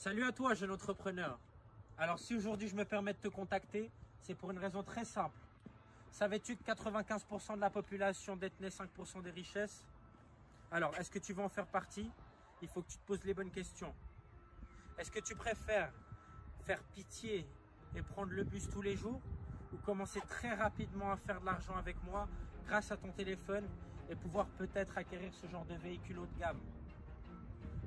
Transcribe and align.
Salut 0.00 0.24
à 0.24 0.32
toi, 0.32 0.54
jeune 0.54 0.70
entrepreneur. 0.70 1.38
Alors 1.98 2.18
si 2.18 2.34
aujourd'hui 2.34 2.68
je 2.68 2.74
me 2.74 2.86
permets 2.86 3.12
de 3.12 3.18
te 3.18 3.28
contacter, 3.28 3.90
c'est 4.22 4.34
pour 4.34 4.50
une 4.50 4.56
raison 4.56 4.82
très 4.82 5.04
simple. 5.04 5.36
Savais-tu 6.10 6.56
que 6.56 6.64
95% 6.64 7.56
de 7.56 7.60
la 7.60 7.68
population 7.68 8.34
détenait 8.34 8.70
5% 8.70 9.20
des 9.20 9.30
richesses? 9.30 9.84
Alors, 10.70 10.96
est-ce 10.96 11.10
que 11.10 11.18
tu 11.18 11.34
veux 11.34 11.42
en 11.42 11.50
faire 11.50 11.66
partie? 11.66 12.10
Il 12.62 12.68
faut 12.68 12.80
que 12.80 12.88
tu 12.88 12.96
te 12.96 13.04
poses 13.04 13.22
les 13.24 13.34
bonnes 13.34 13.50
questions. 13.50 13.94
Est-ce 14.96 15.10
que 15.10 15.20
tu 15.20 15.34
préfères 15.34 15.92
faire 16.64 16.82
pitié 16.94 17.46
et 17.94 18.00
prendre 18.00 18.32
le 18.32 18.44
bus 18.44 18.70
tous 18.70 18.80
les 18.80 18.96
jours 18.96 19.20
ou 19.70 19.76
commencer 19.84 20.22
très 20.22 20.54
rapidement 20.54 21.12
à 21.12 21.18
faire 21.18 21.42
de 21.42 21.44
l'argent 21.44 21.76
avec 21.76 22.02
moi 22.04 22.26
grâce 22.64 22.90
à 22.90 22.96
ton 22.96 23.12
téléphone 23.12 23.68
et 24.08 24.14
pouvoir 24.14 24.46
peut-être 24.56 24.96
acquérir 24.96 25.34
ce 25.34 25.46
genre 25.46 25.66
de 25.66 25.74
véhicule 25.74 26.20
haut 26.20 26.26
de 26.26 26.38
gamme? 26.38 26.60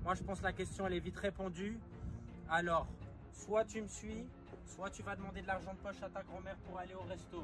Moi, 0.04 0.14
je 0.14 0.21
pense 0.21 0.41
que 0.41 0.43
la 0.43 0.54
question, 0.54 0.86
elle 0.86 0.93
est 0.93 1.00
vite 1.00 1.18
répondue. 1.18 1.80
Alors, 2.50 2.88
soit 3.34 3.65
tu 3.65 3.82
me 3.82 3.88
suis, 3.88 4.25
soit 4.75 4.89
tu 4.89 5.02
vas 5.02 5.15
demander 5.15 5.42
de 5.42 5.47
l'argent 5.47 5.74
de 5.74 5.79
poche 5.79 6.02
à 6.04 6.10
ta 6.10 6.21
grand-mère 6.24 6.56
pour 6.68 6.78
aller 6.79 6.93
au 6.93 7.02
resto. 7.02 7.43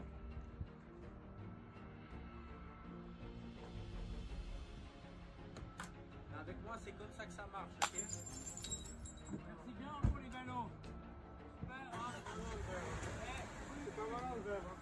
Avec 6.39 6.55
moi, 6.63 6.77
c'est 6.83 6.91
comme 6.91 7.07
ça 7.17 7.25
que 7.25 7.31
ça 7.31 7.47
marche, 7.51 7.71
ok 7.83 7.93
Merci 9.31 9.73
bien 9.79 9.89
pour 10.09 10.19
les 10.19 10.29
ballons. 10.29 10.69
Hein. 11.63 11.75
Eh, 12.35 12.61
c'est 13.85 13.95
pas 13.95 14.07
mal, 14.11 14.39
verre, 14.45 14.61
hein. 14.65 14.77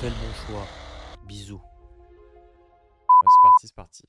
Fais 0.00 0.08
le 0.08 0.14
bon 0.14 0.32
choix. 0.46 0.83
C'est 3.64 3.74
parti, 3.74 4.02
c'est 4.02 4.08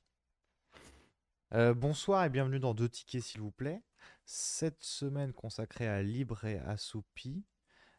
Euh, 1.54 1.72
bonsoir 1.72 2.24
et 2.24 2.28
bienvenue 2.28 2.60
dans 2.60 2.74
Deux 2.74 2.90
tickets 2.90 3.22
s'il 3.22 3.40
vous 3.40 3.50
plaît. 3.50 3.82
Cette 4.26 4.82
semaine 4.82 5.32
consacrée 5.32 5.88
à 5.88 6.02
Libre 6.02 6.44
et 6.44 6.58
Assoupi. 6.58 7.44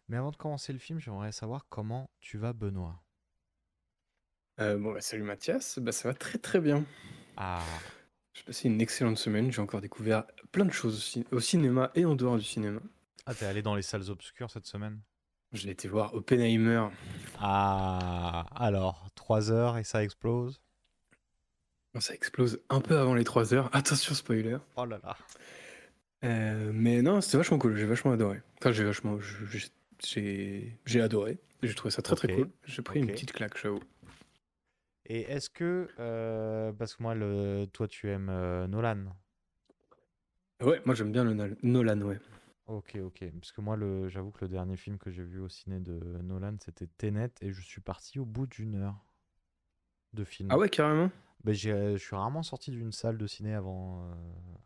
Mais 0.08 0.18
avant 0.18 0.30
de 0.32 0.36
commencer 0.38 0.72
le 0.72 0.80
film, 0.80 1.00
j'aimerais 1.00 1.32
savoir 1.32 1.66
comment 1.70 2.12
tu 2.20 2.38
vas 2.38 2.54
Benoît. 2.54 3.04
Euh, 4.60 4.78
bon, 4.78 4.94
bah, 4.94 5.02
salut 5.02 5.24
Mathias, 5.24 5.80
bah, 5.80 5.92
ça 5.92 6.10
va 6.10 6.14
très 6.14 6.38
très 6.38 6.60
bien. 6.60 6.86
Ah, 7.38 7.82
J'ai 8.34 8.44
passé 8.44 8.68
une 8.68 8.82
excellente 8.82 9.18
semaine, 9.18 9.52
j'ai 9.52 9.62
encore 9.62 9.82
découvert 9.82 10.26
plein 10.52 10.66
de 10.66 10.72
choses 10.72 11.18
au, 11.32 11.38
au 11.38 11.40
cinéma 11.40 11.92
et 11.96 12.06
en 12.06 12.16
dehors 12.16 12.38
du 12.38 12.44
cinéma. 12.44 12.82
ah 13.26 13.36
t'es 13.36 13.46
allé 13.46 13.62
dans 13.62 13.76
les 13.76 13.84
salles 13.84 14.10
obscures 14.10 14.50
cette 14.52 14.66
semaine? 14.66 15.02
J'ai 15.52 15.72
été 15.72 15.90
voir 15.90 16.14
Oppenheimer. 16.14 16.88
Ah, 17.40 18.46
alors, 18.56 19.10
3 19.16 19.52
heures 19.52 19.78
et 19.78 19.84
ça 19.84 20.04
explose? 20.04 20.62
Ça 22.00 22.14
explose 22.14 22.60
un 22.70 22.82
peu 22.82 22.98
avant 22.98 23.16
les 23.16 23.24
3 23.24 23.54
heures, 23.54 23.70
attention 23.76 24.14
spoiler. 24.16 24.58
Oh 24.76 24.86
là 24.86 25.00
là. 25.04 25.18
Euh, 26.24 26.72
mais 26.74 27.02
non, 27.02 27.22
c'était 27.22 27.38
vachement 27.38 27.58
cool, 27.60 27.78
j'ai 27.78 27.86
vachement 27.86 28.12
adoré. 28.12 28.42
Enfin, 28.60 28.72
j'ai 28.72 28.84
vachement. 28.84 29.20
J'ai 30.04 30.78
j'ai 30.86 31.02
adoré, 31.02 31.40
j'ai 31.64 31.74
trouvé 31.74 31.92
ça 31.92 32.02
très 32.02 32.16
très 32.16 32.28
cool. 32.28 32.50
J'ai 32.66 32.82
pris 32.82 33.00
une 33.00 33.08
petite 33.08 33.32
claque, 33.32 33.58
j'avoue. 33.58 33.80
Et 35.06 35.22
est-ce 35.22 35.50
que, 35.50 35.88
euh, 36.00 36.72
parce 36.74 36.96
que 36.96 37.04
moi, 37.04 37.16
le, 37.16 37.66
toi 37.72 37.88
tu 37.88 38.10
aimes 38.10 38.30
euh, 38.30 38.68
Nolan? 38.68 39.06
Ouais, 40.62 40.82
moi 40.86 40.96
j'aime 40.96 41.12
bien 41.12 41.24
le 41.24 41.34
Nol- 41.34 41.58
Nolan, 41.64 42.02
ouais. 42.02 42.20
Ok, 42.66 42.98
ok. 43.02 43.24
Parce 43.40 43.52
que 43.54 43.62
moi, 43.62 43.78
le, 43.78 44.10
j'avoue 44.10 44.32
que 44.32 44.44
le 44.44 44.50
dernier 44.50 44.76
film 44.76 44.98
que 44.98 45.10
j'ai 45.10 45.24
vu 45.24 45.40
au 45.40 45.48
ciné 45.48 45.80
de 45.80 45.94
Nolan, 46.24 46.58
c'était 46.60 46.88
Tenet, 46.98 47.32
et 47.42 47.54
je 47.54 47.62
suis 47.62 47.80
parti 47.80 48.20
au 48.20 48.26
bout 48.26 48.46
d'une 48.48 48.76
heure 48.76 49.06
de 50.14 50.26
film. 50.26 50.50
Ah 50.52 50.58
ouais, 50.58 50.68
carrément? 50.70 51.10
Ben, 51.44 51.54
j'ai, 51.54 51.94
je 51.94 52.04
suis 52.04 52.16
rarement 52.16 52.44
sorti 52.44 52.72
d'une 52.72 52.92
salle 52.92 53.18
de 53.18 53.28
ciné 53.28 53.54
avant, 53.54 54.04
euh, 54.12 54.14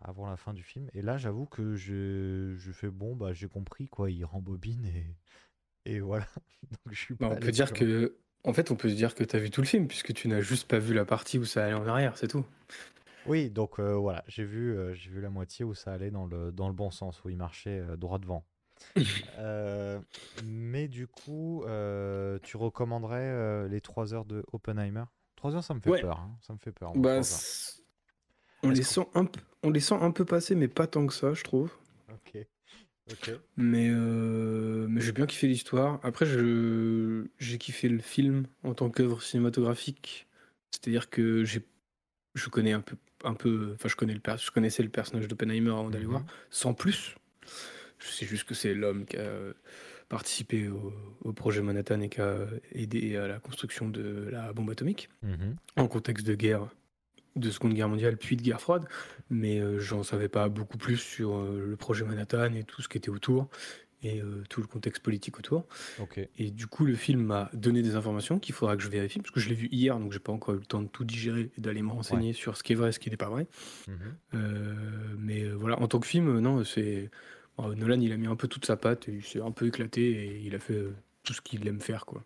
avant 0.01 0.27
la 0.27 0.37
fin 0.37 0.53
du 0.53 0.63
film. 0.63 0.89
Et 0.93 1.01
là, 1.01 1.17
j'avoue 1.17 1.45
que 1.45 1.75
je, 1.75 2.55
je 2.57 2.71
fais 2.71 2.89
bon, 2.89 3.15
bah, 3.15 3.33
j'ai 3.33 3.47
compris, 3.47 3.87
quoi. 3.87 4.09
Il 4.11 4.23
rembobine 4.25 4.85
et, 4.85 5.15
et 5.85 5.99
voilà. 6.01 6.27
Donc, 6.71 6.93
je 6.93 6.99
suis 6.99 7.15
Bah, 7.19 7.27
pas 7.27 7.35
On 7.35 7.37
peut 7.37 7.51
dire 7.51 7.71
plus 7.71 7.75
loin. 7.75 7.83
que. 7.83 8.17
En 8.43 8.53
fait, 8.53 8.71
on 8.71 8.75
peut 8.75 8.89
se 8.89 8.95
dire 8.95 9.13
que 9.13 9.23
t'as 9.23 9.37
vu 9.37 9.51
tout 9.51 9.61
le 9.61 9.67
film, 9.67 9.87
puisque 9.87 10.13
tu 10.13 10.27
n'as 10.27 10.41
juste 10.41 10.67
pas 10.67 10.79
vu 10.79 10.93
la 10.95 11.05
partie 11.05 11.37
où 11.37 11.45
ça 11.45 11.63
allait 11.65 11.73
en 11.75 11.85
arrière, 11.87 12.17
c'est 12.17 12.27
tout. 12.27 12.45
Oui, 13.25 13.49
donc 13.51 13.79
euh, 13.79 13.93
voilà, 13.95 14.23
j'ai 14.27 14.43
vu, 14.43 14.75
euh, 14.75 14.93
j'ai 14.95 15.09
vu 15.11 15.21
la 15.21 15.29
moitié 15.29 15.63
où 15.63 15.73
ça 15.75 15.93
allait 15.93 16.09
dans 16.11 16.25
le, 16.25 16.51
dans 16.51 16.67
le 16.67 16.73
bon 16.73 16.89
sens, 16.91 17.23
où 17.23 17.29
il 17.29 17.37
marchait 17.37 17.79
euh, 17.79 17.95
droit 17.97 18.17
devant. 18.19 18.47
Euh, 19.37 20.01
mais 20.37 20.87
du 20.89 21.07
coup, 21.07 21.63
euh, 21.65 22.39
tu 22.43 22.57
recommanderais 22.57 23.21
euh, 23.29 23.67
les 23.69 23.81
3 23.81 24.13
heures 24.13 24.25
de 24.25 24.43
Oppenheimer? 24.53 25.05
3 25.41 25.55
heures, 25.55 25.63
ça 25.63 25.73
me 25.73 25.79
fait 25.79 25.89
Ouais. 25.89 26.01
peur. 26.01 26.19
hein, 26.19 26.37
Ça 26.45 26.53
me 26.53 26.59
fait 26.59 26.71
peur. 26.71 26.93
Bah, 26.95 27.19
on 28.61 28.69
les, 28.69 28.83
sent 28.83 29.07
un 29.15 29.25
peu, 29.25 29.39
on 29.63 29.71
les 29.71 29.79
sent 29.79 29.95
un 29.99 30.11
peu 30.11 30.23
passer, 30.23 30.53
mais 30.53 30.67
pas 30.67 30.85
tant 30.85 31.07
que 31.07 31.15
ça, 31.15 31.33
je 31.33 31.43
trouve. 31.43 31.71
Ok. 32.13 32.45
Ok. 33.11 33.31
Mais, 33.57 33.89
euh, 33.89 34.85
mais 34.87 35.01
j'ai 35.01 35.11
bien 35.13 35.25
kiffé 35.25 35.47
l'histoire. 35.47 35.99
Après, 36.03 36.27
je, 36.27 37.25
j'ai 37.39 37.57
kiffé 37.57 37.89
le 37.89 37.97
film 37.97 38.45
en 38.63 38.75
tant 38.75 38.91
qu'œuvre 38.91 39.23
cinématographique. 39.23 40.27
C'est-à-dire 40.69 41.09
que 41.09 41.43
j'ai, 41.43 41.65
je 42.35 42.47
connais 42.49 42.73
un 42.73 42.81
peu, 42.81 42.95
un 43.23 43.33
peu, 43.33 43.71
enfin, 43.73 43.89
je 43.89 43.95
connais 43.95 44.13
le 44.13 44.19
per- 44.19 44.37
je 44.37 44.51
connaissais 44.51 44.83
le 44.83 44.89
personnage 44.89 45.27
d'Oppenheimer 45.27 45.71
avant 45.71 45.89
d'aller 45.89 46.05
Mhm. 46.05 46.11
voir, 46.11 46.23
sans 46.51 46.75
plus. 46.75 47.15
Je 47.97 48.07
sais 48.11 48.27
juste 48.27 48.43
que 48.47 48.53
c'est 48.53 48.75
l'homme 48.75 49.05
qui 49.07 49.17
a 49.17 49.31
participé 50.11 50.67
au, 50.67 50.93
au 51.21 51.31
projet 51.33 51.61
Manhattan 51.61 52.01
et 52.01 52.09
qui 52.09 52.19
a 52.21 52.35
aidé 52.73 53.15
à 53.15 53.27
la 53.27 53.39
construction 53.39 53.87
de 53.89 54.27
la 54.29 54.51
bombe 54.53 54.69
atomique 54.69 55.09
Mhm. 55.23 55.55
en 55.77 55.87
contexte 55.87 56.27
de 56.27 56.35
guerre, 56.35 56.67
de 57.37 57.49
Seconde 57.49 57.73
Guerre 57.73 57.87
mondiale, 57.87 58.17
puis 58.17 58.35
de 58.35 58.41
guerre 58.41 58.59
froide. 58.59 58.85
Mais 59.29 59.59
euh, 59.59 59.79
j'en 59.79 60.03
savais 60.03 60.27
pas 60.27 60.49
beaucoup 60.49 60.77
plus 60.77 60.97
sur 60.97 61.37
euh, 61.37 61.65
le 61.65 61.75
projet 61.77 62.03
Manhattan 62.03 62.53
et 62.55 62.65
tout 62.65 62.81
ce 62.81 62.89
qui 62.89 62.97
était 62.97 63.09
autour, 63.09 63.47
et 64.03 64.19
euh, 64.21 64.43
tout 64.49 64.59
le 64.59 64.67
contexte 64.67 65.01
politique 65.01 65.37
autour. 65.39 65.65
Et 66.37 66.51
du 66.51 66.67
coup, 66.67 66.83
le 66.85 66.95
film 66.95 67.21
m'a 67.23 67.49
donné 67.53 67.81
des 67.81 67.95
informations 67.95 68.37
qu'il 68.39 68.53
faudra 68.53 68.75
que 68.75 68.83
je 68.83 68.89
vérifie, 68.89 69.19
parce 69.19 69.31
que 69.31 69.39
je 69.39 69.47
l'ai 69.47 69.55
vu 69.55 69.69
hier, 69.71 69.97
donc 69.97 70.11
j'ai 70.11 70.19
pas 70.19 70.33
encore 70.33 70.55
eu 70.55 70.57
le 70.57 70.65
temps 70.65 70.81
de 70.81 70.89
tout 70.89 71.05
digérer 71.05 71.51
et 71.57 71.61
d'aller 71.61 71.83
me 71.83 71.91
renseigner 71.91 72.33
sur 72.33 72.57
ce 72.57 72.63
qui 72.63 72.73
est 72.73 72.75
vrai 72.75 72.89
et 72.89 72.91
ce 72.91 72.99
qui 72.99 73.09
n'est 73.09 73.15
pas 73.17 73.29
vrai. 73.29 73.47
Mhm. 73.87 75.15
Mais 75.19 75.47
voilà, 75.49 75.79
en 75.79 75.87
tant 75.87 75.99
que 76.01 76.07
film, 76.07 76.39
non, 76.39 76.63
c'est. 76.65 77.09
Bon, 77.57 77.75
Nolan, 77.75 77.99
il 78.01 78.11
a 78.11 78.17
mis 78.17 78.27
un 78.27 78.35
peu 78.35 78.47
toute 78.47 78.65
sa 78.65 78.77
patte, 78.77 79.07
et 79.09 79.13
il 79.13 79.23
s'est 79.23 79.41
un 79.41 79.51
peu 79.51 79.67
éclaté, 79.67 80.01
et 80.11 80.39
il 80.41 80.55
a 80.55 80.59
fait 80.59 80.73
euh, 80.75 80.95
tout 81.23 81.33
ce 81.33 81.41
qu'il 81.41 81.67
aime 81.67 81.81
faire, 81.81 82.05
quoi. 82.05 82.23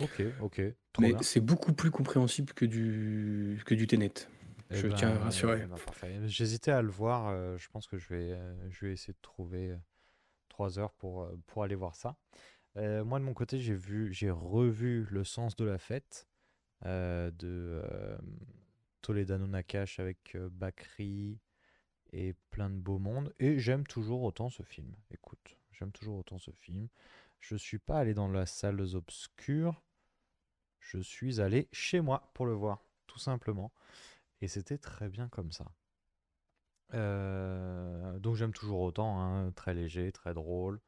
Ok. 0.00 0.22
Ok. 0.40 0.60
Mais 1.00 1.14
c'est 1.22 1.40
beaucoup 1.40 1.72
plus 1.72 1.90
compréhensible 1.90 2.52
que 2.52 2.64
du, 2.64 3.60
que 3.64 3.74
du 3.74 3.86
Tenet. 3.86 4.12
Eh 4.70 4.76
je 4.76 4.88
ben, 4.88 4.94
tiens 4.94 5.10
à 5.10 5.18
rassurer. 5.18 5.60
eh 5.64 5.66
ben, 5.66 5.76
parfait. 5.76 6.20
J'hésitais 6.26 6.70
à 6.70 6.82
le 6.82 6.90
voir. 6.90 7.28
euh, 7.28 7.56
je 7.58 7.68
pense 7.68 7.86
que 7.86 7.96
je 7.98 8.08
vais, 8.08 8.32
euh, 8.32 8.70
je 8.70 8.86
vais 8.86 8.92
essayer 8.92 9.12
de 9.12 9.18
trouver 9.22 9.70
euh, 9.70 9.76
trois 10.48 10.78
heures 10.78 10.92
pour, 10.94 11.28
pour 11.46 11.62
aller 11.64 11.74
voir 11.74 11.94
ça. 11.94 12.16
Moi, 12.76 13.20
de 13.20 13.24
mon 13.24 13.34
côté, 13.34 13.60
j'ai 13.60 13.74
vu, 13.76 14.12
j'ai 14.12 14.32
revu 14.32 15.06
Le 15.08 15.22
sens 15.22 15.54
de 15.54 15.64
la 15.64 15.78
fête 15.78 16.26
de 16.84 17.82
Toledano 19.00 19.46
Nakash 19.46 20.00
avec 20.00 20.36
Bakri 20.50 21.38
et 22.14 22.34
plein 22.50 22.70
de 22.70 22.76
beau 22.76 22.98
monde. 22.98 23.34
Et 23.38 23.58
j'aime 23.58 23.86
toujours 23.86 24.22
autant 24.22 24.48
ce 24.48 24.62
film. 24.62 24.94
Écoute, 25.10 25.58
j'aime 25.72 25.92
toujours 25.92 26.18
autant 26.18 26.38
ce 26.38 26.52
film. 26.52 26.88
Je 27.40 27.56
suis 27.56 27.78
pas 27.78 27.98
allé 27.98 28.14
dans 28.14 28.28
la 28.28 28.46
salle 28.46 28.80
obscure. 28.94 29.82
Je 30.80 30.98
suis 30.98 31.40
allé 31.40 31.68
chez 31.72 32.00
moi 32.00 32.30
pour 32.34 32.46
le 32.46 32.52
voir, 32.54 32.84
tout 33.06 33.18
simplement. 33.18 33.72
Et 34.40 34.48
c'était 34.48 34.78
très 34.78 35.08
bien 35.08 35.28
comme 35.28 35.52
ça. 35.52 35.66
Euh, 36.94 38.18
donc 38.18 38.36
j'aime 38.36 38.52
toujours 38.52 38.80
autant, 38.80 39.20
hein, 39.20 39.50
très 39.52 39.74
léger, 39.74 40.12
très 40.12 40.34
drôle, 40.34 40.80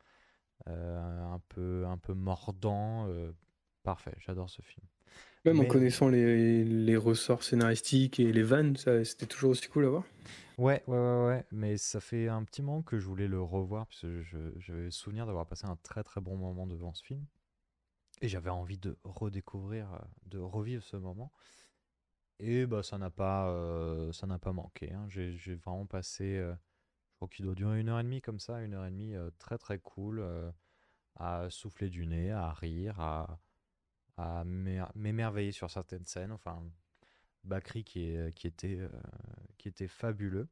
euh, 0.69 1.25
un 1.25 1.41
peu, 1.49 1.87
un 1.87 1.99
peu 1.99 2.15
mordant. 2.15 3.09
euh, 3.09 3.33
parfait, 3.83 4.15
j'adore 4.19 4.51
ce 4.51 4.63
film. 4.63 4.87
Même 5.47 5.61
en 5.61 5.65
connaissant 5.65 6.09
les, 6.09 6.65
les 6.65 6.97
ressorts 6.97 7.43
scénaristiques 7.43 8.21
et 8.21 8.33
les 8.33 8.43
vannes, 8.43 8.77
c'était 8.77 9.27
toujours 9.27 9.51
aussi 9.51 9.69
cool 9.69 9.87
à 9.87 9.89
voir. 9.89 10.05
Ouais, 10.59 10.83
ouais, 10.87 10.97
ouais, 10.97 11.27
ouais, 11.27 11.45
mais 11.53 11.77
ça 11.77 12.01
fait 12.01 12.29
un 12.29 12.43
petit 12.45 12.63
moment 12.63 12.83
que 12.83 12.99
je 12.99 13.07
voulais 13.07 13.29
le 13.29 13.41
revoir, 13.41 13.87
parce 13.87 14.01
que 14.01 14.23
j'avais 14.59 14.85
le 14.85 14.91
souvenir 14.91 15.27
d'avoir 15.27 15.47
passé 15.47 15.67
un 15.67 15.77
très 15.77 16.03
très 16.03 16.21
bon 16.21 16.37
moment 16.37 16.67
devant 16.67 16.95
ce 16.95 17.05
film. 17.05 17.25
Et 18.23 18.29
j'avais 18.29 18.51
envie 18.51 18.79
de 18.79 18.97
redécouvrir, 19.05 19.93
euh, 19.93 19.99
de 20.27 20.39
revivre 20.39 20.83
ce 20.83 20.97
moment. 20.97 21.31
Et 22.39 22.67
bah 22.67 22.83
ça 22.83 22.99
n'a 22.99 23.11
pas, 23.11 23.49
euh, 23.49 24.13
ça 24.13 24.27
n'a 24.27 24.39
pas 24.39 24.53
manqué. 24.53 24.93
hein. 24.93 25.07
J'ai, 25.09 25.55
vraiment 25.57 25.87
passé, 25.87 26.37
euh, 26.37 26.55
je 27.11 27.17
crois 27.17 27.29
qu'il 27.29 27.45
doit 27.45 27.55
durer 27.55 27.81
une 27.81 27.89
heure 27.89 28.01
et 28.01 28.05
demie 28.05 28.21
comme 28.21 28.41
ça, 28.41 28.63
une 28.63 28.75
heure 28.75 28.87
et 28.87 28.91
demie 28.91 29.15
euh, 29.15 29.31
très 29.39 29.59
très 29.59 29.79
cool, 29.79 30.25
à 31.17 31.49
souffler 31.51 31.89
du 31.89 32.07
nez, 32.07 32.31
à 32.31 32.53
rire, 32.53 33.01
à, 33.01 33.39
à 34.17 34.45
m'émer- 34.45 34.87
m'émerveiller 34.95 35.53
sur 35.53 35.71
certaines 35.71 36.07
scènes. 36.07 36.33
Enfin, 36.33 36.63
Bakri 37.45 37.85
qui, 37.85 38.01
était, 38.45 38.79
euh, 38.79 38.89
qui 39.59 39.69
était 39.69 39.89
fabuleux 39.89 40.49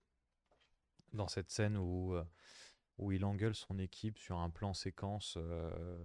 dans 1.13 1.29
cette 1.29 1.51
scène 1.51 1.77
où, 1.77 2.15
euh, 2.15 2.25
où 2.99 3.13
il 3.13 3.25
engueule 3.25 3.55
son 3.55 3.79
équipe 3.79 4.19
sur 4.19 4.39
un 4.39 4.51
plan 4.51 4.75
séquence 4.75 5.37
euh, 5.39 5.99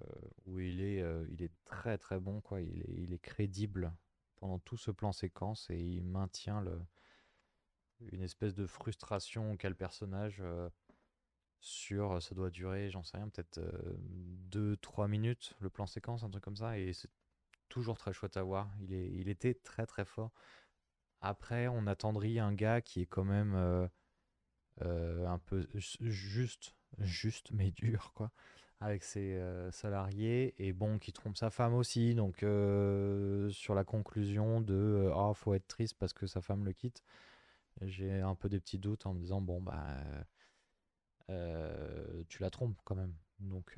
où 0.45 0.59
il 0.59 0.81
est, 0.81 1.03
il 1.29 1.44
est 1.44 1.51
très 1.65 1.97
très 1.97 2.19
bon, 2.19 2.41
quoi. 2.41 2.61
Il 2.61 2.81
est, 2.81 2.94
il 3.03 3.13
est 3.13 3.19
crédible 3.19 3.94
pendant 4.38 4.59
tout 4.59 4.77
ce 4.77 4.91
plan 4.91 5.12
séquence 5.12 5.69
et 5.69 5.79
il 5.79 6.03
maintient 6.03 6.62
le, 6.62 6.79
une 8.12 8.21
espèce 8.21 8.55
de 8.55 8.65
frustration 8.65 9.57
qu'a 9.57 9.69
le 9.69 9.75
personnage 9.75 10.41
sur, 11.59 12.21
ça 12.21 12.33
doit 12.35 12.50
durer, 12.50 12.89
j'en 12.89 13.03
sais 13.03 13.17
rien, 13.17 13.27
peut-être 13.27 13.59
2-3 14.50 15.07
minutes, 15.07 15.55
le 15.59 15.69
plan 15.69 15.85
séquence, 15.85 16.23
un 16.23 16.29
truc 16.29 16.44
comme 16.44 16.55
ça, 16.55 16.79
et 16.79 16.94
toujours 17.69 17.98
très 17.98 18.13
chouette 18.13 18.38
à 18.38 18.44
voir. 18.44 18.69
Il, 18.81 18.94
est, 18.94 19.10
il 19.13 19.30
était 19.30 19.54
très 19.54 19.86
très 19.86 20.06
fort. 20.06 20.31
Après, 21.21 21.68
on 21.68 21.88
attendrit 21.88 22.39
un 22.39 22.54
gars 22.54 22.81
qui 22.81 23.01
est 23.01 23.06
quand 23.06 23.25
même 23.25 23.89
un 24.81 25.39
peu 25.39 25.68
juste, 25.75 26.75
juste 27.00 27.51
mais 27.54 27.71
dur, 27.71 28.12
quoi 28.13 28.31
avec 28.81 29.04
ses 29.04 29.36
euh, 29.36 29.71
salariés 29.71 30.56
et 30.57 30.71
bon 30.71 31.00
qui 31.00 31.12
trompe 31.12 31.36
sa 31.38 31.50
femme 31.50 31.74
aussi 31.74 32.16
donc 32.16 32.44
euh, 32.44 33.50
sur 33.50 33.75
la 33.75 33.83
conclusion 33.83 34.62
de 34.62 35.12
oh 35.13 35.33
faut 35.33 35.54
être 35.54 35.68
triste 35.68 35.98
parce 36.00 36.13
que 36.13 36.27
sa 36.27 36.42
femme 36.42 36.63
le 36.63 36.72
quitte 36.72 37.04
j'ai 37.81 38.22
un 38.22 38.36
peu 38.36 38.48
des 38.50 38.60
petits 38.60 38.80
doutes 38.80 39.06
en 39.06 39.13
me 39.13 39.19
disant 39.19 39.42
bon 39.42 39.62
bah 39.62 39.98
tu 42.27 42.42
la 42.42 42.50
trompes 42.50 42.77
quand 42.86 42.95
même 42.95 43.13
donc 43.39 43.77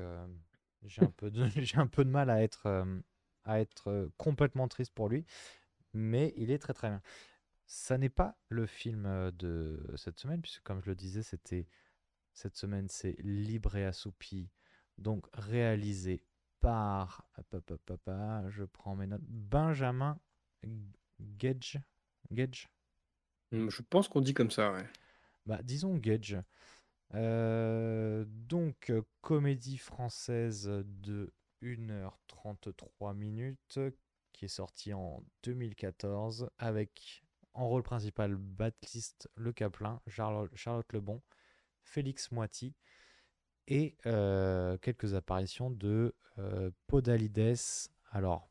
j'ai 0.84 1.02
un 1.02 1.06
un 1.82 1.88
peu 1.88 2.06
de 2.06 2.10
mal 2.10 2.30
à 2.30 2.44
être 2.44 2.86
à 3.44 3.60
être 3.60 4.10
complètement 4.18 4.68
triste 4.68 4.94
pour 4.94 5.10
lui 5.10 5.26
mais 5.94 6.34
il 6.38 6.52
est 6.52 6.60
très 6.60 6.74
très 6.74 6.90
bien 6.90 7.02
ça 7.66 7.98
n'est 7.98 8.10
pas 8.10 8.38
le 8.50 8.66
film 8.66 9.32
de 9.32 9.80
cette 9.96 10.20
semaine 10.20 10.42
puisque 10.42 10.64
comme 10.64 10.82
je 10.82 10.90
le 10.90 10.96
disais 10.96 11.24
c'était 11.24 11.68
cette 12.34 12.56
semaine 12.56 12.88
c'est 12.88 13.16
libre 13.20 13.76
et 13.76 13.86
assoupi 13.86 14.50
donc 14.98 15.26
réalisé 15.34 16.24
par, 16.62 17.26
je 18.48 18.64
prends 18.64 18.96
mes 18.96 19.08
notes, 19.08 19.24
Benjamin 19.28 20.18
Gage. 21.20 21.80
Gage? 22.32 22.70
Mmh, 23.52 23.70
Je 23.70 23.82
pense 23.82 24.08
qu'on 24.08 24.22
dit 24.22 24.34
comme 24.34 24.52
ça, 24.52 24.72
ouais. 24.72 24.88
Bah, 25.46 25.60
disons 25.64 25.98
Gage. 25.98 26.38
Euh, 27.14 28.24
donc, 28.28 28.94
comédie 29.22 29.78
française 29.78 30.72
de 30.86 31.34
1h33 31.62 33.16
minutes 33.16 33.80
qui 34.34 34.46
est 34.46 34.50
sortie 34.50 34.94
en 34.94 35.24
2014 35.44 36.50
avec 36.58 37.24
en 37.54 37.68
rôle 37.68 37.84
principal 37.84 38.36
Baptiste 38.36 39.30
Le 39.36 39.52
Caplin, 39.52 40.02
Charlotte 40.08 40.94
Lebon, 40.94 41.22
Félix 41.84 42.31
Moiti 42.31 42.75
et 43.68 43.98
euh, 44.06 44.78
quelques 44.78 45.13
apparitions 45.13 45.69
de 45.69 46.16
euh, 46.38 46.72
Podalides. 46.88 47.58
Alors, 48.12 48.50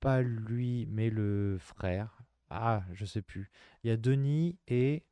pas 0.00 0.22
lui, 0.22 0.86
mais 0.86 1.10
le 1.10 1.58
frère. 1.58 2.18
Ah, 2.50 2.84
je 2.92 3.04
sais 3.04 3.22
plus. 3.22 3.50
Il 3.82 3.88
y 3.88 3.90
a 3.90 3.96
Denis 3.96 4.58
et. 4.68 5.04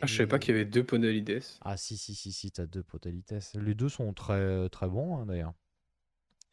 Ah, 0.00 0.06
je 0.06 0.16
savais 0.16 0.26
pas 0.26 0.38
qu'il 0.38 0.54
y 0.54 0.56
avait 0.56 0.64
deux 0.64 0.84
Podalides. 0.84 1.42
Ah, 1.62 1.76
si, 1.76 1.96
si, 1.96 2.14
si, 2.14 2.32
si, 2.32 2.50
t'as 2.50 2.66
deux 2.66 2.82
Podalides. 2.82 3.40
Les 3.54 3.74
deux 3.74 3.88
sont 3.88 4.12
très, 4.12 4.68
très 4.68 4.88
bons, 4.88 5.18
hein, 5.18 5.26
d'ailleurs. 5.26 5.54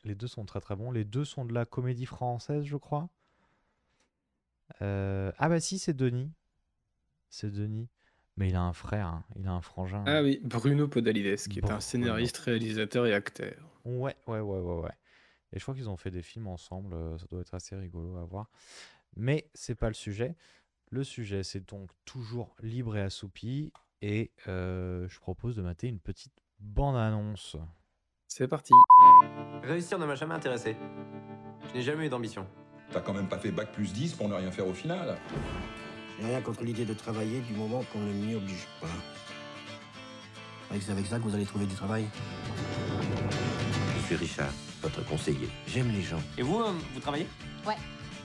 Les 0.04 0.16
deux 0.16 0.28
sont 0.28 0.46
très, 0.46 0.62
très 0.62 0.76
bons. 0.76 0.92
Les 0.92 1.06
deux 1.06 1.26
sont 1.26 1.46
de 1.46 1.54
la 1.54 1.66
comédie 1.66 2.06
française, 2.06 2.64
je 2.66 2.78
crois. 2.78 3.10
Euh, 4.82 5.32
ah, 5.38 5.50
bah, 5.50 5.60
si, 5.60 5.80
c'est 5.80 5.94
Denis. 5.94 6.32
C'est 7.30 7.52
Denis. 7.52 7.90
Mais 8.38 8.50
il 8.50 8.56
a 8.56 8.62
un 8.62 8.74
frère, 8.74 9.08
hein. 9.08 9.26
il 9.36 9.46
a 9.48 9.52
un 9.52 9.62
frangin. 9.62 10.04
Ah 10.08 10.24
oui, 10.24 10.40
Bruno 10.44 10.88
Podalides, 10.88 11.48
qui 11.50 11.60
est 11.60 11.70
un 11.70 11.82
scénariste, 11.82 12.38
réalisateur 12.38 13.06
et 13.06 13.14
acteur. 13.14 13.54
Ouais, 13.84 14.16
ouais, 14.28 14.40
ouais, 14.40 14.60
ouais, 14.60 14.82
ouais. 14.82 14.94
Et 15.54 15.60
je 15.60 15.64
crois 15.64 15.76
qu'ils 15.76 15.90
ont 15.90 15.98
fait 15.98 16.12
des 16.12 16.22
films 16.22 16.48
ensemble, 16.48 16.94
euh, 16.94 17.18
ça 17.18 17.26
doit 17.30 17.42
être 17.42 17.54
assez 17.54 17.76
rigolo 17.76 18.16
à 18.18 18.24
voir. 18.24 18.50
Mais 19.18 19.50
c'est 19.54 19.76
pas 19.76 19.90
le 19.90 19.94
sujet. 19.94 20.36
Le 20.94 21.06
sujet, 21.06 21.42
c'est 21.44 21.70
donc 21.70 21.90
toujours 22.04 22.54
libre 22.62 22.98
et 22.98 23.02
assoupi. 23.02 23.72
Et 24.02 24.34
euh, 24.50 25.08
je 25.08 25.20
propose 25.22 25.56
de 25.56 25.62
mater 25.62 25.88
une 25.88 26.02
petite 26.02 26.34
bande-annonce. 26.60 27.56
C'est 28.28 28.50
parti. 28.50 28.74
Réussir 29.64 29.98
ne 30.00 30.06
m'a 30.06 30.16
jamais 30.16 30.34
intéressé. 30.34 30.76
Je 31.70 31.74
n'ai 31.76 31.82
jamais 31.82 32.08
eu 32.08 32.10
d'ambition. 32.10 32.46
T'as 32.92 33.00
quand 33.00 33.14
même 33.14 33.30
pas 33.30 33.38
fait 33.40 33.52
bac 33.52 33.72
plus 33.72 33.94
10 33.94 34.16
pour 34.16 34.28
ne 34.28 34.34
rien 34.34 34.52
faire 34.52 34.68
au 34.68 34.74
final. 34.74 35.18
J'ai 36.20 36.26
rien 36.28 36.42
contre 36.42 36.62
l'idée 36.62 36.84
de 36.84 36.94
travailler 36.94 37.40
du 37.40 37.54
moment 37.54 37.84
qu'on 37.94 38.02
ne 38.02 38.12
m'y 38.12 38.36
oblige 38.36 38.68
pas. 38.82 38.88
C'est 40.78 40.92
avec 40.92 41.06
ça 41.06 41.20
que 41.20 41.24
vous 41.24 41.36
allez 41.36 41.46
trouver 41.46 41.68
du 41.68 41.76
travail? 41.76 42.06
Je 43.96 44.06
suis 44.08 44.16
Richard, 44.16 44.52
votre 44.82 45.06
conseiller. 45.06 45.48
J'aime 45.68 45.90
les 45.94 46.02
gens. 46.02 46.22
Et 46.38 46.42
vous, 46.42 46.60
euh, 46.60 46.74
vous 46.94 47.00
travaillez? 47.00 47.28
Ouais. 47.66 47.76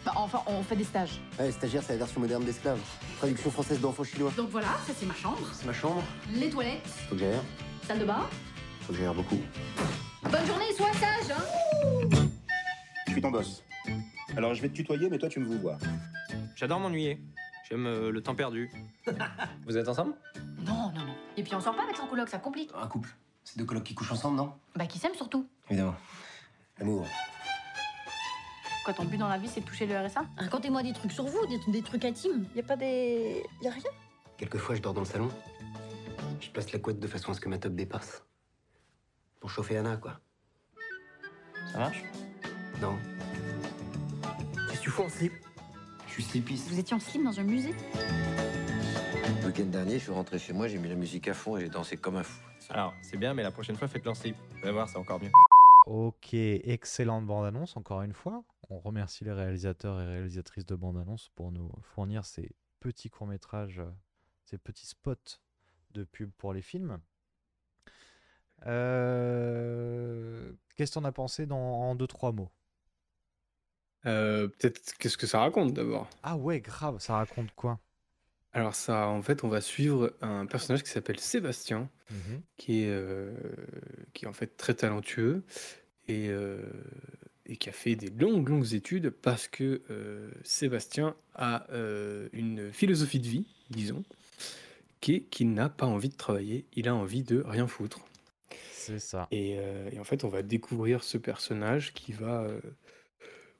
Bah, 0.06 0.12
enfin, 0.14 0.40
on 0.46 0.62
fait 0.62 0.76
des 0.76 0.84
stages. 0.84 1.20
Ouais, 1.36 1.50
stagiaire, 1.50 1.82
c'est 1.82 1.94
la 1.94 1.98
version 1.98 2.20
moderne 2.20 2.44
d'esclave. 2.44 2.78
Traduction 3.18 3.50
française 3.50 3.80
d'enfant 3.80 4.04
chinois. 4.04 4.30
Donc 4.36 4.50
voilà, 4.50 4.68
ça 4.86 4.92
c'est 4.96 5.04
ma 5.04 5.14
chambre. 5.14 5.38
C'est 5.52 5.66
ma 5.66 5.72
chambre. 5.72 6.00
Les 6.32 6.48
toilettes. 6.48 6.86
Faut 7.08 7.16
que 7.16 7.22
j'aille. 7.22 7.40
Salle 7.82 7.98
de 7.98 8.04
bain. 8.04 8.24
Faut 8.82 8.92
que 8.92 8.98
j'aille 9.00 9.12
beaucoup. 9.12 9.40
Bonne 10.22 10.46
journée, 10.46 10.72
sois 10.76 10.92
sage, 10.92 11.36
hein 11.36 12.08
Je 13.08 13.12
suis 13.12 13.20
ton 13.20 13.32
boss. 13.32 13.64
Alors 14.36 14.54
je 14.54 14.62
vais 14.62 14.68
te 14.68 14.74
tutoyer, 14.74 15.10
mais 15.10 15.18
toi 15.18 15.28
tu 15.28 15.40
me 15.40 15.44
vous 15.44 15.58
vois. 15.58 15.76
J'adore 16.54 16.78
m'ennuyer. 16.78 17.20
J'aime 17.68 17.86
euh, 17.86 18.12
le 18.12 18.22
temps 18.22 18.36
perdu. 18.36 18.70
Vous 19.66 19.76
êtes 19.76 19.88
ensemble? 19.88 20.14
Non, 20.64 20.92
non, 20.94 21.04
non. 21.04 21.14
Et 21.36 21.42
puis 21.42 21.52
on 21.56 21.60
sort 21.60 21.74
pas 21.74 21.82
avec 21.82 21.96
son 21.96 22.06
coloc, 22.06 22.28
ça 22.28 22.38
complique. 22.38 22.70
Un 22.80 22.86
couple. 22.86 23.08
C'est 23.42 23.58
deux 23.58 23.64
colocs 23.64 23.82
qui 23.82 23.94
couchent 23.96 24.12
ensemble, 24.12 24.36
non? 24.36 24.52
Bah 24.76 24.86
qui 24.86 25.00
s'aiment 25.00 25.16
surtout. 25.16 25.48
Évidemment. 25.68 25.96
L'amour. 26.78 27.08
Quoi, 28.86 28.94
ton 28.94 29.04
but 29.04 29.16
dans 29.16 29.26
la 29.26 29.36
vie, 29.36 29.48
c'est 29.48 29.62
de 29.62 29.64
toucher 29.64 29.84
le 29.84 29.98
RSA 29.98 30.24
Racontez-moi 30.36 30.80
des 30.84 30.92
trucs 30.92 31.10
sur 31.10 31.24
vous, 31.24 31.44
des, 31.48 31.58
des 31.72 31.82
trucs 31.82 32.04
intimes. 32.04 32.46
Y 32.54 32.60
a 32.60 32.62
pas 32.62 32.76
des... 32.76 33.42
Y 33.60 33.66
a 33.66 33.72
rien 33.72 33.82
Quelquefois, 34.36 34.76
je 34.76 34.80
dors 34.80 34.94
dans 34.94 35.00
le 35.00 35.06
salon. 35.06 35.28
Je 36.38 36.48
place 36.50 36.70
la 36.70 36.78
couette 36.78 37.00
de 37.00 37.08
façon 37.08 37.32
à 37.32 37.34
ce 37.34 37.40
que 37.40 37.48
ma 37.48 37.58
top 37.58 37.74
dépasse. 37.74 38.22
Pour 39.40 39.50
chauffer 39.50 39.76
Anna, 39.76 39.96
quoi. 39.96 40.20
Ça 41.72 41.78
marche? 41.78 42.04
Non. 42.80 42.96
Qu'est-ce 44.68 44.78
que 44.78 44.84
tu 44.84 44.90
fous 44.90 45.02
en 45.02 45.08
slip? 45.08 45.32
Je 46.06 46.12
suis 46.12 46.22
slipiste. 46.22 46.68
Vous 46.68 46.78
étiez 46.78 46.94
en 46.94 47.00
slip 47.00 47.24
dans 47.24 47.40
un 47.40 47.42
musée? 47.42 47.74
Le 49.40 49.46
week-end 49.48 49.64
dernier, 49.64 49.94
je 49.94 50.04
suis 50.04 50.12
rentré 50.12 50.38
chez 50.38 50.52
moi, 50.52 50.68
j'ai 50.68 50.78
mis 50.78 50.88
la 50.88 50.94
musique 50.94 51.26
à 51.26 51.34
fond 51.34 51.56
et 51.56 51.62
j'ai 51.62 51.70
dansé 51.70 51.96
comme 51.96 52.18
un 52.18 52.22
fou. 52.22 52.40
Alors, 52.70 52.94
c'est 53.02 53.16
bien, 53.16 53.34
mais 53.34 53.42
la 53.42 53.50
prochaine 53.50 53.74
fois, 53.74 53.88
faites-le 53.88 54.12
en 54.12 54.14
slip. 54.14 54.36
Vous 54.52 54.62
allez 54.62 54.70
voir, 54.70 54.88
c'est 54.88 54.98
encore 54.98 55.20
mieux. 55.20 55.32
Ok, 55.86 56.34
excellente 56.34 57.26
bande-annonce, 57.26 57.76
encore 57.76 58.02
une 58.02 58.12
fois. 58.12 58.44
On 58.70 58.78
remercie 58.80 59.24
les 59.24 59.32
réalisateurs 59.32 60.00
et 60.00 60.06
réalisatrices 60.06 60.66
de 60.66 60.74
bande-annonce 60.74 61.30
pour 61.36 61.52
nous 61.52 61.70
fournir 61.82 62.24
ces 62.24 62.50
petits 62.80 63.08
courts-métrages, 63.08 63.78
euh, 63.78 63.90
ces 64.44 64.58
petits 64.58 64.86
spots 64.86 65.38
de 65.92 66.04
pub 66.04 66.30
pour 66.32 66.52
les 66.52 66.62
films. 66.62 67.00
Euh, 68.66 70.52
Qu'est-ce 70.76 70.98
qu'on 70.98 71.04
a 71.04 71.12
pensé 71.12 71.46
dans, 71.46 71.56
en 71.58 71.94
deux, 71.94 72.06
trois 72.06 72.32
mots? 72.32 72.50
Euh, 74.06 74.48
Peut-être 74.48 74.94
qu'est-ce 74.98 75.18
que 75.18 75.26
ça 75.26 75.40
raconte 75.40 75.74
d'abord? 75.74 76.08
Ah 76.22 76.36
ouais, 76.36 76.60
grave, 76.60 76.98
ça 77.00 77.14
raconte 77.16 77.52
quoi? 77.54 77.80
Alors 78.56 78.74
ça, 78.74 79.08
en 79.08 79.20
fait, 79.20 79.44
on 79.44 79.48
va 79.48 79.60
suivre 79.60 80.14
un 80.22 80.46
personnage 80.46 80.82
qui 80.82 80.88
s'appelle 80.90 81.20
Sébastien, 81.20 81.90
Mhm. 82.10 82.40
qui 82.56 82.84
est, 82.84 82.88
euh, 82.88 83.34
qui 84.14 84.24
est 84.24 84.28
en 84.28 84.32
fait 84.32 84.56
très 84.56 84.72
talentueux 84.72 85.42
et, 86.08 86.28
euh, 86.30 86.62
et 87.44 87.56
qui 87.58 87.68
a 87.68 87.72
fait 87.72 87.96
des 87.96 88.08
longues, 88.08 88.48
longues 88.48 88.72
études 88.72 89.10
parce 89.10 89.46
que 89.46 89.82
euh, 89.90 90.30
Sébastien 90.42 91.16
a 91.34 91.66
euh, 91.70 92.28
une 92.32 92.72
philosophie 92.72 93.20
de 93.20 93.26
vie, 93.26 93.44
disons, 93.68 94.04
qui 95.00 95.16
est 95.16 95.20
qu'il 95.24 95.52
n'a 95.52 95.68
pas 95.68 95.86
envie 95.86 96.08
de 96.08 96.16
travailler, 96.16 96.64
il 96.74 96.88
a 96.88 96.94
envie 96.94 97.24
de 97.24 97.42
rien 97.46 97.66
foutre. 97.66 98.06
C'est 98.72 99.00
ça. 99.00 99.28
Et, 99.32 99.56
euh, 99.58 99.90
et 99.92 99.98
en 99.98 100.04
fait, 100.04 100.24
on 100.24 100.28
va 100.28 100.42
découvrir 100.42 101.04
ce 101.04 101.18
personnage 101.18 101.92
qui 101.92 102.12
va. 102.12 102.42
euh, 102.44 102.60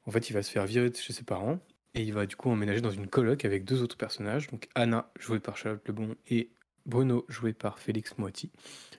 en 0.07 0.11
fait, 0.13 0.31
il 0.31 0.33
va 0.33 0.43
se 0.43 0.51
faire 0.53 0.65
virer 0.67 0.89
de 0.89 0.97
chez 0.97 1.13
ses 1.13 1.25
parents 1.25 1.59
et 1.97 2.03
il 2.03 2.13
va 2.13 2.27
du 2.27 2.37
coup 2.37 2.51
emménager 2.51 2.83
dans 2.83 2.91
une 2.91 3.09
coloc 3.09 3.45
avec 3.45 3.65
deux 3.65 3.83
autres 3.83 3.97
personnages, 3.97 4.49
donc 4.49 4.69
Anna, 4.75 5.11
jouée 5.19 5.41
par 5.41 5.57
Charlotte 5.57 5.87
Lebon, 5.89 6.15
et 6.29 6.51
Bruno, 6.85 7.25
joué 7.29 7.53
par 7.53 7.79
Félix 7.79 8.17
Moiti. 8.19 8.53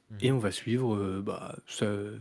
Mhm. 0.10 0.18
Et 0.22 0.32
on 0.32 0.40
va 0.40 0.52
suivre 0.52 0.96
euh, 0.96 1.22
bah, 1.22 1.56
ce, 1.68 2.20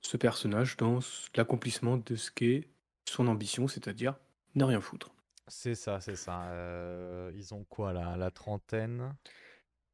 ce 0.00 0.16
personnage 0.16 0.76
dans 0.76 1.00
l'accomplissement 1.36 1.96
de 1.96 2.14
ce 2.14 2.30
qu'est 2.30 2.68
son 3.08 3.26
ambition, 3.26 3.66
c'est-à-dire 3.66 4.16
ne 4.54 4.64
rien 4.64 4.80
foutre. 4.80 5.12
C'est 5.48 5.74
ça, 5.74 6.00
c'est 6.00 6.16
ça. 6.16 6.44
Euh, 6.50 7.32
ils 7.34 7.52
ont 7.52 7.64
quoi 7.64 7.92
là 7.92 8.16
La 8.16 8.30
trentaine? 8.30 9.14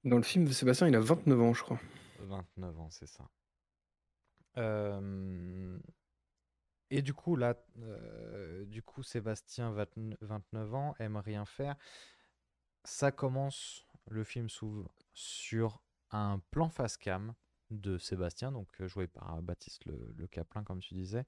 Dans 0.04 0.16
le 0.16 0.23
film, 0.23 0.47
Sébastien, 0.52 0.88
il 0.88 0.94
a 0.94 1.00
29 1.00 1.40
ans, 1.40 1.54
je 1.54 1.62
crois. 1.62 1.80
29 2.20 2.78
ans, 2.80 2.90
c'est 2.90 3.08
ça. 3.08 3.25
Euh, 4.58 5.78
Et 6.90 7.02
du 7.02 7.12
coup, 7.12 7.37
là, 7.37 7.54
euh, 7.83 8.64
du 8.64 8.83
coup, 8.83 9.02
Sébastien, 9.02 9.71
29 9.73 10.18
29 10.21 10.75
ans, 10.75 10.95
aime 10.99 11.16
rien 11.16 11.45
faire. 11.45 11.76
Ça 12.85 13.12
commence, 13.12 13.87
le 14.09 14.25
film 14.25 14.49
s'ouvre 14.49 14.88
sur 15.12 15.83
un 16.11 16.40
plan 16.50 16.71
face 16.71 16.97
cam 16.97 17.35
de 17.71 17.99
Sébastien, 17.99 18.52
donc 18.52 18.68
euh, 18.80 18.88
joué 18.88 19.07
par 19.07 19.42
Baptiste 19.42 19.85
Le, 19.85 20.14
Le 20.16 20.26
Caplin, 20.26 20.64
comme 20.64 20.80
tu 20.80 20.95
disais, 20.95 21.26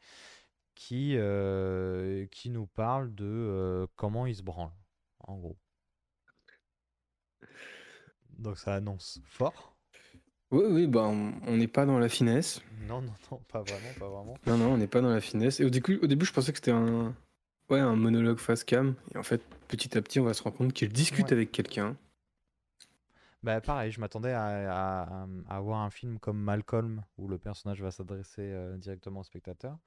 qui, 0.74 1.16
euh, 1.16 2.26
qui 2.28 2.48
nous 2.48 2.66
parle 2.66 3.14
de 3.14 3.86
comment 3.96 4.24
il 4.26 4.36
se 4.36 4.42
branle, 4.42 4.72
en 5.20 5.36
gros. 5.36 5.58
Donc 8.38 8.56
ça 8.56 8.74
annonce 8.74 9.20
fort. 9.26 9.69
Oui, 10.50 10.64
oui, 10.68 10.86
bah, 10.86 11.02
on 11.04 11.32
on 11.46 11.56
n'est 11.56 11.68
pas 11.68 11.86
dans 11.86 11.98
la 11.98 12.08
finesse. 12.08 12.60
Non, 12.88 13.00
non, 13.02 13.12
non, 13.30 13.38
pas 13.48 13.62
vraiment, 13.62 13.92
pas 13.98 14.08
vraiment. 14.08 14.34
Non, 14.46 14.56
non, 14.58 14.72
on 14.72 14.76
n'est 14.78 14.88
pas 14.88 15.00
dans 15.00 15.10
la 15.10 15.20
finesse. 15.20 15.60
Et 15.60 15.64
au 15.64 15.70
début, 15.70 15.98
au 16.02 16.06
début, 16.06 16.26
je 16.26 16.32
pensais 16.32 16.50
que 16.52 16.58
c'était 16.58 16.72
un, 16.72 17.14
ouais, 17.68 17.78
un 17.78 17.94
monologue 17.94 18.38
face 18.38 18.64
cam. 18.64 18.94
Et 19.14 19.18
en 19.18 19.22
fait, 19.22 19.42
petit 19.68 19.96
à 19.96 20.02
petit, 20.02 20.18
on 20.18 20.24
va 20.24 20.34
se 20.34 20.42
rendre 20.42 20.56
compte 20.56 20.72
qu'il 20.72 20.88
discute 20.92 21.26
Ouais. 21.26 21.32
avec 21.34 21.52
quelqu'un. 21.52 21.96
Bah 23.42 23.58
pareil, 23.62 23.90
je 23.90 24.00
m'attendais 24.00 24.32
à, 24.32 24.44
à, 24.44 25.22
à- 25.22 25.26
à 25.48 25.60
voir 25.60 25.80
un 25.80 25.88
film 25.88 26.18
comme 26.18 26.38
Malcolm 26.38 27.02
où 27.16 27.26
le 27.26 27.38
personnage 27.38 27.80
va 27.80 27.90
s'adresser 27.90 28.42
euh, 28.42 28.76
directement 28.76 29.20
au 29.20 29.24
spectateur. 29.24 29.78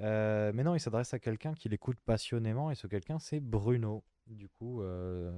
Euh, 0.00 0.52
mais 0.54 0.62
non, 0.64 0.74
il 0.74 0.80
s'adresse 0.80 1.12
à 1.12 1.18
quelqu'un 1.18 1.52
qui 1.52 1.68
l'écoute 1.68 1.98
passionnément 2.06 2.70
et 2.70 2.74
ce 2.76 2.86
quelqu'un 2.86 3.18
c'est 3.18 3.40
Bruno, 3.40 4.04
du 4.26 4.48
coup 4.48 4.80
euh, 4.80 5.30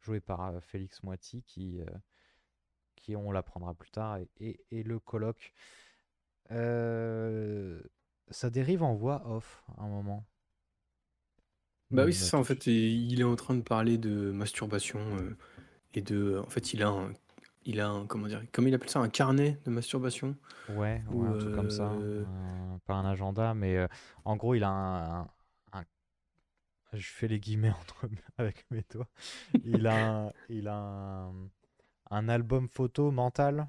joué 0.00 0.18
par 0.18 0.40
euh, 0.46 0.60
Félix 0.60 1.04
Moiti 1.04 1.44
qui, 1.46 1.80
euh, 1.80 1.84
qui 3.04 3.16
on 3.16 3.30
l'apprendra 3.32 3.74
plus 3.74 3.90
tard 3.90 4.16
et, 4.18 4.28
et- 4.40 4.60
et 4.70 4.82
le 4.82 4.98
colloque. 4.98 5.52
Euh, 6.52 7.80
ça 8.30 8.50
dérive 8.50 8.82
en 8.82 8.94
voix 8.94 9.22
off 9.28 9.62
à 9.78 9.82
un 9.84 9.88
moment. 9.88 10.26
Bah 11.90 12.04
oui, 12.04 12.12
c'est 12.14 12.24
ça. 12.24 12.38
En 12.38 12.44
fait, 12.44 12.66
il 12.66 13.20
est 13.20 13.24
en 13.24 13.36
train 13.36 13.54
de 13.54 13.62
parler 13.62 13.98
de 13.98 14.30
masturbation 14.32 14.98
euh, 15.18 15.36
et 15.94 16.02
de. 16.02 16.40
En 16.44 16.50
fait, 16.50 16.74
il 16.74 16.82
a 16.82 16.88
un, 16.88 17.12
il 17.66 17.80
a 17.80 17.88
un, 17.88 18.06
comment 18.06 18.28
dire, 18.28 18.42
comme 18.52 18.68
il 18.68 18.74
appelle 18.74 18.90
ça, 18.90 19.00
un 19.00 19.08
carnet 19.10 19.58
de 19.66 19.70
masturbation? 19.70 20.36
Ouais, 20.66 21.02
Ou, 21.10 21.22
ouais, 21.22 21.28
un 21.28 21.36
truc 21.36 21.54
comme 21.54 21.70
ça. 21.70 22.02
euh, 22.02 22.24
un- 22.24 22.78
pas 22.86 22.94
un 22.94 23.04
agenda, 23.10 23.54
mais 23.54 23.76
euh, 23.76 23.88
en 24.24 24.36
gros, 24.36 24.54
il 24.54 24.64
a 24.64 24.68
un, 24.70 25.22
un- 25.22 25.28
un- 25.72 25.84
Je 26.92 27.06
fais 27.08 27.28
les 27.28 27.40
guillemets 27.40 27.70
entre 27.80 28.08
avec 28.38 28.64
mes 28.70 28.84
doigts. 28.90 29.08
Il 29.64 29.86
a 29.86 29.96
un, 29.96 30.32
il 30.48 30.68
a 30.68 31.30
un, 32.10 32.28
album 32.28 32.68
photo 32.68 33.10
mental 33.10 33.68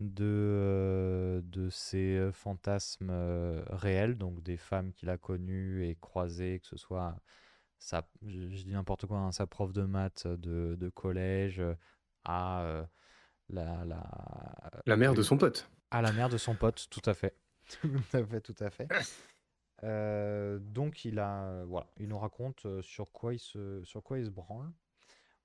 de, 0.00 0.24
euh, 0.24 1.40
de 1.44 1.68
ses 1.70 2.16
euh, 2.16 2.32
fantasmes 2.32 3.10
euh, 3.10 3.62
réels, 3.68 4.16
donc 4.16 4.42
des 4.42 4.56
femmes 4.56 4.92
qu'il 4.92 5.10
a 5.10 5.18
connues 5.18 5.86
et 5.86 5.96
croisées, 5.96 6.60
que 6.60 6.66
ce 6.66 6.76
soit 6.76 7.16
sa, 7.78 8.08
je, 8.26 8.46
dis 8.46 8.72
n'importe 8.72 9.06
quoi, 9.06 9.18
hein, 9.18 9.32
sa 9.32 9.46
prof 9.46 9.72
de 9.72 9.82
maths 9.82 10.26
de, 10.26 10.76
de 10.78 10.88
collège 10.88 11.62
à 12.24 12.62
euh, 12.62 12.84
la, 13.48 13.84
la, 13.84 14.02
La 14.86 14.96
mère 14.96 15.14
de 15.14 15.22
son 15.22 15.36
pote. 15.36 15.68
à 15.90 16.02
la 16.02 16.12
mère 16.12 16.28
de 16.28 16.38
son 16.38 16.54
pote, 16.54 16.86
tout 16.90 17.02
à 17.04 17.14
fait. 17.14 17.36
tout 17.80 17.88
à 18.12 18.24
fait, 18.24 18.40
tout 18.40 18.56
à 18.60 18.70
fait. 18.70 18.88
Euh, 19.84 20.58
donc 20.60 21.04
il 21.04 21.18
a, 21.18 21.64
voilà, 21.64 21.88
il 21.98 22.08
nous 22.08 22.18
raconte 22.18 22.66
sur 22.82 23.10
quoi 23.10 23.34
il 23.34 23.40
se, 23.40 23.82
sur 23.84 24.02
quoi 24.02 24.18
il 24.18 24.26
se 24.26 24.30
branle. 24.30 24.72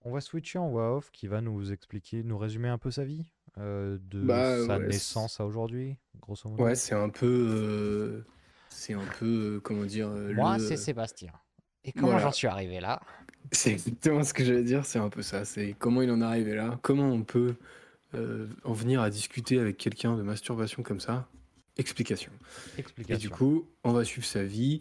On 0.08 0.12
va 0.12 0.22
switcher 0.22 0.58
en 0.58 0.70
voix 0.70 0.96
off 0.96 1.12
qui 1.12 1.28
va 1.28 1.42
nous 1.42 1.74
expliquer, 1.74 2.24
nous 2.24 2.38
résumer 2.38 2.70
un 2.70 2.78
peu 2.78 2.92
sa 2.92 3.04
vie, 3.04 3.26
euh, 3.58 3.98
de 4.10 4.26
Bah, 4.26 4.58
sa 4.66 4.80
ouais, 4.80 4.88
naissance 4.88 5.42
à 5.42 5.46
aujourd'hui, 5.46 5.98
grosso 6.22 6.48
modo. 6.50 6.64
Ouais, 6.64 6.76
c'est 6.76 6.96
un 6.96 7.10
peu, 7.10 7.26
euh, 7.28 8.26
c'est 8.70 8.94
un 8.94 9.04
peu, 9.20 9.26
euh, 9.26 9.60
comment 9.60 9.84
dire, 9.84 10.08
euh, 10.08 10.32
Moi, 10.32 10.58
le- 10.58 10.64
c'est 10.64 10.78
Sébastien. 10.78 11.34
Et 11.84 11.92
comment 11.92 12.12
Voilà. 12.14 12.24
j'en 12.24 12.32
suis 12.32 12.48
arrivé 12.48 12.80
là? 12.80 13.02
C'est 13.52 13.72
exactement 13.72 14.24
ce 14.24 14.34
que 14.34 14.46
j'allais 14.46 14.64
dire, 14.64 14.86
c'est 14.86 15.00
un 15.00 15.10
peu 15.10 15.22
ça. 15.22 15.44
C'est 15.44 15.76
comment 15.78 16.02
il 16.02 16.10
en 16.10 16.22
est 16.22 16.26
arrivé 16.26 16.56
là, 16.56 16.80
comment 16.84 17.10
on 17.10 17.24
peut 17.24 17.56
euh, 18.16 18.48
en 18.64 18.72
venir 18.72 19.02
à 19.02 19.10
discuter 19.10 19.60
avec 19.60 19.76
quelqu'un 19.78 20.16
de 20.16 20.22
masturbation 20.22 20.84
comme 20.84 21.02
ça? 21.02 21.28
Explication. 21.78 22.32
Et 22.76 22.78
Explication. 22.80 23.20
du 23.20 23.30
coup, 23.30 23.66
on 23.84 23.92
va 23.92 24.06
suivre 24.06 24.26
sa 24.26 24.44
vie. 24.44 24.80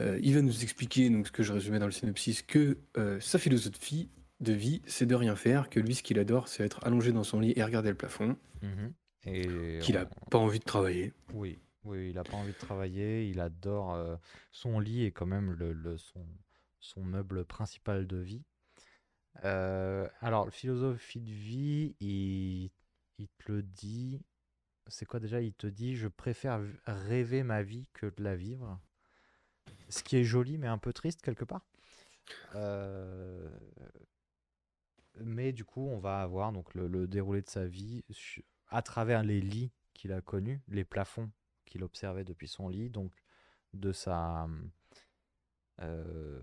Euh, 0.00 0.18
il 0.22 0.34
va 0.34 0.42
nous 0.42 0.62
expliquer, 0.62 1.10
donc 1.10 1.26
ce 1.26 1.32
que 1.32 1.42
je 1.42 1.52
résumais 1.52 1.78
dans 1.78 1.86
le 1.86 1.92
synopsis, 1.92 2.42
que 2.42 2.78
euh, 2.96 3.18
sa 3.20 3.38
philosophie 3.38 4.10
de 4.40 4.52
vie, 4.52 4.80
c'est 4.86 5.06
de 5.06 5.14
rien 5.14 5.34
faire, 5.34 5.68
que 5.70 5.80
lui, 5.80 5.94
ce 5.96 6.02
qu'il 6.02 6.18
adore, 6.18 6.46
c'est 6.48 6.62
être 6.64 6.84
allongé 6.86 7.10
dans 7.12 7.24
son 7.24 7.40
lit 7.40 7.52
et 7.56 7.64
regarder 7.64 7.88
le 7.90 7.96
plafond, 7.96 8.36
Mhm. 8.62 8.92
Et 9.24 9.78
qu'il 9.82 9.96
a 9.96 10.04
on- 10.26 10.30
pas 10.30 10.38
envie 10.38 10.58
de 10.60 10.64
travailler. 10.64 11.12
Oui, 11.32 11.58
oui, 11.84 12.10
il 12.10 12.14
n'a 12.14 12.22
pas 12.24 12.36
envie 12.36 12.52
de 12.52 12.58
travailler, 12.58 13.28
il 13.28 13.40
adore 13.40 13.94
euh, 13.94 14.16
son 14.52 14.78
lit 14.78 15.04
et 15.04 15.10
quand 15.12 15.26
même 15.26 15.50
le, 15.52 15.72
le- 15.72 15.98
son, 15.98 16.24
son 16.80 17.02
meuble 17.02 17.44
principal 17.44 18.06
de 18.06 18.16
vie. 18.18 18.44
Alors, 19.42 20.44
le 20.44 20.50
philosophie 20.50 21.20
de 21.20 21.30
vie, 21.30 21.94
il, 22.00 22.70
il 23.18 23.28
te 23.38 23.52
le 23.52 23.62
dit, 23.62 24.20
c'est 24.86 25.04
quoi 25.04 25.20
déjà? 25.20 25.40
Il 25.40 25.52
te 25.54 25.66
dit, 25.66 25.96
je 25.96 26.08
préfère 26.08 26.60
rêver 26.86 27.42
ma 27.42 27.62
vie 27.62 27.88
que 27.92 28.06
de 28.06 28.22
la 28.22 28.36
vivre. 28.36 28.80
Ce 29.88 30.02
qui 30.02 30.16
est 30.16 30.24
joli, 30.24 30.58
mais 30.58 30.66
un 30.66 30.78
peu 30.78 30.92
triste 30.92 31.22
quelque 31.22 31.44
part. 31.44 31.66
Euh, 32.54 33.48
mais 35.16 35.52
du 35.52 35.64
coup, 35.64 35.86
on 35.88 35.98
va 35.98 36.20
avoir 36.20 36.52
donc 36.52 36.74
le, 36.74 36.86
le 36.86 37.06
déroulé 37.06 37.42
de 37.42 37.48
sa 37.48 37.66
vie 37.66 38.04
à 38.68 38.82
travers 38.82 39.22
les 39.22 39.40
lits 39.40 39.72
qu'il 39.94 40.12
a 40.12 40.20
connus, 40.20 40.60
les 40.68 40.84
plafonds 40.84 41.30
qu'il 41.64 41.82
observait 41.82 42.24
depuis 42.24 42.48
son 42.48 42.68
lit, 42.68 42.90
donc 42.90 43.12
de 43.74 43.92
sa 43.92 44.48
euh, 45.80 46.40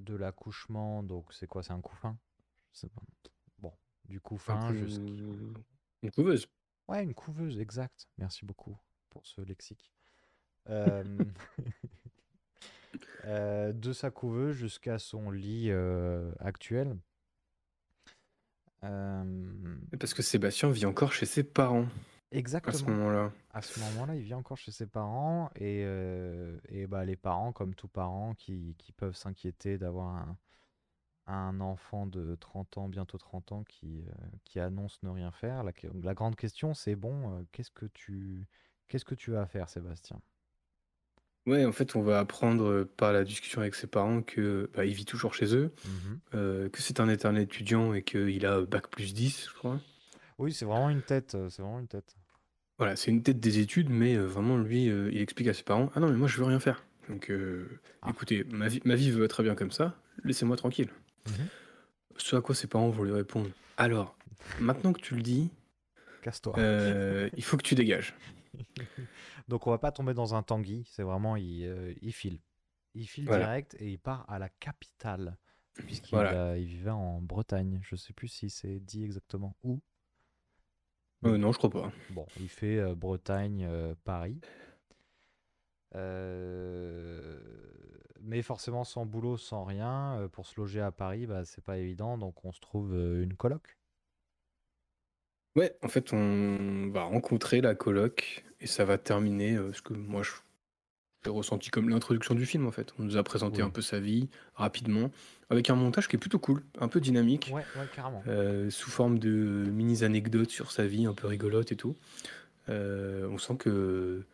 de 0.00 0.14
l'accouchement, 0.14 1.02
donc 1.02 1.32
c'est 1.32 1.46
quoi, 1.46 1.62
c'est 1.62 1.72
un 1.72 1.80
couffin? 1.80 2.18
Bon, 3.58 3.72
du 4.06 4.20
couffin 4.20 4.72
jusqu'à 4.74 5.02
une 6.02 6.10
couveuse. 6.10 6.48
Ouais, 6.88 7.02
une 7.04 7.14
couveuse, 7.14 7.60
exact. 7.60 8.08
Merci 8.18 8.44
beaucoup 8.44 8.76
pour 9.10 9.26
ce 9.26 9.40
lexique. 9.40 9.92
Euh, 10.68 11.04
euh, 13.24 13.72
de 13.72 13.92
sa 13.92 14.10
couveuse 14.10 14.54
jusqu'à 14.56 14.98
son 14.98 15.30
lit 15.30 15.68
euh, 15.70 16.32
actuel. 16.38 16.96
Euh, 18.84 19.44
Parce 19.98 20.14
que 20.14 20.22
Sébastien 20.22 20.70
vit 20.70 20.86
encore 20.86 21.12
chez 21.12 21.26
ses 21.26 21.44
parents 21.44 21.82
à 21.82 22.32
ce 22.32 22.38
exactement. 22.38 22.90
moment-là. 22.92 23.32
À 23.52 23.60
ce 23.60 23.80
moment-là, 23.80 24.14
il 24.14 24.22
vit 24.22 24.34
encore 24.34 24.56
chez 24.56 24.70
ses 24.70 24.86
parents 24.86 25.50
et, 25.56 25.80
et 26.68 26.86
bah, 26.86 27.04
les 27.04 27.16
parents, 27.16 27.52
comme 27.52 27.74
tous 27.74 27.88
parents, 27.88 28.34
qui, 28.34 28.76
qui 28.78 28.92
peuvent 28.92 29.16
s'inquiéter 29.16 29.76
d'avoir 29.76 30.16
un, 30.16 30.36
un 31.30 31.60
enfant 31.60 32.06
de 32.06 32.34
30 32.34 32.78
ans, 32.78 32.88
bientôt 32.88 33.18
30 33.18 33.52
ans, 33.52 33.64
qui, 33.64 34.04
euh, 34.06 34.12
qui 34.44 34.60
annonce 34.60 35.02
ne 35.02 35.10
rien 35.10 35.30
faire. 35.30 35.62
La, 35.62 36.14
grande 36.14 36.36
question, 36.36 36.74
c'est 36.74 36.96
bon, 36.96 37.38
euh, 37.38 37.42
qu'est-ce 37.52 37.70
que 37.70 37.86
tu, 37.86 38.46
qu'est-ce 38.88 39.04
que 39.04 39.14
tu 39.14 39.30
vas 39.30 39.46
faire, 39.46 39.68
Sébastien? 39.68 40.20
Ouais, 41.46 41.64
en 41.64 41.72
fait, 41.72 41.96
on 41.96 42.02
va 42.02 42.18
apprendre 42.18 42.64
euh, 42.64 42.90
par 42.96 43.12
la 43.12 43.24
discussion 43.24 43.60
avec 43.60 43.74
ses 43.74 43.86
parents 43.86 44.22
que 44.22 44.70
bah, 44.74 44.84
il 44.84 44.92
vit 44.92 45.04
toujours 45.06 45.34
chez 45.34 45.54
eux, 45.54 45.72
Mhm. 45.84 46.18
euh, 46.34 46.68
que 46.68 46.82
c'est 46.82 47.00
un 47.00 47.08
éternel 47.08 47.42
étudiant 47.44 47.94
et 47.94 48.02
qu'il 48.02 48.44
a 48.46 48.60
bac 48.62 48.88
plus 48.88 49.14
10, 49.14 49.46
je 49.48 49.54
crois. 49.54 49.80
Oui, 50.38 50.52
c'est 50.52 50.64
vraiment 50.64 50.90
une 50.90 51.02
tête, 51.02 51.34
euh, 51.34 51.48
c'est 51.50 51.62
vraiment 51.62 51.80
une 51.80 51.88
tête. 51.88 52.14
Voilà, 52.78 52.96
c'est 52.96 53.10
une 53.10 53.22
tête 53.22 53.40
des 53.40 53.58
études, 53.58 53.90
mais 53.90 54.14
euh, 54.16 54.24
vraiment, 54.26 54.56
lui, 54.58 54.88
euh, 54.88 55.10
il 55.12 55.20
explique 55.20 55.48
à 55.48 55.54
ses 55.54 55.62
parents, 55.62 55.90
ah 55.94 56.00
non, 56.00 56.08
mais 56.08 56.16
moi, 56.16 56.28
je 56.28 56.36
veux 56.38 56.44
rien 56.44 56.60
faire. 56.60 56.84
Donc, 57.08 57.30
euh, 57.30 57.66
Ah. 58.02 58.10
écoutez, 58.10 58.44
ma 58.44 58.68
vie, 58.68 58.80
ma 58.84 58.94
vie 58.94 59.10
va 59.10 59.26
très 59.28 59.42
bien 59.42 59.54
comme 59.54 59.70
ça, 59.70 59.96
laissez-moi 60.24 60.56
tranquille. 60.56 60.88
Mhm. 61.26 61.46
Ce 62.16 62.36
à 62.36 62.40
quoi 62.42 62.54
ses 62.54 62.66
parents 62.66 62.90
vont 62.90 63.02
lui 63.04 63.12
répondre, 63.12 63.48
alors, 63.78 64.16
maintenant 64.60 64.92
que 64.92 65.00
tu 65.00 65.14
le 65.14 65.22
dis, 65.22 65.50
Casse-toi. 66.22 66.54
euh, 66.58 67.28
il 67.36 67.42
faut 67.44 67.56
que 67.56 67.62
tu 67.62 67.74
dégages. 67.74 68.14
Donc 69.48 69.66
on 69.66 69.70
va 69.70 69.78
pas 69.78 69.92
tomber 69.92 70.14
dans 70.14 70.34
un 70.34 70.42
tanguy, 70.42 70.84
c'est 70.90 71.02
vraiment 71.02 71.36
il, 71.36 71.64
euh, 71.64 71.94
il 72.02 72.12
file. 72.12 72.40
Il 72.94 73.06
file 73.06 73.26
Voilà. 73.26 73.44
direct 73.46 73.76
et 73.78 73.90
il 73.92 73.98
part 73.98 74.24
à 74.28 74.38
la 74.38 74.48
capitale 74.48 75.36
puisqu'il 75.74 76.14
Voilà. 76.16 76.56
il 76.58 76.66
vivait 76.66 76.90
en 76.90 77.20
Bretagne. 77.20 77.80
Je 77.82 77.96
sais 77.96 78.12
plus 78.12 78.28
si 78.28 78.50
c'est 78.50 78.80
dit 78.80 79.04
exactement 79.04 79.56
où. 79.62 79.80
Euh, 81.24 81.36
non, 81.36 81.52
je 81.52 81.58
crois 81.58 81.70
pas. 81.70 81.92
Bon, 82.10 82.26
il 82.40 82.48
fait 82.48 82.78
euh, 82.78 82.94
Bretagne, 82.94 83.64
euh, 83.68 83.94
Paris. 84.04 84.40
Euh, 85.94 87.38
mais 88.20 88.42
forcément 88.42 88.84
sans 88.84 89.06
boulot, 89.06 89.36
sans 89.36 89.64
rien, 89.64 90.18
euh, 90.20 90.28
pour 90.28 90.46
se 90.46 90.58
loger 90.60 90.80
à 90.80 90.92
Paris, 90.92 91.26
bah, 91.26 91.44
c'est 91.44 91.62
pas 91.64 91.78
évident, 91.78 92.16
donc 92.18 92.44
on 92.44 92.52
se 92.52 92.60
trouve 92.60 92.94
euh, 92.94 93.22
une 93.22 93.34
coloc. 93.36 93.76
Ouais, 95.56 95.76
en 95.82 95.88
fait, 95.88 96.12
on 96.12 96.88
va 96.92 97.02
rencontrer 97.04 97.60
la 97.60 97.74
coloc 97.74 98.44
et 98.60 98.66
ça 98.66 98.84
va 98.84 98.98
terminer 98.98 99.56
euh, 99.56 99.72
ce 99.72 99.82
que 99.82 99.92
moi 99.94 100.22
je 100.22 100.30
j'ai 101.22 101.30
ressenti 101.30 101.68
comme 101.68 101.90
l'introduction 101.90 102.34
du 102.34 102.46
film 102.46 102.66
en 102.66 102.70
fait. 102.70 102.94
On 102.98 103.02
nous 103.02 103.18
a 103.18 103.22
présenté 103.22 103.60
Oui. 103.60 103.68
un 103.68 103.70
peu 103.70 103.82
sa 103.82 104.00
vie 104.00 104.30
rapidement 104.54 105.10
avec 105.50 105.68
un 105.68 105.74
montage 105.74 106.08
qui 106.08 106.16
est 106.16 106.18
plutôt 106.18 106.38
cool, 106.38 106.62
un 106.78 106.88
peu 106.88 106.98
dynamique, 106.98 107.50
Ouais, 107.52 107.66
ouais, 107.74 107.86
carrément. 107.94 108.22
euh, 108.26 108.70
sous 108.70 108.88
forme 108.90 109.18
de 109.18 109.28
mini 109.70 110.02
anecdotes 110.02 110.48
sur 110.48 110.72
sa 110.72 110.86
vie 110.86 111.04
un 111.04 111.12
peu 111.12 111.26
rigolote 111.26 111.72
et 111.72 111.76
tout. 111.76 111.94
Euh, 112.70 113.28
on 113.28 113.36
sent 113.36 113.56
que 113.58 114.24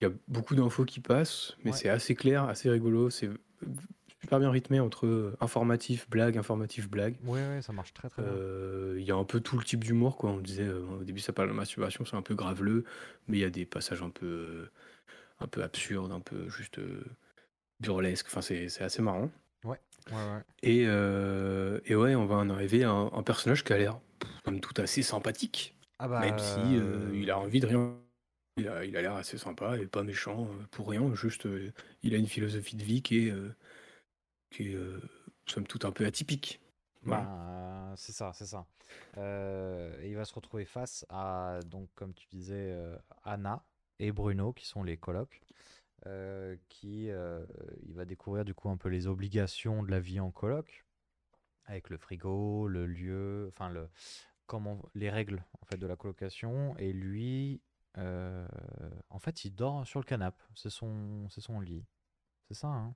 il 0.00 0.04
y 0.04 0.10
a 0.10 0.12
beaucoup 0.26 0.54
d'infos 0.54 0.86
qui 0.86 1.00
passent, 1.00 1.54
mais 1.64 1.72
Ouais. 1.72 1.76
c'est 1.76 1.90
assez 1.90 2.14
clair, 2.14 2.44
assez 2.44 2.70
rigolo, 2.70 3.10
c'est 3.10 3.28
super 4.22 4.38
bien 4.38 4.50
rythmé 4.50 4.80
entre 4.80 5.34
informatif, 5.40 6.08
blague, 6.08 6.38
informatif, 6.38 6.88
blague. 6.88 7.16
Ouais, 7.24 7.40
ouais, 7.40 7.62
ça 7.62 7.72
marche 7.72 7.92
très 7.92 8.08
très 8.08 8.22
bien. 8.22 8.30
Euh, 8.30 8.96
Il 8.98 9.04
y 9.04 9.10
a 9.10 9.16
un 9.16 9.24
peu 9.24 9.40
tout 9.40 9.58
le 9.58 9.64
type 9.64 9.84
d'humour, 9.84 10.16
quoi. 10.16 10.30
On 10.30 10.38
disait 10.38 10.62
euh, 10.66 10.84
au 11.00 11.04
début, 11.04 11.20
ça 11.20 11.32
parle 11.32 11.48
de 11.48 11.54
masturbation, 11.54 12.04
c'est 12.04 12.16
un 12.16 12.22
peu 12.22 12.34
graveleux, 12.34 12.84
mais 13.28 13.38
il 13.38 13.40
y 13.40 13.44
a 13.44 13.50
des 13.50 13.64
passages 13.66 14.02
un 14.02 14.10
peu, 14.10 14.26
euh, 14.26 14.70
un 15.40 15.46
peu 15.48 15.62
absurde, 15.62 16.12
un 16.12 16.20
peu 16.20 16.48
juste 16.48 16.78
euh, 16.78 17.04
burlesque. 17.80 18.26
Enfin, 18.28 18.42
c'est 18.42 18.68
c'est 18.68 18.84
assez 18.84 19.02
marrant. 19.02 19.30
Ouais, 19.64 19.80
ouais, 20.10 20.16
ouais. 20.16 20.42
Et, 20.62 20.84
euh, 20.86 21.80
et 21.84 21.94
ouais, 21.96 22.14
on 22.14 22.26
va 22.26 22.36
en 22.36 22.48
arriver 22.50 22.84
à 22.84 22.90
un, 22.90 23.06
un 23.12 23.22
personnage 23.22 23.64
qui 23.64 23.72
a 23.72 23.78
l'air, 23.78 23.98
pff, 24.20 24.30
comme 24.44 24.60
tout, 24.60 24.80
assez 24.80 25.02
sympathique. 25.02 25.76
Ah 25.98 26.08
bah, 26.08 26.20
Même 26.20 26.38
si 26.38 26.58
euh, 26.60 27.10
il 27.14 27.30
a 27.30 27.38
envie 27.38 27.60
de 27.60 27.66
rien. 27.66 27.96
Il 28.58 28.68
a, 28.68 28.84
il 28.84 28.96
a 28.96 29.02
l'air 29.02 29.14
assez 29.14 29.38
sympa 29.38 29.78
et 29.78 29.86
pas 29.86 30.02
méchant 30.02 30.44
euh, 30.44 30.64
pour 30.70 30.90
rien. 30.90 31.14
Juste, 31.14 31.46
euh, 31.46 31.72
il 32.02 32.14
a 32.14 32.18
une 32.18 32.26
philosophie 32.26 32.76
de 32.76 32.82
vie 32.84 33.00
qui 33.02 33.26
est, 33.26 33.30
euh, 33.30 33.54
qui 34.52 34.72
est 34.72 34.74
euh, 34.74 35.00
somme 35.46 35.66
toute 35.66 35.84
un 35.84 35.92
peu 35.92 36.06
atypique. 36.06 36.60
Bah, 37.04 37.94
c'est 37.96 38.12
ça, 38.12 38.32
c'est 38.32 38.46
ça. 38.46 38.66
Euh, 39.16 40.00
et 40.00 40.10
il 40.10 40.16
va 40.16 40.24
se 40.24 40.34
retrouver 40.34 40.64
face 40.64 41.04
à, 41.08 41.58
donc, 41.66 41.88
comme 41.94 42.14
tu 42.14 42.26
disais, 42.28 42.70
euh, 42.72 42.96
Anna 43.24 43.64
et 43.98 44.12
Bruno, 44.12 44.52
qui 44.52 44.66
sont 44.66 44.82
les 44.82 44.96
colocs, 44.96 45.42
qui, 46.68 47.10
euh, 47.10 47.44
il 47.86 47.94
va 47.94 48.04
découvrir 48.04 48.44
du 48.44 48.54
coup 48.54 48.68
un 48.68 48.76
peu 48.76 48.88
les 48.88 49.06
obligations 49.06 49.82
de 49.82 49.90
la 49.90 50.00
vie 50.00 50.20
en 50.20 50.30
coloc, 50.30 50.84
avec 51.64 51.90
le 51.90 51.96
frigo, 51.96 52.68
le 52.68 52.86
lieu, 52.86 53.46
enfin 53.48 53.68
le, 53.68 53.88
comment, 54.46 54.80
les 54.94 55.10
règles 55.10 55.44
en 55.60 55.66
fait 55.66 55.76
de 55.76 55.86
la 55.86 55.96
colocation. 55.96 56.76
Et 56.78 56.92
lui, 56.92 57.60
en 57.96 59.18
fait, 59.18 59.44
il 59.44 59.54
dort 59.54 59.86
sur 59.86 60.00
le 60.00 60.04
canapé. 60.04 60.42
C'est 60.54 60.70
son, 60.70 61.28
c'est 61.30 61.40
son 61.40 61.60
lit. 61.60 61.84
C'est 62.48 62.54
ça, 62.54 62.68
hein? 62.68 62.94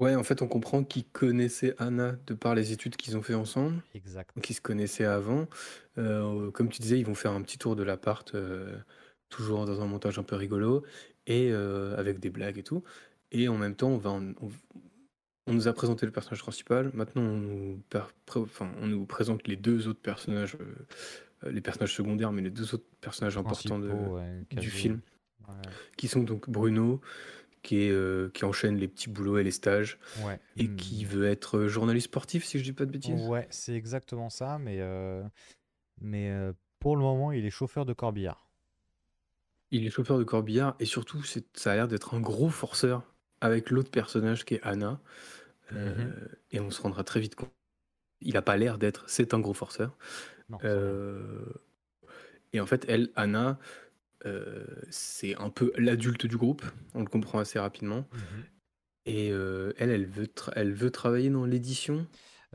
Ouais, 0.00 0.14
en 0.14 0.24
fait, 0.24 0.40
on 0.42 0.48
comprend 0.48 0.82
qu'ils 0.82 1.04
connaissaient 1.04 1.74
Anna 1.78 2.16
de 2.26 2.34
par 2.34 2.54
les 2.54 2.72
études 2.72 2.96
qu'ils 2.96 3.16
ont 3.18 3.22
fait 3.22 3.34
ensemble. 3.34 3.82
Exact. 3.94 4.34
Donc, 4.34 4.48
ils 4.48 4.54
se 4.54 4.60
connaissaient 4.62 5.04
avant. 5.04 5.46
Euh, 5.98 6.50
comme 6.50 6.70
tu 6.70 6.80
disais, 6.80 6.98
ils 6.98 7.04
vont 7.06 7.14
faire 7.14 7.32
un 7.32 7.42
petit 7.42 7.58
tour 7.58 7.76
de 7.76 7.82
l'appart, 7.82 8.34
euh, 8.34 8.78
toujours 9.28 9.66
dans 9.66 9.82
un 9.82 9.86
montage 9.86 10.18
un 10.18 10.22
peu 10.22 10.36
rigolo, 10.36 10.84
et 11.26 11.50
euh, 11.52 11.96
avec 11.98 12.18
des 12.18 12.30
blagues 12.30 12.56
et 12.58 12.62
tout. 12.62 12.82
Et 13.30 13.46
en 13.48 13.58
même 13.58 13.74
temps, 13.76 13.90
on 13.90 13.98
va 13.98 14.10
en- 14.10 14.30
on, 14.40 14.48
on 15.46 15.52
nous 15.52 15.68
a 15.68 15.72
présenté 15.74 16.06
le 16.06 16.12
personnage 16.12 16.40
principal. 16.40 16.90
Maintenant, 16.94 17.22
on 17.22 17.36
nous, 17.36 17.82
per- 17.90 18.04
pré- 18.24 18.40
enfin, 18.40 18.72
on 18.80 18.86
nous 18.86 19.04
présente 19.04 19.46
les 19.48 19.56
deux 19.56 19.86
autres 19.86 20.00
personnages, 20.00 20.56
euh, 20.60 20.64
euh, 21.44 21.50
les 21.52 21.60
personnages 21.60 21.94
secondaires, 21.94 22.32
mais 22.32 22.42
les 22.42 22.50
deux 22.50 22.74
autres 22.74 22.86
personnages 23.02 23.36
importants 23.36 23.78
de- 23.78 23.88
Principaux, 23.88 24.14
ouais, 24.16 24.40
du 24.48 24.56
quasi. 24.56 24.66
film, 24.68 25.00
Ouais. 25.46 25.54
qui 25.96 26.08
sont 26.08 26.22
donc 26.22 26.48
Bruno, 26.48 27.00
qui, 27.62 27.82
est, 27.84 27.90
euh, 27.90 28.30
qui 28.34 28.44
enchaîne 28.44 28.76
les 28.76 28.88
petits 28.88 29.10
boulots 29.10 29.38
et 29.38 29.44
les 29.44 29.50
stages, 29.50 29.98
Ouais. 30.14 30.40
et 30.56 30.68
Hmm. 30.68 30.76
qui 30.76 31.04
veut 31.04 31.26
être 31.26 31.58
euh, 31.58 31.68
journaliste 31.68 32.06
sportif, 32.06 32.44
si 32.44 32.58
je 32.58 32.64
dis 32.64 32.72
pas 32.72 32.86
de 32.86 32.92
bêtises? 32.92 33.30
Ouais, 33.30 33.46
c'est 33.50 33.74
exactement 33.74 34.30
ça, 34.30 34.58
mais, 34.58 34.80
euh, 34.80 35.22
mais 36.00 36.30
euh, 36.30 36.52
pour 36.80 36.96
le 36.96 37.02
moment, 37.02 37.32
il 37.32 37.46
est 37.46 37.50
chauffeur 37.50 37.86
de 37.86 37.92
corbillard. 37.94 38.50
Il 39.70 39.86
est 39.86 39.90
chauffeur 39.90 40.18
de 40.18 40.24
corbillard 40.24 40.76
et 40.80 40.84
surtout, 40.84 41.22
c'est- 41.22 41.56
ça 41.56 41.72
a 41.72 41.74
l'air 41.76 41.88
d'être 41.88 42.14
un 42.14 42.20
gros 42.20 42.48
forceur 42.50 43.02
avec 43.40 43.70
l'autre 43.70 43.90
personnage 43.90 44.44
qui 44.44 44.54
est 44.54 44.62
Anna. 44.62 45.00
Euh, 45.72 45.94
Mhm. 45.94 46.14
Et 46.52 46.60
on 46.60 46.70
se 46.70 46.82
rendra 46.82 47.04
très 47.04 47.20
vite 47.20 47.36
compte. 47.36 47.52
Il 48.22 48.34
n'a 48.34 48.42
pas 48.42 48.56
l'air 48.58 48.78
d'être, 48.78 49.04
c'est 49.08 49.34
un 49.34 49.40
gros 49.40 49.54
forceur. 49.54 49.96
Non, 50.48 50.60
ça 50.74 50.80
va. 50.80 50.90
Euh, 50.90 51.44
et 52.52 52.60
en 52.60 52.66
fait, 52.66 52.84
elle, 52.88 53.10
Anna, 53.16 53.58
euh, 54.26 54.66
c'est 54.90 55.34
un 55.36 55.50
peu 55.50 55.72
l'adulte 55.76 56.26
du 56.26 56.36
groupe. 56.36 56.62
On 56.94 57.00
le 57.00 57.06
comprend 57.08 57.38
assez 57.38 57.58
rapidement. 57.58 58.06
Mhm. 58.12 58.44
Et 59.06 59.30
euh, 59.32 59.72
elle, 59.78 59.90
elle 59.90 60.06
veut, 60.06 60.28
elle 60.54 60.72
veut 60.74 60.90
travailler 60.90 61.30
dans 61.30 61.44
l'édition? 61.46 62.06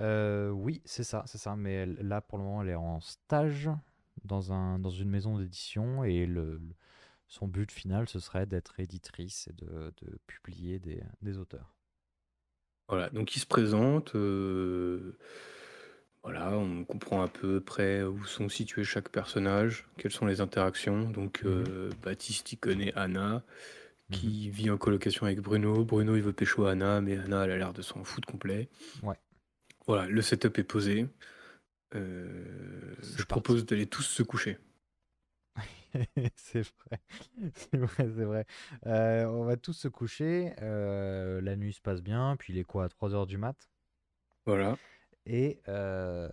Euh, 0.02 0.50
oui, 0.50 0.82
c'est 0.86 1.04
ça, 1.04 1.24
c'est 1.26 1.38
ça. 1.38 1.56
Mais 1.56 1.74
elle- 1.74 1.98
là, 2.02 2.22
pour 2.22 2.38
le 2.38 2.44
moment, 2.44 2.62
elle 2.62 2.70
est 2.70 2.76
en 2.76 3.00
stage 3.02 3.70
dans 4.24 4.54
un, 4.54 4.80
dans 4.80 4.90
une 4.90 5.10
maison 5.10 5.38
d'édition 5.40 6.04
et 6.04 6.26
le, 6.26 6.58
le- 6.58 6.76
son 7.28 7.48
but 7.48 7.72
final, 7.72 8.08
ce 8.08 8.20
serait 8.20 8.46
d'être 8.46 8.80
éditrice 8.80 9.48
et 9.48 9.54
de, 9.54 9.92
de 10.02 10.20
publier 10.28 10.80
des, 10.80 11.02
des 11.22 11.38
auteurs. 11.38 11.76
Voilà, 12.88 13.10
donc 13.10 13.36
il 13.36 13.40
se 13.40 13.48
présente. 13.48 14.12
Voilà, 16.26 16.58
on 16.58 16.84
comprend 16.84 17.22
à 17.22 17.28
peu 17.28 17.62
près 17.62 18.02
où 18.02 18.26
sont 18.26 18.50
situés 18.50 18.84
chaque 18.84 19.10
personnage, 19.10 19.86
quelles 19.98 20.12
sont 20.12 20.26
les 20.26 20.42
interactions. 20.42 21.08
Donc 21.12 21.44
Mhm. 21.44 21.52
euh, 21.70 21.90
Baptiste, 22.02 22.52
il 22.52 22.58
connaît 22.58 22.92
Anna, 22.96 23.44
Mhm. 24.10 24.16
qui 24.18 24.50
vit 24.50 24.70
en 24.72 24.78
colocation 24.78 25.28
avec 25.28 25.40
Bruno. 25.40 25.86
Bruno, 25.86 26.16
il 26.16 26.24
veut 26.24 26.34
pécho 26.34 26.66
Anna, 26.66 27.00
mais 27.00 27.18
Anna, 27.18 27.46
elle 27.46 27.52
a 27.52 27.58
l'air 27.58 27.74
de 27.74 27.84
s'en 27.84 28.04
foutre 28.04 28.28
complet. 28.28 28.70
Ouais. 29.04 29.16
Voilà, 29.86 30.08
le 30.08 30.22
setup 30.24 30.58
est 30.58 30.64
posé. 30.64 31.08
Euh, 31.94 32.96
C'est 33.04 33.12
je 33.12 33.16
parti. 33.18 33.26
propose 33.28 33.66
d'aller 33.68 33.86
tous 33.86 34.02
se 34.02 34.24
coucher. 34.24 34.58
C'est 36.36 36.62
vrai, 36.62 37.00
c'est 37.54 37.78
vrai, 37.78 37.96
c'est 37.98 38.24
vrai. 38.26 38.46
Euh, 38.88 39.26
on 39.28 39.46
va 39.46 39.56
tous 39.58 39.74
se 39.74 39.88
coucher. 39.88 40.54
euh, 40.62 41.40
la 41.42 41.56
nuit 41.56 41.72
se 41.74 41.82
passe 41.82 42.02
bien, 42.02 42.36
puis 42.38 42.52
il 42.54 42.60
est 42.60 42.64
quoi, 42.66 42.86
à 42.86 42.90
3 42.90 43.14
heures 43.16 43.28
du 43.28 43.38
mat? 43.38 43.70
Voilà. 44.46 44.78
Et 45.28 45.60
euh, 45.68 46.30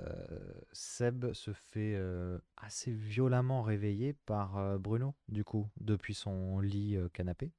Seb 0.73 1.33
se 1.33 1.53
fait 1.53 1.95
euh, 1.97 2.39
assez 2.59 2.91
violemment 2.93 3.63
réveiller 3.63 4.13
par 4.27 4.59
euh, 4.59 4.79
Bruno, 4.79 5.15
du 5.29 5.45
coup, 5.45 5.69
depuis 5.81 6.15
son 6.15 6.61
lit 6.61 6.97
canapé. 7.13 7.51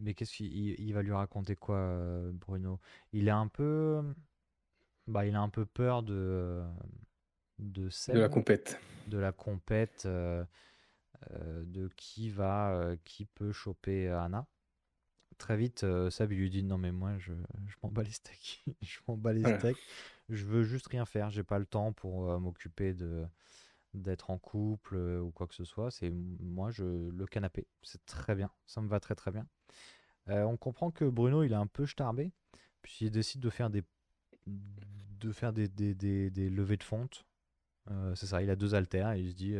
Mais 0.00 0.14
qu'est-ce 0.14 0.34
qu'il 0.36 0.46
il- 0.56 0.80
il 0.80 0.92
va 0.94 1.02
lui 1.02 1.12
raconter 1.12 1.56
quoi, 1.56 1.98
Bruno? 2.32 2.80
Il 3.12 3.28
est 3.28 3.30
un 3.30 3.48
peu, 3.48 4.02
bah, 5.06 5.26
il 5.26 5.34
a 5.34 5.40
un 5.40 5.48
peu 5.48 5.66
peur 5.66 6.02
de, 6.02 6.14
euh, 6.14 6.64
de 7.58 7.90
De 8.08 8.18
la 8.18 8.28
Seb, 8.28 8.30
compète. 8.30 8.80
de 9.06 9.18
la 9.18 9.32
compète, 9.32 10.04
euh, 10.06 10.44
euh, 11.32 11.64
de 11.66 11.88
qui 11.96 12.30
va, 12.30 12.72
euh, 12.74 12.96
qui 13.04 13.26
peut 13.26 13.52
choper 13.52 14.08
Anna. 14.10 14.46
Très 15.38 15.56
vite, 15.56 15.82
euh, 15.84 16.10
il 16.20 16.26
lui 16.36 16.48
dit 16.48 16.62
non 16.62 16.78
mais 16.78 16.92
moi 16.92 17.18
je, 17.18 17.32
je 17.66 17.74
m'en 17.82 17.90
bats 17.90 18.02
les 18.04 18.12
steaks, 18.12 18.64
je 18.82 18.98
m'en 19.08 19.16
bats 19.16 19.32
les 19.32 19.44
Voilà. 19.44 19.58
steaks, 19.58 19.82
je 20.28 20.44
veux 20.44 20.62
juste 20.62 20.86
rien 20.86 21.04
faire, 21.04 21.30
j'ai 21.30 21.42
pas 21.42 21.58
le 21.58 21.66
temps 21.66 21.92
pour 21.92 22.30
euh, 22.30 22.38
m'occuper 22.38 22.94
de 22.94 23.24
d'être 23.94 24.30
en 24.30 24.38
couple 24.38 24.96
euh, 24.96 25.20
ou 25.20 25.30
quoi 25.32 25.46
que 25.48 25.54
ce 25.54 25.64
soit. 25.64 25.90
C'est 25.90 26.10
moi 26.10 26.70
je 26.70 26.84
le 27.10 27.26
canapé, 27.26 27.66
c'est 27.82 28.04
très 28.06 28.34
bien, 28.34 28.50
ça 28.66 28.80
me 28.80 28.88
va 28.88 29.00
très 29.00 29.14
très 29.16 29.32
bien. 29.32 29.46
Euh, 30.30 30.44
on 30.44 30.56
comprend 30.56 30.90
que 30.90 31.04
Bruno 31.06 31.42
il 31.44 31.52
est 31.52 31.56
un 31.56 31.66
peu 31.68 31.86
starbé, 31.86 32.32
puis 32.82 32.98
il 33.02 33.10
décide 33.10 33.40
de 33.40 33.50
faire 33.50 33.70
des 33.70 33.82
de 34.46 35.32
faire 35.32 35.52
des, 35.52 35.68
des, 35.68 35.94
des- 35.94 36.30
des 36.30 36.50
levées 36.50 36.76
de 36.76 36.82
fonte. 36.84 37.26
C'est 38.14 38.26
ça, 38.26 38.42
il 38.42 38.50
a 38.50 38.56
deux 38.56 38.74
haltères 38.74 39.12
et 39.12 39.20
il 39.20 39.30
se 39.30 39.36
dit 39.36 39.54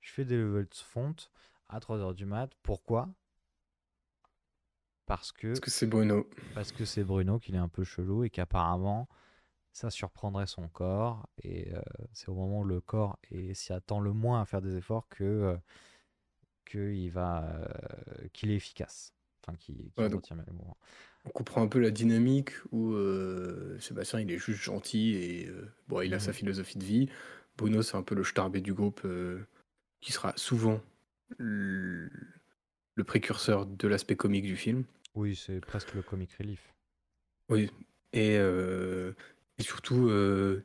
je 0.00 0.12
fais 0.12 0.26
des 0.26 0.36
levées 0.36 0.64
de 0.64 0.74
fonte 0.74 1.32
à 1.68 1.80
3h 1.80 2.12
du 2.14 2.26
mat. 2.26 2.52
Pourquoi? 2.62 3.08
Parce 5.10 5.32
que 5.32 5.48
Parce 5.48 5.58
que 5.60 5.70
c'est 5.70 5.86
Bruno. 5.88 6.24
parce 6.54 6.70
que 6.70 6.84
c'est 6.84 7.02
Bruno 7.02 7.40
qu'il 7.40 7.56
est 7.56 7.58
un 7.58 7.66
peu 7.68 7.82
chelou 7.82 8.22
et 8.22 8.30
qu'apparemment 8.30 9.08
ça 9.72 9.90
surprendrait 9.90 10.46
son 10.46 10.68
corps 10.68 11.28
et 11.42 11.74
euh, 11.74 11.80
c'est 12.12 12.28
au 12.28 12.34
moment 12.34 12.60
où 12.60 12.64
le 12.64 12.80
corps 12.80 13.18
s'y 13.54 13.72
attend 13.72 13.98
le 13.98 14.12
moins 14.12 14.40
à 14.40 14.44
faire 14.44 14.62
des 14.62 14.76
efforts 14.76 15.08
que 15.08 15.24
euh, 15.24 15.56
que 16.64 16.92
il 16.92 17.08
va 17.10 17.44
euh, 17.44 18.28
qu'il 18.32 18.52
est 18.52 18.54
efficace 18.54 19.12
enfin 19.42 19.56
qu'il 19.56 19.76
qu'il 19.76 19.92
Ouais, 20.04 20.08
donc- 20.08 20.22
les. 20.30 20.76
On 21.24 21.30
comprend 21.30 21.60
un 21.62 21.66
peu 21.66 21.80
la 21.80 21.90
dynamique 21.90 22.52
où 22.70 22.92
euh, 22.92 23.76
Sébastien 23.80 24.20
il 24.20 24.30
est 24.30 24.38
juste 24.38 24.62
gentil 24.62 25.16
et 25.16 25.50
bon, 25.88 26.02
il 26.02 26.14
a 26.14 26.20
sa 26.20 26.30
Mhm. 26.30 26.36
philosophie 26.36 26.78
de 26.78 26.84
vie. 26.84 27.08
Bruno 27.58 27.82
c'est 27.82 27.96
un 27.96 28.02
peu 28.04 28.14
le 28.14 28.22
starbé 28.22 28.60
du 28.60 28.74
groupe 28.74 29.04
qui 30.00 30.12
sera 30.12 30.32
souvent 30.36 30.80
le, 31.38 32.10
le 32.94 33.04
précurseur 33.04 33.66
de 33.66 33.88
l'aspect 33.88 34.14
comique 34.16 34.44
du 34.44 34.56
film. 34.56 34.84
Oui 35.14 35.36
c'est 35.36 35.60
presque 35.60 35.94
le 35.94 36.02
comic 36.02 36.30
relief 36.38 36.72
Oui, 37.48 37.70
et, 38.12 38.36
euh, 38.38 39.12
et 39.58 39.62
surtout 39.62 40.08
euh, 40.08 40.64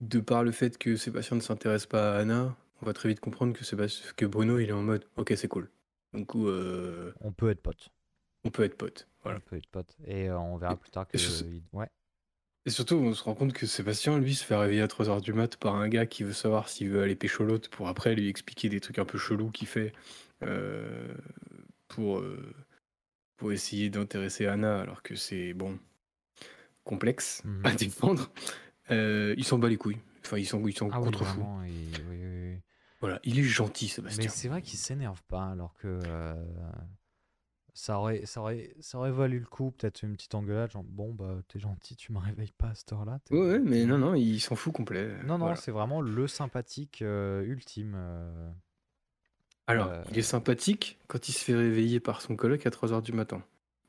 de 0.00 0.20
par 0.20 0.44
le 0.44 0.52
fait 0.52 0.78
que 0.78 0.96
Sébastien 0.96 1.36
ne 1.36 1.42
s'intéresse 1.42 1.86
pas 1.86 2.16
à 2.16 2.20
Anna, 2.20 2.56
on 2.82 2.86
va 2.86 2.92
très 2.92 3.08
vite 3.08 3.20
comprendre 3.20 3.52
que, 3.56 3.64
Sébastien, 3.64 4.10
que 4.16 4.26
Bruno 4.26 4.58
il 4.58 4.68
est 4.68 4.72
en 4.72 4.82
mode 4.82 5.04
ok 5.16 5.32
c'est 5.36 5.48
cool. 5.48 5.70
Donc 6.12 6.34
euh, 6.36 7.12
on 7.20 7.32
peut 7.32 7.50
être 7.50 7.62
pote 7.62 7.88
on 8.44 8.50
peut 8.50 8.62
être 8.64 8.76
potes. 8.76 9.08
Voilà. 9.22 9.38
on 9.38 9.40
peut 9.50 9.56
être 9.56 9.66
pote 9.68 9.96
et 10.06 10.30
on 10.30 10.56
verra 10.56 10.74
Et- 10.74 10.76
plus 10.76 10.90
tard 10.90 11.08
que 11.08 11.18
je- 11.18 11.44
il- 11.44 11.62
ouais 11.72 11.88
Et 12.64 12.70
surtout, 12.70 12.94
on 12.96 13.12
se 13.14 13.22
rend 13.24 13.34
compte 13.34 13.52
que 13.52 13.64
Sébastien, 13.66 14.18
lui, 14.18 14.34
se 14.34 14.44
fait 14.44 14.56
réveiller 14.56 14.82
à 14.82 14.88
3h 14.88 15.20
du 15.20 15.32
mat 15.32 15.56
par 15.56 15.74
un 15.76 15.88
gars 15.88 16.04
qui 16.06 16.22
veut 16.24 16.32
savoir 16.32 16.68
s'il 16.68 16.88
veut 16.90 17.00
aller 17.02 17.14
pécho 17.16 17.44
l'autre 17.44 17.70
pour 17.70 17.86
après 17.88 18.14
lui 18.16 18.28
expliquer 18.28 18.68
des 18.68 18.80
trucs 18.80 18.98
un 18.98 19.04
peu 19.04 19.18
chelous 19.18 19.50
qu'il 19.50 19.66
fait 19.68 19.92
euh, 20.42 21.14
pour, 21.88 22.18
euh, 22.18 22.38
pour 23.36 23.52
essayer 23.52 23.90
d'intéresser 23.90 24.46
Anna, 24.46 24.80
alors 24.80 25.02
que 25.02 25.14
c'est, 25.14 25.52
bon, 25.54 25.78
complexe 26.84 27.42
Mhm. 27.44 27.62
à 27.66 27.74
défendre. 27.74 28.30
Euh, 28.90 29.34
il 29.36 29.44
s'en 29.44 29.58
bat 29.58 29.68
les 29.68 29.76
couilles. 29.76 29.98
Enfin, 30.24 30.38
il 30.38 30.46
s'en, 30.46 30.64
il 30.66 30.76
s'en 30.76 30.88
ah 30.90 31.00
oui 31.00 31.10
oui. 32.08 32.60
Voilà, 33.00 33.20
il 33.24 33.38
est 33.38 33.42
gentil, 33.42 33.86
Mais 33.86 33.90
Sébastien. 34.10 34.28
c'est 34.30 34.48
vrai 34.48 34.62
qu'il 34.62 34.78
s'énerve 34.78 35.22
pas, 35.28 35.44
alors 35.50 35.74
que 35.74 35.86
euh, 35.86 36.34
ça 37.74 37.98
aurait, 37.98 38.24
ça 38.24 38.40
aurait, 38.40 38.74
ça 38.80 38.96
aurait 38.98 39.10
valu 39.12 39.38
le 39.38 39.44
coup, 39.46 39.70
peut-être 39.70 40.02
une 40.02 40.14
petite 40.14 40.34
engueulade, 40.34 40.70
genre 40.70 40.82
bon 40.82 41.12
bah 41.12 41.38
t'es 41.46 41.58
gentil, 41.58 41.94
tu 41.94 42.10
me 42.12 42.18
réveilles 42.18 42.54
pas 42.56 42.68
à 42.68 42.74
cette 42.74 42.90
heure-là. 42.92 43.20
Ouais, 43.30 43.38
ouais, 43.38 43.58
mais 43.58 43.84
non, 43.84 43.98
non, 43.98 44.14
il 44.14 44.40
s'en 44.40 44.56
fout 44.56 44.72
complet. 44.72 45.08
Non, 45.24 45.34
non, 45.34 45.38
Voilà. 45.38 45.56
c'est 45.56 45.70
vraiment 45.72 46.00
le 46.00 46.26
sympathique 46.26 47.02
euh, 47.02 47.42
ultime. 47.44 47.94
Alors, 49.66 49.92
Euh, 49.92 50.02
il 50.10 50.18
est 50.18 50.22
sympathique 50.22 50.98
quand 51.08 51.28
il 51.28 51.32
se 51.32 51.38
fait 51.44 51.54
réveiller 51.54 52.00
par 52.00 52.20
son 52.20 52.36
coloc 52.36 52.66
à 52.66 52.70
3h 52.70 53.02
du 53.02 53.12
matin. 53.12 53.42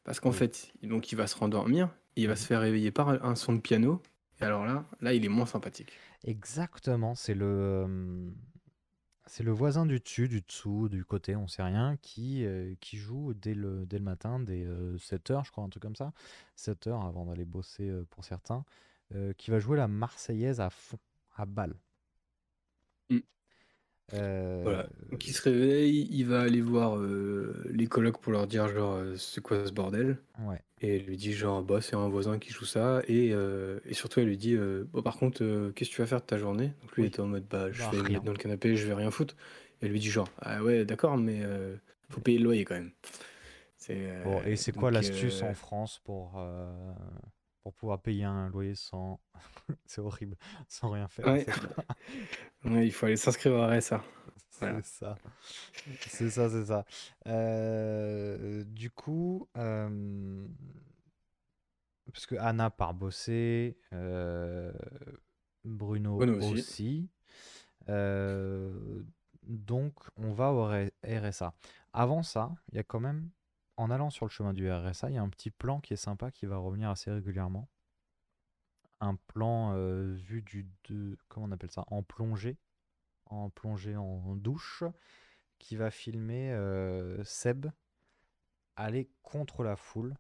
Parce 0.03 0.19
qu'en 0.19 0.31
Oui. 0.31 0.37
fait, 0.37 0.71
donc 0.83 1.11
il 1.11 1.15
va 1.15 1.27
se 1.27 1.35
rendormir, 1.35 1.89
il 2.15 2.27
va 2.27 2.35
se 2.35 2.45
faire 2.45 2.61
réveiller 2.61 2.91
par 2.91 3.09
un 3.09 3.35
son 3.35 3.53
de 3.53 3.59
piano. 3.59 4.01
Et 4.39 4.43
alors 4.43 4.65
là, 4.65 4.85
là, 5.01 5.13
il 5.13 5.25
est 5.25 5.29
moins 5.29 5.45
sympathique. 5.45 6.01
Exactement, 6.23 7.15
c'est 7.15 7.33
le, 7.35 7.45
euh, 7.45 8.29
c'est 9.25 9.43
le 9.43 9.51
voisin 9.51 9.85
du 9.85 9.99
dessus, 9.99 10.27
du 10.27 10.41
dessous, 10.41 10.89
du 10.89 11.05
côté, 11.05 11.35
on 11.35 11.47
sait 11.47 11.63
rien, 11.63 11.97
qui, 12.01 12.45
euh, 12.45 12.75
qui 12.81 12.97
joue 12.97 13.33
dès 13.33 13.53
le, 13.53 13.85
dès 13.85 13.97
le 13.99 14.03
matin, 14.05 14.39
dès 14.39 14.65
7h, 14.99 15.45
je 15.45 15.51
crois, 15.51 15.63
un 15.63 15.69
truc 15.69 15.83
comme 15.83 15.95
ça, 15.95 16.13
7h 16.55 17.05
avant 17.05 17.25
d'aller 17.25 17.45
bosser 17.45 17.89
euh, 17.89 18.05
pour 18.09 18.25
certains, 18.25 18.65
qui 19.37 19.51
va 19.51 19.59
jouer 19.59 19.77
la 19.77 19.87
Marseillaise 19.87 20.59
à 20.59 20.69
fond, 20.69 20.99
à 21.37 21.45
balle. 21.45 21.75
Mm. 23.11 23.19
Euh, 24.13 24.63
Voilà. 24.63 24.87
Donc 25.11 25.27
il 25.27 25.33
se 25.33 25.41
réveille, 25.41 26.07
il 26.11 26.23
va 26.25 26.41
aller 26.41 26.61
voir 26.61 26.97
euh, 26.97 27.63
les 27.69 27.87
colocs 27.87 28.19
pour 28.19 28.31
leur 28.31 28.47
dire 28.47 28.67
genre 28.69 28.93
euh, 28.93 29.15
c'est 29.17 29.41
quoi 29.41 29.65
ce 29.65 29.71
bordel. 29.71 30.17
Ouais. 30.39 30.61
Et 30.81 30.97
elle 30.97 31.05
lui 31.05 31.17
dit 31.17 31.33
genre 31.33 31.63
bah 31.63 31.81
c'est 31.81 31.95
un 31.95 32.07
voisin 32.09 32.37
qui 32.39 32.51
joue 32.51 32.65
ça 32.65 33.01
et, 33.07 33.31
euh, 33.33 33.79
et 33.85 33.93
surtout 33.95 34.19
elle 34.19 34.27
lui 34.27 34.37
dit 34.37 34.55
euh, 34.55 34.85
bon 34.93 35.01
par 35.01 35.17
contre 35.17 35.43
euh, 35.43 35.71
qu'est-ce 35.71 35.89
que 35.89 35.95
tu 35.95 36.01
vas 36.01 36.07
faire 36.07 36.21
de 36.21 36.25
ta 36.25 36.37
journée? 36.37 36.73
Donc 36.81 36.95
lui 36.95 37.03
il 37.03 37.05
Oui. 37.05 37.07
était 37.07 37.19
en 37.21 37.27
mode 37.27 37.45
bah 37.49 37.71
je 37.71 37.79
Bah, 37.79 37.89
vais 37.89 38.03
me 38.03 38.03
rien. 38.03 38.11
mettre 38.13 38.25
dans 38.25 38.31
le 38.33 38.37
canapé, 38.37 38.75
je 38.75 38.87
vais 38.87 38.93
rien 38.93 39.11
foutre. 39.11 39.35
Et 39.81 39.85
elle 39.85 39.91
lui 39.91 39.99
dit 39.99 40.09
genre 40.09 40.29
ah 40.41 40.63
ouais 40.63 40.85
d'accord 40.85 41.17
mais 41.17 41.41
euh, 41.43 41.75
faut 42.09 42.21
payer 42.21 42.37
le 42.39 42.43
loyer 42.45 42.65
quand 42.65 42.75
même. 42.75 42.91
C'est 43.77 44.07
Bon, 44.23 44.41
et 44.43 44.55
c'est 44.55 44.71
quoi 44.73 44.89
donc, 44.89 44.93
l'astuce 44.93 45.43
euh, 45.43 45.49
en 45.49 45.53
France 45.53 45.99
pour, 46.03 46.33
euh, 46.37 46.93
pour 47.67 47.73
pouvoir 47.73 48.01
payer 48.01 48.23
un 48.23 48.47
loyer 48.47 48.75
sans... 48.75 49.19
c'est 49.85 49.99
horrible, 49.99 50.37
sans 50.69 50.89
rien 50.89 51.09
faire. 51.09 51.27
Ouais. 51.27 51.45
ouais, 52.63 52.87
il 52.87 52.93
faut 52.93 53.07
aller 53.07 53.17
s'inscrire 53.17 53.51
au 53.51 53.67
RSA. 53.67 54.01
Voilà. 54.59 54.81
C'est 54.81 54.99
ça. 54.99 55.17
C'est 55.99 56.29
ça, 56.29 56.49
c'est 56.49 56.63
ça. 56.63 56.85
Euh, 57.27 58.63
du 58.63 58.89
coup, 58.89 59.49
euh, 59.57 60.47
parce 62.13 62.25
que 62.25 62.35
Anna 62.35 62.69
part 62.69 62.93
bosser, 62.93 63.77
euh, 63.91 64.71
Bruno, 65.65 66.15
Bruno 66.15 66.37
aussi. 66.37 66.53
aussi. 66.53 67.09
Euh, 67.89 69.03
donc, 69.43 69.93
on 70.15 70.31
va 70.31 70.53
au 70.53 70.69
RSA. 71.03 71.53
Avant 71.91 72.23
ça, 72.23 72.55
il 72.71 72.75
y 72.75 72.79
a 72.79 72.83
quand 72.83 73.01
même, 73.01 73.29
en 73.77 73.91
allant 73.91 74.09
sur 74.09 74.25
le 74.25 74.31
chemin 74.31 74.53
du 74.53 74.71
RSA, 74.71 75.09
il 75.09 75.15
y 75.15 75.17
a 75.17 75.21
un 75.21 75.29
petit 75.29 75.51
plan 75.51 75.79
qui 75.79 75.93
est 75.93 75.97
sympa 75.97 76.31
qui 76.31 76.45
va 76.45 76.57
revenir 76.57 76.89
assez 76.89 77.11
régulièrement. 77.11 77.69
Un 78.99 79.15
plan 79.15 79.73
euh, 79.75 80.15
vu 80.15 80.41
du 80.41 80.67
de, 80.89 81.17
comment 81.27 81.45
on 81.45 81.51
appelle 81.51 81.71
ça, 81.71 81.83
en 81.87 82.01
plongée, 82.01 82.57
en 83.27 83.49
plongée 83.49 83.95
en 83.95 84.35
douche, 84.35 84.83
qui 85.59 85.75
va 85.75 85.91
filmer 85.91 86.51
euh, 86.51 87.23
Seb 87.23 87.67
aller 88.75 89.09
contre 89.23 89.63
la 89.63 89.75
foule. 89.75 90.15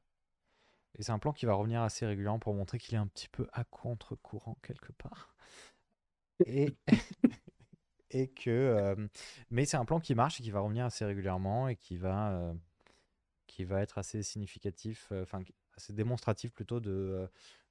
Et 0.97 1.03
c'est 1.03 1.11
un 1.11 1.19
plan 1.19 1.31
qui 1.33 1.45
va 1.45 1.53
revenir 1.53 1.81
assez 1.81 2.05
régulièrement 2.05 2.39
pour 2.39 2.53
montrer 2.53 2.77
qu'il 2.79 2.95
est 2.95 2.97
un 2.97 3.07
petit 3.07 3.29
peu 3.29 3.47
à 3.53 3.63
contre-courant 3.63 4.57
quelque 4.61 4.91
part. 4.93 5.35
Et, 6.45 6.75
et 8.11 8.29
que. 8.29 8.49
euh, 8.49 9.07
mais 9.49 9.65
c'est 9.65 9.77
un 9.77 9.85
plan 9.85 9.99
qui 9.99 10.15
marche 10.15 10.39
et 10.39 10.43
qui 10.43 10.51
va 10.51 10.59
revenir 10.59 10.85
assez 10.85 11.05
régulièrement 11.05 11.67
et 11.67 11.75
qui 11.75 11.97
va, 11.97 12.53
qui 13.47 13.65
va 13.65 13.81
être 13.81 13.97
assez 13.97 14.23
significatif, 14.23 15.07
euh, 15.11 15.23
enfin 15.23 15.41
assez 15.75 15.93
démonstratif 15.93 16.51
plutôt 16.51 16.79
de, 16.79 16.91
euh, 16.91 17.27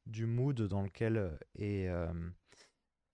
du 0.06 0.26
mood 0.26 0.60
dans 0.62 0.82
lequel 0.82 1.16
euh, 1.16 1.30
est, 1.56 1.88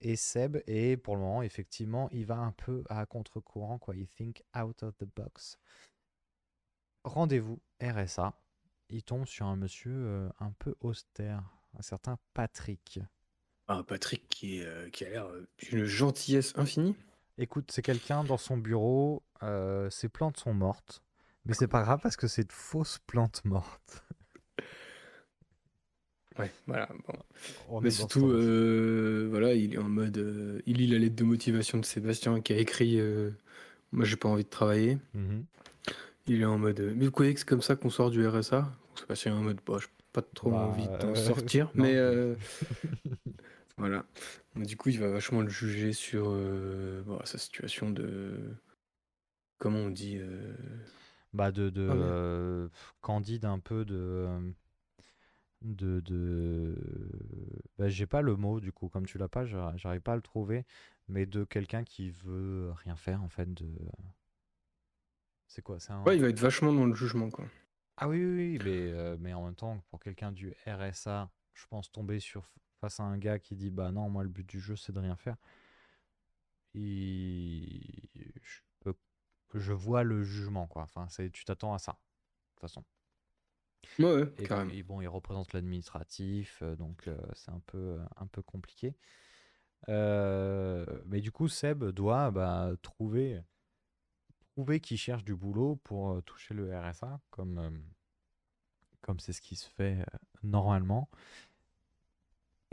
est 0.00 0.16
Seb. 0.16 0.58
Et 0.66 0.96
pour 0.96 1.16
le 1.16 1.22
moment, 1.22 1.42
effectivement, 1.42 2.08
il 2.10 2.26
va 2.26 2.38
un 2.38 2.52
peu 2.52 2.84
à 2.88 3.04
contre-courant, 3.06 3.78
quoi. 3.78 3.96
Il 3.96 4.08
think 4.08 4.42
out 4.56 4.82
of 4.82 4.96
the 4.98 5.04
box. 5.04 5.58
Rendez-vous 7.04 7.60
RSA. 7.82 8.32
Il 8.88 9.02
tombe 9.02 9.26
sur 9.26 9.46
un 9.46 9.56
monsieur 9.56 9.90
euh, 9.90 10.28
un 10.38 10.52
peu 10.52 10.74
austère, 10.80 11.42
un 11.78 11.82
certain 11.82 12.18
Patrick. 12.34 13.00
Ah, 13.66 13.82
Patrick 13.82 14.28
qui, 14.28 14.58
est, 14.58 14.66
euh, 14.66 14.90
qui 14.90 15.04
a 15.06 15.08
l'air 15.08 15.28
d'une 15.58 15.84
gentillesse 15.84 16.52
infinie. 16.56 16.94
Écoute, 17.38 17.70
c'est 17.72 17.80
quelqu'un 17.80 18.22
dans 18.22 18.36
son 18.36 18.58
bureau, 18.58 19.22
euh, 19.42 19.88
ses 19.88 20.10
plantes 20.10 20.36
sont 20.36 20.52
mortes, 20.52 21.02
mais 21.44 21.54
c'est 21.54 21.68
pas 21.68 21.82
grave 21.82 22.00
parce 22.02 22.16
que 22.16 22.26
c'est 22.28 22.44
de 22.46 22.52
fausses 22.52 22.98
plantes 23.06 23.44
mortes. 23.44 24.04
Ouais, 26.38 26.50
voilà. 26.66 26.88
Bon. 27.68 27.80
Mais 27.82 27.90
surtout, 27.90 28.26
euh, 28.30 29.26
voilà, 29.30 29.52
il 29.52 29.74
est 29.74 29.78
en 29.78 29.88
mode. 29.88 30.16
euh, 30.16 30.62
il 30.64 30.78
lit 30.78 30.86
la 30.86 30.96
lettre 30.98 31.14
de 31.16 31.24
motivation 31.24 31.76
de 31.76 31.84
Sébastien 31.84 32.40
qui 32.40 32.54
a 32.54 32.56
écrit 32.56 32.98
euh, 32.98 33.30
Moi, 33.92 34.06
j'ai 34.06 34.16
pas 34.16 34.30
envie 34.30 34.44
de 34.44 34.48
travailler. 34.48 34.96
Mhm. 35.12 35.44
Il 36.26 36.40
est 36.40 36.46
en 36.46 36.56
mode. 36.56 36.80
euh, 36.80 36.94
Mais 36.96 37.04
vous 37.04 37.10
croyez 37.10 37.34
que 37.34 37.40
c'est 37.40 37.48
comme 37.48 37.60
ça 37.60 37.76
qu'on 37.76 37.90
sort 37.90 38.10
du 38.10 38.26
RSA 38.26 38.72
Sébastien 38.98 39.34
est 39.34 39.38
en 39.38 39.42
mode 39.42 39.58
Bah, 39.66 39.76
j'ai 39.78 39.88
pas 40.14 40.22
trop 40.22 40.50
Bah, 40.50 40.56
envie 40.56 40.86
d'en 40.86 41.10
euh, 41.10 41.14
sortir. 41.16 41.70
mais 41.74 41.96
euh, 41.96 42.34
voilà. 43.76 44.06
Mais 44.54 44.64
du 44.64 44.78
coup, 44.78 44.88
il 44.88 44.98
va 45.00 45.08
vachement 45.10 45.42
le 45.42 45.50
juger 45.50 45.92
sur 45.92 46.28
euh, 46.30 47.02
bon, 47.04 47.18
sa 47.24 47.36
situation 47.36 47.90
de. 47.90 48.38
Comment 49.58 49.80
on 49.80 49.90
dit 49.90 50.16
euh, 50.18 50.54
Bah 51.32 51.50
de, 51.52 51.70
de 51.70 51.82
Ah, 51.88 51.92
euh, 51.94 52.68
candide 53.00 53.44
un 53.46 53.58
peu 53.58 53.84
de 53.84 53.94
euh, 53.96 54.52
de, 55.62 56.00
de... 56.00 56.74
Bah, 57.78 57.88
j'ai 57.88 58.06
pas 58.06 58.22
le 58.22 58.36
mot 58.36 58.60
du 58.60 58.72
coup 58.72 58.88
comme 58.88 59.06
tu 59.06 59.18
l'as 59.18 59.28
pas 59.28 59.44
j'ar- 59.44 59.76
j'arrive 59.78 60.00
pas 60.00 60.12
à 60.12 60.16
le 60.16 60.22
trouver 60.22 60.64
mais 61.08 61.26
de 61.26 61.44
quelqu'un 61.44 61.84
qui 61.84 62.10
veut 62.10 62.72
rien 62.84 62.96
faire 62.96 63.22
en 63.22 63.28
fait 63.28 63.52
de 63.54 63.68
c'est 65.46 65.62
quoi 65.62 65.78
un 65.90 66.06
Ouais, 66.06 66.16
il 66.16 66.22
va 66.22 66.28
être 66.28 66.38
vachement 66.40 66.72
dans 66.72 66.86
le 66.86 66.94
jugement, 66.94 67.28
quoi. 67.30 67.44
ah 67.96 68.08
oui 68.08 68.18
oui, 68.24 68.34
oui, 68.34 68.58
mais 68.64 68.92
euh, 68.92 69.16
mais 69.20 69.32
en 69.34 69.44
même 69.44 69.54
temps 69.54 69.82
pour 69.90 70.00
quelqu'un 70.00 70.32
du 70.32 70.54
RSA 70.66 71.30
je 71.54 71.66
pense 71.68 71.90
tomber 71.92 72.20
sur 72.20 72.48
face 72.80 73.00
à 73.00 73.04
un 73.04 73.18
gars 73.18 73.38
qui 73.38 73.54
dit 73.54 73.70
bah 73.70 73.90
non 73.92 74.08
moi 74.10 74.22
le 74.22 74.28
but 74.28 74.48
du 74.48 74.60
jeu 74.60 74.76
c'est 74.76 74.92
de 74.92 74.98
rien 75.00 75.16
faire 75.16 75.36
je 76.74 78.60
je 79.58 79.72
vois 79.72 80.02
le 80.04 80.22
jugement 80.22 80.66
quoi 80.66 80.82
enfin 80.82 81.06
tu 81.32 81.44
t'attends 81.44 81.74
à 81.74 81.78
ça 81.78 81.92
de 81.92 81.98
toute 82.54 82.60
façon 82.60 82.84
Ouais, 83.98 84.24
et, 84.38 84.44
carrément. 84.44 84.70
et 84.70 84.82
bon, 84.82 85.00
il 85.00 85.08
représente 85.08 85.52
l'administratif, 85.52 86.60
euh, 86.62 86.76
donc 86.76 87.08
euh, 87.08 87.16
c'est 87.34 87.50
un 87.50 87.60
peu, 87.66 87.98
un 88.16 88.26
peu 88.26 88.42
compliqué. 88.42 88.96
Euh, 89.88 90.86
mais 91.06 91.20
du 91.20 91.32
coup, 91.32 91.48
Seb 91.48 91.84
doit 91.84 92.30
bah, 92.30 92.70
trouver, 92.82 93.42
trouver 94.54 94.80
qui 94.80 94.96
cherche 94.96 95.24
du 95.24 95.34
boulot 95.34 95.76
pour 95.84 96.12
euh, 96.12 96.20
toucher 96.22 96.54
le 96.54 96.76
RSA, 96.76 97.20
comme 97.30 97.58
euh, 97.58 97.70
comme 99.00 99.18
c'est 99.18 99.32
ce 99.32 99.40
qui 99.42 99.56
se 99.56 99.68
fait 99.68 99.98
euh, 100.00 100.18
normalement. 100.42 101.10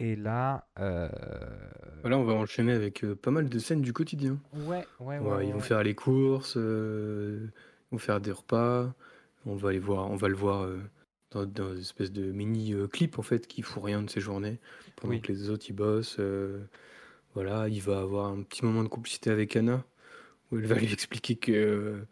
Et 0.01 0.15
là, 0.15 0.65
euh, 0.79 1.09
Voilà, 2.01 2.17
on 2.17 2.23
va 2.23 2.33
enchaîner 2.33 2.71
avec 2.71 3.03
euh, 3.03 3.15
pas 3.15 3.31
mal 3.31 3.49
de 3.49 3.59
scènes 3.59 3.81
du 3.81 3.91
quotidien. 3.91 4.39
ouais, 4.53 4.87
ouais, 5.01 5.19
ouais, 5.19 5.19
Ouais, 5.19 5.19
ils 5.19 5.29
ouais, 5.47 5.51
vont 5.51 5.57
ouais. 5.59 5.63
faire 5.63 5.83
les 5.83 5.93
courses, 5.93 6.55
euh, 6.57 7.47
ils 7.47 7.95
vont 7.95 7.97
faire 7.97 8.21
des 8.21 8.31
repas. 8.31 8.93
On 9.45 9.55
va 9.55 9.69
aller 9.69 9.79
voir, 9.79 10.09
on 10.09 10.15
va 10.15 10.29
le 10.29 10.35
voir 10.35 10.63
euh, 10.63 10.79
dans, 11.31 11.45
dans 11.45 11.73
une 11.73 11.81
espèce 11.81 12.11
de 12.13 12.31
mini 12.31 12.73
euh, 12.73 12.87
clip 12.87 13.19
en 13.19 13.23
fait 13.23 13.45
qui 13.45 13.61
fout 13.61 13.83
rien 13.83 14.01
de 14.01 14.09
ses 14.09 14.21
journées 14.21 14.57
pendant 14.95 15.13
Oui. 15.15 15.21
que 15.21 15.31
les 15.33 15.49
autres 15.49 15.65
ils 15.69 15.73
bossent. 15.75 16.17
euh, 16.19 16.59
voilà, 17.35 17.67
il 17.67 17.81
va 17.81 17.99
avoir 17.99 18.27
un 18.31 18.41
petit 18.41 18.63
moment 18.65 18.83
de 18.83 18.87
complicité 18.89 19.29
avec 19.31 19.55
Anna 19.55 19.83
où 20.51 20.57
elle 20.57 20.65
va 20.65 20.75
lui 20.75 20.91
expliquer 20.91 21.35
que 21.35 21.51
euh, 21.51 22.07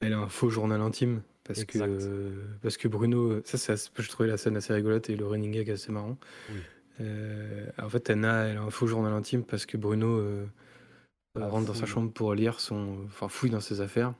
elle 0.00 0.12
a 0.14 0.18
un 0.18 0.28
faux 0.28 0.50
journal 0.50 0.80
intime 0.80 1.22
parce 1.44 1.64
que 1.64 1.78
Exact. 1.78 1.90
euh, 1.90 2.44
parce 2.62 2.76
que 2.76 2.88
Bruno, 2.88 3.40
ça, 3.44 3.56
ça 3.56 3.74
je 3.96 4.08
trouvais 4.08 4.28
la 4.28 4.36
scène 4.36 4.56
assez 4.56 4.72
rigolote 4.74 5.08
et 5.10 5.16
le 5.16 5.26
running 5.26 5.52
gag 5.52 5.70
assez 5.70 5.90
marrant. 5.92 6.18
Oui. 6.50 6.58
Euh, 7.00 7.66
en 7.78 7.88
fait, 7.88 8.10
Anna, 8.10 8.44
elle 8.46 8.56
a 8.58 8.62
un 8.62 8.70
faux 8.70 8.86
journal 8.86 9.12
intime 9.12 9.44
parce 9.44 9.66
que 9.66 9.76
Bruno 9.76 10.06
euh, 10.18 10.46
Ah, 11.36 11.48
rentre 11.48 11.66
dans 11.66 11.74
sa 11.74 11.86
chambre 11.86 12.12
pour 12.12 12.34
lire 12.34 12.60
son, 12.60 13.04
enfin 13.06 13.28
fouille 13.28 13.50
dans 13.50 13.60
ses 13.60 13.80
affaires 13.80 14.14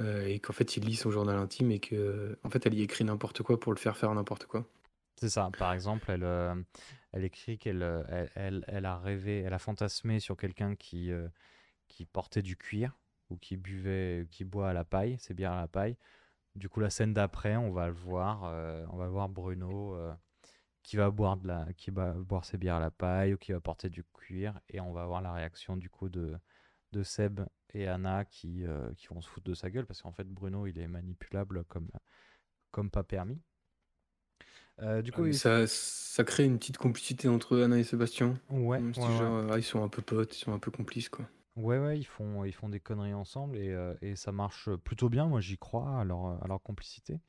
euh, 0.00 0.26
et 0.26 0.40
qu'en 0.40 0.52
fait 0.54 0.76
il 0.76 0.84
lit 0.86 0.96
son 0.96 1.10
journal 1.10 1.36
intime 1.38 1.70
et 1.72 1.80
que 1.80 2.38
en 2.44 2.50
fait 2.50 2.66
elle 2.66 2.74
y 2.74 2.82
écrit 2.82 3.04
n'importe 3.04 3.42
quoi 3.42 3.60
pour 3.60 3.72
le 3.72 3.78
faire 3.78 3.96
faire 3.96 4.14
n'importe 4.14 4.46
quoi. 4.46 4.66
C'est 5.16 5.28
ça. 5.30 5.50
Par 5.56 5.72
exemple, 5.72 6.10
elle, 6.10 6.24
elle 7.12 7.24
écrit 7.24 7.58
qu'elle 7.58 7.82
elle, 8.08 8.30
elle- 8.34 8.64
elle 8.68 8.84
a 8.86 8.98
rêvé, 8.98 9.40
elle 9.40 9.54
a 9.54 9.58
fantasmé 9.58 10.20
sur 10.20 10.36
quelqu'un 10.36 10.74
qui, 10.74 11.10
qui 11.88 12.06
portait 12.06 12.42
du 12.42 12.56
cuir 12.56 12.98
ou 13.30 13.36
qui 13.36 13.56
buvait, 13.56 14.26
qui 14.30 14.44
boit 14.44 14.70
à 14.70 14.72
la 14.72 14.84
paille, 14.84 15.18
ses 15.20 15.34
bières 15.34 15.52
à 15.52 15.60
la 15.60 15.68
paille. 15.68 15.96
Du 16.56 16.68
coup, 16.68 16.80
la 16.80 16.90
scène 16.90 17.14
d'après, 17.14 17.56
on 17.56 17.72
va 17.72 17.88
le 17.88 17.94
voir, 17.94 18.44
on 18.92 18.96
va 18.96 19.08
voir 19.08 19.28
Bruno 19.28 19.96
qui 20.82 20.96
va 20.96 21.10
boire 21.10 21.36
de 21.36 21.48
la, 21.48 21.66
qui 21.76 21.90
va 21.90 22.12
boire 22.14 22.44
ses 22.44 22.58
bières 22.58 22.76
à 22.76 22.80
la 22.80 22.90
paille 22.90 23.34
ou 23.34 23.38
qui 23.38 23.52
va 23.52 23.60
porter 23.60 23.90
du 23.90 24.04
cuir, 24.04 24.60
et 24.68 24.80
on 24.80 24.92
va 24.92 25.06
voir 25.06 25.22
la 25.22 25.32
réaction 25.32 25.76
du 25.76 25.90
coup 25.90 26.08
de, 26.08 26.36
de 26.92 27.02
Seb 27.02 27.40
et 27.74 27.88
Anna 27.88 28.24
qui, 28.24 28.64
euh, 28.66 28.92
qui 28.96 29.08
vont 29.08 29.20
se 29.22 29.28
foutre 29.30 29.48
de 29.48 29.54
sa 29.54 29.70
gueule 29.70 29.86
parce 29.86 30.02
qu'en 30.02 30.12
fait 30.12 30.28
Bruno 30.28 30.66
il 30.66 30.78
est 30.78 30.88
manipulable 30.88 31.64
comme, 31.66 31.90
comme 32.72 32.90
pas 32.90 33.04
permis. 33.04 33.40
Euh, 34.80 35.02
du 35.02 35.12
coup, 35.12 35.24
Ah, 35.24 35.32
il- 35.32 35.40
ça, 35.40 35.66
ça 35.66 36.24
crée 36.24 36.44
une 36.44 36.58
petite 36.58 36.76
complicité 36.78 37.28
entre 37.28 37.58
Anna 37.60 37.78
et 37.78 37.84
Sébastien. 37.84 38.38
Ouais, 38.50 38.84
ouais. 38.96 39.10
genre, 39.10 39.52
ah, 39.52 39.58
ils 39.58 39.62
sont 39.64 39.82
un 39.82 39.88
peu 39.88 40.02
potes, 40.02 40.36
ils 40.36 40.40
sont 40.40 40.52
un 40.52 40.58
peu 40.58 40.70
complices 40.70 41.08
quoi. 41.08 41.26
Ouais, 41.56 41.78
ouais, 41.78 41.98
ils 41.98 42.04
font, 42.04 42.44
ils 42.44 42.52
font 42.52 42.68
des 42.70 42.80
conneries 42.80 43.12
ensemble 43.14 43.58
et, 43.58 43.70
euh, 43.72 43.94
et 44.00 44.16
ça 44.16 44.32
marche 44.32 44.70
plutôt 44.84 45.08
bien. 45.10 45.26
Moi, 45.26 45.40
j'y 45.40 45.58
crois 45.58 46.00
à 46.00 46.04
leur, 46.04 46.42
à 46.42 46.46
leur 46.48 46.62
complicité. 46.62 47.20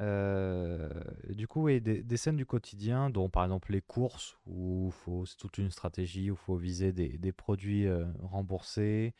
Euh, 0.00 0.88
du 1.30 1.48
coup, 1.48 1.62
ouais, 1.62 1.80
des, 1.80 2.02
des 2.02 2.16
scènes 2.16 2.36
du 2.36 2.46
quotidien, 2.46 3.10
dont 3.10 3.28
par 3.28 3.44
exemple 3.44 3.72
les 3.72 3.82
courses, 3.82 4.38
où 4.46 4.90
faut, 4.92 5.26
c'est 5.26 5.36
toute 5.36 5.58
une 5.58 5.70
stratégie, 5.70 6.30
où 6.30 6.34
il 6.34 6.38
faut 6.38 6.56
viser 6.56 6.92
des, 6.92 7.18
des 7.18 7.32
produits 7.32 7.86
euh, 7.86 8.06
remboursés. 8.20 9.14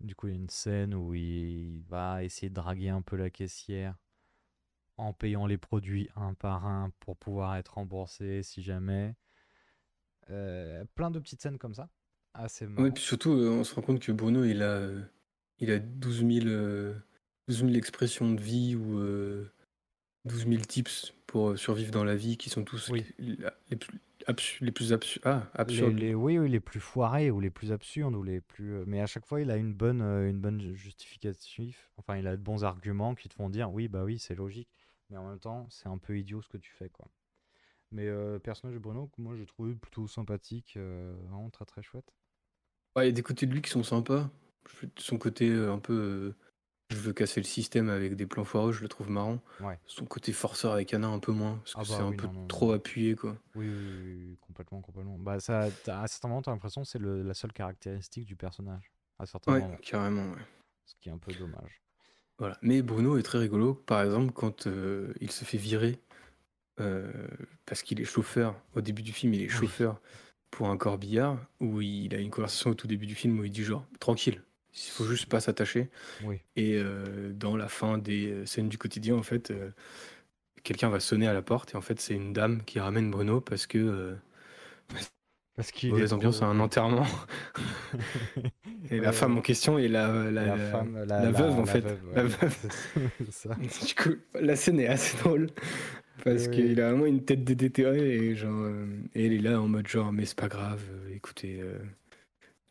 Du 0.00 0.14
coup, 0.16 0.28
il 0.28 0.30
y 0.30 0.34
a 0.34 0.40
une 0.40 0.50
scène 0.50 0.94
où 0.94 1.14
il 1.14 1.80
va 1.88 2.24
essayer 2.24 2.50
de 2.50 2.54
draguer 2.54 2.90
un 2.90 3.02
peu 3.02 3.16
la 3.16 3.30
caissière 3.30 3.96
en 4.98 5.14
payant 5.14 5.46
les 5.46 5.56
produits 5.56 6.10
un 6.14 6.34
par 6.34 6.66
un 6.66 6.90
pour 7.00 7.16
pouvoir 7.16 7.56
être 7.56 7.74
remboursé 7.76 8.42
si 8.42 8.62
jamais. 8.62 9.14
Euh, 10.30 10.84
plein 10.94 11.10
de 11.10 11.18
petites 11.18 11.42
scènes 11.42 11.58
comme 11.58 11.74
ça, 11.74 11.88
assez 12.34 12.66
Ouais, 12.76 12.90
marrantes. 12.90 12.92
puis 12.92 13.02
surtout, 13.02 13.30
on 13.30 13.64
se 13.64 13.74
rend 13.74 13.82
compte 13.82 14.00
que 14.00 14.12
Bruno, 14.12 14.44
il 14.44 14.62
a, 14.62 14.88
il 15.58 15.70
a 15.70 15.78
12 15.80 16.22
000, 16.24 16.46
euh, 16.46 16.94
12 17.48 17.62
000 17.64 17.76
expressions 17.76 18.32
de 18.32 18.40
vie 18.40 18.76
ou 18.76 18.98
12 20.28 20.46
000 20.46 20.64
tips 20.66 21.12
pour 21.26 21.50
euh, 21.50 21.56
survivre 21.56 21.90
dans 21.90 22.04
la 22.04 22.16
vie 22.16 22.36
qui 22.36 22.50
sont 22.50 22.64
tous 22.64 22.88
Oui. 22.90 23.04
les, 23.18 23.36
les 23.70 23.76
plus, 23.76 24.00
absu- 24.26 24.64
les 24.64 24.72
plus 24.72 24.92
absu- 24.92 25.20
ah, 25.24 25.48
absurdes. 25.54 25.98
les- 25.98 26.14
oui, 26.14 26.38
oui, 26.38 26.48
les 26.48 26.60
plus 26.60 26.80
foirés 26.80 27.30
ou 27.30 27.40
les 27.40 27.50
plus 27.50 27.72
absurdes 27.72 28.14
ou 28.14 28.22
les 28.22 28.40
plus. 28.40 28.74
euh, 28.74 28.84
Mais 28.86 29.00
à 29.00 29.06
chaque 29.06 29.26
fois, 29.26 29.40
il 29.40 29.50
a 29.50 29.56
une 29.56 29.74
bonne, 29.74 30.02
euh, 30.02 30.28
une 30.30 30.40
bonne 30.40 30.74
justificatif. 30.74 31.90
Enfin, 31.96 32.16
il 32.16 32.26
a 32.26 32.36
de 32.36 32.42
bons 32.42 32.64
arguments 32.64 33.14
qui 33.14 33.28
te 33.28 33.34
font 33.34 33.50
dire 33.50 33.70
oui, 33.72 33.88
bah 33.88 34.04
oui, 34.04 34.18
c'est 34.18 34.34
logique. 34.34 34.68
Mais 35.10 35.16
en 35.16 35.28
même 35.28 35.38
temps, 35.38 35.66
c'est 35.70 35.88
un 35.88 35.98
peu 35.98 36.18
idiot 36.18 36.42
ce 36.42 36.48
que 36.48 36.58
tu 36.58 36.70
fais, 36.72 36.88
quoi. 36.90 37.08
Mais 37.92 38.06
euh, 38.06 38.38
personnage 38.38 38.74
de 38.74 38.80
Bruno, 38.80 39.08
que 39.08 39.20
moi, 39.22 39.34
j'ai 39.36 39.46
trouvé 39.46 39.74
plutôt 39.74 40.06
sympathique, 40.08 40.74
euh, 40.76 41.14
vraiment 41.28 41.50
très 41.50 41.64
très 41.64 41.82
chouette. 41.82 42.12
Ouais, 42.96 43.04
il 43.04 43.06
y 43.06 43.08
a 43.10 43.12
des 43.12 43.22
côtés 43.22 43.46
de 43.46 43.52
lui 43.54 43.62
qui 43.62 43.70
sont 43.70 43.82
sympas. 43.82 44.30
Je- 44.82 44.86
Son 44.98 45.18
côté 45.18 45.48
euh, 45.48 45.72
un 45.72 45.78
peu 45.78 46.34
je 46.90 46.96
veux 46.96 47.12
casser 47.12 47.40
le 47.40 47.44
système 47.46 47.90
avec 47.90 48.14
des 48.16 48.26
plans 48.26 48.44
foireux, 48.44 48.72
je 48.72 48.80
le 48.82 48.88
trouve 48.88 49.10
marrant. 49.10 49.40
Ouais. 49.60 49.78
Son 49.86 50.06
côté 50.06 50.32
forceur 50.32 50.72
avec 50.72 50.92
Anna 50.94 51.08
un 51.08 51.18
peu 51.18 51.32
moins, 51.32 51.56
parce 51.58 51.74
que 51.74 51.78
Ah 51.80 51.82
bah 51.82 51.88
c'est 51.88 52.02
un 52.02 52.08
oui, 52.10 52.16
peu 52.16 52.26
non, 52.26 52.32
non, 52.32 52.46
trop 52.46 52.72
appuyé 52.72 53.14
quoi. 53.14 53.36
Oui, 53.54 53.68
oui, 53.68 53.74
oui, 54.04 54.14
oui, 54.30 54.38
complètement, 54.40 54.80
complètement. 54.80 55.18
Bah, 55.18 55.38
ça, 55.38 55.68
t'as- 55.84 56.00
à 56.00 56.06
certains 56.08 56.28
moments, 56.28 56.42
t'as 56.42 56.50
l'impression 56.52 56.82
que 56.82 56.88
c'est 56.88 56.98
le- 56.98 57.22
la 57.22 57.34
seule 57.34 57.52
caractéristique 57.52 58.24
du 58.24 58.36
personnage. 58.36 58.90
À 59.18 59.26
certains 59.26 59.52
Ouais, 59.52 59.60
moments. 59.60 59.76
carrément. 59.82 60.30
ouais. 60.30 60.42
Ce 60.86 60.94
qui 61.00 61.08
est 61.10 61.12
un 61.12 61.18
peu 61.18 61.32
dommage. 61.34 61.82
Voilà. 62.38 62.56
Mais 62.62 62.80
Bruno 62.82 63.18
est 63.18 63.22
très 63.22 63.38
rigolo, 63.38 63.74
par 63.74 64.02
exemple, 64.02 64.32
quand 64.32 64.66
euh, 64.66 65.12
il 65.20 65.30
se 65.30 65.44
fait 65.44 65.58
virer 65.58 65.98
euh, 66.80 67.12
parce 67.66 67.82
qu'il 67.82 68.00
est 68.00 68.04
chauffeur. 68.04 68.54
Au 68.76 68.80
début 68.80 69.02
du 69.02 69.12
film, 69.12 69.34
il 69.34 69.40
est 69.42 69.46
Oui. 69.46 69.50
chauffeur 69.50 70.00
pour 70.50 70.68
un 70.70 70.76
corbillard, 70.78 71.36
où 71.60 71.80
il 71.82 72.14
a 72.14 72.18
une 72.18 72.30
conversation 72.30 72.70
au 72.70 72.74
tout 72.74 72.86
début 72.86 73.06
du 73.06 73.14
film 73.16 73.38
où 73.40 73.44
il 73.44 73.50
dit 73.50 73.64
genre 73.64 73.84
tranquille, 74.00 74.42
il 74.74 74.90
faut 74.90 75.04
juste 75.04 75.26
pas 75.26 75.40
s'attacher. 75.40 75.88
Oui. 76.24 76.40
Et 76.56 76.76
euh, 76.76 77.32
dans 77.32 77.56
la 77.56 77.68
fin 77.68 77.98
des 77.98 78.30
euh, 78.30 78.46
scènes 78.46 78.68
du 78.68 78.78
quotidien, 78.78 79.16
en 79.16 79.22
fait, 79.22 79.50
euh, 79.50 79.70
quelqu'un 80.62 80.88
va 80.88 81.00
sonner 81.00 81.26
à 81.26 81.32
la 81.32 81.42
porte 81.42 81.74
et 81.74 81.76
en 81.76 81.80
fait 81.80 82.00
c'est 82.00 82.14
une 82.14 82.32
dame 82.32 82.62
qui 82.64 82.78
ramène 82.80 83.10
Bruno 83.10 83.40
parce 83.40 83.66
que 83.66 84.16
Parce 85.56 85.72
qu'il 85.72 85.98
est 85.98 86.12
ambiance 86.12 86.42
à 86.42 86.46
un 86.46 86.60
enterrement. 86.60 87.06
et 88.90 89.00
la 89.00 89.12
femme 89.12 89.32
ouais. 89.32 89.38
en 89.38 89.42
question 89.42 89.78
est 89.78 89.88
la, 89.88 90.30
la, 90.30 90.56
femme, 90.56 91.04
veuve 91.32 91.58
en 91.58 91.66
fait. 91.66 91.80
veuve, 91.80 91.98
La 92.14 92.22
veuve. 92.24 92.56
ça. 93.30 93.56
Du 93.86 93.94
coup, 93.94 94.16
la 94.40 94.54
scène 94.54 94.78
est 94.78 94.86
assez 94.86 95.16
drôle 95.18 95.48
parce 96.24 96.46
Oui, 96.46 96.50
qu'il 96.50 96.80
a 96.80 96.90
vraiment 96.90 97.06
une 97.06 97.24
tête 97.24 97.44
de 97.44 97.54
déterré 97.54 98.16
et 98.16 98.36
genre 98.36 98.68
et 99.14 99.26
elle 99.26 99.32
est 99.32 99.38
là 99.38 99.60
en 99.60 99.68
mode 99.68 99.88
genre 99.88 100.12
mais 100.12 100.26
c'est 100.26 100.38
pas 100.38 100.48
grave, 100.48 100.82
écoutez, 101.12 101.60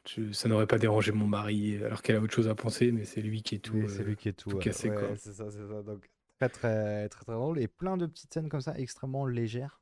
je- 0.09 0.31
ça 0.31 0.47
n'aurait 0.49 0.67
pas 0.67 0.77
dérangé 0.79 1.11
mon 1.11 1.27
mari 1.27 1.77
alors 1.83 2.01
qu'elle 2.01 2.15
a 2.17 2.21
autre 2.21 2.33
chose 2.33 2.47
à 2.47 2.55
penser 2.55 2.91
mais 2.91 3.05
c'est 3.05 3.21
lui 3.21 3.41
qui 3.43 3.55
est 3.55 3.59
tout, 3.59 3.83
Oui, 3.83 3.89
c'est 3.89 4.03
euh, 4.03 4.03
lui 4.03 4.15
qui 4.15 4.29
est 4.29 4.33
tout, 4.33 4.51
cassé 4.57 4.91
ouais, 4.91 4.93
quoi. 4.93 5.17
c'est 5.17 5.33
ça, 5.33 5.49
c'est 5.51 5.67
ça. 5.67 5.83
Donc 5.83 6.09
très 6.39 6.49
très 6.49 7.09
très 7.09 7.25
très 7.25 7.33
drôle 7.33 7.59
et 7.59 7.67
plein 7.67 7.97
de 7.97 8.05
petites 8.05 8.33
scènes 8.33 8.49
comme 8.49 8.61
ça 8.61 8.77
extrêmement 8.79 9.25
légères. 9.25 9.81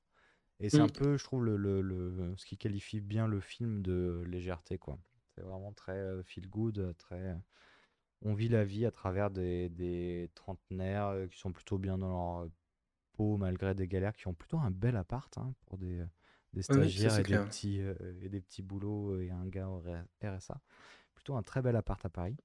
Et 0.62 0.70
c'est 0.70 0.82
un 0.82 0.88
Mm. 0.88 0.92
peu, 0.92 1.18
je 1.18 1.24
trouve, 1.26 1.46
le, 1.46 1.58
le, 1.58 1.82
le- 1.82 2.36
ce 2.38 2.46
qui 2.46 2.58
qualifie 2.58 3.02
bien 3.02 3.28
le 3.28 3.42
film 3.42 3.82
de 3.84 4.24
légèreté, 4.28 4.78
quoi. 4.80 5.00
C'est 5.36 5.42
vraiment 5.44 5.74
très 5.74 5.94
euh, 5.94 6.24
feel 6.24 6.50
good, 6.50 6.96
très. 6.98 7.16
euh, 7.18 7.36
On 8.24 8.34
vit 8.36 8.50
la 8.50 8.66
vie 8.66 8.86
à 8.86 8.92
travers 8.92 9.32
des, 9.32 9.70
des 9.70 10.32
trentenaires 10.36 11.08
euh, 11.10 11.28
qui 11.28 11.40
sont 11.40 11.52
plutôt 11.54 11.78
bien 11.80 11.98
dans 12.00 12.10
leur 12.10 12.46
euh, 12.46 12.52
peau 13.14 13.38
malgré 13.38 13.76
des 13.76 13.88
galères, 13.88 14.16
qui 14.18 14.28
ont 14.28 14.34
plutôt 14.36 14.60
un 14.60 14.72
bel 14.72 14.98
appart 14.98 15.38
hein, 15.40 15.54
pour 15.68 15.78
des, 15.80 16.00
euh, 16.02 16.06
des 16.56 16.62
oui, 16.70 16.90
stagiaires 16.90 17.20
et, 17.20 17.24
des 17.24 17.38
petits, 17.38 17.82
euh, 17.82 17.94
et 18.22 18.30
des 18.30 18.42
petits 18.42 18.64
boulots 18.64 19.20
et 19.20 19.30
un 19.30 19.46
gars 19.46 19.68
au 19.68 19.84
RSA. 20.24 20.60
Plutôt 21.14 21.36
un 21.36 21.44
très 21.44 21.62
bel 21.62 21.76
appart 21.76 22.04
à 22.06 22.10
Paris. 22.10 22.38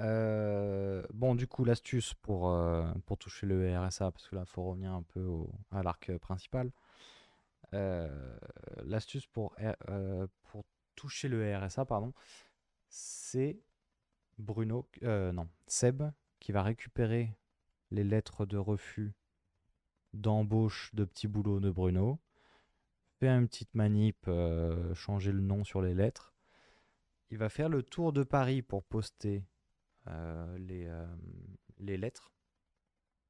Euh, 0.00 1.04
bon, 1.12 1.34
du 1.34 1.46
coup, 1.46 1.64
l'astuce 1.64 2.14
pour, 2.14 2.48
euh, 2.50 2.90
pour 3.06 3.18
toucher 3.18 3.46
le 3.46 3.78
RSA, 3.78 4.10
parce 4.10 4.26
que 4.28 4.34
là, 4.34 4.42
il 4.46 4.50
faut 4.50 4.64
revenir 4.64 4.92
un 4.92 5.02
peu 5.02 5.20
au- 5.22 5.52
à 5.70 5.82
l'arc 5.82 6.08
euh, 6.10 6.18
principal. 6.18 6.72
Euh, 7.74 8.36
l'astuce 8.84 9.26
pour, 9.26 9.54
euh, 9.88 10.26
pour 10.44 10.64
toucher 10.96 11.28
le 11.28 11.56
RSA, 11.56 11.84
pardon, 11.84 12.12
c'est 12.88 13.58
Bruno, 14.38 14.88
euh, 15.02 15.30
non, 15.32 15.48
Seb, 15.66 16.02
qui 16.40 16.52
va 16.52 16.62
récupérer 16.62 17.34
les 17.90 18.04
lettres 18.04 18.46
de 18.46 18.56
refus 18.56 19.12
d'embauche 20.14 20.90
de 20.94 21.04
petit 21.04 21.28
boulot 21.28 21.60
de 21.60 21.70
Bruno, 21.70 22.18
fait 23.22 23.28
une 23.28 23.46
petite 23.46 23.74
manip, 23.74 24.16
euh, 24.26 24.92
changer 24.94 25.30
le 25.30 25.42
nom 25.42 25.62
sur 25.62 25.80
les 25.80 25.94
lettres. 25.94 26.34
Il 27.30 27.38
va 27.38 27.48
faire 27.48 27.68
le 27.68 27.84
tour 27.84 28.12
de 28.12 28.24
Paris 28.24 28.62
pour 28.62 28.82
poster 28.82 29.44
euh, 30.08 30.58
les, 30.58 30.86
euh, 30.86 31.06
les 31.78 31.96
lettres. 31.96 32.32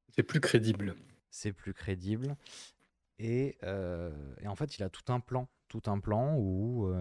C'est 0.08 0.22
plus 0.22 0.40
crédible. 0.40 0.96
C'est 1.28 1.52
plus 1.52 1.74
crédible. 1.74 2.36
Et, 3.18 3.58
et 4.40 4.48
en 4.48 4.56
fait, 4.56 4.78
il 4.78 4.82
a 4.82 4.88
tout 4.88 5.12
un 5.12 5.20
plan. 5.20 5.48
Tout 5.68 5.82
un 5.86 6.00
plan 6.00 6.36
où 6.38 6.92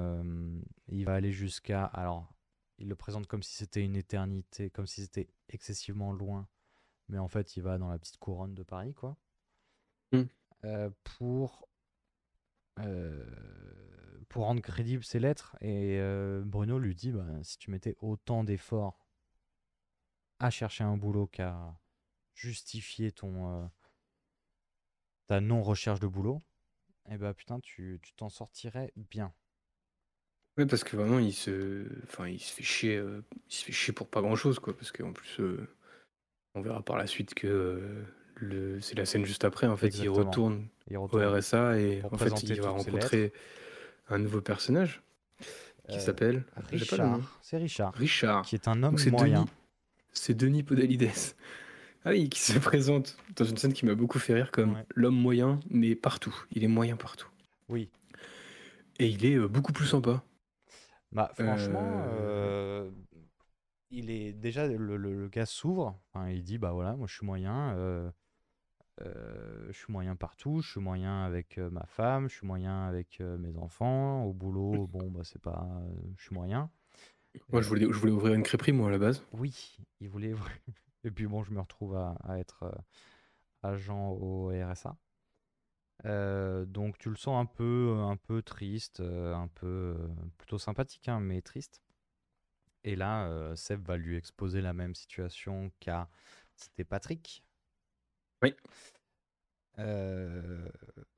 il 0.90 1.06
va 1.06 1.16
aller 1.16 1.32
jusqu'à. 1.32 1.86
Alors, 1.86 2.34
il 2.78 2.90
le 2.90 2.96
présente 2.96 3.26
comme 3.26 3.42
si 3.42 3.56
c'était 3.56 3.84
une 3.84 3.96
éternité, 3.96 4.70
comme 4.70 4.86
si 4.86 5.02
c'était 5.02 5.30
excessivement 5.50 6.12
loin. 6.12 6.48
Mais 7.08 7.18
en 7.20 7.28
fait, 7.28 7.56
il 7.56 7.64
va 7.64 7.78
dans 7.78 7.90
la 7.90 7.98
petite 7.98 8.18
couronne 8.18 8.54
de 8.54 8.64
Paris, 8.64 8.94
quoi. 8.94 9.18
Mm. 10.12 10.24
Euh, 10.66 10.90
pour, 11.04 11.68
euh, 12.80 13.26
pour 14.30 14.46
rendre 14.46 14.62
crédibles 14.62 15.04
ses 15.04 15.20
lettres. 15.20 15.56
Et 15.62 16.00
euh, 16.00 16.44
Bruno 16.46 16.80
lui 16.80 16.96
dit 16.96 17.12
bah, 17.12 17.26
si 17.44 17.58
tu 17.58 17.72
mettais 17.72 17.96
autant 18.00 18.44
d'efforts 18.44 19.06
à 20.40 20.50
chercher 20.50 20.84
un 20.84 20.98
boulot 20.98 21.28
qu'à 21.28 21.78
justifier 22.34 23.12
ton, 23.12 23.64
euh, 23.64 23.68
ta 25.28 25.42
non-recherche 25.42 26.00
de 26.00 26.08
boulot, 26.08 26.42
et 27.10 27.18
bah 27.18 27.34
putain, 27.34 27.60
tu 27.60 28.00
t'en 28.16 28.30
sortirais 28.30 28.92
bien. 28.96 29.34
Ouais, 30.58 30.66
parce 30.66 30.84
que 30.84 30.98
vraiment 30.98 31.20
il 31.20 31.34
se, 31.34 31.88
il 32.28 32.40
se 32.40 32.54
fait 32.54 32.64
chier, 32.64 33.04
il 33.48 33.54
se 33.54 33.66
fait 33.66 33.72
chier 33.72 33.94
pour 33.94 34.10
pas 34.10 34.22
grand 34.22 34.36
chose 34.36 34.60
quoi, 34.60 34.76
parce 34.76 34.92
qu'en 34.92 35.14
plus 35.14 35.40
on 36.56 36.62
verra 36.62 36.84
par 36.84 36.98
la 36.98 37.08
suite 37.08 37.34
que 37.34 38.04
le, 38.42 38.82
c'est 38.82 38.98
la 38.98 39.06
scène 39.06 39.24
juste 39.26 39.46
après 39.46 39.68
en 39.68 39.78
fait, 39.78 39.90
il 40.00 40.10
retourne 40.10 40.68
Il 40.90 40.98
au 40.98 41.06
RSA 41.08 41.80
et 41.80 42.02
en 42.12 42.18
fait 42.18 42.44
il 42.44 42.62
va 42.62 42.70
rencontrer 42.70 43.32
un 44.10 44.18
nouveau 44.18 44.42
personnage 44.42 45.02
qui 45.90 45.98
Euh, 45.98 46.00
s'appelle. 46.00 46.44
Richard, 46.72 47.20
c'est 47.42 47.58
Richard, 47.58 47.94
Richard. 47.94 48.42
qui 48.46 48.56
est 48.56 48.68
un 48.68 48.84
homme 48.84 48.96
Donc 48.96 49.12
moyen. 49.12 49.46
C'est 50.14 50.34
Denis 50.34 50.64
Podalides. 50.64 51.10
Ah 52.04 52.10
oui, 52.12 52.30
qui 52.30 52.40
se 52.42 52.58
présente 52.58 53.16
dans 53.36 53.46
une 53.46 53.58
scène 53.58 53.74
qui 53.74 53.86
m'a 53.86 53.94
beaucoup 53.96 54.18
fait 54.20 54.34
rire 54.34 54.52
comme 54.52 54.74
Ouais. 54.74 54.86
l'homme 54.96 55.16
moyen, 55.16 55.60
mais 55.70 55.96
partout. 55.96 56.36
Il 56.52 56.64
est 56.64 56.68
moyen 56.68 56.96
partout. 56.98 57.28
Oui. 57.70 57.90
Et 59.00 59.08
il 59.08 59.24
est 59.26 59.36
euh, 59.36 59.48
beaucoup 59.48 59.72
plus 59.72 59.86
sympa. 59.86 60.24
Bah 61.12 61.32
franchement, 61.36 62.04
Euh, 62.08 62.90
euh, 62.90 62.92
il 63.92 64.10
est 64.10 64.34
déjà 64.34 64.68
le, 64.68 64.98
le- 64.98 65.14
le 65.14 65.28
gars 65.28 65.46
s'ouvre. 65.46 66.00
Enfin, 66.14 66.30
il 66.30 66.44
dit 66.44 66.58
bah 66.58 66.72
voilà, 66.72 66.96
moi 66.96 67.06
je 67.08 67.14
suis 67.16 67.26
moyen. 67.26 67.76
euh, 67.76 68.10
euh, 69.02 69.68
je 69.68 69.78
suis 69.78 69.92
moyen 69.92 70.16
partout. 70.16 70.62
Je 70.62 70.72
suis 70.72 70.80
moyen 70.80 71.24
avec 71.24 71.58
euh, 71.58 71.70
ma 71.70 71.86
femme. 71.86 72.30
Je 72.30 72.36
suis 72.36 72.48
moyen 72.48 72.88
avec 72.88 73.20
euh, 73.22 73.38
mes 73.38 73.58
enfants. 73.58 74.24
Au 74.24 74.34
boulot, 74.34 74.88
bon 74.88 75.10
bah 75.12 75.22
c'est 75.24 75.42
pas. 75.42 75.68
je 76.16 76.24
suis 76.24 76.36
moyen. 76.36 76.70
Moi, 77.50 77.62
je 77.62 77.70
voulais, 77.70 77.86
je 77.86 77.98
voulais 77.98 78.12
ouvrir 78.12 78.34
une 78.34 78.44
crêperie, 78.44 78.74
moi, 78.74 78.90
à 78.90 78.92
la 78.92 78.98
base. 78.98 79.26
Oui, 79.32 79.78
il 80.02 80.10
voulait. 80.10 80.34
Et 81.04 81.12
puis 81.12 81.26
bon, 81.26 81.44
je 81.44 81.52
me 81.52 81.60
retrouve 81.60 81.96
à, 81.96 82.18
à 82.24 82.38
être 82.38 82.72
agent 83.64 84.10
au 84.10 84.50
RSA. 84.50 84.98
Donc 86.66 86.98
tu 86.98 87.10
le 87.10 87.16
sens 87.16 87.42
un 87.42 87.46
peu, 87.46 87.96
un 88.00 88.18
peu 88.18 88.42
triste, 88.42 89.00
un 89.00 89.48
peu 89.56 89.96
plutôt 90.38 90.58
sympathique, 90.58 91.08
hein, 91.08 91.20
mais 91.20 91.42
triste. 91.42 91.82
Et 92.84 92.96
là, 92.96 93.56
Seb 93.56 93.86
va 93.88 93.98
lui 93.98 94.16
exposer 94.16 94.62
la 94.62 94.74
même 94.74 94.94
situation 94.94 95.72
qu'a 95.80 96.10
c'était 96.56 96.84
Patrick. 96.84 97.44
Oui. 98.42 98.56
Euh, 99.80 100.68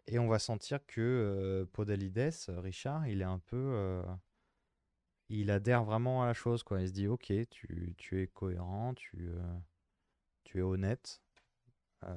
et 0.07 0.19
on 0.19 0.27
va 0.27 0.39
sentir 0.39 0.85
que 0.85 1.01
euh, 1.01 1.65
Podalides, 1.65 2.31
Richard, 2.49 3.07
il 3.07 3.21
est 3.21 3.25
un 3.25 3.39
peu, 3.39 3.57
euh, 3.57 4.03
il 5.29 5.51
adhère 5.51 5.83
vraiment 5.83 6.23
à 6.23 6.27
la 6.27 6.33
chose, 6.33 6.63
quoi. 6.63 6.81
Il 6.81 6.87
se 6.87 6.93
dit, 6.93 7.07
ok, 7.07 7.33
tu, 7.49 7.95
tu 7.97 8.21
es 8.21 8.27
cohérent, 8.27 8.93
tu, 8.93 9.29
euh, 9.29 9.57
tu 10.43 10.59
es 10.59 10.61
honnête. 10.61 11.21
Euh, 12.03 12.15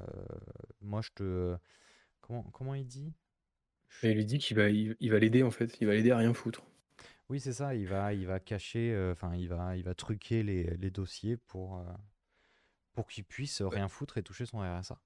moi, 0.81 1.01
je 1.03 1.11
te... 1.15 1.57
Comment, 2.21 2.43
comment 2.45 2.75
il 2.75 2.87
dit? 2.87 3.13
Et 4.03 4.11
il 4.11 4.17
lui 4.17 4.25
dit 4.25 4.39
qu'il 4.39 4.57
va, 4.57 4.69
il, 4.69 4.97
il 5.01 5.11
va 5.11 5.19
l'aider 5.19 5.43
en 5.43 5.51
fait. 5.51 5.81
Il 5.81 5.87
va 5.87 5.95
l'aider 5.95 6.11
à 6.11 6.19
rien 6.19 6.35
foutre. 6.35 6.63
Oui, 7.29 7.41
c'est 7.41 7.53
ça, 7.53 7.75
il 7.75 7.87
va, 7.87 8.13
il 8.15 8.27
va 8.27 8.41
cacher, 8.41 8.93
euh, 8.93 9.13
enfin, 9.13 9.35
il 9.35 9.49
va, 9.49 9.77
il 9.77 9.85
va 9.85 9.95
truquer 9.95 10.43
les, 10.43 10.77
les 10.77 10.91
dossiers 10.91 11.37
pour, 11.37 11.79
euh, 11.79 11.85
pour 12.97 13.07
qu'il 13.07 13.23
puisse 13.25 13.63
rien 13.63 13.89
foutre 13.89 14.19
et 14.19 14.23
toucher 14.23 14.47
son 14.47 14.59
RSA. 14.59 14.99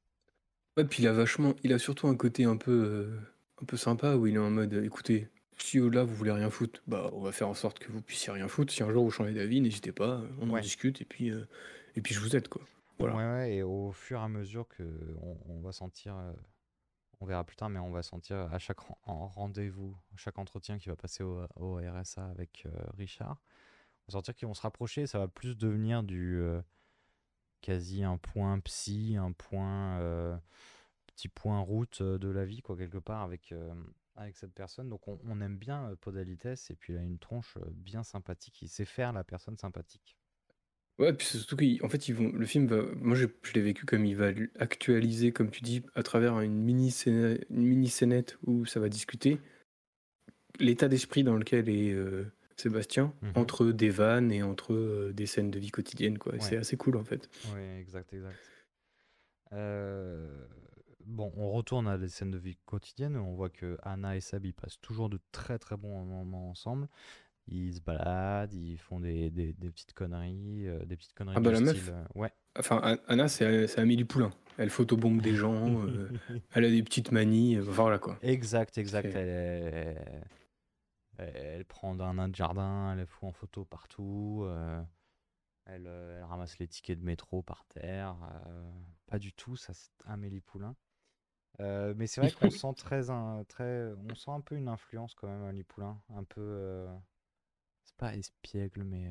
Ouais, 0.76 0.84
puis 0.84 1.02
il 1.02 1.08
a 1.08 1.12
vachement, 1.12 1.54
il 1.64 1.72
a 1.72 1.78
surtout 1.78 2.06
un 2.06 2.14
côté 2.16 2.44
un 2.44 2.56
peu, 2.56 2.70
euh, 2.70 3.20
un 3.60 3.64
peu 3.66 3.76
sympa 3.76 4.14
où 4.14 4.26
il 4.28 4.36
est 4.36 4.38
en 4.38 4.48
mode, 4.50 4.72
écoutez, 4.72 5.28
si 5.58 5.78
là 5.78 6.04
vous 6.04 6.14
voulez 6.14 6.30
rien 6.30 6.48
foutre, 6.48 6.80
bah 6.86 7.10
on 7.12 7.20
va 7.20 7.32
faire 7.32 7.48
en 7.48 7.54
sorte 7.54 7.80
que 7.80 7.90
vous 7.92 8.00
puissiez 8.00 8.32
rien 8.32 8.48
foutre. 8.48 8.72
Si 8.72 8.82
un 8.82 8.90
jour 8.90 9.04
vous 9.04 9.10
changez 9.10 9.34
d'avis, 9.34 9.60
n'hésitez 9.60 9.92
pas, 9.92 10.22
on 10.40 10.48
en 10.50 10.60
discute 10.60 11.02
et 11.02 11.04
puis, 11.04 11.30
euh, 11.30 11.44
et 11.96 12.00
puis 12.00 12.14
je 12.14 12.20
vous 12.20 12.34
aide 12.36 12.48
quoi. 12.48 12.62
Voilà. 12.98 13.16
Ouais, 13.16 13.24
ouais, 13.24 13.54
et 13.56 13.62
au 13.62 13.90
fur 13.92 14.20
et 14.20 14.22
à 14.22 14.28
mesure 14.28 14.68
que 14.68 14.84
on, 15.22 15.36
on 15.48 15.60
va 15.60 15.72
sentir, 15.72 16.16
euh, 16.16 16.32
on 17.20 17.26
verra 17.26 17.44
plus 17.44 17.56
tard, 17.56 17.68
mais 17.68 17.80
on 17.80 17.90
va 17.90 18.02
sentir 18.02 18.36
à 18.52 18.58
chaque 18.58 18.78
ren- 18.80 18.96
en 19.04 19.26
rendez-vous, 19.26 19.96
à 20.14 20.16
chaque 20.16 20.38
entretien 20.38 20.78
qui 20.78 20.88
va 20.88 20.96
passer 20.96 21.22
au, 21.24 21.42
au 21.56 21.76
RSA 21.76 22.24
avec 22.26 22.62
euh, 22.66 22.70
Richard, 22.96 23.42
on 24.06 24.12
va 24.12 24.18
sentir 24.18 24.34
qu'ils 24.34 24.46
vont 24.48 24.54
se 24.54 24.62
rapprocher. 24.62 25.06
Ça 25.06 25.18
va 25.18 25.28
plus 25.28 25.56
devenir 25.56 26.02
du 26.02 26.38
euh, 26.40 26.60
quasi 27.60 28.04
un 28.04 28.16
point 28.16 28.58
psy, 28.60 29.16
un 29.18 29.32
point 29.32 29.98
euh, 30.00 30.36
petit 31.06 31.28
point 31.28 31.60
route 31.60 32.00
euh, 32.00 32.18
de 32.18 32.28
la 32.28 32.44
vie, 32.44 32.62
quoi, 32.62 32.76
quelque 32.76 32.98
part 32.98 33.22
avec 33.22 33.52
euh, 33.52 33.72
avec 34.16 34.36
cette 34.36 34.52
personne. 34.52 34.88
Donc 34.88 35.08
on, 35.08 35.40
aime 35.40 35.56
bien 35.56 35.94
Podalites 36.00 36.70
et 36.70 36.74
puis 36.74 36.92
il 36.92 36.98
a 36.98 37.02
une 37.02 37.18
tronche 37.18 37.56
bien 37.72 38.02
sympathique. 38.02 38.60
Il 38.62 38.68
sait 38.68 38.84
faire 38.84 39.12
la 39.12 39.24
personne 39.24 39.56
sympathique. 39.56 40.16
Ouais, 40.98 41.14
puis 41.14 41.26
surtout 41.26 41.56
qu'en 41.56 41.88
fait, 41.88 42.08
le 42.08 42.44
film 42.44 42.66
va, 42.66 42.82
moi 42.96 43.16
je, 43.16 43.26
l'ai 43.54 43.62
vécu 43.62 43.86
comme 43.86 44.04
il 44.04 44.16
va 44.16 44.32
actualiser, 44.58 45.32
comme 45.32 45.50
tu 45.50 45.62
dis, 45.62 45.82
à 45.94 46.02
travers 46.02 46.40
une 46.40 46.60
mini 46.60 46.90
scéna- 46.90 47.42
une 47.48 47.64
mini 47.64 47.90
où 48.42 48.66
ça 48.66 48.80
va 48.80 48.90
discuter 48.90 49.40
l'état 50.58 50.88
d'esprit 50.88 51.24
dans 51.24 51.36
lequel 51.36 51.70
est 51.70 51.96
Sébastien 52.60 53.12
Mhm. 53.22 53.32
entre 53.36 53.66
des 53.66 53.90
vannes 53.90 54.30
et 54.32 54.42
entre 54.42 54.72
euh, 54.74 55.12
des 55.12 55.26
scènes 55.26 55.50
de 55.50 55.58
vie 55.58 55.70
quotidienne 55.70 56.18
quoi. 56.18 56.34
Et 56.36 56.40
C'est 56.40 56.52
Ouais. 56.52 56.58
assez 56.58 56.76
cool 56.76 56.96
en 56.96 57.04
fait. 57.04 57.28
Oui, 57.54 57.60
exact, 57.80 58.12
exact. 58.12 58.36
Euh, 59.52 60.28
bon, 61.04 61.32
on 61.36 61.50
retourne 61.50 61.88
à 61.88 61.98
des 61.98 62.08
scènes 62.08 62.30
de 62.30 62.38
vie 62.38 62.56
quotidienne. 62.66 63.16
On 63.16 63.34
voit 63.34 63.50
que 63.50 63.76
Anna 63.82 64.16
et 64.16 64.20
Seb, 64.20 64.44
ils 64.46 64.54
passent 64.54 64.80
toujours 64.80 65.08
de 65.08 65.18
très 65.32 65.58
très 65.58 65.76
bons 65.76 66.04
moments 66.04 66.50
ensemble. 66.50 66.88
Ils 67.48 67.74
se 67.74 67.80
baladent, 67.80 68.52
ils 68.54 68.76
font 68.78 69.00
des, 69.00 69.30
des, 69.30 69.52
des 69.54 69.70
petites 69.70 69.92
conneries, 69.92 70.68
euh, 70.68 70.84
des 70.84 70.96
petites 70.96 71.14
conneries 71.14 71.34
Ah 71.36 71.40
bah 71.40 71.50
du 71.50 71.54
la 71.64 71.72
meuf, 71.72 71.90
ouais. 72.14 72.30
enfin 72.56 72.80
An- 72.84 72.98
Anna 73.08 73.26
c'est 73.26 73.66
c'est 73.66 73.80
Amélie 73.80 74.04
Poulain. 74.04 74.30
Elle 74.56 74.70
photobombe 74.70 75.20
des 75.20 75.34
gens, 75.34 75.66
elle 76.54 76.64
a 76.66 76.70
des 76.70 76.82
petites 76.84 77.10
manies, 77.10 77.56
voilà 77.56 77.98
quoi. 77.98 78.18
Exact, 78.22 78.78
exact. 78.78 79.10
C'est- 79.10 79.18
Elle, 79.18 79.28
est- 79.28 80.22
elle, 81.20 81.64
prend 81.64 81.94
d'un 81.94 82.14
nain 82.14 82.28
de 82.28 82.34
jardin, 82.34 82.92
elle 82.92 82.98
les 82.98 83.06
fout 83.06 83.28
en 83.28 83.32
photo 83.32 83.64
partout. 83.64 84.42
euh, 84.44 84.82
elle, 85.66 85.86
euh, 85.86 86.18
elle 86.18 86.24
ramasse 86.24 86.58
les 86.58 86.68
tickets 86.68 86.98
de 86.98 87.04
métro 87.04 87.42
par 87.42 87.64
terre. 87.66 88.16
euh, 88.46 88.70
pas 89.06 89.18
du 89.18 89.32
tout, 89.32 89.56
ça 89.56 89.72
c'est 89.74 89.90
Amélie 90.06 90.40
Poulain. 90.40 90.76
Euh, 91.60 91.94
mais 91.96 92.06
c'est 92.06 92.20
vrai 92.20 92.30
qu'on 92.32 92.50
sent 92.50 92.74
très, 92.76 93.10
un, 93.10 93.44
très, 93.44 93.92
on 94.10 94.14
sent 94.14 94.30
un 94.30 94.40
peu 94.40 94.56
une 94.56 94.68
influence 94.68 95.14
quand 95.14 95.28
même 95.28 95.42
Amélie 95.42 95.64
Poulain, 95.64 96.00
un 96.10 96.24
peu, 96.24 96.86
c'est 97.84 97.96
pas 97.96 98.14
espiègle, 98.14 98.84
mais 98.84 99.10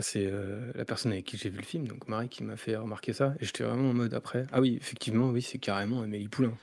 C'est 0.00 0.26
euh, 0.26 0.72
la 0.74 0.84
personne 0.84 1.12
avec 1.12 1.24
qui 1.24 1.36
j'ai 1.36 1.50
vu 1.50 1.58
le 1.58 1.64
film, 1.64 1.88
donc 1.88 2.06
Marie, 2.08 2.28
qui 2.28 2.44
m'a 2.44 2.56
fait 2.56 2.76
remarquer 2.76 3.12
ça. 3.12 3.34
Et 3.40 3.44
j'étais 3.44 3.64
vraiment 3.64 3.90
en 3.90 3.94
mode 3.94 4.14
après. 4.14 4.46
Ah 4.52 4.60
oui, 4.60 4.76
effectivement, 4.80 5.30
oui, 5.30 5.42
c'est 5.42 5.58
carrément 5.58 6.02
Amélie 6.02 6.28
Poulain. 6.28 6.56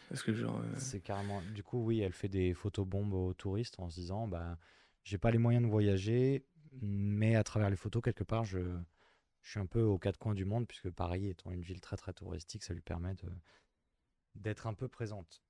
Euh, 0.60 0.76
c'est 0.78 1.02
carrément. 1.02 1.42
Du 1.54 1.62
coup, 1.62 1.84
oui, 1.84 2.00
elle 2.00 2.14
fait 2.14 2.30
des 2.30 2.54
photobombes 2.54 3.14
aux 3.14 3.34
touristes 3.34 3.80
en 3.80 3.90
se 3.90 4.00
disant, 4.00 4.28
bah, 4.28 4.58
j'ai 5.04 5.18
pas 5.18 5.32
les 5.32 5.38
moyens 5.38 5.66
de 5.66 5.70
voyager, 5.70 6.46
mais 6.82 7.36
à 7.36 7.44
travers 7.44 7.70
les 7.70 7.76
photos, 7.76 8.02
quelque 8.02 8.24
part, 8.24 8.46
je, 8.46 8.60
je 9.42 9.52
suis 9.52 9.60
un 9.60 9.66
peu 9.66 9.82
aux 9.82 10.00
quatre 10.00 10.18
coins 10.18 10.34
du 10.34 10.46
monde, 10.46 10.66
puisque 10.68 10.90
Paris 10.90 11.28
étant 11.30 11.52
une 11.52 11.62
ville 11.62 11.82
très 11.82 11.98
très 11.98 12.14
touristique, 12.14 12.64
ça 12.64 12.74
lui 12.74 12.82
permet 12.82 13.16
de 13.16 13.30
d'être 14.36 14.68
un 14.68 14.74
peu 14.74 14.90
présente. 14.90 15.45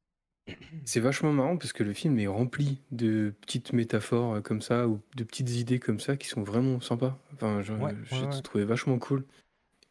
C'est 0.85 0.99
vachement 0.99 1.33
marrant 1.33 1.57
parce 1.57 1.73
que 1.73 1.83
le 1.83 1.93
film 1.93 2.19
est 2.19 2.27
rempli 2.27 2.79
de 2.91 3.33
petites 3.41 3.73
métaphores 3.73 4.35
euh, 4.35 4.41
comme 4.41 4.61
ça 4.61 4.87
ou 4.87 5.01
de 5.15 5.23
petites 5.23 5.49
idées 5.51 5.79
comme 5.79 5.99
ça 5.99 6.15
qui 6.17 6.27
sont 6.27 6.43
vraiment 6.43 6.79
sympas. 6.79 7.17
Enfin, 7.33 7.61
je- 7.61 7.73
Ouais, 7.73 7.93
j'ai 8.03 8.27
ouais, 8.27 8.41
trouvé 8.43 8.65
vachement 8.65 8.99
cool. 8.99 9.25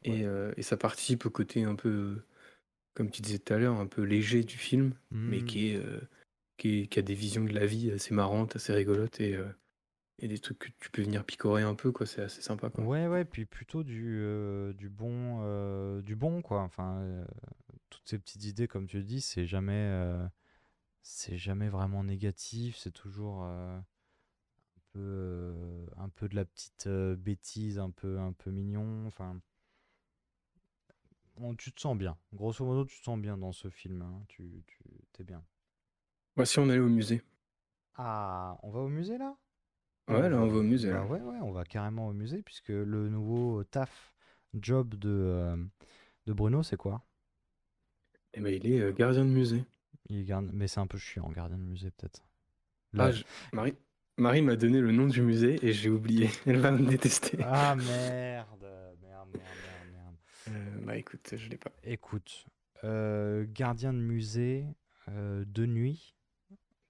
Et, 0.05 0.25
euh, 0.25 0.53
et 0.57 0.63
ça 0.63 0.77
participe 0.77 1.27
au 1.27 1.31
côté 1.31 1.65
un 1.65 1.75
peu, 1.75 1.89
euh, 1.89 2.25
comme 2.95 3.11
tu 3.11 3.23
disais 3.23 3.39
tout 3.39 3.53
à 3.55 3.59
l'heure, 3.59 3.77
un 3.81 3.87
peu 3.87 4.03
léger 4.03 4.45
du 4.45 4.57
film, 4.57 4.95
mais 5.11 5.39
Mm. 5.39 5.47
qui, 5.47 5.69
est, 5.71 5.83
qui, 6.59 6.81
est- 6.83 6.87
qui 6.87 6.99
a 6.99 7.03
des 7.03 7.15
visions 7.15 7.45
de 7.45 7.53
la 7.53 7.67
vie 7.67 7.91
assez 7.91 8.15
marrantes, 8.15 8.57
assez 8.57 8.73
rigolotes 8.73 9.21
et, 9.21 9.39
et 10.21 10.29
des 10.29 10.39
trucs 10.39 10.59
que 10.59 10.69
tu 10.81 10.91
peux 10.91 11.03
venir 11.03 11.25
picorer 11.25 11.63
un 11.63 11.75
peu, 11.75 11.91
quoi. 11.91 12.07
C'est 12.07 12.23
assez 12.23 12.43
sympa, 12.43 12.71
quoi. 12.71 12.85
Ouais, 12.85 13.07
ouais, 13.07 13.25
puis 13.25 13.47
plutôt 13.47 13.83
du, 13.83 14.23
du 14.77 14.89
bon, 14.89 16.01
du 16.01 16.15
bon, 16.15 16.43
quoi. 16.43 16.61
Enfin, 16.61 17.25
toutes 17.91 18.09
ces 18.09 18.19
petites 18.19 18.45
idées, 18.45 18.69
comme 18.69 18.87
tu 18.87 18.99
le 18.99 19.05
dis, 19.05 19.21
c'est 19.21 19.47
jamais, 19.47 19.91
c'est 21.05 21.39
jamais 21.39 21.69
vraiment 21.69 22.03
négatif. 22.03 22.77
C'est 22.79 22.91
toujours 22.93 23.45
euh, 23.45 23.79
un 23.79 23.83
peu, 24.93 25.01
euh, 25.01 25.87
un 25.99 26.09
peu 26.09 26.29
de 26.29 26.37
la 26.37 26.45
petite 26.45 26.87
euh, 26.87 27.17
bêtise, 27.17 27.79
un 27.79 27.91
peu, 27.91 28.19
un 28.19 28.33
peu 28.33 28.51
mignon. 28.51 29.07
Enfin, 29.07 29.41
on- 31.37 31.55
tu 31.55 31.73
te 31.73 31.81
sens 31.81 31.97
bien. 31.97 32.17
Grosso 32.33 32.65
modo, 32.65 32.85
tu 32.85 32.99
te 32.99 33.05
sens 33.05 33.19
bien 33.21 33.39
dans 33.39 33.53
ce 33.53 33.71
film. 33.71 34.03
hein. 34.03 34.25
Tu, 34.29 34.65
tu, 34.67 34.79
t'es 35.13 35.23
bien. 35.25 35.45
Ouais, 36.37 36.47
si 36.47 36.61
on 36.61 36.69
allait 36.69 36.79
au 36.79 36.89
musée. 36.89 37.23
Ah, 37.97 38.57
on 38.63 38.71
va 38.71 38.81
au 38.81 38.89
musée 38.89 39.19
là? 39.19 39.37
Ouais, 40.09 40.29
là, 40.31 40.37
on 40.39 40.47
va 40.49 40.57
au 40.59 40.63
musée, 40.63 40.91
Bah 40.91 41.05
là. 41.05 41.07
ouais, 41.07 41.21
ouais, 41.21 41.39
on 41.43 41.53
va 41.53 41.65
carrément 41.65 42.09
au 42.09 42.13
musée 42.13 42.43
puisque 42.43 42.69
le 42.69 43.09
nouveau 43.09 43.65
taf 43.65 44.15
job 44.55 44.95
de, 44.95 45.09
euh, 45.11 45.57
de 46.27 46.33
Bruno, 46.33 46.63
c'est 46.63 46.77
quoi? 46.77 47.05
Et 48.35 48.41
ben, 48.41 48.53
il 48.53 48.67
est 48.71 48.81
euh, 48.81 48.93
gardien 48.93 49.25
de 49.25 49.31
musée. 49.31 49.65
Il 50.09 50.25
garde- 50.25 50.51
Mais 50.53 50.69
c'est 50.69 50.81
un 50.81 50.87
peu 50.87 50.99
chiant, 50.99 51.29
gardien 51.31 51.59
de 51.59 51.63
musée 51.63 51.91
peut-être. 51.91 52.23
Ah, 52.99 53.11
je- 53.11 53.25
Marie, 53.53 53.75
Marie 54.19 54.43
m'a 54.43 54.55
donné 54.57 54.81
le 54.81 54.93
nom 54.93 55.07
du 55.09 55.21
musée 55.23 55.59
et 55.67 55.73
j'ai 55.73 55.89
oublié. 55.91 56.29
Elle 56.47 56.59
va 56.61 56.71
me 56.71 56.87
détester. 56.89 57.39
Ah 57.43 57.75
merde, 57.75 57.87
merde, 58.63 58.99
merde, 59.03 59.29
merde, 59.35 59.91
merde. 59.93 60.17
Euh, 60.49 60.79
bah 60.85 60.97
écoute, 60.97 61.35
je 61.37 61.49
l'ai 61.49 61.57
pas. 61.57 61.73
Écoute, 61.83 62.47
euh, 62.85 63.45
gardien 63.49 63.93
de 63.93 63.99
musée 63.99 64.67
euh, 65.09 65.45
de 65.47 65.67
nuit 65.67 66.15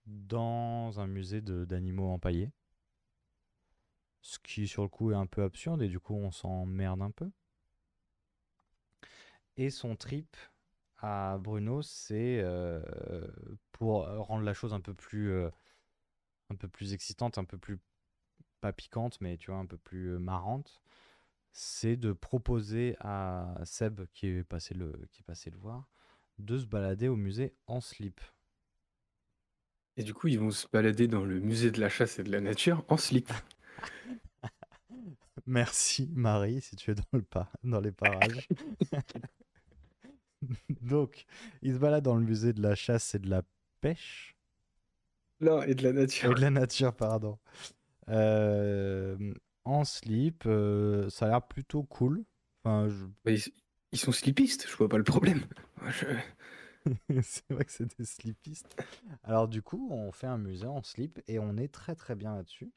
dans 0.06 1.00
un 1.00 1.06
musée 1.06 1.40
d'animaux 1.40 2.08
empaillés. 2.10 2.50
Ce 4.20 4.38
qui 4.38 4.68
sur 4.68 4.82
le 4.82 4.88
coup 4.88 5.10
est 5.12 5.16
un 5.16 5.26
peu 5.26 5.42
absurde 5.42 5.80
et 5.82 5.88
du 5.88 6.00
coup 6.00 6.14
on 6.14 6.30
s'emmerde 6.30 7.00
un 7.02 7.10
peu. 7.10 7.30
Et 9.56 9.70
son 9.70 9.96
trip 9.96 10.36
à 10.98 11.38
Bruno, 11.38 11.82
c'est 11.82 12.40
euh, 12.42 12.80
pour 13.72 14.06
rendre 14.06 14.44
la 14.44 14.54
chose 14.54 14.72
un 14.72 14.80
peu 14.80 14.94
plus, 14.94 15.30
euh, 15.32 15.50
un 16.50 16.56
peu 16.56 16.68
plus 16.68 16.92
excitante, 16.92 17.38
un 17.38 17.44
peu 17.44 17.58
plus 17.58 17.78
pas 18.60 18.72
piquante, 18.72 19.20
mais 19.20 19.36
tu 19.36 19.50
vois 19.50 19.60
un 19.60 19.66
peu 19.66 19.76
plus 19.76 20.14
euh, 20.14 20.18
marrante, 20.18 20.82
c'est 21.52 21.96
de 21.96 22.12
proposer 22.12 22.96
à 23.00 23.54
Seb 23.64 24.06
qui 24.14 24.28
est 24.28 24.44
passé 24.44 24.74
le 24.74 24.92
qui 25.12 25.20
est 25.20 25.24
passé 25.26 25.50
le 25.50 25.58
voir 25.58 25.88
de 26.38 26.58
se 26.58 26.66
balader 26.66 27.08
au 27.08 27.16
musée 27.16 27.54
en 27.66 27.80
slip. 27.80 28.20
Et 29.96 30.02
du 30.02 30.14
coup, 30.14 30.28
ils 30.28 30.40
vont 30.40 30.50
se 30.50 30.66
balader 30.66 31.06
dans 31.06 31.24
le 31.24 31.38
musée 31.40 31.70
de 31.70 31.80
la 31.80 31.88
chasse 31.88 32.18
et 32.18 32.24
de 32.24 32.32
la 32.32 32.40
nature 32.40 32.84
en 32.88 32.96
slip. 32.96 33.30
Merci 35.46 36.10
Marie 36.14 36.60
si 36.60 36.74
tu 36.74 36.90
es 36.90 36.94
dans 36.94 37.04
le 37.12 37.22
pas 37.22 37.50
dans 37.62 37.80
les 37.80 37.92
parages. 37.92 38.48
Donc, 40.82 41.26
il 41.62 41.74
se 41.74 41.78
balade 41.78 42.04
dans 42.04 42.16
le 42.16 42.24
musée 42.24 42.52
de 42.52 42.62
la 42.62 42.74
chasse 42.74 43.14
et 43.14 43.18
de 43.18 43.28
la 43.30 43.42
pêche. 43.80 44.36
Non, 45.40 45.62
et 45.62 45.76
de 45.76 45.84
la 45.84 45.92
Et 46.22 46.32
nature. 46.32 46.34
de 46.34 46.40
la 46.40 46.50
nature, 46.50 46.94
pardon. 46.94 47.38
Euh, 48.08 49.34
en 49.64 49.84
slip, 49.84 50.44
euh, 50.46 51.10
ça 51.10 51.26
a 51.26 51.28
l'air 51.30 51.48
plutôt 51.48 51.84
cool. 51.84 52.24
Enfin, 52.64 52.88
je- 52.88 53.06
Bah, 53.24 53.32
ils, 53.32 53.42
ils 53.92 53.98
sont 53.98 54.12
slipistes, 54.12 54.66
je 54.68 54.76
vois 54.76 54.88
pas 54.88 54.98
le 54.98 55.04
problème. 55.04 55.46
Je- 55.88 56.06
c'est 57.22 57.50
vrai 57.50 57.64
que 57.64 57.72
c'est 57.72 57.96
des 57.98 58.04
slipistes. 58.04 58.76
Alors 59.22 59.48
du 59.48 59.62
coup, 59.62 59.88
on 59.90 60.12
fait 60.12 60.26
un 60.26 60.38
musée 60.38 60.66
en 60.66 60.82
slip 60.82 61.20
et 61.28 61.38
on 61.38 61.56
est 61.56 61.72
très 61.72 61.94
très 61.94 62.14
bien 62.14 62.34
là-dessus. 62.34 62.70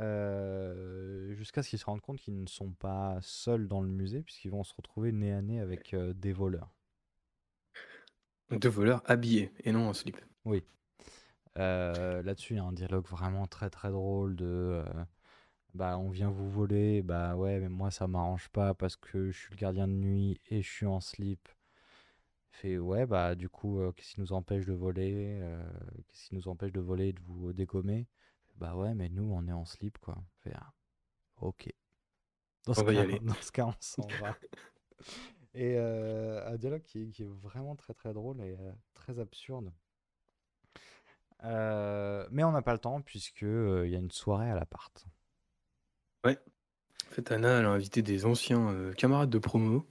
Euh, 0.00 1.34
Jusqu'à 1.34 1.62
ce 1.62 1.70
qu'ils 1.70 1.78
se 1.78 1.84
rendent 1.84 2.00
compte 2.00 2.18
qu'ils 2.18 2.40
ne 2.40 2.46
sont 2.46 2.70
pas 2.70 3.18
seuls 3.20 3.68
dans 3.68 3.80
le 3.80 3.88
musée 3.88 4.22
puisqu'ils 4.22 4.50
vont 4.50 4.64
se 4.64 4.74
retrouver 4.74 5.12
nez 5.12 5.32
à 5.32 5.42
nez 5.42 5.60
avec 5.60 5.94
euh, 5.94 6.12
des 6.14 6.32
voleurs. 6.32 6.70
Deux 8.50 8.68
voleurs 8.68 9.02
habillés 9.06 9.50
et 9.64 9.72
non 9.72 9.88
en 9.88 9.92
slip. 9.94 10.18
Oui. 10.44 10.62
Euh, 11.58 12.22
là-dessus, 12.22 12.54
il 12.54 12.56
y 12.56 12.60
a 12.60 12.64
un 12.64 12.72
dialogue 12.72 13.06
vraiment 13.06 13.46
très 13.46 13.70
très 13.70 13.90
drôle 13.90 14.36
de 14.36 14.82
bah 15.74 15.98
on 15.98 16.10
vient 16.10 16.30
vous 16.30 16.50
voler, 16.50 17.02
bah 17.02 17.34
ouais, 17.34 17.58
mais 17.58 17.68
moi 17.68 17.90
ça 17.90 18.06
m'arrange 18.06 18.48
pas 18.50 18.74
parce 18.74 18.96
que 18.96 19.30
je 19.30 19.38
suis 19.38 19.50
le 19.50 19.56
gardien 19.56 19.88
de 19.88 19.94
nuit 19.94 20.38
et 20.50 20.62
je 20.62 20.70
suis 20.70 20.86
en 20.86 21.00
slip. 21.00 21.48
Fait 22.50 22.78
ouais, 22.78 23.06
bah 23.06 23.34
du 23.34 23.48
coup, 23.48 23.80
qu'est-ce 23.96 24.14
qui 24.14 24.20
nous 24.20 24.32
empêche 24.32 24.66
de 24.66 24.72
voler 24.72 25.40
Qu'est-ce 26.08 26.28
qui 26.28 26.34
nous 26.34 26.48
empêche 26.48 26.72
de 26.72 26.80
voler 26.80 27.08
et 27.08 27.12
de 27.12 27.20
vous 27.20 27.52
dégommer? 27.52 28.06
Bah 28.62 28.76
ouais, 28.76 28.94
mais 28.94 29.08
nous 29.08 29.24
on 29.24 29.48
est 29.48 29.52
en 29.52 29.64
slip 29.64 29.98
quoi. 29.98 30.16
Fait, 30.44 30.52
ah, 30.54 30.72
ok. 31.40 31.68
Dans 32.64 32.70
On 32.70 32.74
ce 32.76 32.82
va 32.82 32.92
y 32.92 32.94
cas, 32.94 33.02
aller. 33.02 33.18
dans 33.22 33.34
ce 33.34 33.50
cas, 33.50 33.66
on 33.66 33.74
s'en 33.80 34.06
va. 34.20 34.36
Et 35.54 35.74
euh, 35.76 36.46
un 36.48 36.56
dialogue 36.56 36.84
qui, 36.84 37.10
qui 37.10 37.24
est 37.24 37.28
vraiment 37.28 37.74
très 37.74 37.92
très 37.92 38.12
drôle 38.14 38.40
et 38.40 38.56
euh, 38.58 38.72
très 38.94 39.18
absurde. 39.18 39.72
Euh, 41.42 42.24
mais 42.30 42.44
on 42.44 42.52
n'a 42.52 42.62
pas 42.62 42.72
le 42.72 42.78
temps 42.78 43.02
puisque 43.02 43.42
euh, 43.42 43.82
il 43.84 43.90
y 43.92 43.96
a 43.96 43.98
une 43.98 44.12
soirée 44.12 44.48
à 44.48 44.54
l'appart. 44.54 45.06
Ouais. 46.24 46.38
En 47.10 47.14
fait, 47.14 47.32
Anna, 47.32 47.58
elle 47.58 47.66
a 47.66 47.70
invité 47.70 48.00
des 48.00 48.24
anciens 48.26 48.92
camarades 48.96 49.28
de 49.28 49.38
promo. 49.38 49.90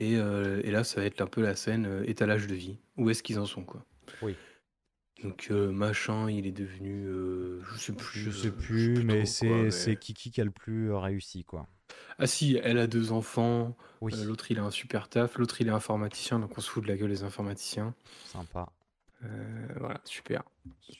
Et, 0.00 0.16
euh, 0.16 0.60
et 0.64 0.72
là, 0.72 0.82
ça 0.82 1.00
va 1.00 1.06
être 1.06 1.20
un 1.22 1.26
peu 1.28 1.40
la 1.42 1.54
scène 1.54 2.02
étalage 2.06 2.48
de 2.48 2.56
vie. 2.56 2.80
Où 2.96 3.08
est-ce 3.08 3.22
qu'ils 3.22 3.38
en 3.38 3.46
sont, 3.46 3.64
quoi? 3.64 3.86
Oui. 4.20 4.36
Donc, 5.22 5.48
euh, 5.50 5.70
machin, 5.72 6.30
il 6.30 6.46
est 6.46 6.52
devenu. 6.52 7.06
euh, 7.06 7.60
je 7.72 7.78
sais 7.78 7.92
plus. 7.92 8.20
Je 8.20 8.30
sais 8.30 8.48
euh, 8.48 8.50
plus, 8.52 9.02
mais 9.04 9.22
trop, 9.22 9.26
c'est 9.26 9.46
quoi, 9.48 9.62
mais- 9.62 9.70
c'est 9.70 9.96
Kiki 9.96 10.30
qui 10.30 10.40
a 10.40 10.44
le 10.44 10.50
plus 10.50 10.90
euh, 10.92 10.98
réussi 10.98 11.42
quoi. 11.44 11.66
Ah 12.18 12.26
si, 12.26 12.58
elle 12.62 12.78
a 12.78 12.86
deux 12.86 13.12
enfants. 13.12 13.76
Oui. 14.00 14.12
euh, 14.14 14.24
l'autre, 14.24 14.50
il 14.50 14.58
a 14.58 14.62
un 14.64 14.70
super 14.70 15.08
taf. 15.08 15.38
L'autre, 15.38 15.60
il 15.60 15.68
est 15.68 15.72
informaticien. 15.72 16.38
Donc, 16.38 16.56
on 16.56 16.60
se 16.60 16.68
fout 16.70 16.82
de 16.82 16.88
la 16.88 16.96
gueule 16.96 17.10
des 17.10 17.22
informaticiens. 17.24 17.94
Sympa. 18.26 18.70
Euh, 19.24 19.66
voilà, 19.78 20.00
super. 20.04 20.42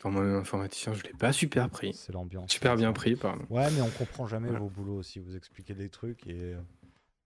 Pour 0.01 0.11
moi, 0.11 0.23
informaticien, 0.25 0.95
je 0.95 1.03
l'ai 1.03 1.13
pas 1.13 1.33
super 1.33 1.69
pris. 1.69 1.93
C'est 1.95 2.13
l'ambiance. 2.13 2.51
Super 2.51 2.77
bien 2.77 2.93
pris, 2.95 3.17
pardon. 3.17 3.45
Ouais, 3.51 3.71
mais 3.73 3.83
on 3.83 3.91
comprend 3.91 4.27
jamais 4.27 4.47
Voilà. 4.49 4.61
vos 4.61 4.71
boulots 4.71 5.03
si 5.03 5.19
vous 5.19 5.37
expliquez 5.37 5.75
des 5.75 5.91
trucs 5.91 6.27
et, 6.27 6.55
euh, 6.55 6.61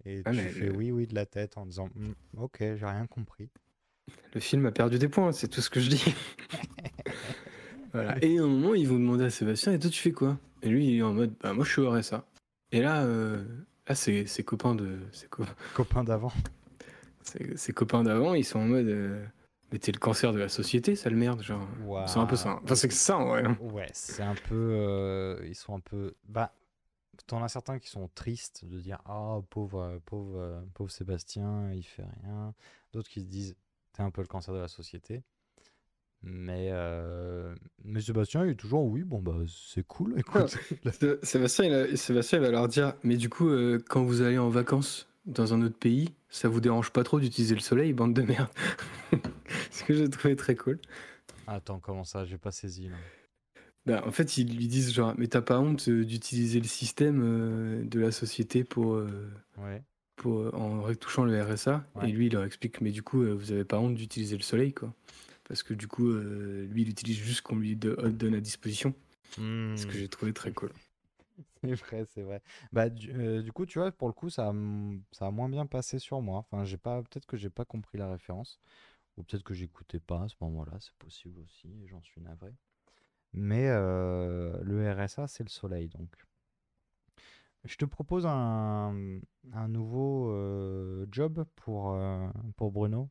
et 0.04 0.22
Ah, 0.24 0.30
tu 0.30 0.36
mais 0.38 0.48
fais 0.48 0.66
le- 0.66 0.72
oui, 0.76 0.90
oui 0.90 1.06
de 1.06 1.14
la 1.14 1.26
tête 1.26 1.56
en 1.58 1.66
disant 1.66 1.88
Hmm, 1.94 2.12
ok, 2.36 2.56
j'ai 2.60 2.86
rien 2.86 3.06
compris. 3.06 3.48
Le 4.34 4.40
film 4.40 4.66
a 4.66 4.72
perdu 4.72 4.98
des 4.98 5.08
points, 5.08 5.30
c'est 5.32 5.48
tout 5.48 5.60
ce 5.60 5.70
que 5.70 5.80
je 5.80 5.90
dis. 5.90 6.04
voilà. 7.92 8.16
Et 8.22 8.38
à 8.38 8.42
un 8.42 8.46
moment, 8.46 8.74
ils 8.74 8.88
vont 8.88 8.98
demander 8.98 9.24
à 9.24 9.30
Sébastien, 9.30 9.72
et 9.72 9.78
toi, 9.78 9.90
tu 9.90 10.00
fais 10.00 10.12
quoi? 10.12 10.38
Et 10.62 10.68
lui, 10.68 10.86
il 10.88 10.98
est 10.98 11.02
en 11.02 11.12
mode, 11.12 11.32
bah 11.40 11.52
moi, 11.52 11.64
je 11.64 11.70
suis 11.72 11.80
au 11.80 11.90
RSA. 11.90 12.24
Et 12.72 12.80
là, 12.82 13.02
euh, 13.04 13.44
là 13.88 13.94
ses 13.94 14.24
copains 14.44 14.74
de... 14.74 14.98
Ses, 15.12 15.26
co- 15.28 15.44
Copain 15.74 16.04
d'avant. 16.04 16.32
ses- 17.22 17.56
ses 17.56 17.72
copains 17.72 18.02
d'avant, 18.02 18.34
ils 18.34 18.44
sont 18.44 18.58
en 18.60 18.66
mode, 18.66 18.86
euh, 18.86 19.24
mais 19.72 19.78
t'es 19.78 19.92
le 19.92 19.98
cancer 19.98 20.32
de 20.32 20.38
la 20.38 20.48
société, 20.48 20.96
sale 20.96 21.16
merde, 21.16 21.42
genre. 21.42 21.66
C'est 22.08 22.18
un 22.18 22.26
peu 22.26 22.36
ça. 22.36 22.50
hein. 22.50 22.60
Enfin, 22.64 22.74
c'est 22.74 22.88
que 22.88 22.94
ça, 22.94 23.18
en 23.18 23.26
vrai. 23.28 23.44
hein. 23.44 23.56
Ouais, 23.60 23.88
c'est 23.92 24.22
un 24.22 24.34
peu. 24.34 24.54
euh, 24.54 25.40
ils 25.46 25.54
sont 25.54 25.74
un 25.74 25.80
peu. 25.80 26.14
Bah, 26.28 26.52
t'en 27.26 27.42
as 27.42 27.48
certains 27.48 27.78
qui 27.78 27.88
sont 27.88 28.08
tristes 28.14 28.64
de 28.64 28.80
dire 28.80 29.00
Ah, 29.04 29.38
pauvre, 29.50 29.80
euh, 29.82 29.98
pauvre, 30.04 30.64
pauvre 30.74 30.90
Sébastien, 30.90 31.72
il 31.72 31.82
fait 31.82 32.04
rien. 32.22 32.54
D'autres 32.92 33.08
qui 33.10 33.20
se 33.20 33.26
disent 33.26 33.56
T'es 33.92 34.02
un 34.02 34.10
peu 34.10 34.20
le 34.22 34.28
cancer 34.28 34.54
de 34.54 34.58
la 34.60 34.68
société. 34.68 35.22
Mais, 36.22 36.68
euh, 36.72 37.54
mais 37.84 38.00
Sébastien, 38.00 38.44
il 38.44 38.50
est 38.50 38.54
toujours 38.54 38.84
Oui, 38.84 39.02
bon, 39.04 39.20
bah, 39.20 39.36
c'est 39.48 39.86
cool, 39.86 40.14
écoute. 40.18 40.56
Sé- 41.00 41.18
Sébastien, 41.22 41.64
il 41.64 41.72
a- 41.74 41.96
Sébastien 41.96 42.38
il 42.38 42.42
va 42.42 42.50
leur 42.50 42.68
dire, 42.68 42.94
mais 43.02 43.16
du 43.16 43.28
coup, 43.28 43.48
euh, 43.48 43.78
quand 43.88 44.02
vous 44.02 44.20
allez 44.20 44.38
en 44.38 44.50
vacances 44.50 45.08
dans 45.26 45.54
un 45.54 45.62
autre 45.62 45.78
pays, 45.78 46.10
ça 46.28 46.48
vous 46.48 46.60
dérange 46.60 46.90
pas 46.90 47.04
trop 47.04 47.20
d'utiliser 47.20 47.54
le 47.54 47.60
soleil, 47.60 47.92
bande 47.92 48.14
de 48.14 48.22
merde 48.22 48.48
Ce 49.70 49.82
que 49.84 49.94
j'ai 49.94 50.08
trouvé 50.10 50.36
très 50.36 50.54
cool. 50.56 50.78
Attends, 51.46 51.78
comment 51.78 52.04
ça 52.04 52.24
J'ai 52.24 52.38
pas 52.38 52.52
saisi 52.52 52.88
là. 52.88 52.96
Bah, 53.86 54.02
en 54.06 54.10
fait, 54.12 54.36
ils 54.36 54.54
lui 54.56 54.66
disent 54.68 54.92
genre, 54.92 55.14
mais 55.16 55.26
t'as 55.26 55.40
pas 55.40 55.58
honte 55.58 55.88
euh, 55.88 56.04
d'utiliser 56.04 56.60
le 56.60 56.66
système 56.66 57.22
euh, 57.24 57.82
de 57.84 57.98
la 57.98 58.12
société 58.12 58.62
pour, 58.62 58.94
euh, 58.94 59.30
Ouais. 59.56 59.82
pour 60.16 60.40
euh, 60.40 60.50
en 60.54 60.82
retouchant 60.82 61.24
le 61.24 61.42
RSA. 61.42 61.84
Ouais. 61.96 62.10
Et 62.10 62.12
lui, 62.12 62.26
il 62.26 62.32
leur 62.34 62.44
explique, 62.44 62.82
mais 62.82 62.90
du 62.90 63.02
coup, 63.02 63.24
vous 63.24 63.52
avez 63.52 63.64
pas 63.64 63.78
honte 63.78 63.94
d'utiliser 63.94 64.36
le 64.36 64.42
soleil, 64.42 64.74
quoi. 64.74 64.92
Parce 65.50 65.64
que 65.64 65.74
du 65.74 65.88
coup, 65.88 66.08
euh, 66.08 66.68
lui, 66.70 66.82
il 66.82 66.90
utilise 66.90 67.18
juste 67.18 67.38
ce 67.38 67.42
qu'on 67.42 67.56
lui 67.56 67.76
do- 67.76 67.96
donne 67.96 68.34
à 68.36 68.40
disposition. 68.40 68.94
Ce 69.76 69.86
que 69.86 69.98
j'ai 69.98 70.08
trouvé 70.08 70.32
très 70.32 70.52
cool. 70.52 70.72
C'est 71.62 71.74
vrai, 71.74 72.04
c'est 72.06 72.22
vrai. 72.22 72.42
Bah, 72.72 72.88
du, 72.88 73.12
euh, 73.12 73.42
du 73.42 73.52
coup, 73.52 73.66
tu 73.66 73.78
vois, 73.80 73.92
pour 73.92 74.08
le 74.08 74.14
coup, 74.14 74.30
ça 74.30 74.48
a, 74.48 74.54
ça 75.12 75.26
a 75.26 75.30
moins 75.30 75.48
bien 75.48 75.66
passé 75.66 75.98
sur 75.98 76.22
moi. 76.22 76.38
Enfin, 76.38 76.64
j'ai 76.64 76.78
pas, 76.78 77.02
peut-être 77.02 77.26
que 77.26 77.36
j'ai 77.36 77.50
pas 77.50 77.66
compris 77.66 77.98
la 77.98 78.10
référence, 78.10 78.60
ou 79.18 79.24
peut-être 79.24 79.44
que 79.44 79.54
j'écoutais 79.54 80.00
pas 80.00 80.24
à 80.24 80.28
ce 80.28 80.36
moment-là, 80.42 80.72
c'est 80.80 80.94
possible 80.98 81.40
aussi, 81.40 81.68
et 81.84 81.88
j'en 81.88 82.02
suis 82.02 82.20
navré. 82.22 82.54
Mais 83.34 83.68
euh, 83.70 84.58
le 84.62 84.92
RSA, 84.92 85.28
c'est 85.28 85.44
le 85.44 85.50
soleil, 85.50 85.88
donc. 85.90 86.08
Je 87.64 87.76
te 87.76 87.84
propose 87.84 88.26
un, 88.26 89.20
un 89.52 89.68
nouveau 89.68 90.30
euh, 90.32 91.06
job 91.12 91.44
pour, 91.56 91.92
euh, 91.94 92.28
pour 92.56 92.72
Bruno. 92.72 93.10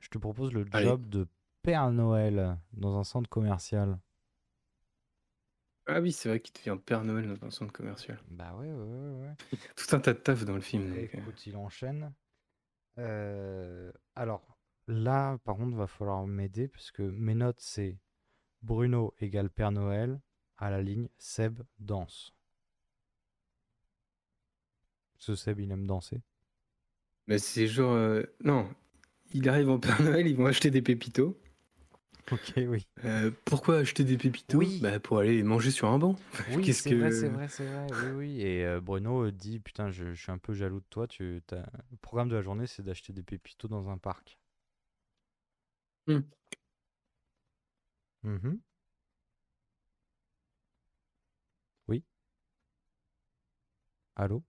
Je 0.00 0.08
te 0.08 0.18
propose 0.18 0.52
le 0.52 0.64
Allez. 0.72 0.86
job 0.86 1.08
de 1.08 1.28
Père 1.62 1.90
Noël 1.92 2.58
dans 2.72 2.96
un 2.98 3.04
centre 3.04 3.28
commercial. 3.28 3.98
Ah 5.86 6.00
oui, 6.00 6.12
c'est 6.12 6.28
vrai 6.28 6.40
qu'il 6.40 6.54
devient 6.54 6.78
Père 6.84 7.02
Noël 7.04 7.26
dans 7.26 7.46
un 7.46 7.50
centre 7.50 7.72
commercial. 7.72 8.22
Bah 8.30 8.54
ouais, 8.56 8.66
ouais, 8.70 8.84
ouais, 8.84 9.20
ouais. 9.26 9.34
Tout 9.76 9.96
un 9.96 10.00
tas 10.00 10.12
de 10.12 10.18
taf 10.18 10.44
dans 10.44 10.54
le 10.54 10.60
film. 10.60 10.88
donc, 10.94 11.14
euh. 11.14 11.18
Écoute, 11.18 11.46
il 11.46 11.56
enchaîne. 11.56 12.12
Euh, 12.98 13.92
alors, 14.14 14.58
là, 14.86 15.38
par 15.44 15.56
contre, 15.56 15.76
va 15.76 15.86
falloir 15.86 16.26
m'aider 16.26 16.68
parce 16.68 16.90
que 16.90 17.02
mes 17.02 17.34
notes, 17.34 17.60
c'est 17.60 17.98
Bruno 18.62 19.14
égale 19.18 19.50
Père 19.50 19.72
Noël. 19.72 20.20
À 20.58 20.70
la 20.70 20.82
ligne, 20.82 21.08
Seb 21.18 21.62
danse. 21.78 22.34
Ce 25.18 25.34
Seb, 25.36 25.60
il 25.60 25.70
aime 25.70 25.86
danser. 25.86 26.22
Mais 27.28 27.38
c'est 27.38 27.66
genre. 27.68 27.92
euh, 27.94 28.22
Non, 28.44 28.68
il 29.34 29.48
arrive 29.48 29.70
en 29.70 29.78
Père 29.78 30.00
Noël, 30.02 30.26
ils 30.26 30.36
vont 30.36 30.46
acheter 30.46 30.70
des 30.70 30.82
pépitos. 30.82 31.36
Ok, 32.30 32.52
oui. 32.58 32.86
Euh, 33.04 33.30
pourquoi 33.46 33.78
acheter 33.78 34.04
des 34.04 34.18
pépitos? 34.18 34.58
Oui. 34.58 34.80
bah, 34.82 35.00
Pour 35.00 35.18
aller 35.18 35.42
manger 35.42 35.70
sur 35.70 35.88
un 35.88 35.98
banc. 35.98 36.16
Oui, 36.46 36.62
Qu'est-ce 36.66 36.82
c'est 36.82 36.90
que. 36.90 36.94
vrai, 36.94 37.10
c'est 37.10 37.28
vrai, 37.28 37.48
c'est 37.48 37.64
vrai. 37.64 37.86
Oui, 37.92 38.10
oui. 38.10 38.40
Et 38.42 38.64
euh, 38.66 38.80
Bruno 38.80 39.30
dit 39.30 39.60
Putain, 39.60 39.90
je, 39.90 40.12
je 40.12 40.22
suis 40.22 40.32
un 40.32 40.38
peu 40.38 40.52
jaloux 40.52 40.80
de 40.80 40.86
toi. 40.90 41.06
Tu, 41.06 41.40
t'as- 41.46 41.66
Le 41.90 41.96
programme 42.02 42.28
de 42.28 42.34
la 42.36 42.42
journée, 42.42 42.66
c'est 42.66 42.82
d'acheter 42.82 43.12
des 43.12 43.22
pépitos 43.22 43.68
dans 43.68 43.88
un 43.88 43.98
parc. 43.98 44.38
Hmm. 46.06 46.20
Mhm. 48.22 48.58
Oui. 51.88 52.02
Allô? 54.16 54.42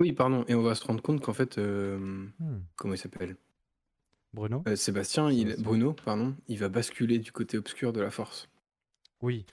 Oui, 0.00 0.12
pardon. 0.12 0.44
Et 0.48 0.54
on 0.54 0.62
va 0.62 0.74
se 0.74 0.84
rendre 0.84 1.02
compte 1.02 1.20
qu'en 1.22 1.34
fait. 1.34 1.58
euh, 1.58 2.26
Hmm. 2.38 2.60
Comment 2.76 2.94
il 2.94 2.98
s'appelle? 2.98 3.36
Bruno 4.32 4.66
Euh, 4.66 4.76
Sébastien, 4.76 5.30
il... 5.30 5.56
Sébastien. 5.56 5.62
Bruno, 5.62 5.92
pardon, 5.92 6.36
il 6.48 6.58
va 6.58 6.68
basculer 6.68 7.18
du 7.18 7.32
côté 7.32 7.58
obscur 7.58 7.92
de 7.92 8.00
la 8.00 8.10
force. 8.10 8.48
Oui. 9.22 9.46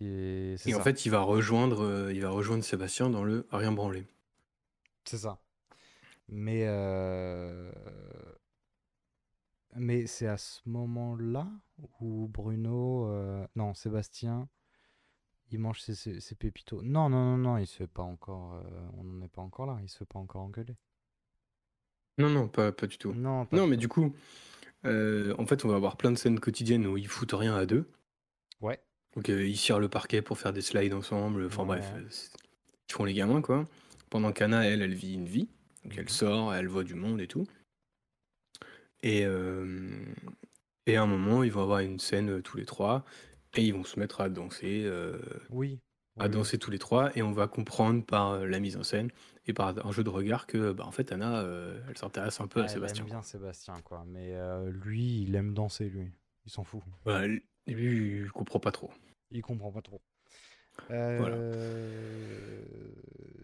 Et 0.00 0.56
c'est 0.58 0.70
Et 0.70 0.74
en 0.74 0.78
ça. 0.78 0.84
fait, 0.84 1.04
il 1.06 1.10
va 1.10 1.20
rejoindre, 1.22 1.82
euh, 1.84 2.12
il 2.12 2.20
va 2.20 2.30
rejoindre 2.30 2.64
Sébastien 2.64 3.10
dans 3.10 3.24
le 3.24 3.46
rien 3.52 3.72
branlé. 3.72 4.06
C'est 5.04 5.18
ça. 5.18 5.38
Mais, 6.28 6.64
euh, 6.66 7.72
mais 9.76 10.06
c'est 10.06 10.26
à 10.26 10.36
ce 10.36 10.60
moment-là 10.66 11.48
où 12.00 12.28
Bruno, 12.28 13.08
non, 13.56 13.74
Sébastien, 13.74 14.48
il 15.50 15.58
mange 15.58 15.80
ses, 15.80 15.94
ses, 15.94 16.20
ses 16.20 16.34
pépitos. 16.34 16.82
Non, 16.82 17.08
non, 17.08 17.36
non, 17.36 17.38
non, 17.38 17.56
il 17.58 17.66
se 17.66 17.76
fait 17.76 17.86
pas 17.86 18.02
encore, 18.02 18.62
on 18.94 19.04
n'en 19.04 19.22
est 19.24 19.28
pas 19.28 19.42
encore 19.42 19.66
là, 19.66 19.78
il 19.82 19.88
se 19.88 19.98
fait 19.98 20.04
pas 20.06 20.18
encore 20.18 20.42
engueuler. 20.42 20.76
Non, 22.18 22.28
non, 22.30 22.48
pas, 22.48 22.72
pas 22.72 22.86
du 22.86 22.98
tout. 22.98 23.12
Non, 23.14 23.46
pas 23.46 23.56
Non, 23.56 23.66
mais 23.66 23.76
du 23.76 23.88
coup, 23.88 24.14
euh, 24.84 25.34
en 25.38 25.46
fait, 25.46 25.64
on 25.64 25.68
va 25.68 25.76
avoir 25.76 25.96
plein 25.96 26.10
de 26.12 26.18
scènes 26.18 26.40
quotidiennes 26.40 26.86
où 26.86 26.96
ils 26.96 27.08
foutent 27.08 27.32
rien 27.32 27.54
à 27.56 27.66
deux. 27.66 27.88
Ouais. 28.60 28.80
Donc, 29.16 29.28
euh, 29.28 29.46
ils 29.46 29.56
cirent 29.56 29.80
le 29.80 29.88
parquet 29.88 30.22
pour 30.22 30.38
faire 30.38 30.52
des 30.52 30.62
slides 30.62 30.94
ensemble. 30.94 31.46
Enfin, 31.46 31.64
bref, 31.64 31.90
euh, 31.96 32.04
c'est- 32.10 32.30
ils 32.88 32.92
font 32.92 33.04
les 33.04 33.14
gamins, 33.14 33.42
quoi. 33.42 33.64
Pendant 34.10 34.32
qu'Anna, 34.32 34.64
elle, 34.66 34.82
elle 34.82 34.94
vit 34.94 35.14
une 35.14 35.26
vie. 35.26 35.48
Donc, 35.84 35.94
Mhm. 35.94 35.98
elle 36.00 36.08
sort, 36.10 36.54
elle 36.54 36.68
voit 36.68 36.84
du 36.84 36.94
monde 36.94 37.20
et 37.20 37.26
tout. 37.26 37.46
Et, 39.02 39.24
euh, 39.24 40.04
et 40.86 40.96
à 40.96 41.02
un 41.02 41.06
moment, 41.06 41.42
ils 41.42 41.50
vont 41.52 41.62
avoir 41.62 41.80
une 41.80 41.98
scène 41.98 42.30
euh, 42.30 42.42
tous 42.42 42.56
les 42.56 42.64
trois. 42.66 43.04
Et 43.56 43.62
ils 43.64 43.74
vont 43.74 43.84
se 43.84 43.98
mettre 43.98 44.20
à 44.20 44.28
danser. 44.28 44.82
euh, 44.84 45.18
Oui. 45.50 45.78
À 46.18 46.24
oui, 46.24 46.30
danser 46.30 46.58
tous 46.58 46.70
les 46.70 46.78
trois 46.78 47.16
et 47.16 47.22
on 47.22 47.32
va 47.32 47.48
comprendre 47.48 48.04
par 48.04 48.32
euh, 48.32 48.46
la 48.46 48.60
mise 48.60 48.76
en 48.76 48.82
scène 48.82 49.10
et 49.46 49.52
par 49.52 49.74
un 49.86 49.92
jeu 49.92 50.04
de 50.04 50.10
regard 50.10 50.46
que 50.46 50.72
bah, 50.72 50.84
en 50.86 50.90
fait 50.92 51.10
Anna 51.12 51.40
euh, 51.40 51.80
elle 51.88 51.96
s'intéresse 51.98 52.40
un 52.40 52.46
peu 52.46 52.60
Ah, 52.60 52.64
à 52.64 52.66
elle 52.66 52.70
Sébastien. 52.72 53.04
aime 53.04 53.10
bien 53.10 53.22
Sébastien, 53.22 53.80
quoi. 53.82 54.04
Mais 54.06 54.34
euh, 54.34 54.70
lui, 54.70 55.22
il 55.22 55.34
aime 55.34 55.54
danser, 55.54 55.88
lui. 55.88 56.10
Il 56.44 56.50
s'en 56.50 56.64
fout. 56.64 56.82
Voilà, 57.04 57.26
lui, 57.66 58.20
il 58.22 58.30
comprend 58.32 58.60
pas 58.60 58.72
trop. 58.72 58.90
Il 59.30 59.42
comprend 59.42 59.72
pas 59.72 59.80
trop. 59.82 60.00
Euh, 60.90 62.62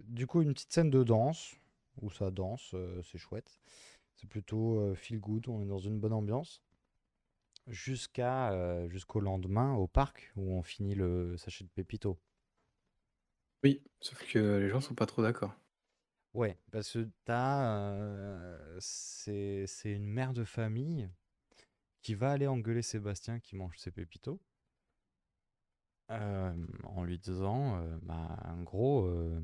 Du 0.05 0.27
coup, 0.27 0.43
une 0.43 0.53
petite 0.55 0.73
scène 0.73 0.91
de 0.91 1.03
danse, 1.05 1.55
où 2.03 2.11
ça 2.11 2.31
danse, 2.31 2.73
euh, 2.75 3.01
c'est 3.03 3.19
chouette. 3.19 3.59
C'est 4.17 4.29
plutôt 4.29 4.81
euh, 4.81 4.95
feel 4.95 5.21
good, 5.21 5.49
on 5.49 5.63
est 5.63 5.67
dans 5.69 5.79
une 5.79 5.99
bonne 6.01 6.13
ambiance. 6.13 6.63
jusqu'à 7.67 8.51
euh, 8.53 8.89
jusqu'au 8.89 9.21
lendemain 9.21 9.75
au 9.75 9.87
parc 9.87 10.33
où 10.37 10.53
on 10.53 10.63
finit 10.63 10.95
le 10.95 11.37
sachet 11.37 11.65
de 11.65 11.69
Pépito. 11.71 12.19
Oui, 13.63 13.83
sauf 14.01 14.25
que 14.33 14.59
les 14.59 14.69
gens 14.69 14.81
sont 14.81 14.95
pas 14.95 15.07
trop 15.07 15.23
d'accord. 15.23 15.55
Ouais, 16.35 16.59
parce 16.73 16.93
que 16.93 17.09
t'as, 17.25 17.91
euh, 17.93 18.79
c'est 18.81 19.67
une 19.85 20.07
mère 20.07 20.33
de 20.33 20.45
famille 20.45 21.09
qui 22.03 22.15
va 22.15 22.33
aller 22.33 22.47
engueuler 22.49 22.83
Sébastien 22.83 23.41
qui 23.41 23.57
mange 23.57 23.79
ses 23.79 23.91
pépitos 23.93 24.41
euh, 26.11 26.55
en 26.85 27.05
lui 27.05 27.19
disant, 27.19 27.77
euh, 27.81 27.99
bah, 28.03 28.37
en 28.45 28.63
gros, 28.63 29.07
euh, 29.07 29.41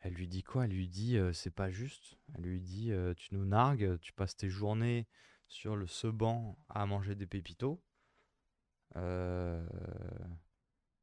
elle 0.00 0.14
lui 0.14 0.28
dit 0.28 0.44
quoi? 0.44 0.66
Elle 0.66 0.70
lui 0.72 0.88
dit, 0.88 1.18
c'est 1.32 1.50
pas 1.54 1.70
juste. 1.70 2.16
Elle 2.34 2.42
lui 2.44 2.60
dit, 2.60 2.92
tu 3.16 3.34
nous 3.34 3.44
nargues, 3.44 3.98
tu 4.00 4.12
passes 4.12 4.36
tes 4.36 4.50
journées 4.50 5.08
sur 5.48 5.74
le 5.76 5.86
ce 5.88 6.06
banc 6.06 6.58
à 6.68 6.86
manger 6.86 7.14
des 7.16 7.26
pépitos. 7.26 7.82
Euh, 8.96 9.66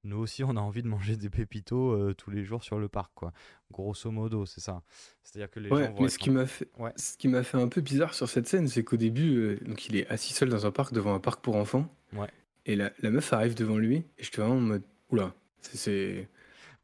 nous 0.03 0.17
aussi, 0.17 0.43
on 0.43 0.55
a 0.55 0.59
envie 0.59 0.81
de 0.83 0.87
manger 0.87 1.15
des 1.15 1.29
pépitos 1.29 1.91
euh, 1.93 2.13
tous 2.13 2.31
les 2.31 2.43
jours 2.43 2.63
sur 2.63 2.79
le 2.79 2.87
parc, 2.89 3.11
quoi. 3.13 3.31
Grosso 3.71 4.09
modo, 4.11 4.45
c'est 4.45 4.61
ça. 4.61 4.81
C'est-à-dire 5.23 5.49
que 5.51 5.59
les 5.59 5.69
Ouais, 5.69 5.85
gens 5.85 5.93
vont 5.93 6.01
mais 6.03 6.09
ce 6.09 6.17
qui 6.17 6.29
m'a 6.31 6.45
fait, 6.45 6.67
Ouais. 6.79 6.91
ce 6.95 7.17
qui 7.17 7.27
m'a 7.27 7.43
fait 7.43 7.57
un 7.57 7.67
peu 7.67 7.81
bizarre 7.81 8.13
sur 8.13 8.27
cette 8.29 8.47
scène, 8.47 8.67
c'est 8.67 8.83
qu'au 8.83 8.97
début, 8.97 9.37
euh, 9.37 9.59
donc 9.65 9.87
il 9.87 9.95
est 9.95 10.07
assis 10.07 10.33
seul 10.33 10.49
dans 10.49 10.65
un 10.65 10.71
parc 10.71 10.93
devant 10.93 11.13
un 11.13 11.19
parc 11.19 11.41
pour 11.43 11.55
enfants, 11.55 11.87
Ouais. 12.13 12.27
et 12.65 12.75
la, 12.75 12.91
la 13.01 13.11
meuf 13.11 13.31
arrive 13.33 13.55
devant 13.55 13.77
lui, 13.77 13.97
et 13.97 14.23
j'étais 14.23 14.41
vraiment 14.41 14.55
en 14.57 14.61
mode, 14.61 14.83
oula, 15.09 15.33
c'est, 15.61 15.77
c'est- 15.77 16.29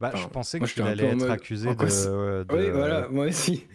Bah, 0.00 0.12
je 0.14 0.26
pensais 0.28 0.60
qu'il 0.60 0.82
allait 0.82 1.06
être 1.06 1.16
mode, 1.18 1.30
accusé 1.30 1.74
de, 1.74 1.84
euh, 2.06 2.44
Oui, 2.52 2.70
voilà, 2.70 3.08
moi 3.08 3.26
aussi. 3.26 3.66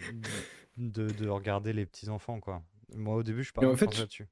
de, 0.78 1.08
de 1.10 1.28
regarder 1.28 1.72
les 1.74 1.84
petits-enfants, 1.86 2.40
quoi. 2.40 2.62
Moi, 2.96 3.14
au 3.16 3.22
début, 3.22 3.42
je, 3.44 3.50
Et 3.50 3.52
par- 3.52 3.64
en 3.64 3.72
je 3.72 3.76
fait, 3.76 3.92
je- 3.94 4.00
là-dessus. 4.00 4.26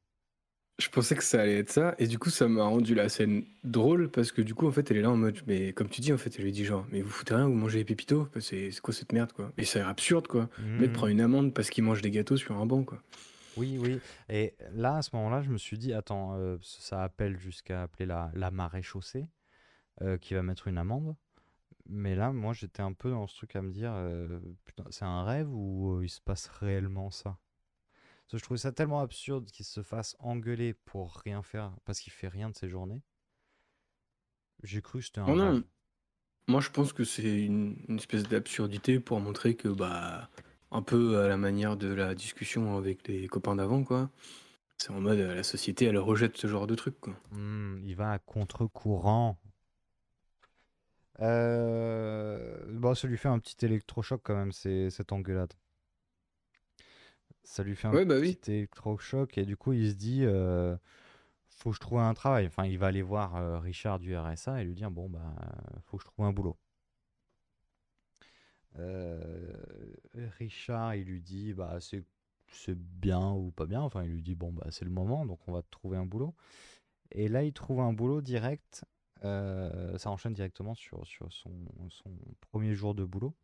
Je 0.82 0.88
pensais 0.88 1.14
que 1.14 1.22
ça 1.22 1.40
allait 1.42 1.58
être 1.58 1.70
ça, 1.70 1.94
et 2.00 2.08
du 2.08 2.18
coup, 2.18 2.28
ça 2.28 2.48
m'a 2.48 2.64
rendu 2.64 2.96
la 2.96 3.08
scène 3.08 3.44
drôle, 3.62 4.10
parce 4.10 4.32
que 4.32 4.42
du 4.42 4.52
coup, 4.52 4.66
en 4.66 4.72
fait, 4.72 4.90
elle 4.90 4.96
est 4.96 5.02
là 5.02 5.10
en 5.10 5.16
mode, 5.16 5.36
mais 5.46 5.72
comme 5.72 5.88
tu 5.88 6.00
dis, 6.00 6.12
en 6.12 6.18
fait, 6.18 6.34
elle 6.36 6.44
lui 6.44 6.50
dit 6.50 6.64
genre, 6.64 6.84
mais 6.90 7.02
vous 7.02 7.08
foutez 7.10 7.34
rien, 7.34 7.46
vous 7.46 7.54
mangez 7.54 7.78
les 7.78 7.84
pépitos, 7.84 8.22
Enfin, 8.22 8.40
c'est 8.40 8.70
quoi 8.82 8.92
cette 8.92 9.12
merde, 9.12 9.32
quoi? 9.32 9.52
Et 9.58 9.64
c'est 9.64 9.80
absurde, 9.80 10.26
quoi. 10.26 10.48
Le 10.58 10.64
mec 10.80 10.90
Mhm. 10.90 10.92
prend 10.92 11.06
une 11.06 11.20
amende 11.20 11.54
parce 11.54 11.70
qu'il 11.70 11.84
mange 11.84 12.02
des 12.02 12.10
gâteaux 12.10 12.36
sur 12.36 12.56
un 12.56 12.66
banc, 12.66 12.82
quoi. 12.82 13.00
Oui, 13.54 13.78
oui. 13.78 14.00
Et 14.28 14.54
là, 14.72 14.96
à 14.96 15.02
ce 15.02 15.10
moment-là, 15.14 15.42
je 15.42 15.50
me 15.50 15.58
suis 15.58 15.78
dit, 15.78 15.92
attends, 15.92 16.34
euh, 16.34 16.56
ça 16.62 17.04
appelle 17.04 17.38
jusqu'à 17.38 17.82
appeler 17.82 18.06
la, 18.06 18.32
la 18.34 18.50
marée 18.50 18.82
chaussée, 18.82 19.26
euh, 20.02 20.18
qui 20.18 20.34
va 20.34 20.42
mettre 20.42 20.66
une 20.68 20.78
amende. 20.78 21.14
Mais 21.86 22.14
là, 22.16 22.32
moi, 22.32 22.54
j'étais 22.54 22.82
un 22.82 22.92
peu 22.92 23.10
dans 23.10 23.26
ce 23.28 23.36
truc 23.36 23.54
à 23.56 23.62
me 23.62 23.70
dire, 23.72 23.92
euh, 23.94 24.40
putain, 24.64 24.84
c'est 24.90 25.04
un 25.04 25.24
rêve 25.24 25.48
ou 25.52 26.00
il 26.02 26.08
se 26.08 26.20
passe 26.20 26.48
réellement 26.48 27.10
ça? 27.10 27.38
Parce 28.32 28.40
que 28.40 28.44
je 28.44 28.46
trouvais 28.46 28.60
ça 28.60 28.72
tellement 28.72 29.00
absurde 29.00 29.50
qu'il 29.50 29.66
se 29.66 29.82
fasse 29.82 30.16
engueuler 30.18 30.72
pour 30.72 31.16
rien 31.16 31.42
faire, 31.42 31.76
parce 31.84 32.00
qu'il 32.00 32.14
fait 32.14 32.28
rien 32.28 32.48
de 32.48 32.56
ses 32.56 32.66
journées. 32.66 33.02
J'ai 34.62 34.80
cru 34.80 35.00
que 35.00 35.04
c'était 35.04 35.20
un 35.20 35.26
Oh 35.28 35.34
non, 35.34 35.62
moi 36.48 36.62
je 36.62 36.70
pense 36.70 36.94
que 36.94 37.04
c'est 37.04 37.44
une, 37.44 37.76
une 37.88 37.96
espèce 37.96 38.22
d'absurdité 38.22 39.00
pour 39.00 39.20
montrer 39.20 39.54
que, 39.54 39.68
bah, 39.68 40.30
un 40.70 40.80
peu 40.80 41.20
à 41.20 41.28
la 41.28 41.36
manière 41.36 41.76
de 41.76 41.88
la 41.88 42.14
discussion 42.14 42.78
avec 42.78 43.06
les 43.06 43.28
copains 43.28 43.56
d'avant, 43.56 43.84
quoi. 43.84 44.08
C'est 44.78 44.92
en 44.92 45.00
mode, 45.02 45.18
euh, 45.18 45.34
la 45.34 45.42
société, 45.42 45.84
elle 45.84 45.98
rejette 45.98 46.38
ce 46.38 46.46
genre 46.46 46.66
de 46.66 46.74
truc, 46.74 46.98
quoi. 47.02 47.14
Hmm, 47.32 47.82
il 47.84 47.96
va 47.96 48.12
à 48.12 48.18
contre-courant. 48.18 49.38
Euh... 51.20 52.64
Bon, 52.70 52.94
ça 52.94 53.06
lui 53.08 53.18
fait 53.18 53.28
un 53.28 53.38
petit 53.38 53.62
électrochoc 53.62 54.22
quand 54.24 54.34
même, 54.34 54.52
c'est 54.52 54.88
cette 54.88 55.12
engueulade. 55.12 55.52
Ça 57.44 57.62
lui 57.62 57.76
fait 57.76 57.88
un 57.88 57.92
Ouais, 57.92 58.04
bah 58.04 58.18
oui. 58.20 58.36
petit 58.36 58.52
électrochoc 58.52 59.36
et 59.38 59.44
du 59.44 59.56
coup 59.56 59.72
il 59.72 59.90
se 59.90 59.94
dit 59.94 60.24
euh, 60.24 60.76
faut 61.48 61.70
que 61.70 61.76
je 61.76 61.80
trouve 61.80 61.98
un 62.00 62.14
travail. 62.14 62.46
Enfin, 62.46 62.66
il 62.66 62.78
va 62.78 62.86
aller 62.88 63.02
voir 63.02 63.36
euh, 63.36 63.58
Richard 63.58 63.98
du 63.98 64.16
RSA 64.16 64.62
et 64.62 64.64
lui 64.64 64.74
dire 64.74 64.90
bon 64.90 65.08
bah 65.10 65.34
faut 65.84 65.96
que 65.98 66.04
je 66.04 66.08
trouve 66.08 66.24
un 66.26 66.32
boulot. 66.32 66.56
Euh, 68.78 69.52
Richard 70.38 70.94
il 70.94 71.04
lui 71.04 71.20
dit 71.20 71.52
bah 71.52 71.78
c'est 71.80 72.04
c'est 72.48 72.76
bien 72.78 73.32
ou 73.32 73.50
pas 73.50 73.66
bien. 73.66 73.80
Enfin, 73.82 74.04
il 74.04 74.10
lui 74.10 74.22
dit 74.22 74.34
bon 74.34 74.52
bah 74.52 74.66
c'est 74.70 74.84
le 74.84 74.90
moment 74.90 75.26
donc 75.26 75.40
on 75.48 75.52
va 75.52 75.62
te 75.62 75.70
trouver 75.70 75.96
un 75.98 76.06
boulot. 76.06 76.34
Et 77.12 77.28
là 77.28 77.44
il 77.44 77.52
trouve 77.52 77.80
un 77.80 77.92
boulot 77.92 78.22
direct. 78.22 78.84
euh, 79.24 79.96
ça 79.98 80.10
enchaîne 80.10 80.32
directement 80.34 80.74
sur, 80.74 81.06
sur 81.06 81.32
son, 81.32 81.52
son 81.90 82.10
premier 82.40 82.74
jour 82.74 82.94
de 82.94 83.04
boulot 83.04 83.34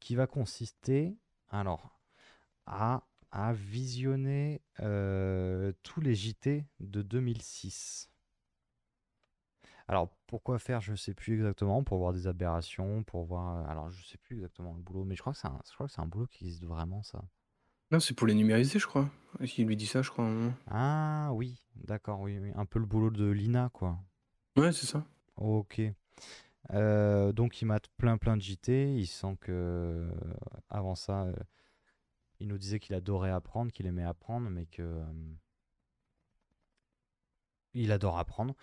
qui 0.00 0.14
va 0.16 0.26
consister 0.26 1.16
alors 1.50 1.97
à, 2.68 3.02
à 3.30 3.52
visionner 3.52 4.60
euh, 4.80 5.72
tous 5.82 6.00
les 6.00 6.14
JT 6.14 6.64
de 6.80 7.02
2006. 7.02 8.10
Alors, 9.88 10.10
pourquoi 10.26 10.58
faire, 10.58 10.82
je 10.82 10.94
sais 10.94 11.14
plus 11.14 11.34
exactement, 11.34 11.82
pour 11.82 11.96
voir 11.98 12.12
des 12.12 12.26
aberrations, 12.26 13.02
pour 13.04 13.24
voir... 13.24 13.68
Alors, 13.70 13.90
je 13.90 14.04
sais 14.04 14.18
plus 14.18 14.36
exactement 14.36 14.74
le 14.74 14.80
boulot, 14.80 15.04
mais 15.04 15.16
je 15.16 15.22
crois 15.22 15.32
que 15.32 15.38
c'est 15.38 15.48
un, 15.48 15.58
je 15.66 15.72
crois 15.72 15.86
que 15.86 15.92
c'est 15.92 16.02
un 16.02 16.06
boulot 16.06 16.26
qui 16.26 16.44
existe 16.44 16.64
vraiment, 16.64 17.02
ça. 17.02 17.24
Non, 17.90 17.98
c'est 17.98 18.12
pour 18.12 18.26
les 18.26 18.34
numériser, 18.34 18.78
je 18.78 18.86
crois. 18.86 19.08
Il 19.40 19.66
lui 19.66 19.76
dit 19.76 19.86
ça, 19.86 20.02
je 20.02 20.10
crois. 20.10 20.30
Ah 20.66 21.30
oui, 21.32 21.64
d'accord, 21.74 22.20
oui, 22.20 22.38
oui. 22.38 22.52
Un 22.54 22.66
peu 22.66 22.78
le 22.78 22.84
boulot 22.84 23.10
de 23.10 23.26
Lina, 23.30 23.70
quoi. 23.72 23.98
Ouais, 24.58 24.72
c'est 24.72 24.86
ça. 24.86 25.06
Ok. 25.36 25.80
Euh, 26.74 27.32
donc 27.32 27.62
il 27.62 27.64
mate 27.64 27.88
plein 27.96 28.18
plein 28.18 28.36
de 28.36 28.42
JT, 28.42 28.94
il 28.94 29.06
sent 29.06 29.38
que 29.40 29.52
euh, 29.52 30.10
avant 30.68 30.94
ça, 30.94 31.28
il 32.40 32.48
nous 32.48 32.58
disait 32.58 32.80
qu'il 32.80 32.94
adorait 32.94 33.30
apprendre, 33.30 33.72
qu'il 33.72 33.86
aimait 33.86 34.04
apprendre, 34.04 34.50
mais 34.50 34.66
que 34.66 34.82
euh, 34.82 35.04
il 37.74 37.92
adore 37.92 38.18
apprendre. 38.18 38.54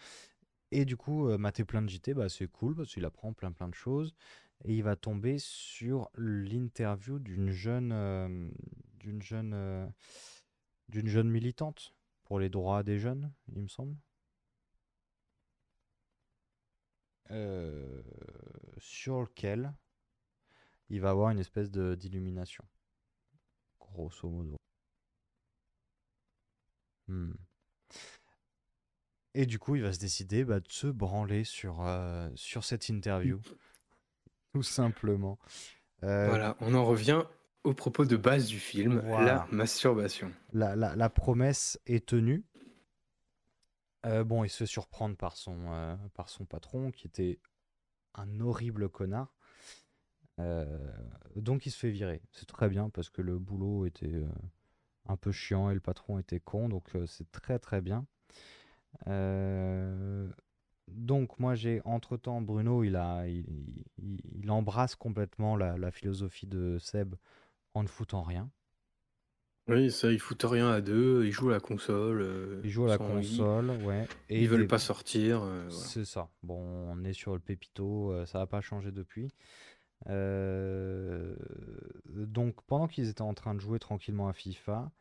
Et 0.71 0.86
du 0.86 0.97
coup, 0.97 1.30
euh, 1.30 1.38
mater 1.38 1.63
plein 1.63 1.82
de 1.82 1.89
JT, 1.89 2.13
bah, 2.13 2.30
c'est 2.30 2.47
cool 2.47 2.76
parce 2.76 2.93
qu'il 2.93 3.05
apprend 3.05 3.34
plein 3.34 3.51
plein 3.51 3.69
de 3.69 3.76
choses. 3.76 4.13
Et 4.63 4.76
il 4.76 4.84
va 4.84 4.95
tomber 4.95 5.38
sur 5.38 6.09
l'interview 6.15 7.19
d'une 7.19 7.51
jeune, 7.51 7.91
euh, 7.91 8.49
d'une 8.99 9.21
jeune, 9.21 9.53
euh, 9.53 9.86
d'une 10.89 11.07
jeune 11.07 11.30
militante 11.30 11.93
pour 12.23 12.39
les 12.39 12.49
droits 12.49 12.84
des 12.84 12.97
jeunes, 12.97 13.32
il 13.49 13.61
me 13.61 13.67
semble. 13.67 13.95
Euh, 17.32 18.01
sur 18.78 19.21
lequel 19.21 19.73
il 20.89 21.01
va 21.01 21.09
avoir 21.09 21.32
une 21.32 21.39
espèce 21.39 21.71
d'illumination. 21.71 22.63
Grosso 23.95 24.29
modo. 24.29 24.57
Hmm. 27.07 27.31
Et 29.33 29.45
du 29.45 29.57
coup, 29.59 29.75
il 29.75 29.83
va 29.83 29.93
se 29.93 29.99
décider 29.99 30.43
bah, 30.43 30.59
de 30.59 30.69
se 30.69 30.87
branler 30.87 31.43
sur, 31.43 31.81
euh, 31.81 32.29
sur 32.35 32.63
cette 32.63 32.89
interview. 32.89 33.39
Tout 34.53 34.63
simplement. 34.63 35.39
Euh, 36.03 36.27
Voilà, 36.29 36.57
on 36.59 36.73
en 36.73 36.83
revient 36.85 37.23
au 37.63 37.73
propos 37.73 38.05
de 38.05 38.15
base 38.17 38.47
du 38.47 38.59
film, 38.59 38.99
Voilà. 38.99 39.25
la 39.25 39.47
masturbation. 39.51 40.31
la, 40.53 40.75
la- 40.75 40.95
la 40.95 41.09
promesse 41.09 41.79
est 41.85 42.05
tenue. 42.07 42.43
Euh, 44.05 44.23
bon, 44.23 44.43
il 44.43 44.49
se 44.49 44.57
fait 44.57 44.65
surprendre 44.65 45.15
par 45.17 45.35
son, 45.35 45.71
euh, 45.73 45.95
par 46.13 46.29
son 46.29 46.45
patron, 46.45 46.91
qui 46.91 47.07
était 47.07 47.39
un 48.13 48.39
horrible 48.39 48.87
connard. 48.89 49.34
Euh, 50.39 50.65
donc 51.36 51.65
il 51.65 51.71
se 51.71 51.77
fait 51.79 51.91
virer. 51.91 52.21
C'est 52.31 52.47
très 52.47 52.69
bien 52.69 52.89
parce 52.89 53.09
que 53.09 53.21
le 53.21 53.38
boulot 53.39 53.86
était 53.86 54.13
euh, 54.13 54.27
un 55.07 55.17
peu 55.17 55.31
chiant 55.31 55.69
et 55.69 55.73
le 55.73 55.79
patron 55.79 56.19
était 56.19 56.39
con, 56.39 56.69
donc 56.69 56.95
euh, 56.95 57.05
c'est 57.05 57.31
très 57.31 57.59
très 57.59 57.81
bien. 57.81 58.05
Donc 60.88 61.39
moi 61.39 61.55
j'ai 61.55 61.81
entre-temps 61.86 62.41
Bruno, 62.41 62.83
il 62.83 62.95
a, 62.95 63.27
il, 63.27 63.45
il- 63.97 64.21
il 64.41 64.51
embrasse 64.51 64.95
complètement 64.95 65.55
la, 65.55 65.77
la 65.77 65.91
philosophie 65.91 66.47
de 66.47 66.77
Seb 66.79 67.15
en 67.73 67.83
ne 67.83 67.88
foutant 67.88 68.21
rien. 68.23 68.49
Oui, 69.67 69.89
ça, 69.89 70.11
ils 70.11 70.19
foutent 70.19 70.43
rien 70.43 70.69
à 70.69 70.79
deux, 70.79 71.25
ils 71.25 71.31
jouent 71.31 71.49
à 71.49 71.53
la 71.53 71.59
console. 71.59 72.21
euh, 72.21 72.61
Il 72.63 72.69
joue 72.69 72.86
à 72.86 72.89
la 72.89 72.93
ils- 72.95 72.97
console, 72.99 73.71
ouais. 73.83 74.05
Ils, 74.29 74.43
Et 74.43 74.47
veulent 74.47 74.61
des- 74.61 74.67
pas 74.67 74.77
sortir. 74.77 75.39
voilà. 75.39 75.69
C'est 75.71 76.05
ça. 76.05 76.29
Bon, 76.43 76.59
on 76.61 77.03
est 77.03 77.13
sur 77.13 77.33
le 77.33 77.39
Pépito, 77.39 78.13
ça 78.27 78.38
n'a 78.39 78.45
pas 78.45 78.61
changé 78.61 78.91
depuis. 78.91 79.31
Euh, 80.07 81.35
donc, 82.05 82.61
pendant 82.63 82.87
qu'ils 82.87 83.09
étaient 83.09 83.21
en 83.21 83.33
train 83.33 83.55
de 83.55 83.59
jouer 83.59 83.79
tranquillement 83.79 84.27
à 84.27 84.33
FIFA, 84.33 84.91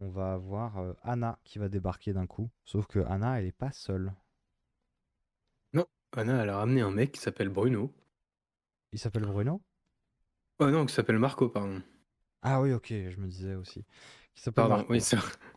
on 0.00 0.08
va 0.08 0.32
avoir 0.32 0.78
euh, 0.78 0.92
Anna 1.02 1.38
qui 1.44 1.58
va 1.58 1.68
débarquer 1.68 2.12
d'un 2.12 2.26
coup. 2.26 2.50
Sauf 2.64 2.86
que 2.86 3.00
Anna, 3.00 3.38
elle 3.38 3.46
est 3.46 3.52
pas 3.52 3.72
seule. 3.72 4.12
Non, 5.72 5.86
Anna, 6.16 6.42
elle 6.42 6.48
a 6.48 6.56
ramené 6.56 6.80
un 6.80 6.90
mec 6.90 7.12
qui 7.12 7.20
s'appelle 7.20 7.48
Bruno. 7.48 7.92
Il 8.92 8.98
s'appelle 8.98 9.24
Bruno? 9.24 9.62
Oh 10.58 10.70
non, 10.70 10.84
qui 10.86 10.94
s'appelle 10.94 11.18
Marco, 11.18 11.48
pardon. 11.48 11.82
Ah 12.42 12.60
oui, 12.60 12.72
ok, 12.72 12.88
je 12.88 13.16
me 13.18 13.28
disais 13.28 13.54
aussi. 13.54 13.84
Qui 14.34 14.42
s'appelle 14.44 14.68
Pardon, 14.68 14.76
Marco. 14.88 14.92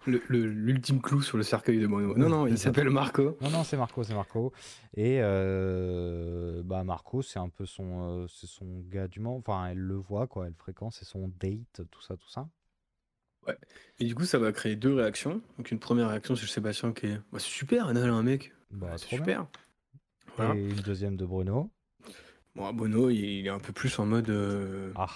oui, 0.08 0.20
l'ultime 0.30 1.02
clou 1.02 1.22
sur 1.22 1.38
le 1.38 1.44
cercueil 1.44 1.80
de 1.80 1.88
Bruno. 1.88 2.18
Non, 2.18 2.28
non, 2.30 2.48
il 2.48 2.58
s'appelle 2.58 2.90
Marco. 2.90 3.38
Non, 3.42 3.50
non, 3.50 3.64
c'est 3.64 3.78
Marco, 3.78 4.04
c'est 4.04 4.14
Marco. 4.14 4.52
Et 4.96 5.20
euh, 5.22 6.62
bah 6.66 6.84
Marco, 6.84 7.22
c'est 7.22 7.40
un 7.40 7.50
peu 7.50 7.66
son, 7.66 8.24
euh, 8.24 8.28
c'est 8.28 8.48
son 8.48 8.82
gars 8.90 9.08
du 9.08 9.20
moment. 9.22 9.38
Enfin, 9.38 9.68
elle 9.68 9.78
le 9.80 9.96
voit, 9.96 10.28
quoi, 10.28 10.48
elle 10.48 10.56
fréquente, 10.56 10.94
c'est 10.94 11.06
son 11.06 11.30
date, 11.40 11.82
tout 11.90 12.02
ça, 12.02 12.18
tout 12.18 12.30
ça. 12.30 12.50
Ouais. 13.48 13.58
Et 14.00 14.06
du 14.06 14.16
coup, 14.16 14.26
ça 14.26 14.40
va 14.40 14.52
créer 14.52 14.76
deux 14.76 14.94
réactions. 14.94 15.42
Donc, 15.58 15.72
une 15.72 15.80
première 15.80 16.10
réaction, 16.10 16.36
c'est 16.36 16.48
Sébastien 16.48 16.92
qui 16.94 17.08
est 17.08 17.18
bah, 17.32 17.40
c'est 17.40 17.42
super, 17.50 17.90
elle 17.90 17.98
a 17.98 18.02
un 18.14 18.24
mec. 18.24 18.54
Bah, 18.72 18.98
c'est 18.98 19.08
super. 19.16 19.48
Voilà. 20.36 20.56
Et 20.56 20.64
une 20.64 20.76
deuxième 20.82 21.16
de 21.16 21.26
Bruno. 21.26 21.70
Bon, 22.56 23.10
il 23.10 23.20
il 23.20 23.46
est 23.46 23.50
un 23.50 23.60
peu 23.60 23.72
plus 23.74 23.98
en 24.00 24.06
mode. 24.06 24.30
euh, 24.30 24.92
Ah, 24.96 25.08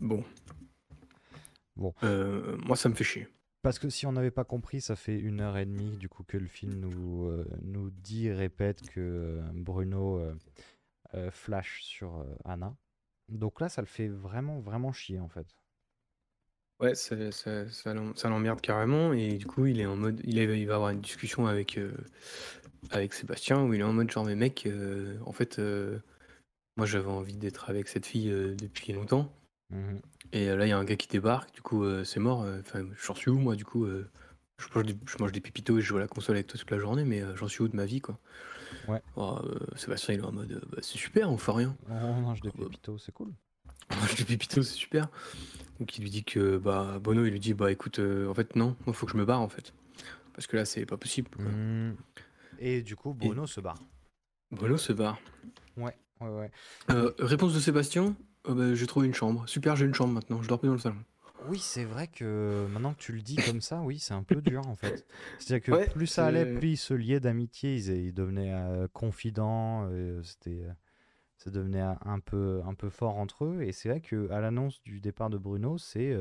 Bon. 0.00 0.22
Bon. 1.76 1.94
Euh, 2.02 2.56
moi, 2.58 2.76
ça 2.76 2.88
me 2.88 2.94
fait 2.94 3.04
chier. 3.04 3.28
Parce 3.62 3.78
que 3.78 3.88
si 3.88 4.06
on 4.06 4.12
n'avait 4.12 4.30
pas 4.32 4.44
compris, 4.44 4.80
ça 4.80 4.96
fait 4.96 5.18
une 5.18 5.40
heure 5.40 5.56
et 5.56 5.64
demie 5.64 5.96
du 5.96 6.08
coup 6.08 6.24
que 6.24 6.36
le 6.36 6.48
film 6.48 6.74
nous, 6.74 7.26
euh, 7.28 7.46
nous 7.62 7.90
dit, 7.90 8.30
répète 8.30 8.82
que 8.90 9.00
euh, 9.00 9.42
Bruno 9.54 10.20
euh, 11.14 11.30
flash 11.30 11.82
sur 11.82 12.26
Anna. 12.44 12.74
Donc 13.28 13.60
là, 13.60 13.68
ça 13.68 13.80
le 13.80 13.86
fait 13.86 14.08
vraiment, 14.08 14.58
vraiment 14.58 14.92
chier 14.92 15.20
en 15.20 15.28
fait. 15.28 15.46
Ouais, 16.80 16.96
ça, 16.96 17.30
ça, 17.30 17.68
ça 17.70 17.94
l'em- 17.94 18.16
ça 18.16 18.28
l'emmerde 18.28 18.60
carrément. 18.60 19.12
Et 19.12 19.36
du 19.38 19.46
coup, 19.46 19.66
il 19.66 19.80
est 19.80 19.86
en 19.86 19.96
mode. 19.96 20.20
Il, 20.24 20.38
est- 20.38 20.60
il 20.60 20.66
va 20.66 20.74
avoir 20.74 20.90
une 20.90 21.00
discussion 21.00 21.46
avec, 21.46 21.78
avec 22.90 23.12
Sébastien 23.12 23.62
où 23.62 23.72
il 23.74 23.80
est 23.80 23.84
en 23.84 23.92
mode 23.92 24.10
genre, 24.10 24.24
mais 24.24 24.34
mec, 24.34 24.68
en 25.24 25.32
fait, 25.32 25.60
moi 26.76 26.86
j'avais 26.86 27.08
envie 27.10 27.36
d'être 27.36 27.70
avec 27.70 27.88
cette 27.88 28.06
fille 28.06 28.30
depuis 28.56 28.92
longtemps. 28.92 29.32
Mhm. 29.70 30.00
Et 30.32 30.48
euh, 30.48 30.56
là, 30.56 30.66
il 30.66 30.70
y 30.70 30.72
a 30.72 30.78
un 30.78 30.84
gars 30.84 30.96
qui 30.96 31.08
débarque, 31.08 31.52
du 31.54 31.60
coup, 31.62 31.84
euh, 31.84 32.04
c'est 32.04 32.20
mort. 32.20 32.42
euh, 32.42 32.60
Enfin, 32.60 32.84
j'en 33.04 33.14
suis 33.14 33.30
où, 33.30 33.38
moi, 33.38 33.54
du 33.54 33.64
coup 33.64 33.86
je, 33.86 34.66
mange 34.74 34.86
des, 34.86 34.96
je 35.06 35.16
mange 35.18 35.32
des 35.32 35.40
pépitos 35.40 35.78
et 35.78 35.80
je 35.80 35.86
joue 35.86 35.96
à 35.96 36.00
la 36.00 36.08
console 36.08 36.36
avec 36.36 36.46
toi 36.46 36.58
toute 36.58 36.70
la 36.70 36.78
journée, 36.78 37.04
mais 37.04 37.22
j'en 37.36 37.48
suis 37.48 37.62
où 37.62 37.68
de 37.68 37.76
ma 37.76 37.84
vie, 37.84 38.00
quoi? 38.00 38.18
Ouais. 38.88 39.02
Oh, 39.16 39.38
Sébastien, 39.76 40.14
il 40.14 40.20
est 40.20 40.24
en 40.24 40.32
mode, 40.32 40.62
bah, 40.70 40.78
c'est 40.80 40.98
super, 40.98 41.30
on 41.30 41.36
fait 41.36 41.52
rien. 41.52 41.76
On 41.88 42.20
mange 42.20 42.40
des 42.40 42.50
pépitos, 42.50 42.98
c'est 42.98 43.12
cool. 43.12 43.32
On 43.90 43.96
mange 43.96 44.14
des 44.14 44.24
pépitos, 44.24 44.62
c'est 44.62 44.74
super. 44.74 45.08
Donc, 45.80 45.98
il 45.98 46.02
lui 46.02 46.10
dit 46.10 46.24
que, 46.24 46.56
bah, 46.58 46.98
Bono, 47.00 47.24
il 47.26 47.32
lui 47.32 47.40
dit, 47.40 47.54
bah, 47.54 47.70
écoute, 47.72 47.98
en 47.98 48.32
fait, 48.34 48.56
non, 48.56 48.76
moi, 48.86 48.94
faut 48.94 49.06
que 49.06 49.12
je 49.12 49.16
me 49.18 49.24
barre, 49.24 49.40
en 49.40 49.48
fait. 49.48 49.74
Parce 50.32 50.46
que 50.46 50.56
là, 50.56 50.64
c'est 50.64 50.86
pas 50.86 50.96
possible. 50.96 51.28
quoi. 51.28 51.44
Mhm. 51.44 51.96
Et 52.58 52.82
du 52.82 52.96
coup, 52.96 53.12
Bruno 53.12 53.46
se 53.46 53.60
barre. 53.60 53.82
Bono 54.52 54.76
se 54.76 54.92
barre. 54.92 55.18
Ouais, 55.76 55.96
ouais, 56.20 56.28
ouais. 56.28 56.50
Réponse 57.18 57.52
de 57.52 57.60
Sébastien, 57.60 58.14
euh, 58.48 58.54
bah, 58.54 58.74
j'ai 58.74 58.86
trouvé 58.86 59.06
une 59.06 59.14
chambre. 59.14 59.48
Super, 59.48 59.76
j'ai 59.76 59.86
une 59.86 59.94
chambre 59.94 60.14
maintenant, 60.14 60.42
je 60.42 60.48
dors 60.48 60.58
plus 60.58 60.68
dans 60.68 60.74
le 60.74 60.80
salon. 60.80 61.04
Oui, 61.40 61.58
c'est 61.58 61.84
vrai 61.84 62.06
que 62.06 62.66
maintenant 62.70 62.94
que 62.94 63.00
tu 63.00 63.12
le 63.12 63.20
dis 63.20 63.40
comme 63.40 63.60
ça, 63.60 63.80
oui, 63.82 63.98
c'est 63.98 64.14
un 64.14 64.22
peu 64.22 64.40
dur 64.40 64.66
en 64.68 64.76
fait. 64.76 65.04
C'est-à-dire 65.38 65.64
que 65.66 65.72
Ouais, 65.72 65.88
plus 65.92 66.06
ça 66.06 66.26
allait, 66.26 66.46
c'est- 66.46 66.54
plus 66.58 66.70
ils 66.72 66.76
se 66.76 66.94
liaient 66.94 67.18
d'amitié, 67.20 67.74
ils, 67.76 67.88
ils 68.06 68.14
devenaient 68.14 68.52
euh, 68.52 68.86
confidents, 68.92 69.88
euh, 69.90 70.22
c'était, 70.22 70.62
euh, 70.62 70.72
ça 71.38 71.50
devenait 71.50 71.80
un- 71.80 71.98
un 72.04 72.20
peu, 72.20 72.62
un 72.66 72.74
peu 72.74 72.90
fort 72.90 73.16
entre 73.18 73.46
eux. 73.46 73.62
Et 73.62 73.72
c'est 73.72 73.88
vrai 73.90 74.00
que 74.02 74.30
à 74.30 74.40
l'annonce 74.40 74.82
du 74.84 75.00
départ 75.00 75.30
de 75.30 75.38
Bruno, 75.38 75.78
c'est, 75.78 76.16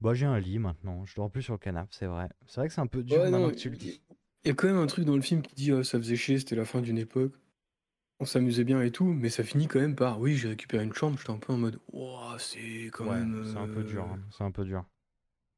bah 0.00 0.14
j'ai 0.14 0.26
un 0.26 0.38
lit 0.40 0.58
maintenant, 0.58 1.04
je 1.04 1.14
dors 1.14 1.30
plus 1.30 1.42
sur 1.42 1.54
le 1.54 1.58
canapé, 1.58 1.88
c'est 1.92 2.06
vrai. 2.06 2.28
C'est 2.46 2.60
vrai 2.60 2.68
que 2.68 2.74
c'est 2.74 2.80
un 2.80 2.86
peu 2.86 3.02
dur 3.02 3.22
Ouais, 3.22 3.30
maintenant 3.30 3.48
non, 3.48 3.50
que 3.50 3.56
tu 3.56 3.70
le 3.70 3.76
dis. 3.76 4.00
Il 4.44 4.48
y 4.48 4.50
a 4.50 4.54
quand 4.54 4.66
même 4.68 4.78
un 4.78 4.86
truc 4.86 5.04
dans 5.04 5.16
le 5.16 5.20
film 5.22 5.42
qui 5.42 5.54
dit 5.54 5.70
euh, 5.70 5.82
ça 5.82 5.98
faisait 5.98 6.16
chier, 6.16 6.38
c'était 6.38 6.56
la 6.56 6.64
fin 6.64 6.80
d'une 6.80 6.96
époque. 6.98 7.34
On 8.22 8.26
s'amusait 8.26 8.64
bien 8.64 8.82
et 8.82 8.90
tout, 8.90 9.04
mais 9.06 9.30
ça 9.30 9.42
finit 9.42 9.66
quand 9.66 9.80
même 9.80 9.96
par 9.96 10.20
oui, 10.20 10.36
j'ai 10.36 10.48
récupéré 10.48 10.84
une 10.84 10.92
chambre. 10.92 11.18
J'étais 11.18 11.30
un 11.30 11.38
peu 11.38 11.52
en 11.54 11.56
mode, 11.56 11.80
Ouah, 11.92 12.36
c'est 12.38 12.90
quand 12.92 13.06
Ouais, 13.08 13.16
même. 13.16 13.44
c'est 13.46 13.56
un 13.56 13.66
peu 13.66 13.82
dur, 13.82 14.04
euh, 14.04 14.14
hein, 14.14 14.20
c'est 14.36 14.44
un 14.44 14.50
peu 14.50 14.64
dur. 14.64 14.84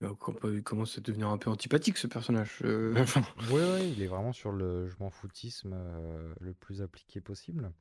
euh, 0.04 0.14
com- 0.14 0.38
Il 0.44 0.62
commence 0.62 0.96
à 0.96 1.00
devenir 1.00 1.28
un 1.28 1.38
peu 1.38 1.50
antipathique 1.50 1.98
ce 1.98 2.06
personnage. 2.06 2.60
euh, 2.64 2.94
Oui, 3.50 3.60
oui, 3.60 3.92
il 3.96 4.02
est 4.02 4.06
vraiment 4.06 4.32
sur 4.32 4.52
le 4.52 4.86
je 4.88 4.94
m'en 5.00 5.10
foutisme 5.10 5.72
euh, 5.74 6.32
le 6.40 6.54
plus 6.54 6.82
appliqué 6.82 7.20
possible. 7.20 7.72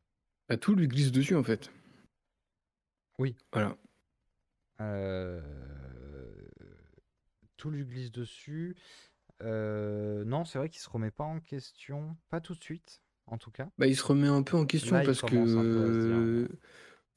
à 0.49 0.57
tout 0.57 0.75
lui 0.75 0.87
glisse 0.87 1.11
dessus 1.11 1.35
en 1.35 1.43
fait. 1.43 1.71
Oui. 3.19 3.37
Voilà. 3.53 3.77
Euh, 4.79 5.41
Tout 7.57 7.69
lui 7.69 7.85
glisse 7.85 8.11
dessus. 8.11 8.75
Euh, 9.43 10.23
Non, 10.25 10.43
c'est 10.43 10.57
vrai 10.57 10.69
qu'il 10.69 10.81
se 10.81 10.89
remet 10.89 11.11
pas 11.11 11.23
en 11.23 11.39
question, 11.39 12.17
pas 12.29 12.41
tout 12.41 12.55
de 12.55 12.63
suite, 12.63 13.03
en 13.31 13.37
tout 13.37 13.49
cas. 13.51 13.67
Bah, 13.79 13.87
il 13.87 13.95
se 13.95 14.03
remet 14.03 14.27
un 14.27 14.43
peu 14.43 14.55
en 14.57 14.65
question 14.67 14.95
Là, 14.95 15.03
parce 15.03 15.21
que. 15.21 15.35
euh, 15.35 16.47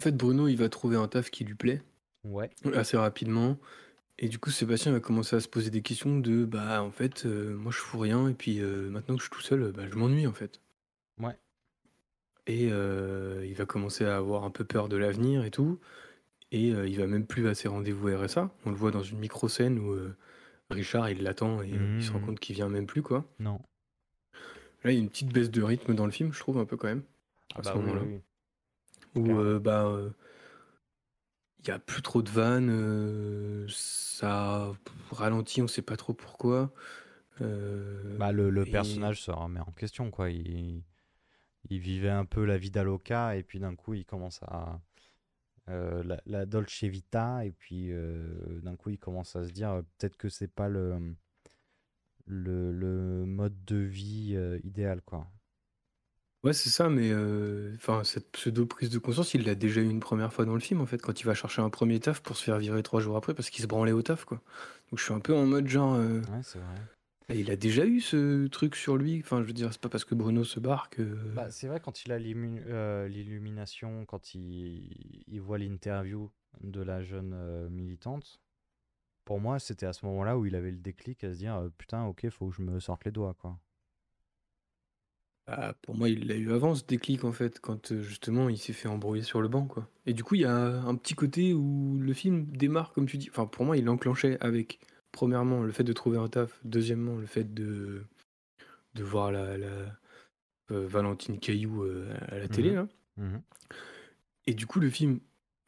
En 0.00 0.02
fait, 0.02 0.16
Bruno, 0.16 0.48
il 0.48 0.56
va 0.56 0.68
trouver 0.70 0.96
un 0.96 1.06
taf 1.08 1.30
qui 1.30 1.44
lui 1.44 1.54
plaît 1.54 1.82
Ouais. 2.24 2.48
assez 2.74 2.96
rapidement. 2.96 3.58
Et 4.18 4.28
du 4.28 4.38
coup, 4.38 4.50
Sébastien 4.50 4.92
va 4.92 5.00
commencer 5.00 5.36
à 5.36 5.40
se 5.40 5.48
poser 5.48 5.70
des 5.70 5.82
questions 5.82 6.18
de 6.18 6.44
bah, 6.44 6.82
en 6.82 6.90
fait, 6.90 7.26
euh, 7.26 7.54
moi 7.56 7.70
je 7.72 7.78
fous 7.78 7.98
rien, 7.98 8.28
et 8.28 8.34
puis 8.34 8.60
euh, 8.60 8.88
maintenant 8.88 9.16
que 9.16 9.20
je 9.20 9.26
suis 9.26 9.34
tout 9.34 9.42
seul, 9.42 9.72
bah, 9.72 9.82
je 9.90 9.94
m'ennuie 9.96 10.26
en 10.26 10.32
fait. 10.32 10.60
Ouais. 11.20 11.36
Et 12.46 12.68
euh, 12.70 13.44
il 13.46 13.54
va 13.54 13.66
commencer 13.66 14.04
à 14.04 14.16
avoir 14.16 14.44
un 14.44 14.50
peu 14.50 14.64
peur 14.64 14.88
de 14.88 14.96
l'avenir 14.96 15.44
et 15.44 15.50
tout. 15.50 15.78
Et 16.52 16.68
il 16.68 16.96
va 16.98 17.08
même 17.08 17.26
plus 17.26 17.48
à 17.48 17.54
ses 17.56 17.66
rendez-vous 17.66 18.16
RSA. 18.16 18.48
On 18.64 18.70
le 18.70 18.76
voit 18.76 18.92
dans 18.92 19.02
une 19.02 19.18
micro-scène 19.18 19.78
où 19.80 19.96
Richard 20.70 21.10
il 21.10 21.22
l'attend 21.24 21.62
et 21.62 21.68
il 21.70 22.02
se 22.04 22.12
rend 22.12 22.20
Mhm. 22.20 22.26
compte 22.26 22.38
qu'il 22.40 22.54
vient 22.54 22.68
même 22.68 22.86
plus 22.86 23.02
quoi. 23.02 23.24
Non. 23.40 23.60
Là, 24.84 24.92
il 24.92 24.94
y 24.94 24.98
a 24.98 25.00
une 25.00 25.08
petite 25.10 25.32
baisse 25.32 25.50
de 25.50 25.62
rythme 25.62 25.94
dans 25.96 26.06
le 26.06 26.12
film, 26.12 26.32
je 26.32 26.38
trouve, 26.38 26.58
un 26.58 26.64
peu 26.64 26.76
quand 26.76 26.86
même. 26.86 27.02
Ah 27.54 27.60
À 27.60 27.62
bah 27.62 27.74
ce 27.74 27.76
oui, 27.76 27.78
moment-là. 27.78 28.06
oui, 28.06 28.22
Où 29.14 29.38
euh, 29.38 29.58
bah 29.58 29.86
euh, 29.86 30.10
il 31.60 31.68
y 31.68 31.70
a 31.70 31.78
plus 31.78 32.02
trop 32.02 32.22
de 32.22 32.30
vannes, 32.30 32.68
euh, 32.70 33.66
ça 33.70 34.72
ralentit, 35.10 35.62
on 35.62 35.68
sait 35.68 35.82
pas 35.82 35.96
trop 35.96 36.12
pourquoi. 36.12 36.72
Euh, 37.42 38.18
Bah, 38.18 38.32
le, 38.32 38.50
le 38.50 38.66
et- 38.66 38.66
personnage 38.66 39.22
se 39.22 39.30
remet 39.30 39.60
en 39.60 39.72
question, 39.72 40.10
quoi. 40.10 40.30
Il, 40.30 40.82
il 41.70 41.80
vivait 41.80 42.10
un 42.10 42.24
peu 42.26 42.44
la 42.44 42.58
vie 42.58 42.70
d'Aloca, 42.70 43.36
et 43.36 43.42
puis 43.44 43.60
d'un 43.60 43.76
coup, 43.76 43.94
il 43.94 44.04
commence 44.06 44.42
à. 44.44 44.80
euh, 45.70 46.02
la, 46.04 46.20
la 46.26 46.46
Dolce 46.46 46.84
Vita, 46.84 47.44
et 47.46 47.52
puis 47.52 47.92
euh, 47.92 48.60
d'un 48.62 48.76
coup, 48.76 48.90
il 48.90 48.98
commence 48.98 49.36
à 49.36 49.44
se 49.46 49.52
dire 49.52 49.70
euh, 49.72 49.82
peut-être 49.98 50.16
que 50.18 50.28
c'est 50.30 50.48
pas 50.48 50.68
le, 50.68 51.14
le, 52.26 52.72
le 52.72 53.03
mode 53.44 53.64
de 53.64 53.76
vie 53.76 54.32
euh, 54.36 54.58
idéal, 54.64 55.00
quoi. 55.02 55.30
Ouais, 56.42 56.52
c'est 56.52 56.68
ça, 56.68 56.90
mais 56.90 57.10
euh, 57.10 57.72
enfin 57.76 58.04
cette 58.04 58.30
pseudo 58.32 58.66
prise 58.66 58.90
de 58.90 58.98
conscience, 58.98 59.32
il 59.32 59.44
l'a 59.46 59.54
déjà 59.54 59.80
eu 59.80 59.88
une 59.88 60.00
première 60.00 60.30
fois 60.30 60.44
dans 60.44 60.52
le 60.52 60.60
film 60.60 60.82
en 60.82 60.86
fait, 60.86 61.00
quand 61.00 61.18
il 61.18 61.24
va 61.24 61.32
chercher 61.34 61.62
un 61.62 61.70
premier 61.70 62.00
taf 62.00 62.20
pour 62.20 62.36
se 62.36 62.44
faire 62.44 62.58
virer 62.58 62.82
trois 62.82 63.00
jours 63.00 63.16
après 63.16 63.32
parce 63.32 63.48
qu'il 63.48 63.62
se 63.62 63.66
branlait 63.66 63.92
au 63.92 64.02
taf 64.02 64.26
quoi. 64.26 64.42
Donc 64.90 64.98
je 64.98 65.04
suis 65.04 65.14
un 65.14 65.20
peu 65.20 65.34
en 65.34 65.46
mode 65.46 65.66
genre, 65.68 65.94
euh, 65.94 66.20
Ouais, 66.20 66.42
c'est 66.42 66.58
vrai. 66.58 66.74
et 67.30 67.40
il 67.40 67.50
a 67.50 67.56
déjà 67.56 67.86
eu 67.86 68.02
ce 68.02 68.46
truc 68.48 68.76
sur 68.76 68.98
lui. 68.98 69.20
Enfin, 69.24 69.40
je 69.40 69.46
veux 69.46 69.54
dire, 69.54 69.72
c'est 69.72 69.80
pas 69.80 69.88
parce 69.88 70.04
que 70.04 70.14
Bruno 70.14 70.44
se 70.44 70.60
barre 70.60 70.90
que. 70.90 71.02
Bah, 71.34 71.50
c'est 71.50 71.66
vrai, 71.66 71.80
quand 71.80 72.04
il 72.04 72.12
a 72.12 72.18
l'illumin- 72.18 72.60
euh, 72.66 73.08
l'illumination, 73.08 74.04
quand 74.04 74.34
il, 74.34 75.24
il 75.26 75.40
voit 75.40 75.56
l'interview 75.56 76.30
de 76.62 76.82
la 76.82 77.02
jeune 77.02 77.34
militante, 77.70 78.38
pour 79.24 79.40
moi, 79.40 79.58
c'était 79.58 79.86
à 79.86 79.92
ce 79.92 80.04
moment-là 80.06 80.38
où 80.38 80.46
il 80.46 80.54
avait 80.56 80.70
le 80.70 80.78
déclic 80.78 81.24
à 81.24 81.32
se 81.32 81.38
dire 81.38 81.56
euh, 81.56 81.70
Putain, 81.78 82.04
ok, 82.04 82.28
faut 82.30 82.48
que 82.50 82.56
je 82.56 82.62
me 82.62 82.80
sorte 82.80 83.04
les 83.04 83.12
doigts, 83.12 83.34
quoi. 83.34 83.58
Bah, 85.46 85.74
pour 85.82 85.94
moi, 85.94 86.08
il 86.08 86.26
l'a 86.26 86.36
eu 86.36 86.52
avant 86.52 86.74
ce 86.74 86.84
déclic 86.84 87.24
en 87.24 87.32
fait, 87.32 87.60
quand 87.60 87.92
euh, 87.92 88.00
justement 88.02 88.48
il 88.48 88.56
s'est 88.56 88.72
fait 88.72 88.88
embrouiller 88.88 89.22
sur 89.22 89.42
le 89.42 89.48
banc 89.48 89.66
quoi. 89.66 89.86
Et 90.06 90.14
du 90.14 90.24
coup, 90.24 90.36
il 90.36 90.40
y 90.40 90.46
a 90.46 90.56
un 90.56 90.94
petit 90.96 91.14
côté 91.14 91.52
où 91.52 91.98
le 92.00 92.12
film 92.14 92.46
démarre 92.46 92.92
comme 92.92 93.06
tu 93.06 93.18
dis. 93.18 93.28
Enfin, 93.30 93.46
pour 93.46 93.66
moi, 93.66 93.76
il 93.76 93.88
enclenchait 93.90 94.38
avec 94.40 94.80
premièrement 95.12 95.62
le 95.62 95.70
fait 95.72 95.84
de 95.84 95.92
trouver 95.92 96.16
un 96.18 96.28
taf, 96.28 96.60
deuxièmement 96.64 97.16
le 97.16 97.26
fait 97.26 97.52
de 97.52 98.04
de 98.94 99.04
voir 99.04 99.32
la, 99.32 99.58
la 99.58 99.66
euh, 100.70 100.86
Valentine 100.86 101.38
Caillou 101.40 101.82
euh, 101.84 102.14
à 102.28 102.38
la 102.38 102.48
télé 102.48 102.70
Mhm. 102.70 102.74
là. 102.74 102.88
Mhm. 103.16 103.42
Et 104.46 104.54
du 104.54 104.66
coup, 104.66 104.80
le 104.80 104.90
film 104.90 105.20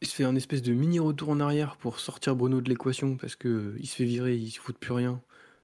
il 0.02 0.06
se 0.08 0.14
fait 0.14 0.24
un 0.24 0.36
espèce 0.36 0.62
de 0.62 0.72
mini 0.74 0.98
retour 0.98 1.30
en 1.30 1.40
arrière 1.40 1.76
pour 1.76 1.98
sortir 2.00 2.36
Bruno 2.36 2.60
de 2.60 2.68
l'équation 2.68 3.16
parce 3.16 3.36
que 3.36 3.48
euh, 3.48 3.76
il 3.78 3.86
se 3.86 3.96
fait 3.96 4.04
virer, 4.04 4.36
il 4.36 4.50
se 4.50 4.60
fout 4.60 4.74
de 4.74 4.78
plus 4.78 4.92
rien. 4.92 5.20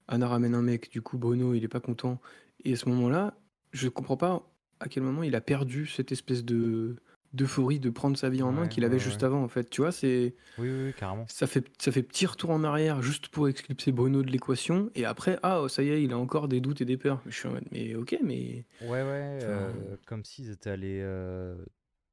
Anna 0.08 0.26
ramène 0.28 0.54
un 0.54 0.62
mec, 0.62 0.90
du 0.90 1.02
coup 1.02 1.18
Bruno 1.18 1.54
il 1.54 1.64
est 1.64 1.68
pas 1.68 1.80
content. 1.80 2.20
Et 2.64 2.72
à 2.72 2.76
ce 2.76 2.88
moment-là, 2.88 3.34
je 3.72 3.88
comprends 3.88 4.16
pas 4.16 4.42
à 4.80 4.88
quel 4.88 5.02
moment 5.02 5.22
il 5.22 5.34
a 5.34 5.40
perdu 5.40 5.86
cette 5.86 6.12
espèce 6.12 6.44
de 6.44 6.96
d'euphorie 7.34 7.80
de 7.80 7.88
prendre 7.88 8.14
sa 8.18 8.28
vie 8.28 8.42
en 8.42 8.52
main 8.52 8.62
Ouais, 8.62 8.68
qu'il 8.68 8.84
avait 8.84 8.98
juste 8.98 9.22
ouais. 9.22 9.26
avant 9.26 9.42
en 9.42 9.48
fait. 9.48 9.70
Tu 9.70 9.80
vois, 9.80 9.90
c'est 9.92 10.34
Oui, 10.58 10.68
oui, 10.68 10.84
oui, 10.86 10.92
carrément. 10.94 11.24
ça 11.28 11.46
fait 11.46 11.64
ça 11.80 11.90
fait 11.90 12.02
petit 12.02 12.26
retour 12.26 12.50
en 12.50 12.62
arrière 12.62 13.00
juste 13.00 13.28
pour 13.28 13.48
expulser 13.48 13.90
Bruno 13.90 14.22
de 14.22 14.30
l'équation 14.30 14.90
et 14.94 15.06
après 15.06 15.38
ah 15.42 15.64
ça 15.68 15.82
y 15.82 15.88
est, 15.88 16.02
il 16.02 16.12
a 16.12 16.18
encore 16.18 16.46
des 16.48 16.60
doutes 16.60 16.82
et 16.82 16.84
des 16.84 16.98
peurs. 16.98 17.22
Je 17.26 17.34
suis 17.34 17.48
en 17.48 17.52
mode 17.52 17.64
mais 17.72 17.94
OK, 17.94 18.18
mais 18.22 18.66
Ouais, 18.82 18.88
ouais, 19.02 19.38
euh, 19.44 19.72
comme 20.06 20.24
s'ils 20.24 20.50
étaient 20.50 20.68
allés. 20.70 21.00
euh, 21.02 21.54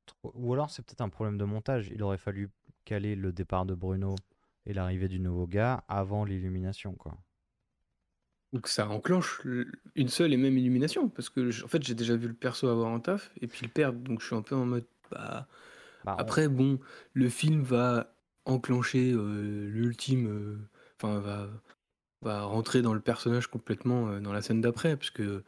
trop- 0.10 0.32
Ou 0.36 0.53
alors, 0.53 0.70
c'est 0.70 0.84
peut-être 0.86 1.01
un 1.01 1.10
problème 1.10 1.38
de 1.38 1.45
montage. 1.45 1.89
Il 1.89 2.03
aurait 2.03 2.18
fallu 2.18 2.49
caler 2.86 3.16
le 3.16 3.32
départ 3.34 3.66
de 3.66 3.76
Bruno 3.76 4.16
et 4.66 4.74
l'arrivée 4.74 5.07
du 5.07 5.20
nouveau 5.20 5.47
gars 5.47 5.84
avant 5.88 6.26
l'illumination, 6.26 6.93
quoi. 6.95 7.18
Donc 8.51 8.68
ça 8.68 8.88
enclenche 8.89 9.41
une 9.95 10.07
seule 10.07 10.34
et 10.34 10.38
même 10.38 10.57
illumination, 10.57 11.07
parce 11.10 11.30
que 11.30 11.64
en 11.64 11.68
fait 11.68 11.84
j'ai 11.84 11.93
déjà 11.93 12.16
vu 12.16 12.28
le 12.28 12.34
perso 12.34 12.68
avoir 12.68 12.91
un 12.93 12.99
taf 12.99 13.32
et 13.41 13.47
puis 13.47 13.66
le 13.66 13.72
perdre, 13.72 13.99
donc 13.99 14.22
je 14.22 14.26
suis 14.26 14.36
un 14.36 14.41
peu 14.41 14.55
en 14.55 14.66
mode 14.66 14.88
bah 15.12 15.47
Bah, 16.03 16.18
on- 16.20 16.36
après 16.36 16.49
bon 16.49 16.80
le 17.14 17.30
film 17.30 17.62
va 17.64 18.16
enclencher 18.45 19.12
euh, 19.14 19.68
l'ultime, 19.70 20.28
euh, 20.28 20.57
enfin 20.97 21.20
va 21.20 21.49
va 22.24 22.43
rentrer 22.43 22.82
dans 22.82 22.93
le 22.93 23.01
personnage 23.01 23.47
complètement 23.47 24.10
euh, 24.10 24.20
dans 24.22 24.34
la 24.34 24.41
scène 24.41 24.62
d'après, 24.62 24.97
parce 24.97 25.12
que 25.12 25.43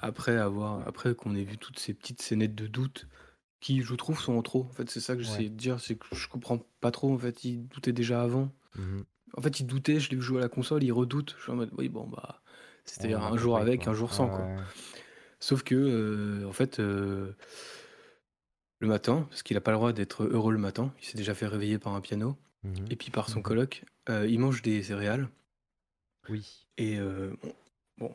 après 0.00 0.36
avoir 0.36 0.86
après 0.86 1.14
qu'on 1.14 1.34
ait 1.34 1.44
vu 1.44 1.58
toutes 1.58 1.78
ces 1.78 1.94
petites 1.94 2.22
scénettes 2.22 2.54
de 2.54 2.66
doute 2.66 3.08
qui 3.64 3.80
je 3.82 3.94
trouve 3.94 4.20
sont 4.20 4.34
en 4.34 4.42
trop. 4.42 4.64
En 4.64 4.72
fait 4.74 4.90
c'est 4.90 5.00
ça 5.00 5.16
que 5.16 5.22
j'essayais 5.22 5.44
Ouais. 5.44 5.48
de 5.48 5.56
dire, 5.56 5.80
c'est 5.80 5.96
que 5.96 6.04
je 6.14 6.28
comprends 6.28 6.58
pas 6.82 6.90
trop 6.90 7.12
en 7.12 7.18
fait, 7.18 7.44
il 7.44 7.66
doutait 7.68 7.92
déjà 7.94 8.20
avant. 8.22 8.52
Mhm. 8.76 9.04
En 9.36 9.40
fait, 9.42 9.58
il 9.58 9.66
doutait, 9.66 9.98
je 9.98 10.10
l'ai 10.10 10.16
vu 10.16 10.22
jouer 10.22 10.38
à 10.38 10.42
la 10.42 10.48
console, 10.48 10.84
il 10.84 10.92
redoute. 10.92 11.34
Je 11.38 11.42
suis 11.42 11.50
en 11.50 11.56
mode, 11.56 11.70
oui, 11.76 11.88
bon, 11.88 12.06
bah, 12.06 12.40
On 13.00 13.12
a 13.14 13.18
un 13.32 13.36
jour 13.36 13.56
avec, 13.58 13.82
quoi. 13.82 13.92
un 13.92 13.94
jour 13.96 14.12
sans, 14.14 14.26
Ouais, 14.26 14.30
quoi. 14.36 14.44
ouais. 14.44 14.62
Sauf 15.40 15.62
que, 15.64 15.74
euh, 15.74 16.46
en 16.48 16.52
fait, 16.52 16.78
euh, 16.78 17.32
le 18.78 18.86
matin, 18.86 19.26
parce 19.30 19.42
qu'il 19.42 19.56
n'a 19.56 19.60
pas 19.60 19.70
le 19.72 19.76
droit 19.78 19.92
d'être 19.92 20.24
heureux 20.24 20.52
le 20.52 20.58
matin, 20.58 20.92
il 21.00 21.06
s'est 21.06 21.16
déjà 21.16 21.34
fait 21.34 21.46
réveiller 21.48 21.78
par 21.80 21.94
un 21.94 22.00
piano, 22.00 22.36
Mhm. 22.62 22.74
et 22.90 22.96
puis 22.96 23.10
par 23.10 23.28
son 23.28 23.38
Mhm. 23.38 23.42
coloc, 23.42 23.84
euh, 24.08 24.26
il 24.28 24.38
mange 24.38 24.62
des 24.62 24.82
céréales, 24.84 25.28
Oui. 26.28 26.66
et 26.76 26.98
bon, 27.00 27.54
bon, 27.98 28.14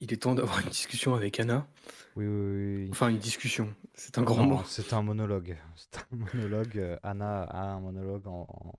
il 0.00 0.12
est 0.12 0.16
temps 0.22 0.34
d'avoir 0.34 0.60
une 0.60 0.68
discussion 0.70 1.14
avec 1.14 1.38
Anna. 1.40 1.66
Oui, 2.16 2.26
oui, 2.26 2.76
oui. 2.84 2.88
Enfin, 2.90 3.08
une 3.08 3.18
discussion, 3.18 3.74
c'est 3.94 4.18
un 4.18 4.22
grand 4.22 4.44
mot. 4.44 4.62
c'est 4.66 4.92
un 4.92 5.02
monologue. 5.02 5.56
C'est 5.76 5.98
un 5.98 6.16
monologue. 6.16 6.78
euh, 6.78 6.98
Anna 7.02 7.42
a 7.44 7.62
un 7.74 7.80
monologue 7.80 8.26
en- 8.26 8.46
en- 8.48 8.78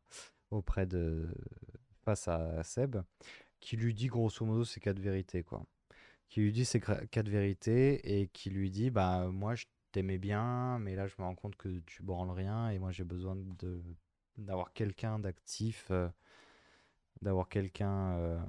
auprès 0.51 0.85
de 0.85 1.27
face 2.05 2.27
à 2.27 2.63
Seb, 2.63 2.97
qui 3.59 3.77
lui 3.77 3.93
dit 3.93 4.07
grosso 4.07 4.45
modo 4.45 4.63
ses 4.63 4.79
quatre 4.79 4.99
vérités, 4.99 5.43
quoi. 5.43 5.65
Qui 6.29 6.41
lui 6.41 6.51
dit 6.51 6.65
ses 6.65 6.79
quatre 6.81 7.29
vérités 7.29 8.19
et 8.21 8.27
qui 8.27 8.49
lui 8.49 8.69
dit 8.69 8.89
bah 8.89 9.27
moi 9.31 9.55
je 9.55 9.65
t'aimais 9.91 10.17
bien, 10.17 10.77
mais 10.79 10.95
là 10.95 11.07
je 11.07 11.15
me 11.19 11.23
rends 11.23 11.35
compte 11.35 11.55
que 11.55 11.79
tu 11.85 12.03
branles 12.03 12.31
rien 12.31 12.69
et 12.69 12.79
moi 12.79 12.91
j'ai 12.91 13.03
besoin 13.05 13.35
de 13.35 13.81
d'avoir 14.37 14.73
quelqu'un 14.73 15.19
d'actif, 15.19 15.87
euh, 15.89 16.09
d'avoir 17.21 17.47
quelqu'un 17.49 18.11
euh, 18.17 18.39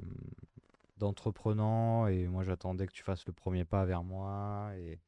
d'entreprenant 0.98 2.06
et 2.06 2.26
moi 2.28 2.44
j'attendais 2.44 2.86
que 2.86 2.92
tu 2.92 3.02
fasses 3.02 3.26
le 3.26 3.32
premier 3.32 3.64
pas 3.64 3.84
vers 3.84 4.04
moi 4.04 4.72
et 4.76 5.00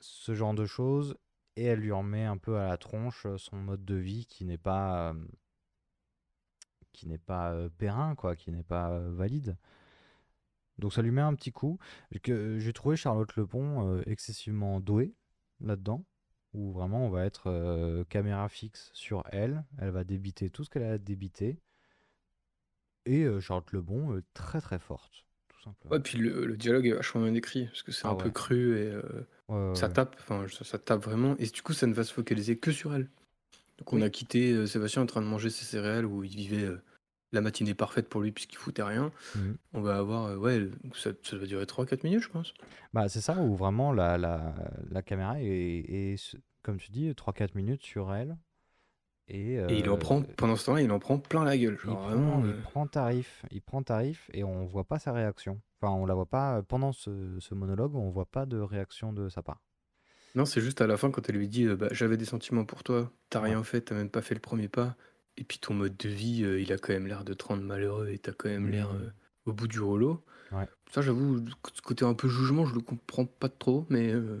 ce 0.00 0.34
genre 0.34 0.54
de 0.54 0.66
choses. 0.66 1.16
Et 1.56 1.64
elle 1.64 1.80
lui 1.80 1.92
en 1.92 2.02
met 2.02 2.24
un 2.24 2.38
peu 2.38 2.56
à 2.58 2.68
la 2.68 2.76
tronche 2.78 3.26
euh, 3.26 3.36
son 3.36 3.56
mode 3.56 3.84
de 3.84 3.96
vie 3.96 4.26
qui 4.26 4.44
n'est 4.44 4.58
pas 4.58 5.10
euh, 5.10 5.14
qui 6.92 7.08
n'est 7.08 7.18
pas 7.18 7.52
euh, 7.52 7.68
périn 7.78 8.14
quoi 8.14 8.36
qui 8.36 8.52
n'est 8.52 8.62
pas 8.62 8.98
valide. 9.10 9.56
Donc 10.78 10.92
ça 10.92 11.02
lui 11.02 11.10
met 11.10 11.20
un 11.20 11.34
petit 11.34 11.50
coup 11.50 11.78
que 12.22 12.58
j'ai 12.60 12.72
trouvé 12.72 12.96
Charlotte 12.96 13.34
Lepont 13.34 14.00
excessivement 14.02 14.78
douée 14.78 15.12
là-dedans 15.60 16.04
où 16.54 16.70
vraiment 16.72 17.04
on 17.04 17.10
va 17.10 17.24
être 17.24 18.04
caméra 18.08 18.48
fixe 18.48 18.90
sur 18.94 19.24
elle. 19.32 19.64
Elle 19.78 19.90
va 19.90 20.04
débiter 20.04 20.50
tout 20.50 20.62
ce 20.62 20.70
qu'elle 20.70 20.84
a 20.84 20.92
à 20.92 20.98
débiter 20.98 21.58
et 23.08 23.24
euh, 23.24 23.40
Charlotte 23.40 23.72
Lebon 23.72 24.14
euh, 24.16 24.24
très 24.34 24.60
très 24.60 24.78
forte 24.78 25.26
tout 25.48 25.60
simplement 25.60 25.96
Ouais, 25.96 26.00
puis 26.00 26.18
le, 26.18 26.44
le 26.46 26.56
dialogue 26.56 26.86
est 26.86 26.92
vachement 26.92 27.22
bien 27.22 27.34
écrit, 27.34 27.66
parce 27.66 27.82
que 27.82 27.92
c'est 27.92 28.04
Ah 28.04 28.10
un 28.10 28.14
peu 28.14 28.30
cru 28.30 28.76
et 28.78 28.86
euh, 28.90 29.02
Ouais, 29.48 29.56
ça 29.72 29.88
tape, 29.88 30.16
enfin, 30.18 30.46
ça, 30.48 30.64
ça 30.64 30.78
tape 30.78 31.02
vraiment, 31.04 31.36
et 31.38 31.46
du 31.46 31.62
coup, 31.62 31.72
ça 31.72 31.86
ne 31.86 31.94
va 31.94 32.04
se 32.04 32.12
focaliser 32.12 32.58
que 32.58 32.72
sur 32.72 32.94
elle. 32.94 33.10
Donc, 33.78 33.92
on 33.92 33.96
Oui. 33.96 34.02
a 34.02 34.10
quitté 34.10 34.52
euh, 34.52 34.66
Sébastien 34.66 35.02
en 35.02 35.06
train 35.06 35.22
de 35.22 35.26
manger 35.26 35.50
ses 35.50 35.64
céréales 35.66 36.06
où 36.06 36.24
il 36.24 36.36
vivait 36.36 36.64
euh, 36.64 36.82
la 37.32 37.42
matinée 37.42 37.74
parfaite 37.74 38.08
pour 38.08 38.22
lui 38.22 38.32
puisqu'il 38.32 38.58
foutait 38.58 38.82
rien. 38.84 39.12
Mhm. 39.34 39.58
On 39.74 39.82
va 39.82 39.98
avoir, 39.98 40.26
euh, 40.26 40.36
ouais, 40.38 40.68
ça, 40.94 41.10
ça 41.22 41.36
va 41.38 41.46
durer 41.46 41.66
3-4 41.66 42.04
minutes, 42.04 42.22
je 42.22 42.30
pense. 42.30 42.54
Bah, 42.92 43.08
c'est 43.08 43.20
ça, 43.20 43.40
où 43.40 43.54
vraiment 43.56 43.92
la, 43.92 44.18
la, 44.18 44.54
la 44.90 45.02
caméra 45.02 45.40
est, 45.40 45.46
est, 46.14 46.36
comme 46.62 46.78
tu 46.78 46.90
dis, 46.90 47.14
3-4 47.14 47.54
minutes 47.54 47.84
sur 47.84 48.14
elle. 48.14 48.36
Et, 49.28 49.54
Et 49.54 49.78
il 49.80 49.90
en 49.90 49.94
euh, 49.94 49.98
prend, 49.98 50.22
pendant 50.22 50.56
ce 50.56 50.66
temps-là, 50.66 50.80
il 50.82 50.90
en 50.90 50.98
prend 50.98 51.18
plein 51.18 51.44
la 51.44 51.56
gueule. 51.58 51.76
il 51.82 51.86
Genre, 51.86 51.98
prend, 51.98 52.08
vraiment. 52.08 52.42
il 52.44 52.50
euh, 52.50 52.60
prend 52.62 52.86
tarif, 52.86 53.44
il 53.50 53.60
prend 53.60 53.82
tarif 53.82 54.30
et 54.32 54.42
on 54.44 54.64
voit 54.64 54.84
pas 54.84 54.98
sa 54.98 55.12
réaction. 55.12 55.60
Enfin, 55.80 55.92
on 55.92 56.06
la 56.06 56.14
voit 56.14 56.26
pas 56.26 56.62
pendant 56.62 56.92
ce, 56.92 57.36
ce 57.38 57.54
monologue, 57.54 57.94
on 57.94 58.08
voit 58.10 58.26
pas 58.26 58.46
de 58.46 58.58
réaction 58.58 59.12
de 59.12 59.28
sa 59.28 59.42
part. 59.42 59.60
Non, 60.34 60.44
c'est 60.44 60.60
juste 60.60 60.80
à 60.80 60.86
la 60.86 60.96
fin 60.96 61.10
quand 61.10 61.28
elle 61.28 61.36
lui 61.36 61.48
dit 61.48 61.64
euh, 61.66 61.76
bah, 61.76 61.88
J'avais 61.90 62.16
des 62.16 62.24
sentiments 62.24 62.64
pour 62.64 62.82
toi, 62.82 63.10
t'as 63.30 63.40
rien 63.40 63.62
fait, 63.64 63.82
t'as 63.82 63.94
même 63.94 64.10
pas 64.10 64.22
fait 64.22 64.34
le 64.34 64.40
premier 64.40 64.68
pas. 64.68 64.96
Et 65.36 65.44
puis 65.44 65.58
ton 65.58 65.74
mode 65.74 65.96
de 65.96 66.08
vie, 66.08 66.42
euh, 66.44 66.60
il 66.60 66.72
a 66.72 66.78
quand 66.78 66.92
même 66.92 67.06
l'air 67.06 67.24
de 67.24 67.32
te 67.34 67.44
rendre 67.44 67.62
malheureux 67.62 68.08
et 68.08 68.18
t'as 68.18 68.32
quand 68.32 68.48
même 68.48 68.68
l'air 68.68 68.90
euh, 68.90 69.10
au 69.46 69.52
bout 69.52 69.68
du 69.68 69.80
rouleau. 69.80 70.24
Ouais. 70.52 70.66
Ça, 70.90 71.02
j'avoue, 71.02 71.44
ce 71.74 71.82
côté 71.82 72.04
un 72.04 72.14
peu 72.14 72.28
jugement, 72.28 72.64
je 72.66 72.74
le 72.74 72.80
comprends 72.80 73.26
pas 73.26 73.48
trop, 73.50 73.84
mais. 73.90 74.10
euh, 74.12 74.40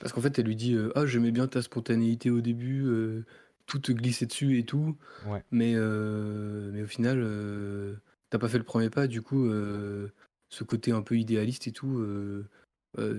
parce 0.00 0.12
qu'en 0.12 0.20
fait, 0.20 0.38
elle 0.38 0.46
lui 0.46 0.56
dit 0.56 0.74
euh, 0.74 0.90
Ah, 0.96 1.06
j'aimais 1.06 1.30
bien 1.30 1.46
ta 1.46 1.62
spontanéité 1.62 2.30
au 2.30 2.40
début, 2.40 2.82
euh, 2.84 3.24
tout 3.66 3.78
te 3.78 3.92
glissait 3.92 4.26
dessus 4.26 4.58
et 4.58 4.64
tout. 4.64 4.96
Ouais. 5.26 5.42
Mais, 5.50 5.72
euh, 5.74 6.70
mais 6.72 6.82
au 6.82 6.86
final, 6.86 7.20
euh, 7.22 7.96
t'as 8.30 8.38
pas 8.38 8.48
fait 8.48 8.58
le 8.58 8.64
premier 8.64 8.90
pas, 8.90 9.06
du 9.06 9.22
coup, 9.22 9.46
euh, 9.46 10.08
ce 10.48 10.64
côté 10.64 10.92
un 10.92 11.02
peu 11.02 11.16
idéaliste 11.16 11.66
et 11.66 11.72
tout, 11.72 12.04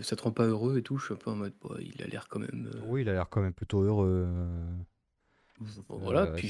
ça 0.02 0.16
te 0.16 0.22
rend 0.24 0.32
pas 0.32 0.46
heureux 0.46 0.78
et 0.78 0.82
tout. 0.82 0.98
Je 0.98 1.06
suis 1.06 1.14
un 1.14 1.18
peu 1.18 1.32
en 1.32 1.36
mode, 1.36 1.54
il 1.80 2.02
a 2.02 2.08
l'air 2.08 2.28
quand 2.30 2.40
même. 2.40 2.70
Oui, 2.86 3.02
il 3.02 3.10
a 3.10 3.14
l'air 3.14 3.30
quand 3.30 3.42
même 3.42 3.54
plutôt 3.54 3.82
heureux. 3.82 4.28
voilà, 5.90 6.28
puis 6.28 6.50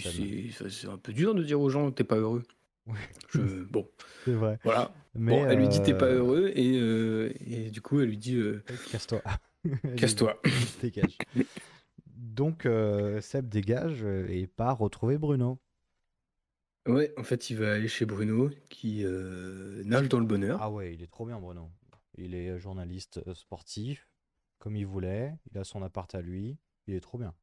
c'est 0.69 0.87
un 0.87 0.97
peu 0.97 1.13
dur 1.13 1.35
de 1.35 1.43
dire 1.43 1.59
aux 1.59 1.69
gens 1.69 1.91
t'es 1.91 2.03
pas 2.03 2.17
heureux. 2.17 2.43
Ouais. 2.87 2.99
Je, 3.33 3.63
bon, 3.63 3.89
C'est 4.25 4.33
vrai. 4.33 4.59
voilà. 4.63 4.93
Mais 5.15 5.31
bon, 5.31 5.49
elle 5.49 5.59
lui 5.59 5.69
dit 5.69 5.81
t'es 5.81 5.97
pas 5.97 6.09
heureux 6.09 6.51
et, 6.55 6.75
et 7.47 7.69
du 7.71 7.81
coup, 7.81 7.99
elle 7.99 8.09
lui 8.09 8.17
dit 8.17 8.35
euh, 8.35 8.63
Casse-toi. 8.91 9.21
Casse-toi. 9.97 10.39
Dégage. 10.81 11.17
Donc, 12.35 12.65
euh, 12.65 13.21
Seb 13.21 13.47
dégage 13.47 14.03
euh, 14.03 14.27
et 14.27 14.45
part 14.45 14.77
retrouver 14.79 15.17
Bruno. 15.17 15.57
Ouais, 16.85 17.13
en 17.17 17.23
fait, 17.23 17.49
il 17.49 17.57
va 17.57 17.73
aller 17.73 17.87
chez 17.87 18.05
Bruno 18.05 18.49
qui 18.69 19.03
euh, 19.05 19.81
nage 19.85 20.09
dans 20.09 20.19
le 20.19 20.25
bonheur. 20.25 20.59
Ah 20.61 20.69
ouais, 20.69 20.93
il 20.93 21.01
est 21.01 21.07
trop 21.07 21.25
bien, 21.25 21.39
Bruno. 21.39 21.71
Il 22.17 22.35
est 22.35 22.59
journaliste 22.59 23.21
sportif, 23.33 24.07
comme 24.59 24.75
il 24.75 24.85
voulait. 24.85 25.33
Il 25.51 25.57
a 25.57 25.63
son 25.63 25.81
appart 25.81 26.13
à 26.13 26.21
lui. 26.21 26.57
Il 26.87 26.93
est 26.93 26.99
trop 27.01 27.17
bien. 27.17 27.33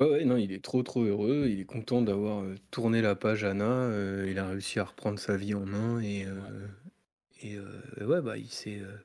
Ouais, 0.00 0.08
ouais, 0.08 0.24
non, 0.24 0.36
il 0.36 0.52
est 0.52 0.62
trop 0.62 0.82
trop 0.82 1.02
heureux. 1.02 1.46
Il 1.48 1.60
est 1.60 1.64
content 1.64 2.02
d'avoir 2.02 2.42
euh, 2.44 2.54
tourné 2.70 3.02
la 3.02 3.14
page 3.16 3.44
Anna. 3.44 3.64
euh, 3.64 4.26
il 4.30 4.38
a 4.38 4.46
réussi 4.48 4.78
à 4.78 4.84
reprendre 4.84 5.18
sa 5.18 5.36
vie 5.36 5.54
en 5.54 5.66
main 5.66 6.00
et, 6.00 6.24
euh, 6.24 6.68
et 7.42 7.56
euh, 7.56 8.06
ouais, 8.06 8.22
bah, 8.22 8.36
il 8.38 8.50
s'est, 8.50 8.80
euh, 8.80 8.96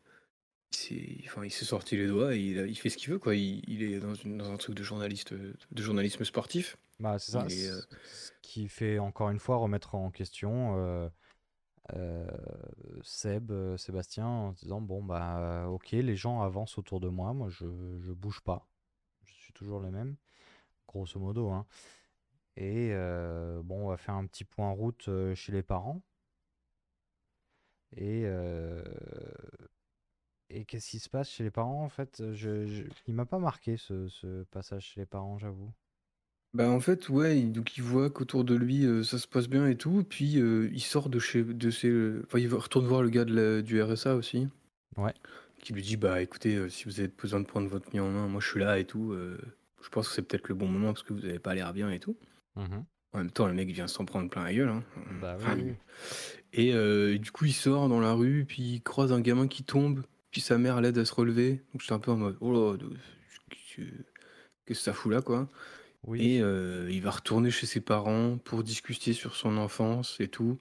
il 0.73 0.77
s'est, 0.77 1.17
enfin, 1.27 1.45
il 1.45 1.51
s'est 1.51 1.65
sorti 1.65 1.95
les 1.95 2.07
doigts 2.07 2.35
et 2.35 2.39
il, 2.39 2.59
a- 2.59 2.65
il 2.65 2.75
fait 2.77 2.89
ce 2.89 2.97
qu'il 2.97 3.11
veut, 3.11 3.19
quoi. 3.19 3.35
Il, 3.35 3.61
il 3.69 3.83
est 3.83 3.99
dans, 3.99 4.13
une- 4.15 4.37
dans 4.37 4.51
un 4.51 4.57
truc 4.57 4.75
de 4.75 4.83
journaliste, 4.83 5.33
de 5.33 5.81
journalisme 5.81 6.23
sportif. 6.23 6.77
Bah, 6.99 7.19
c'est 7.19 7.31
ça. 7.31 7.43
Euh, 7.43 7.49
c- 7.49 7.71
Ce 8.11 8.31
qui 8.41 8.67
fait 8.67 8.99
encore 8.99 9.29
une 9.29 9.39
fois 9.39 9.57
remettre 9.57 9.95
en 9.95 10.11
question 10.11 10.77
euh, 10.77 11.09
euh, 11.95 12.27
Seb, 13.01 13.51
euh, 13.51 13.77
Sébastien, 13.77 14.27
en 14.27 14.53
se 14.53 14.59
disant 14.61 14.81
bon, 14.81 15.03
bah, 15.03 15.67
ok, 15.69 15.91
les 15.91 16.15
gens 16.15 16.41
avancent 16.41 16.77
autour 16.77 16.99
de 16.99 17.07
moi. 17.09 17.33
Moi, 17.33 17.49
je, 17.49 17.65
je 17.99 18.11
bouge 18.11 18.41
pas. 18.41 18.67
Je 19.25 19.33
suis 19.33 19.53
toujours 19.53 19.79
le 19.79 19.91
même, 19.91 20.15
grosso 20.87 21.19
modo. 21.19 21.49
Hein. 21.49 21.65
Et 22.55 22.89
euh, 22.93 23.61
bon, 23.63 23.85
on 23.85 23.89
va 23.89 23.97
faire 23.97 24.15
un 24.15 24.25
petit 24.27 24.43
point 24.43 24.71
route 24.71 25.07
euh, 25.07 25.33
chez 25.35 25.51
les 25.51 25.63
parents. 25.63 26.01
Et, 27.95 28.23
euh, 28.25 28.83
et 30.53 30.65
qu'est-ce 30.65 30.89
qui 30.91 30.99
se 30.99 31.09
passe 31.09 31.29
chez 31.29 31.43
les 31.43 31.51
parents 31.51 31.83
en 31.83 31.89
fait? 31.89 32.21
Je, 32.33 32.65
je- 32.67 32.83
Il 33.07 33.13
m'a 33.13 33.25
pas 33.25 33.39
marqué 33.39 33.77
ce, 33.77 34.07
ce 34.07 34.43
passage 34.43 34.85
chez 34.85 35.01
les 35.01 35.05
parents, 35.05 35.37
j'avoue. 35.37 35.71
Bah 36.53 36.69
en 36.69 36.79
fait 36.79 37.09
ouais 37.09 37.39
il- 37.39 37.51
donc 37.51 37.77
il 37.77 37.83
voit 37.83 38.11
qu'autour 38.11 38.43
de 38.43 38.53
lui 38.53 38.85
euh, 38.85 39.01
ça 39.03 39.17
se 39.17 39.27
passe 39.27 39.47
bien 39.49 39.67
et 39.67 39.75
tout 39.75 40.03
puis 40.07 40.39
euh, 40.39 40.69
il 40.71 40.81
sort 40.81 41.09
de 41.09 41.17
chez 41.17 41.43
de 41.43 41.71
ses 41.71 41.91
enfin 42.25 42.37
il 42.37 42.53
retourne 42.53 42.85
voir 42.85 43.01
le 43.01 43.09
gars 43.09 43.25
de 43.25 43.33
la- 43.35 43.61
du 43.63 43.81
RSA 43.81 44.15
aussi 44.15 44.47
Ouais. 44.95 45.15
qui 45.63 45.73
lui 45.73 45.81
dit 45.81 45.97
bah 45.97 46.21
écoutez 46.21 46.55
euh, 46.55 46.69
si 46.69 46.85
vous 46.85 46.99
avez 46.99 47.09
besoin 47.09 47.39
de 47.39 47.47
prendre 47.47 47.67
votre 47.67 47.89
vie 47.89 47.99
en 47.99 48.11
main 48.11 48.27
moi 48.27 48.39
je 48.39 48.47
suis 48.47 48.59
là 48.59 48.77
et 48.77 48.85
tout 48.85 49.13
euh, 49.13 49.39
je 49.81 49.89
pense 49.89 50.07
que 50.09 50.13
c'est 50.13 50.21
peut-être 50.21 50.47
le 50.47 50.53
bon 50.53 50.67
moment 50.67 50.93
parce 50.93 51.01
que 51.01 51.13
vous 51.13 51.25
avez 51.25 51.39
pas 51.39 51.55
l'air 51.55 51.73
bien 51.73 51.89
et 51.89 51.99
tout 51.99 52.15
Mhm. 52.55 52.85
en 53.13 53.17
même 53.17 53.31
temps 53.31 53.47
le 53.47 53.53
mec 53.55 53.69
vient 53.71 53.87
s'en 53.87 54.05
prendre 54.05 54.29
plein 54.29 54.43
la 54.43 54.53
gueule 54.53 54.69
hein. 54.69 54.83
Bah 55.19 55.37
oui, 55.57 55.73
et 56.53 56.71
euh, 56.75 57.17
du 57.17 57.31
coup 57.31 57.45
il 57.45 57.53
sort 57.53 57.89
dans 57.89 57.99
la 57.99 58.13
rue 58.13 58.45
puis 58.47 58.61
il 58.75 58.81
croise 58.83 59.11
un 59.11 59.21
gamin 59.21 59.47
qui 59.47 59.63
tombe 59.63 60.03
puis 60.33 60.41
sa 60.41 60.57
mère 60.57 60.81
l'aide 60.81 60.97
à 60.97 61.05
se 61.05 61.13
relever 61.13 61.61
donc 61.71 61.79
j'étais 61.81 61.93
un 61.93 61.99
peu 61.99 62.11
en 62.11 62.17
mode 62.17 62.37
oh 62.41 62.51
là 62.51 62.75
de- 62.77 62.89
qu'est-ce 63.49 63.75
que 63.77 63.81
qu'est-ce 64.65 64.79
que 64.79 64.83
ça 64.83 64.91
fout 64.93 65.11
là 65.13 65.21
quoi 65.21 65.49
Oui. 66.03 66.33
et 66.35 66.41
euh, 66.41 66.89
il 66.91 67.01
va 67.01 67.11
retourner 67.11 67.51
chez 67.51 67.65
ses 67.67 67.79
parents 67.81 68.37
pour 68.39 68.63
discuter 68.63 69.13
sur 69.13 69.35
son 69.37 69.55
enfance 69.57 70.19
et 70.19 70.27
tout. 70.27 70.59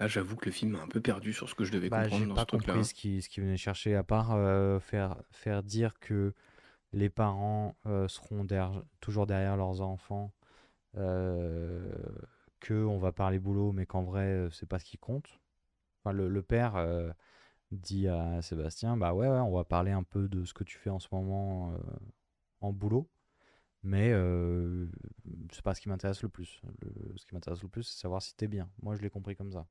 Là, 0.00 0.08
j'avoue 0.08 0.34
que 0.34 0.46
le 0.46 0.50
film 0.52 0.72
m'a 0.72 0.82
un 0.82 0.88
peu 0.88 1.00
perdu 1.00 1.32
sur 1.32 1.48
ce 1.48 1.54
que 1.54 1.62
je 1.64 1.70
devais 1.70 1.88
Bah, 1.88 2.02
comprendre 2.04 2.22
j'ai 2.22 2.28
dans 2.28 2.34
pas 2.34 2.40
ce 2.40 2.46
truc-là. 2.46 2.72
compris 2.74 2.84
ce 2.88 2.94
qu'il 2.94 3.22
ce 3.22 3.28
qu'il 3.28 3.44
venait 3.44 3.56
chercher, 3.56 3.94
à 3.94 4.02
part 4.02 4.32
euh, 4.32 4.80
faire, 4.80 5.16
faire 5.30 5.62
dire 5.62 5.92
que 6.00 6.32
les 6.92 7.08
parents 7.08 7.76
euh, 7.86 8.08
seront 8.08 8.42
derrière- 8.44 8.82
toujours 9.00 9.26
derrière 9.26 9.56
leurs 9.56 9.80
enfants, 9.80 10.32
euh, 10.96 11.92
que 12.60 12.74
on 12.74 12.98
va 12.98 13.12
parler 13.12 13.38
boulot, 13.38 13.72
mais 13.72 13.86
qu'en 13.86 14.02
vrai, 14.02 14.26
euh, 14.26 14.50
c'est 14.50 14.68
pas 14.68 14.78
ce 14.78 14.84
qui 14.84 14.98
compte. 14.98 15.40
Enfin, 16.04 16.12
le, 16.12 16.28
le 16.28 16.42
père 16.42 16.76
euh, 16.76 17.10
dit 17.72 18.08
à 18.08 18.40
Sébastien, 18.42 18.96
bah 18.96 19.14
ouais, 19.14 19.28
ouais, 19.28 19.38
on 19.38 19.52
va 19.54 19.64
parler 19.64 19.90
un 19.90 20.02
peu 20.02 20.28
de 20.28 20.44
ce 20.44 20.52
que 20.54 20.64
tu 20.64 20.78
fais 20.78 20.90
en 20.90 20.98
ce 20.98 21.08
moment 21.12 21.72
euh, 21.72 21.76
en 22.60 22.72
boulot, 22.72 23.08
mais 23.82 24.10
euh, 24.12 24.86
c'est 25.52 25.62
pas 25.62 25.74
ce 25.74 25.80
qui 25.80 25.88
m'intéresse 25.88 26.22
le 26.22 26.28
plus. 26.28 26.60
Le- 26.82 27.16
ce 27.16 27.26
qui 27.26 27.34
m'intéresse 27.34 27.62
le 27.62 27.68
plus, 27.68 27.82
c'est 27.84 28.00
savoir 28.00 28.22
si 28.22 28.34
t'es 28.36 28.46
bien. 28.48 28.68
Moi, 28.82 28.94
je 28.94 29.02
l'ai 29.02 29.10
compris 29.10 29.34
comme 29.36 29.52
ça. 29.52 29.66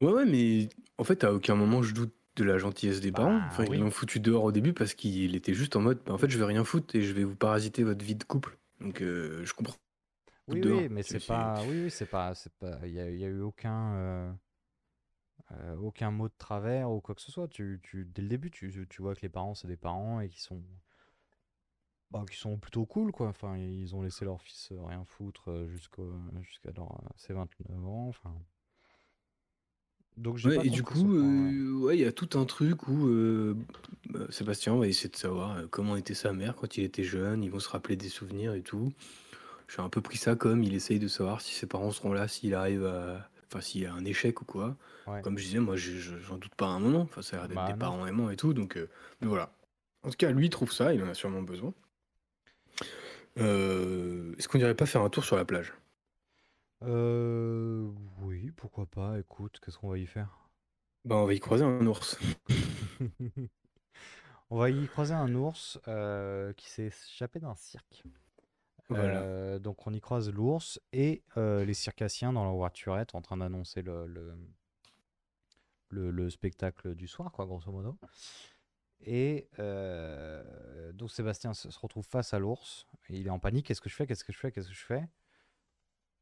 Ouais, 0.00 0.12
ouais, 0.12 0.24
mais 0.26 0.68
en 0.98 1.04
fait, 1.04 1.24
à 1.24 1.32
aucun 1.32 1.54
moment 1.54 1.82
je 1.82 1.94
doute 1.94 2.14
de 2.36 2.44
la 2.44 2.58
gentillesse 2.58 3.00
des 3.00 3.12
parents. 3.12 3.38
Bah, 3.38 3.46
Enfin, 3.48 3.64
oui. 3.68 3.76
ils 3.76 3.80
l'ont 3.80 3.90
foutu 3.90 4.18
dehors 4.20 4.44
au 4.44 4.52
début 4.52 4.72
parce 4.72 4.92
qu'il 4.94 5.36
était 5.36 5.54
juste 5.54 5.76
en 5.76 5.80
mode, 5.80 6.00
bah, 6.04 6.12
en 6.12 6.18
fait, 6.18 6.28
je 6.30 6.38
vais 6.38 6.44
rien 6.44 6.64
foutre 6.64 6.94
et 6.96 7.02
je 7.02 7.12
vais 7.12 7.24
vous 7.24 7.36
parasiter 7.36 7.84
votre 7.84 8.04
vie 8.04 8.16
de 8.16 8.24
couple. 8.24 8.58
Donc, 8.80 9.00
euh, 9.02 9.44
je 9.44 9.54
comprends. 9.54 9.76
Oui, 10.48 10.60
mais 10.90 11.02
C'est- 11.02 11.26
pas. 11.26 11.62
Oui, 11.68 11.84
oui, 11.84 11.90
c'est 11.90 12.06
pas. 12.06 12.34
C'est 12.34 12.52
pas. 12.54 12.78
Il 12.84 12.92
y 12.92 13.00
a, 13.00 13.08
il 13.08 13.18
y 13.18 13.24
a 13.24 13.28
eu 13.28 13.40
aucun. 13.40 14.36
Euh, 15.60 15.76
aucun 15.76 16.10
mot 16.10 16.28
de 16.28 16.34
travers 16.38 16.90
ou 16.90 17.00
quoi 17.00 17.14
que 17.14 17.20
ce 17.22 17.32
soit. 17.32 17.48
Tu, 17.48 17.80
tu, 17.82 18.04
dès 18.06 18.22
le 18.22 18.28
début, 18.28 18.50
tu, 18.50 18.86
tu 18.90 19.02
vois 19.02 19.14
que 19.14 19.22
les 19.22 19.28
parents, 19.28 19.54
c'est 19.54 19.68
des 19.68 19.76
parents 19.76 20.20
et 20.20 20.28
qui 20.28 20.40
sont. 20.42 20.62
Bah, 22.10 22.24
qui 22.30 22.36
sont 22.38 22.56
plutôt 22.58 22.86
cool, 22.86 23.12
quoi. 23.12 23.28
Enfin, 23.28 23.56
ils 23.58 23.94
ont 23.94 24.02
laissé 24.02 24.24
leur 24.24 24.40
fils 24.40 24.70
euh, 24.72 24.82
rien 24.84 25.04
foutre 25.04 25.50
euh, 25.50 25.68
jusqu'au, 25.68 26.14
jusqu'à 26.42 26.70
leur, 26.72 27.00
ses 27.16 27.32
29 27.34 27.84
ans. 27.86 28.08
Enfin. 28.08 28.34
Donc, 30.16 30.38
j'ai 30.38 30.50
Ouais, 30.50 30.52
pas 30.52 30.64
et 30.64 30.68
du 30.68 30.82
compris 30.82 30.96
ce 30.96 31.04
coup, 31.04 31.06
point, 31.06 31.44
ouais. 31.46 31.54
euh, 31.54 31.72
ouais, 31.78 31.96
il 31.96 32.00
y 32.02 32.04
a 32.04 32.12
tout 32.12 32.38
un 32.38 32.44
truc 32.44 32.86
où 32.86 33.08
euh, 33.08 33.56
bah, 34.10 34.26
Sébastien 34.28 34.76
va 34.76 34.86
essayer 34.86 35.08
de 35.08 35.16
savoir 35.16 35.56
euh, 35.56 35.66
comment 35.70 35.96
était 35.96 36.12
sa 36.14 36.34
mère 36.34 36.54
quand 36.54 36.76
il 36.76 36.84
était 36.84 37.02
jeune. 37.02 37.42
Ils 37.42 37.50
vont 37.50 37.60
se 37.60 37.68
rappeler 37.70 37.96
des 37.96 38.10
souvenirs 38.10 38.52
et 38.52 38.60
tout. 38.62 38.92
J'ai 39.68 39.82
un 39.82 39.88
peu 39.90 40.00
pris 40.02 40.18
ça 40.18 40.36
comme 40.36 40.62
il 40.64 40.74
essaye 40.74 40.98
de 41.00 41.08
savoir 41.08 41.40
si 41.42 41.54
ses 41.54 41.66
parents 41.66 41.92
seront 41.92 42.12
là, 42.12 42.28
s'il 42.28 42.54
arrive 42.54 42.86
à. 42.86 43.30
Enfin, 43.54 43.60
s'il 43.62 43.82
y 43.82 43.86
a 43.86 43.94
un 43.94 44.04
échec 44.04 44.40
ou 44.42 44.44
quoi. 44.44 44.76
Ouais. 45.06 45.22
Comme 45.22 45.38
je 45.38 45.44
disais, 45.44 45.60
moi, 45.60 45.76
je- 45.76 45.92
je- 45.98 46.18
j'en 46.18 46.38
doute 46.38 46.54
pas 46.56 46.66
un 46.66 46.80
moment. 46.80 47.02
Enfin, 47.02 47.22
ça 47.22 47.36
a 47.36 47.40
l'air 47.40 47.48
d'être 47.48 47.56
Bah 47.56 47.66
des 47.66 47.72
non. 47.74 47.78
parents 47.78 48.06
aimants 48.06 48.30
et 48.30 48.36
tout. 48.36 48.52
Donc, 48.54 48.76
euh, 48.76 48.88
mais 49.20 49.28
voilà. 49.28 49.52
En 50.02 50.10
tout 50.10 50.16
cas, 50.16 50.30
lui, 50.32 50.46
il 50.46 50.50
trouve 50.50 50.72
ça. 50.72 50.92
Il 50.92 51.02
en 51.02 51.08
a 51.08 51.14
sûrement 51.14 51.42
besoin. 51.42 51.72
Euh, 53.38 54.34
Est-ce 54.38 54.48
qu'on 54.48 54.58
irait 54.58 54.74
pas 54.74 54.86
faire 54.86 55.02
un 55.02 55.10
tour 55.10 55.24
sur 55.24 55.36
la 55.36 55.44
plage? 55.44 55.72
Euh, 56.84 57.90
oui, 58.20 58.50
pourquoi 58.52 58.86
pas. 58.86 59.18
Écoute, 59.18 59.58
qu'est-ce 59.60 59.78
qu'on 59.78 59.88
va 59.90 59.98
y 59.98 60.06
faire? 60.06 60.48
Bah, 61.04 61.16
on 61.16 61.26
va 61.26 61.34
y 61.34 61.40
croiser 61.40 61.64
un 61.64 61.86
ours. 61.86 62.18
On 64.50 64.58
va 64.58 64.70
y 64.70 64.86
croiser 64.88 65.14
un 65.14 65.34
ours 65.34 65.78
euh, 65.88 66.52
qui 66.54 66.68
s'est 66.70 66.86
échappé 66.86 67.40
d'un 67.40 67.54
cirque. 67.54 68.04
Voilà. 68.88 69.22
Euh, 69.22 69.58
donc 69.58 69.86
on 69.86 69.92
y 69.94 70.00
croise 70.00 70.30
l'ours 70.30 70.80
et 70.92 71.22
euh, 71.36 71.64
les 71.64 71.74
circassiens 71.74 72.32
dans 72.32 72.44
leur 72.44 72.54
voiturette 72.54 73.14
en 73.14 73.22
train 73.22 73.38
d'annoncer 73.38 73.80
le, 73.82 74.06
le, 74.06 74.34
le- 75.88 76.10
le 76.10 76.30
spectacle 76.30 76.94
du 76.94 77.06
soir, 77.08 77.32
quoi, 77.32 77.46
grosso 77.46 77.70
modo. 77.72 77.96
Et 79.06 79.48
euh, 79.58 80.92
donc 80.92 81.10
Sébastien 81.10 81.52
se, 81.54 81.68
retrouve 81.78 82.06
face 82.06 82.32
à 82.34 82.38
l'ours. 82.38 82.86
et 83.10 83.16
Il 83.18 83.26
est 83.26 83.30
en 83.30 83.38
panique. 83.38 83.66
Qu'est-ce 83.66 83.80
que 83.80 83.88
je 83.90 83.94
fais? 83.94 84.06
Qu'est-ce 84.06 84.24
que 84.24 84.32
je 84.32 84.38
fais? 84.38 84.50
Qu'est-ce 84.52 84.68
que 84.68 84.74
je 84.74 84.84
fais? 84.84 85.08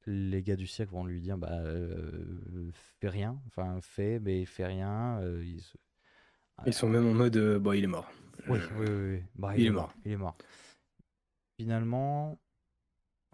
Les 0.07 0.43
gars 0.43 0.57
du 0.57 0.67
cirque 0.67 0.91
vont 0.91 1.05
lui 1.05 1.21
dire, 1.21 1.39
bah, 1.39 1.53
euh, 1.61 2.71
fais 3.01 3.09
rien. 3.09 3.41
Enfin, 3.47 3.79
fais, 3.81 4.19
mais 4.19 4.45
fais 4.45 4.67
rien. 4.67 5.21
Euh, 5.21 5.45
ils 5.45 5.61
se- 5.63 5.77
Ils 6.67 6.75
sont 6.75 6.89
même 6.89 7.07
en 7.07 7.15
mode, 7.15 7.37
euh, 7.37 7.59
bon, 7.61 7.73
il 7.73 7.85
est 7.85 7.89
mort. 7.89 8.11
oui, 8.49 8.59
oui, 8.79 8.87
oui, 8.89 9.13
oui. 9.17 9.23
Bah, 9.37 9.57
il 9.57 9.67
est 9.67 9.71
mort. 9.71 9.95
Il 10.05 10.13
est 10.13 10.17
mort. 10.17 10.37
Finalement, 11.57 12.41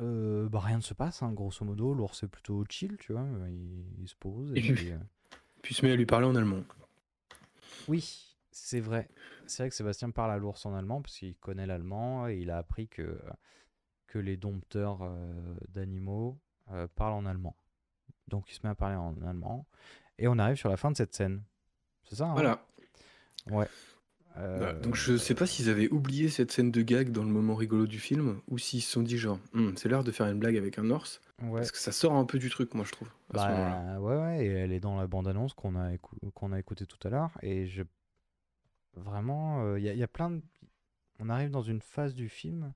euh, 0.00 0.48
bah, 0.48 0.60
rien 0.60 0.76
ne 0.76 0.82
se 0.82 0.94
passe, 0.94 1.22
hein, 1.22 1.32
grosso 1.32 1.64
modo. 1.64 1.94
L'ours 1.94 2.22
est 2.22 2.28
plutôt 2.28 2.64
chill, 2.68 2.96
tu 2.98 3.12
vois. 3.12 3.26
Il, 3.48 3.84
il 4.02 4.08
se 4.08 4.14
pose. 4.16 4.52
Et 4.54 4.58
Et 4.58 4.62
puis- 4.62 4.72
puis, 4.74 4.92
euh, 4.92 4.98
Puis 5.62 5.74
il 5.74 5.76
se 5.76 5.84
met 5.84 5.92
à 5.92 5.96
lui 5.96 6.06
parler 6.06 6.26
en 6.26 6.34
allemand. 6.36 6.62
Oui, 7.88 8.36
c'est 8.50 8.80
vrai. 8.80 9.08
C'est 9.46 9.62
vrai 9.62 9.70
que 9.70 9.74
Sébastien 9.74 10.10
parle 10.10 10.30
à 10.30 10.38
l'ours 10.38 10.64
en 10.66 10.74
allemand 10.74 11.02
parce 11.02 11.16
qu'il 11.18 11.34
connaît 11.36 11.66
l'allemand 11.66 12.28
et 12.28 12.38
il 12.38 12.50
a 12.50 12.58
appris 12.58 12.86
que, 12.88 13.20
que 14.06 14.18
les 14.18 14.36
dompteurs 14.36 15.00
euh, 15.02 15.54
d'animaux 15.70 16.38
euh, 16.70 16.86
parlent 16.94 17.14
en 17.14 17.26
allemand. 17.26 17.56
Donc 18.28 18.50
il 18.50 18.54
se 18.54 18.60
met 18.62 18.68
à 18.70 18.74
parler 18.74 18.96
en 18.96 19.14
allemand. 19.22 19.66
Et 20.18 20.28
on 20.28 20.38
arrive 20.38 20.56
sur 20.56 20.68
la 20.68 20.76
fin 20.76 20.90
de 20.90 20.96
cette 20.96 21.14
scène. 21.14 21.42
C'est 22.04 22.16
ça, 22.16 22.26
hein? 22.26 22.32
Voilà. 22.34 22.64
Ouais. 23.50 23.66
Euh, 24.38 24.78
Donc 24.80 24.94
je 24.94 25.16
sais 25.16 25.34
pas 25.34 25.46
s'ils 25.46 25.68
avaient 25.68 25.88
oublié 25.90 26.28
cette 26.28 26.52
scène 26.52 26.70
de 26.70 26.82
gag 26.82 27.10
dans 27.10 27.22
le 27.24 27.28
moment 27.30 27.54
rigolo 27.56 27.86
du 27.86 27.98
film 27.98 28.40
ou 28.48 28.56
s'ils 28.58 28.82
se 28.82 28.92
sont 28.92 29.02
dit 29.02 29.18
genre 29.18 29.38
Hum, 29.54 29.76
c'est 29.76 29.88
l'heure 29.88 30.04
de 30.04 30.12
faire 30.12 30.26
une 30.26 30.38
blague 30.38 30.56
avec 30.56 30.78
un 30.78 30.88
ours 30.90 31.20
ouais. 31.42 31.60
parce 31.60 31.72
que 31.72 31.78
ça 31.78 31.90
sort 31.92 32.12
un 32.14 32.24
peu 32.24 32.38
du 32.38 32.48
truc 32.48 32.72
moi 32.74 32.84
je 32.84 32.92
trouve 32.92 33.08
à 33.34 33.38
ce 33.38 33.48
moment-là. 33.52 33.94
Bah 33.94 34.00
ouais, 34.00 34.16
ouais, 34.16 34.44
et 34.44 34.48
elle 34.48 34.72
est 34.72 34.80
dans 34.80 34.96
la 34.96 35.06
bande-annonce 35.06 35.54
qu'on 35.54 35.74
a, 35.76 35.92
écou- 35.92 36.16
qu'on 36.34 36.52
a 36.52 36.58
écouté 36.58 36.86
tout 36.86 36.98
à 37.06 37.10
l'heure. 37.10 37.36
Et 37.42 37.66
je. 37.66 37.82
Vraiment, 38.94 39.76
il 39.76 39.82
y, 39.84 39.88
a- 39.88 39.94
y 39.94 40.02
a 40.02 40.08
plein 40.08 40.30
de. 40.30 40.42
On 41.20 41.28
arrive 41.28 41.50
dans 41.50 41.62
une 41.62 41.80
phase 41.80 42.14
du 42.14 42.28
film. 42.28 42.72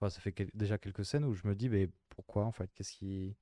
Enfin, 0.00 0.08
ça 0.10 0.20
fait 0.20 0.32
quel- 0.32 0.50
déjà 0.54 0.78
quelques 0.78 1.04
scènes 1.04 1.24
où 1.24 1.34
je 1.34 1.46
me 1.46 1.54
dis, 1.54 1.68
mais 1.68 1.88
pourquoi 2.10 2.44
en 2.44 2.52
fait 2.52 2.70
Qu'est-ce 2.74 2.92
qui. 2.92 3.36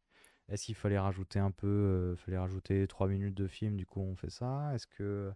Est-ce 0.49 0.65
qu'il 0.67 0.75
fallait 0.77 0.99
rajouter 0.99 1.39
un 1.39 1.51
peu. 1.51 1.67
euh, 1.67 2.17
fallait 2.17 2.39
rajouter 2.39 2.87
3 2.87 3.09
minutes 3.09 3.35
de 3.35 3.47
film, 3.49 3.77
du 3.77 3.87
coup 3.87 4.01
on 4.01 4.17
fait 4.17 4.31
ça? 4.31 4.73
Est-ce 4.75 4.87
que. 4.87 5.33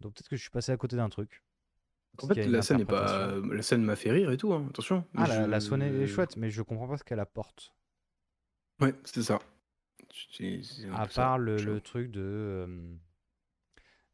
Donc 0.00 0.14
peut-être 0.14 0.28
que 0.28 0.36
je 0.36 0.42
suis 0.42 0.50
passé 0.50 0.72
à 0.72 0.76
côté 0.76 0.96
d'un 0.96 1.08
truc. 1.08 1.42
En 2.22 2.28
fait 2.28 2.46
la 2.46 2.62
scène 2.62 2.80
est 2.80 2.84
pas 2.84 3.34
la 3.36 3.62
scène 3.62 3.82
m'a 3.82 3.96
fait 3.96 4.12
rire 4.12 4.30
et 4.30 4.36
tout 4.36 4.52
hein, 4.52 4.66
attention. 4.70 5.04
Ah, 5.16 5.26
la, 5.26 5.46
la 5.46 5.60
scène 5.60 5.82
est 5.82 6.06
chouette, 6.06 6.36
mais 6.36 6.50
je 6.50 6.62
comprends 6.62 6.86
pas 6.86 6.96
ce 6.96 7.04
qu'elle 7.04 7.20
apporte. 7.20 7.74
Ouais 8.80 8.94
c'est 9.04 9.22
ça. 9.22 9.40
À 10.92 11.06
part 11.06 11.38
le, 11.38 11.80
truc 11.80 12.10
de 12.10 12.20
euh, 12.20 12.96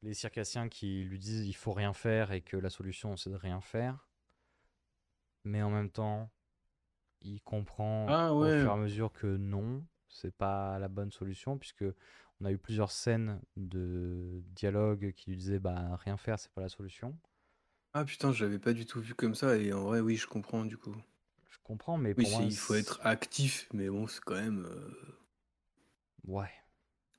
les 0.03 0.15
circassiens 0.15 0.69
qui 0.69 1.05
lui 1.05 1.19
disent 1.19 1.47
il 1.47 1.53
faut 1.53 1.73
rien 1.73 1.93
faire 1.93 2.33
et 2.33 2.41
que 2.41 2.57
la 2.57 2.71
solution 2.71 3.17
c'est 3.17 3.31
de 3.31 3.37
rien 3.37 3.61
faire. 3.61 4.09
Mais 5.45 5.63
en 5.63 5.71
même 5.71 5.91
temps, 5.91 6.31
il 7.23 7.41
comprend 7.43 8.07
Ah 8.09 8.33
au 8.33 8.45
fur 8.45 8.71
et 8.71 8.73
à 8.73 8.77
mesure 8.77 9.13
que 9.13 9.27
non, 9.27 9.85
c'est 10.09 10.35
pas 10.35 10.79
la 10.79 10.89
bonne 10.89 11.11
solution 11.11 11.59
puisque 11.59 11.85
on 12.41 12.45
a 12.47 12.53
eu 12.53 12.59
plusieurs 12.59 12.91
scènes 12.91 13.41
de 13.57 14.43
dialogue 14.49 15.13
qui 15.17 15.31
lui 15.31 15.37
disaient 15.37 15.59
bah 15.61 15.97
rien 15.97 16.17
faire 16.17 16.39
c'est 16.39 16.53
pas 16.53 16.63
la 16.63 16.69
solution. 16.69 17.17
Ah 17.93 18.05
putain 18.05 18.33
je 18.33 18.45
l'avais 18.45 18.59
pas 18.59 18.73
du 18.73 18.85
tout 18.85 19.01
vu 19.01 19.15
comme 19.15 19.37
ça 19.37 19.57
et 19.57 19.73
en 19.73 19.85
vrai 19.85 20.01
oui 20.01 20.17
je 20.17 20.27
comprends 20.27 20.65
du 20.65 20.77
coup. 20.77 20.97
Je 21.51 21.59
comprends 21.63 21.99
mais 21.99 22.15
pour 22.15 22.31
moi 22.31 22.43
il 22.45 22.57
faut 22.57 22.75
être 22.75 22.99
actif 23.03 23.69
mais 23.75 23.89
bon 23.91 24.07
c'est 24.07 24.21
quand 24.21 24.35
même 24.37 24.65
euh, 24.65 25.19
ouais. 26.27 26.51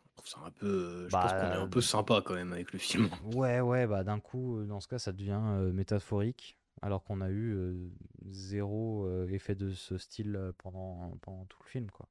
je 0.06 0.10
trouve 0.16 0.28
ça 0.30 0.40
un 0.46 0.52
peu 0.52 0.68
euh, 0.68 1.10
je 1.10 1.18
Bah, 1.18 1.18
pense 1.18 1.34
qu'on 1.34 1.52
est 1.52 1.56
un 1.56 1.68
peu 1.68 1.82
sympa 1.82 2.22
quand 2.24 2.36
même 2.36 2.54
avec 2.54 2.72
le 2.72 2.80
film. 2.80 3.10
Ouais, 3.22 3.60
ouais, 3.62 3.88
bah 3.88 4.04
d'un 4.04 4.20
coup, 4.20 4.58
euh, 4.60 4.66
dans 4.66 4.80
ce 4.80 4.88
cas, 4.88 4.98
ça 5.00 5.12
devient 5.12 5.40
euh, 5.44 5.72
métaphorique, 5.72 6.58
alors 6.82 7.04
qu'on 7.04 7.22
a 7.22 7.30
eu 7.30 7.54
euh, 7.54 7.90
zéro 8.30 9.28
effet 9.28 9.56
de 9.56 9.72
ce 9.72 9.98
style 9.98 10.52
pendant, 10.58 11.18
pendant 11.22 11.46
tout 11.46 11.60
le 11.64 11.70
film, 11.70 11.92
quoi. 11.92 12.10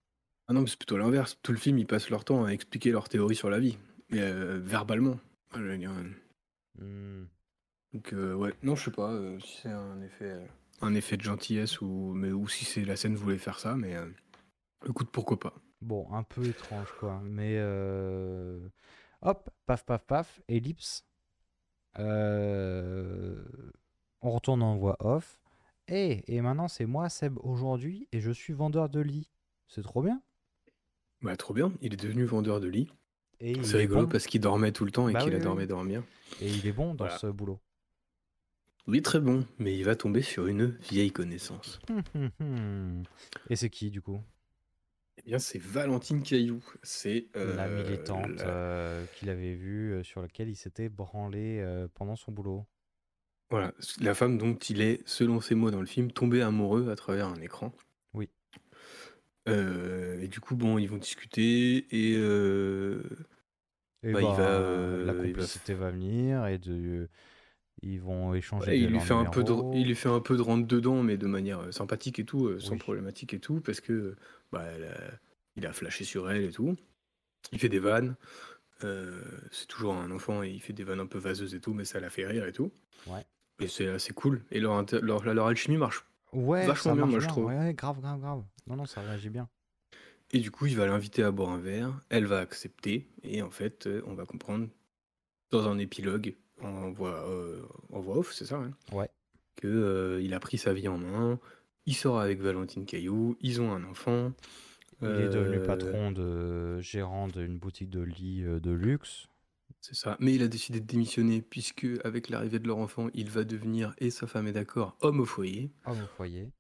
Ah 0.50 0.52
non, 0.52 0.62
mais 0.62 0.66
c'est 0.66 0.76
plutôt 0.76 0.98
l'inverse. 0.98 1.38
Tout 1.44 1.52
le 1.52 1.58
film, 1.58 1.78
ils 1.78 1.86
passent 1.86 2.10
leur 2.10 2.24
temps 2.24 2.44
à 2.44 2.50
expliquer 2.50 2.90
leur 2.90 3.08
théorie 3.08 3.36
sur 3.36 3.50
la 3.50 3.60
vie, 3.60 3.78
mais 4.10 4.20
euh, 4.20 4.58
verbalement. 4.60 5.16
Ah, 5.52 5.58
je 5.58 5.62
veux 5.62 5.78
dire, 5.78 5.92
euh, 5.92 6.10
Hmm. 6.78 7.26
Donc 7.92 8.12
euh, 8.12 8.34
ouais, 8.34 8.54
non, 8.62 8.74
je 8.74 8.84
sais 8.84 8.90
pas 8.90 9.12
euh, 9.12 9.38
si 9.40 9.60
c'est 9.62 9.68
un 9.70 10.00
effet, 10.02 10.30
euh, 10.30 10.46
un 10.80 10.94
effet 10.94 11.16
de 11.16 11.22
gentillesse 11.22 11.80
ou 11.80 12.12
mais 12.14 12.32
ou 12.32 12.48
si 12.48 12.64
c'est 12.64 12.84
la 12.84 12.96
scène 12.96 13.14
voulait 13.14 13.38
faire 13.38 13.58
ça, 13.58 13.76
mais 13.76 13.96
euh, 13.96 14.08
écoute, 14.88 15.10
pourquoi 15.12 15.38
pas. 15.38 15.54
Bon, 15.80 16.12
un 16.12 16.22
peu 16.22 16.44
étrange, 16.44 16.92
quoi. 16.98 17.20
Mais 17.24 17.56
euh, 17.58 18.68
hop, 19.22 19.50
paf, 19.66 19.84
paf, 19.84 20.04
paf, 20.04 20.40
ellipse. 20.48 21.04
Euh, 21.98 23.44
On 24.22 24.30
retourne 24.30 24.62
en 24.62 24.76
voix 24.76 24.96
off. 25.00 25.38
Et, 25.88 26.34
et 26.34 26.40
maintenant, 26.40 26.68
c'est 26.68 26.86
moi, 26.86 27.08
Seb, 27.08 27.38
aujourd'hui, 27.42 28.08
et 28.12 28.20
je 28.20 28.30
suis 28.30 28.52
vendeur 28.52 28.88
de 28.88 29.00
lit. 29.00 29.30
C'est 29.68 29.82
trop 29.82 30.02
bien. 30.02 30.22
Bah 31.22 31.36
trop 31.36 31.52
bien, 31.54 31.72
il 31.82 31.92
est 31.92 32.02
devenu 32.02 32.24
vendeur 32.24 32.60
de 32.60 32.68
lit. 32.68 32.88
Et 33.40 33.52
il 33.52 33.64
C'est 33.64 33.76
est 33.76 33.80
rigolo 33.80 34.02
bon. 34.02 34.08
parce 34.08 34.26
qu'il 34.26 34.40
dormait 34.40 34.72
tout 34.72 34.84
le 34.84 34.90
temps 34.90 35.08
et 35.08 35.12
Bah 35.12 35.20
qu'il 35.20 35.32
oui, 35.32 35.38
oui, 35.38 35.42
adorait 35.42 35.62
oui. 35.62 35.68
dormir. 35.68 36.02
Et 36.42 36.50
il 36.50 36.66
est 36.66 36.72
bon 36.72 36.88
dans 36.88 36.98
Voilà. 36.98 37.18
ce 37.18 37.26
boulot. 37.26 37.60
Oui, 38.86 39.02
très 39.02 39.20
bon, 39.20 39.46
mais 39.58 39.76
il 39.76 39.84
va 39.84 39.94
tomber 39.94 40.22
sur 40.22 40.46
une 40.46 40.76
vieille 40.90 41.12
connaissance. 41.12 41.78
Hum, 41.88 42.02
hum, 42.14 42.30
hum. 42.40 43.02
Et 43.48 43.56
c'est 43.56 43.70
qui, 43.70 43.90
du 43.90 44.00
coup? 44.00 44.20
Eh 45.18 45.22
bien, 45.22 45.38
c'est 45.38 45.58
Valentine 45.60 46.22
Caillou. 46.22 46.64
C'est 46.82 47.26
la 47.34 47.36
euh, 47.36 47.68
militante 47.68 48.30
la- 48.38 48.48
euh, 48.48 49.06
qu'il 49.18 49.28
avait 49.28 49.54
vue, 49.54 49.92
euh, 49.92 50.02
sur 50.02 50.22
laquelle 50.22 50.48
il 50.48 50.56
s'était 50.56 50.88
branlé 50.88 51.60
euh, 51.60 51.88
pendant 51.94 52.16
son 52.16 52.32
boulot. 52.32 52.66
Voilà, 53.50 53.72
la 54.00 54.14
femme 54.14 54.38
dont 54.38 54.54
il 54.54 54.80
est, 54.80 55.02
selon 55.06 55.40
ses 55.40 55.54
mots 55.54 55.70
dans 55.70 55.80
le 55.80 55.86
film, 55.86 56.10
tombé 56.10 56.40
amoureux 56.40 56.88
à 56.90 56.96
travers 56.96 57.26
un 57.28 57.40
écran. 57.40 57.72
Euh, 59.48 60.20
et 60.20 60.28
du 60.28 60.40
coup, 60.40 60.54
bon, 60.56 60.78
ils 60.78 60.88
vont 60.88 60.98
discuter 60.98 61.86
et 61.90 62.14
euh, 62.16 63.02
Et 64.02 64.12
bah, 64.12 64.20
il 64.20 64.24
bah, 64.24 64.36
euh, 64.40 65.04
la 65.04 65.12
il 65.12 65.16
va- 65.18 65.22
complicité 65.26 65.74
va 65.74 65.90
venir 65.90 66.46
et 66.46 66.58
de, 66.58 67.08
ils 67.82 68.00
vont 68.00 68.34
échanger 68.34 68.72
de 68.72 68.76
il 68.76 68.86
lui 68.86 68.92
leurs 68.94 69.02
fait 69.04 69.14
un 69.14 69.24
peu 69.24 69.42
de, 69.44 69.52
il 69.76 69.86
lui 69.88 69.94
fait 69.94 70.08
un 70.08 70.20
peu 70.20 70.36
de 70.36 70.42
rentre 70.42 70.66
dedans, 70.66 71.02
mais 71.02 71.16
de 71.16 71.26
manière 71.26 71.72
sympathique 71.72 72.18
et 72.18 72.24
tout, 72.24 72.58
sans 72.60 72.72
Oui. 72.72 72.78
problématique 72.78 73.34
et 73.34 73.40
tout, 73.40 73.60
parce 73.60 73.80
que 73.80 74.16
bah, 74.52 74.64
elle 74.74 74.84
a- 74.84 75.12
il 75.56 75.66
a 75.66 75.72
flashé 75.72 76.04
sur 76.04 76.30
elle 76.30 76.44
et 76.44 76.50
tout. 76.52 76.76
Il 77.52 77.58
fait 77.60 77.68
des 77.70 77.80
vannes. 77.80 78.16
c'est 79.50 79.66
toujours 79.68 79.94
un 79.94 80.10
enfant 80.10 80.42
et 80.42 80.50
il 80.50 80.60
fait 80.60 80.72
des 80.72 80.84
vannes 80.84 81.00
un 81.00 81.06
peu 81.06 81.18
vaseuses 81.18 81.54
et 81.54 81.60
tout, 81.60 81.74
mais 81.74 81.84
ça 81.84 82.00
l'a 82.00 82.10
fait 82.10 82.26
rire 82.26 82.46
et 82.46 82.52
tout. 82.52 82.72
Ouais. 83.06 83.26
Et 83.60 83.68
c'est 83.68 83.88
assez 83.88 84.12
cool. 84.14 84.42
Et 84.50 84.60
leur, 84.60 84.72
inter- 84.74 85.00
leur, 85.02 85.24
leur 85.24 85.46
alchimie 85.46 85.76
marche 85.78 86.04
Ouais, 86.32 86.66
vachement 86.66 86.90
ça 86.90 86.94
bien, 86.94 87.00
marche 87.02 87.10
moi, 87.12 87.20
je 87.20 87.28
trouve. 87.28 87.44
Ouais, 87.46 87.58
ouais, 87.58 87.74
grave, 87.74 88.00
grave, 88.00 88.20
grave. 88.20 88.42
Non, 88.66 88.76
non, 88.76 88.86
ça 88.86 89.00
réagit 89.00 89.30
bien. 89.30 89.48
Et 90.32 90.38
du 90.38 90.50
coup, 90.50 90.66
il 90.66 90.76
va 90.76 90.86
l'inviter 90.86 91.22
à 91.24 91.30
boire 91.32 91.50
un 91.50 91.58
verre, 91.58 91.92
elle 92.08 92.26
va 92.26 92.38
accepter, 92.38 93.08
et 93.24 93.42
en 93.42 93.50
fait, 93.50 93.86
euh, 93.88 94.00
on 94.06 94.14
va 94.14 94.26
comprendre 94.26 94.68
dans 95.50 95.68
un 95.68 95.76
épilogue, 95.78 96.36
en 96.62 96.90
voix, 96.92 97.28
euh, 97.28 97.62
en 97.92 97.98
voix 98.00 98.18
off, 98.18 98.32
c'est 98.32 98.44
ça, 98.44 98.56
hein, 98.58 98.70
Ouais. 98.92 99.08
que 99.56 99.66
euh, 99.66 100.20
il 100.22 100.32
a 100.34 100.38
pris 100.38 100.56
sa 100.56 100.72
vie 100.72 100.86
en 100.86 100.98
main, 100.98 101.40
il 101.86 101.94
sort 101.96 102.20
avec 102.20 102.40
Valentine 102.40 102.86
Caillou, 102.86 103.36
ils 103.40 103.60
ont 103.60 103.72
un 103.72 103.82
enfant. 103.84 104.32
Il 105.02 105.08
est 105.08 105.30
devenu 105.30 105.56
euh, 105.56 105.66
patron 105.66 106.12
de 106.12 106.78
gérant 106.80 107.26
d'une 107.26 107.56
boutique 107.58 107.88
de 107.88 108.00
lit 108.02 108.42
de 108.42 108.70
luxe. 108.70 109.28
C'est 109.80 109.94
ça. 109.94 110.16
Mais 110.20 110.34
il 110.34 110.42
a 110.42 110.48
décidé 110.48 110.80
de 110.80 110.86
démissionner 110.86 111.40
puisque, 111.42 111.86
avec 112.04 112.28
l'arrivée 112.28 112.58
de 112.58 112.66
leur 112.68 112.78
enfant, 112.78 113.08
il 113.14 113.30
va 113.30 113.44
devenir, 113.44 113.94
et 113.98 114.10
sa 114.10 114.26
femme 114.26 114.46
est 114.46 114.52
d'accord, 114.52 114.96
homme 115.00 115.20
au 115.20 115.24
foyer. 115.24 115.70
Homme 115.86 116.02
au 116.02 116.06
foyer. 116.16 116.50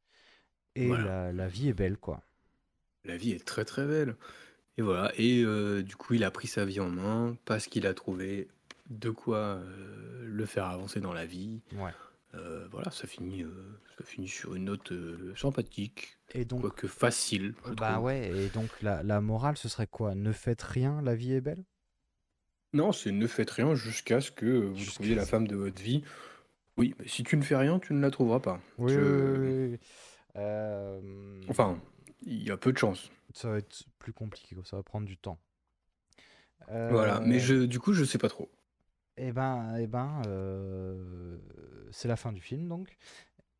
Et 0.74 0.86
Voilà. 0.86 1.04
la, 1.26 1.32
la 1.32 1.48
vie 1.48 1.68
est 1.68 1.74
belle, 1.74 1.96
quoi. 1.98 2.22
La 3.04 3.16
vie 3.16 3.32
est 3.32 3.44
très 3.44 3.64
très 3.64 3.86
belle. 3.86 4.16
Et 4.78 4.82
voilà. 4.82 5.12
Et 5.18 5.42
euh, 5.42 5.82
du 5.82 5.96
coup, 5.96 6.14
il 6.14 6.24
a 6.24 6.30
pris 6.30 6.48
sa 6.48 6.64
vie 6.64 6.80
en 6.80 6.88
main 6.90 7.36
parce 7.44 7.66
qu'il 7.66 7.86
a 7.86 7.94
trouvé 7.94 8.48
de 8.88 9.10
quoi 9.10 9.36
euh, 9.38 10.24
le 10.24 10.46
faire 10.46 10.66
avancer 10.66 11.00
dans 11.00 11.12
la 11.12 11.26
vie. 11.26 11.60
Ouais. 11.72 11.92
Euh, 12.34 12.68
voilà, 12.70 12.90
ça 12.92 13.06
finit, 13.08 13.42
euh, 13.42 13.80
ça 13.98 14.04
finit 14.04 14.28
sur 14.28 14.54
une 14.54 14.66
note 14.66 14.92
euh, 14.92 15.34
sympathique, 15.36 16.18
Et 16.32 16.44
donc, 16.44 16.60
quoique 16.62 16.86
facile. 16.86 17.54
je 17.66 17.74
bah 17.74 17.92
trouve. 17.94 18.04
ouais, 18.04 18.30
et 18.30 18.48
donc 18.50 18.70
la, 18.82 19.02
la 19.02 19.20
morale, 19.20 19.56
ce 19.56 19.68
serait 19.68 19.88
quoi? 19.88 20.14
Ne 20.14 20.32
faites 20.32 20.62
rien, 20.62 21.02
la 21.02 21.14
vie 21.16 21.32
est 21.32 21.40
belle? 21.40 21.64
Non, 22.72 22.92
c'est 22.92 23.10
ne 23.12 23.26
faites 23.26 23.50
rien 23.50 23.74
jusqu'à 23.74 24.20
ce 24.20 24.30
que 24.30 24.46
vous 24.46 24.76
Jusqu'à 24.76 24.94
trouviez 24.94 25.14
la 25.16 25.24
ce- 25.24 25.30
femme 25.30 25.46
de 25.48 25.56
votre 25.56 25.80
vie. 25.82 26.02
Oui, 26.76 26.94
mais 26.98 27.08
si 27.08 27.24
tu 27.24 27.36
ne 27.36 27.42
fais 27.42 27.56
rien, 27.56 27.78
tu 27.78 27.92
ne 27.94 28.00
la 28.00 28.10
trouveras 28.10 28.40
pas. 28.40 28.60
Oui, 28.78 28.92
Je- 28.92 29.00
oui, 29.00 29.38
oui, 29.38 29.70
oui. 29.72 29.78
Euh, 30.36 31.40
Enfin, 31.48 31.80
il 32.22 32.42
y 32.42 32.50
a 32.50 32.56
peu 32.56 32.72
de 32.72 32.78
chance. 32.78 33.10
ça 33.34 33.50
va 33.50 33.58
être 33.58 33.84
plus 33.98 34.12
compliqué, 34.12 34.54
quoi, 34.54 34.64
ça 34.64 34.76
va 34.76 34.82
prendre 34.82 35.06
du 35.06 35.16
temps. 35.16 35.38
Voilà, 36.68 37.20
mais 37.20 37.36
Euh, 37.36 37.40
je, 37.40 37.54
du 37.64 37.80
coup, 37.80 37.92
je 37.92 38.04
sais 38.04 38.18
pas 38.18 38.28
trop. 38.28 38.48
Eh 39.16 39.32
ben, 39.32 39.76
eh 39.78 39.86
ben, 39.86 40.22
euh, 40.26 41.36
c'est 41.90 42.06
la 42.08 42.16
fin 42.16 42.32
du 42.32 42.40
film, 42.40 42.68
donc. 42.68 42.96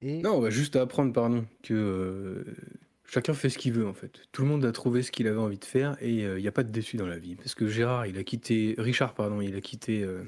Et 0.01 0.23
Non, 0.23 0.35
on 0.37 0.41
va 0.41 0.51
juste 0.51 0.77
apprendre, 0.77 1.13
pardon, 1.13 1.45
que 1.63 1.75
euh, 1.75 2.45
chacun 3.11 3.35
fait 3.35 3.51
ce 3.51 3.59
qu'il 3.59 3.73
veut 3.73 3.87
en 3.87 3.93
fait. 3.95 4.23
Tout 4.33 4.43
le 4.43 4.49
monde 4.49 4.65
a 4.65 4.73
trouvé 4.73 5.03
ce 5.03 5.11
qu'il 5.11 5.27
avait 5.27 5.39
envie 5.39 5.59
de 5.59 5.65
faire 5.65 5.97
et 6.01 6.25
euh, 6.25 6.39
il 6.39 6.43
n'y 6.43 6.49
a 6.49 6.53
pas 6.53 6.63
de 6.63 6.71
déçu 6.71 6.97
dans 6.97 7.07
la 7.07 7.19
vie. 7.19 7.35
Parce 7.35 7.55
que 7.55 7.67
Gérard, 7.69 8.07
il 8.07 8.17
a 8.17 8.25
quitté, 8.25 8.75
Richard, 8.79 9.15
pardon, 9.15 9.41
il 9.41 9.55
a 9.57 9.61
quitté 9.61 10.03
euh, 10.03 10.23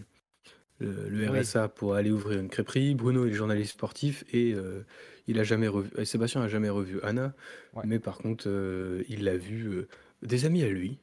le, 0.80 1.08
le 1.08 1.30
Oui. 1.30 1.40
RSA 1.40 1.68
pour 1.68 1.94
aller 1.94 2.10
ouvrir 2.10 2.40
une 2.40 2.48
crêperie. 2.48 2.94
Bruno 2.94 3.26
est 3.26 3.32
journaliste 3.32 3.72
sportif 3.72 4.24
et 4.32 4.52
euh, 4.54 4.84
il 5.26 5.38
a 5.38 5.44
jamais 5.44 5.68
revu, 5.68 5.90
et 5.96 6.04
Sébastien 6.04 6.42
a 6.42 6.48
jamais 6.48 6.70
revu 6.70 7.00
Anna. 7.02 7.34
Ouais. 7.74 7.84
Mais 7.86 7.98
par 7.98 8.18
contre, 8.18 8.44
euh, 8.48 9.04
il 9.08 9.24
l'a 9.24 9.36
vu 9.36 9.68
euh, 9.68 9.88
des 10.22 10.44
amis 10.44 10.62
à 10.62 10.68
lui, 10.68 10.98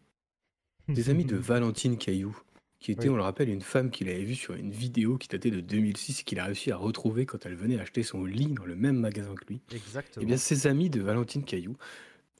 des 0.87 1.09
amis 1.09 1.25
de 1.25 1.35
Valentine 1.37 1.97
Caillou, 1.97 2.37
qui 2.79 2.91
était, 2.93 3.03
Oui. 3.03 3.09
on 3.09 3.15
le 3.17 3.23
rappelle, 3.23 3.49
une 3.49 3.61
femme 3.61 3.91
qu'il 3.91 4.07
avait 4.09 4.23
vue 4.23 4.35
sur 4.35 4.53
une 4.53 4.71
vidéo 4.71 5.17
qui 5.17 5.27
datait 5.27 5.51
de 5.51 5.59
2006 5.59 6.21
et 6.21 6.23
qu'il 6.23 6.39
a 6.39 6.45
réussi 6.45 6.71
à 6.71 6.77
retrouver 6.77 7.25
quand 7.25 7.45
elle 7.45 7.55
venait 7.55 7.79
acheter 7.79 8.03
son 8.03 8.23
lit 8.25 8.47
dans 8.53 8.65
le 8.65 8.75
même 8.75 8.97
magasin 8.97 9.35
que 9.35 9.45
lui. 9.47 9.61
Exactement. 9.73 10.23
Eh 10.23 10.25
bien, 10.25 10.37
ses 10.37 10.65
amis 10.67 10.89
de 10.89 11.01
Valentine 11.01 11.43
Caillou 11.43 11.75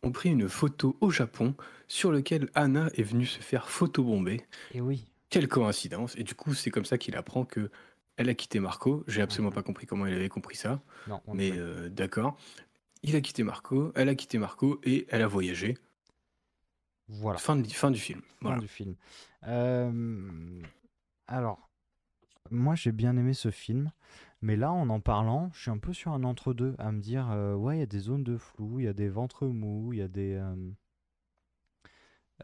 ont 0.02 0.12
pris 0.12 0.30
une 0.30 0.48
photo 0.48 0.96
au 1.02 1.10
Japon 1.12 1.56
sur 1.90 2.12
lequel 2.12 2.50
Anna 2.56 2.90
est 2.96 3.04
venue 3.04 3.26
se 3.26 3.40
faire 3.40 3.70
photobomber. 3.70 4.42
Et 4.74 4.80
oui. 4.80 5.06
Quelle 5.30 5.48
coïncidence 5.50 6.16
Et 6.16 6.24
du 6.24 6.36
coup, 6.36 6.54
c'est 6.54 6.72
comme 6.72 6.86
ça 6.86 6.98
qu'il 6.98 7.16
apprend 7.18 7.44
que 7.44 7.70
elle 8.16 8.30
a 8.30 8.34
quitté 8.34 8.60
Marco. 8.60 9.04
J'ai 9.08 9.22
absolument 9.22 9.50
Mhm. 9.50 9.56
pas 9.56 9.62
compris 9.64 9.88
comment 9.88 10.06
il 10.06 10.14
avait 10.14 10.30
compris 10.30 10.56
ça, 10.56 10.82
Non, 11.08 11.22
on 11.28 11.34
mais 11.36 11.52
euh, 11.54 11.90
d'accord. 11.90 12.38
Il 13.04 13.16
a 13.16 13.22
quitté 13.22 13.44
Marco, 13.44 13.92
elle 13.96 14.10
a 14.10 14.16
quitté 14.16 14.38
Marco 14.38 14.80
et 14.84 15.06
elle 15.10 15.22
a 15.22 15.28
voyagé. 15.28 15.78
Voilà. 17.08 17.40
Fin, 17.40 17.56
de- 17.56 17.68
fin 17.68 17.92
du 17.92 18.00
film. 18.00 18.22
Fin 18.22 18.28
Voilà. 18.42 18.60
du 18.60 18.68
film. 18.68 18.96
Alors, 21.28 21.70
moi 22.52 22.76
j'ai 22.76 22.92
bien 22.92 23.18
aimé 23.18 23.34
ce 23.34 23.52
film, 23.52 23.92
mais 24.42 24.56
là 24.56 24.72
en 24.72 24.90
en 24.90 25.00
parlant, 25.00 25.50
je 25.54 25.62
suis 25.62 25.72
un 25.72 25.78
peu 25.78 25.94
sur 25.94 26.12
un 26.14 26.24
entre-deux, 26.24 26.76
à 26.80 26.92
me 26.92 27.02
dire, 27.02 27.28
ouais, 27.58 27.78
il 27.78 27.80
y 27.80 27.84
a 27.84 27.86
des 27.86 28.00
zones 28.00 28.24
de 28.24 28.38
flou, 28.38 28.80
il 28.80 28.86
y 28.86 28.88
a 28.88 28.94
des 28.94 29.10
ventres 29.10 29.48
mous, 29.48 29.94
il 29.94 30.00
y 30.00 30.02
a 30.02 30.08
des... 30.08 30.42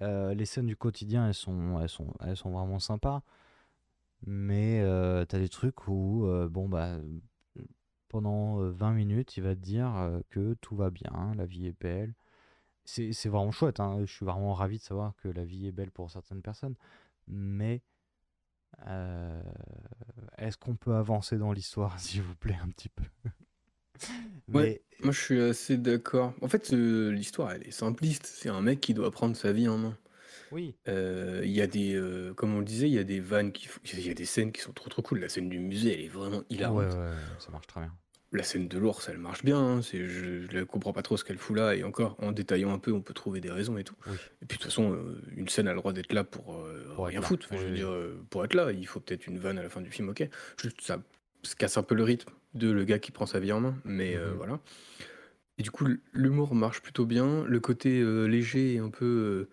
les 0.02 0.46
scènes 0.46 0.68
du 0.68 0.76
quotidien, 0.76 1.28
elles 1.28 1.34
sont, 1.34 1.80
elles 1.82 1.90
sont, 1.90 2.14
elles 2.22 2.38
sont 2.38 2.52
vraiment 2.52 2.80
sympas, 2.80 3.24
mais 4.26 4.82
euh, 4.82 5.26
t'as 5.26 5.40
des 5.40 5.50
trucs 5.50 5.88
où, 5.88 6.28
bon, 6.50 6.68
bah, 6.70 6.98
pendant 8.10 8.62
euh, 8.62 8.72
20 8.72 8.94
minutes, 8.94 9.38
il 9.38 9.44
va 9.44 9.56
te 9.56 9.62
dire 9.62 10.22
que 10.30 10.56
tout 10.62 10.76
va 10.76 10.90
bien, 10.90 11.34
la 11.36 11.46
vie 11.46 11.68
est 11.68 11.80
belle. 11.80 12.14
C'est 12.86 13.28
vraiment 13.30 13.52
chouette, 13.52 13.80
hein, 13.80 14.00
Je 14.06 14.12
suis 14.14 14.26
vraiment 14.26 14.54
ravi 14.54 14.78
de 14.78 14.84
savoir 14.84 15.16
que 15.18 15.28
la 15.28 15.44
vie 15.44 15.68
est 15.68 15.72
belle 15.72 15.92
pour 15.92 16.12
certaines 16.12 16.42
personnes. 16.42 16.76
Mais 17.28 17.82
euh, 18.88 19.42
est-ce 20.38 20.58
qu'on 20.58 20.76
peut 20.76 20.96
avancer 20.96 21.38
dans 21.38 21.52
l'histoire, 21.52 22.00
s'il 22.02 22.22
vous 22.22 22.36
plaît, 22.36 22.58
un 22.62 22.70
petit 22.70 22.90
peu? 22.90 23.04
Ouais, 24.54 24.82
moi 25.02 25.12
je 25.12 25.20
suis 25.20 25.42
assez 25.42 25.78
d'accord. 25.78 26.34
En 26.42 26.48
fait, 26.48 26.74
euh, 26.74 27.12
l'histoire, 27.12 27.52
elle 27.52 27.68
est 27.68 27.72
simpliste. 27.72 28.26
C'est 28.26 28.50
un 28.50 28.62
mec 28.62 28.80
qui 28.80 28.94
doit 28.94 29.12
prendre 29.12 29.36
sa 29.36 29.52
vie 29.52 29.68
en 29.68 29.78
main. 29.78 29.98
Oui. 30.52 30.76
Euh, 30.88 31.42
Il 31.46 31.52
y 31.52 31.62
a 31.62 31.68
des, 31.68 31.96
euh, 31.96 32.34
comme 32.36 32.56
on 32.56 32.60
le 32.60 32.66
disait, 32.66 32.90
il 32.90 32.94
y 32.94 33.00
a 33.00 33.04
des 33.06 33.20
vannes 33.22 33.52
qui, 33.54 33.70
il 33.94 34.08
y 34.08 34.12
a 34.12 34.14
des 34.14 34.26
scènes 34.26 34.52
qui 34.52 34.62
sont 34.62 34.74
trop 34.74 34.90
trop 34.90 35.02
cool. 35.02 35.20
La 35.20 35.30
scène 35.30 35.50
du 35.50 35.60
musée, 35.60 35.94
elle 35.96 36.02
est 36.06 36.10
vraiment 36.10 36.44
Ouais, 36.58 36.58
hilarante. 36.58 36.98
ouais, 36.98 36.98
ouais, 36.98 37.40
ça 37.40 37.52
marche 37.52 37.68
très 37.68 37.82
bien. 37.82 37.94
La 38.36 38.44
scène 38.44 38.68
de 38.68 38.78
l'ours, 38.78 39.08
elle 39.10 39.18
marche 39.18 39.44
bien. 39.44 39.58
hein. 39.60 39.82
C'est, 39.82 40.08
je, 40.08 40.46
je 40.50 40.64
comprends 40.64 40.94
pas 40.94 41.02
trop 41.02 41.18
ce 41.18 41.24
qu'elle 41.24 41.38
fout 41.38 41.56
là. 41.56 41.76
Et 41.76 41.84
encore, 41.84 42.16
en 42.22 42.32
détaillant 42.32 42.74
un 42.74 42.80
peu, 42.80 42.92
on 42.92 43.02
peut 43.02 43.14
trouver 43.14 43.40
des 43.42 43.52
raisons 43.52 43.78
et 43.78 43.84
tout. 43.84 43.96
Oui. 44.08 44.14
Et 44.42 44.46
puis 44.46 44.58
de 44.58 44.64
toute 44.64 44.72
façon, 44.72 44.94
euh, 44.94 45.22
une 45.36 45.48
scène 45.50 45.68
a 45.68 45.72
le 45.74 45.78
droit 45.78 45.94
d'être 45.94 46.14
là 46.14 46.24
pour, 46.24 46.56
euh, 46.56 46.84
Pour 46.96 47.08
être 47.08 47.12
rien 47.12 47.22
là. 47.22 47.26
foutre. 47.28 47.48
Enfin, 47.50 47.58
je 47.60 47.66
veux 47.66 47.72
oui. 47.72 47.78
dire, 47.78 47.90
euh, 47.90 48.22
pour 48.30 48.44
être 48.46 48.54
là, 48.54 48.72
il 48.72 48.86
faut 48.88 49.00
peut-être 49.00 49.28
une 49.28 49.40
vanne 49.40 49.58
à 49.58 49.64
la 49.64 49.70
fin 49.70 49.82
du 49.82 49.90
film, 49.92 50.10
ok. 50.10 50.28
Juste, 50.62 50.82
ça 50.82 51.02
se 51.44 51.56
casse 51.56 51.78
un 51.78 51.84
peu 51.84 51.96
le 51.96 52.04
rythme 52.04 52.32
de 52.54 52.72
le 52.72 52.84
gars 52.86 53.00
qui 53.00 53.12
prend 53.12 53.26
sa 53.26 53.40
vie 53.40 53.52
en 53.52 53.60
main. 53.62 53.76
Mais 53.86 54.16
euh, 54.16 54.32
Mhm. 54.32 54.38
voilà. 54.38 54.60
Et 55.58 55.64
du 55.64 55.72
coup, 55.72 55.88
l'humour 56.14 56.54
marche 56.56 56.82
plutôt 56.82 57.06
bien. 57.06 57.46
Le 57.46 57.60
côté 57.62 58.02
euh, 58.02 58.26
léger 58.26 58.74
et 58.74 58.80
un 58.80 58.90
peu, 58.90 59.06
euh, 59.06 59.50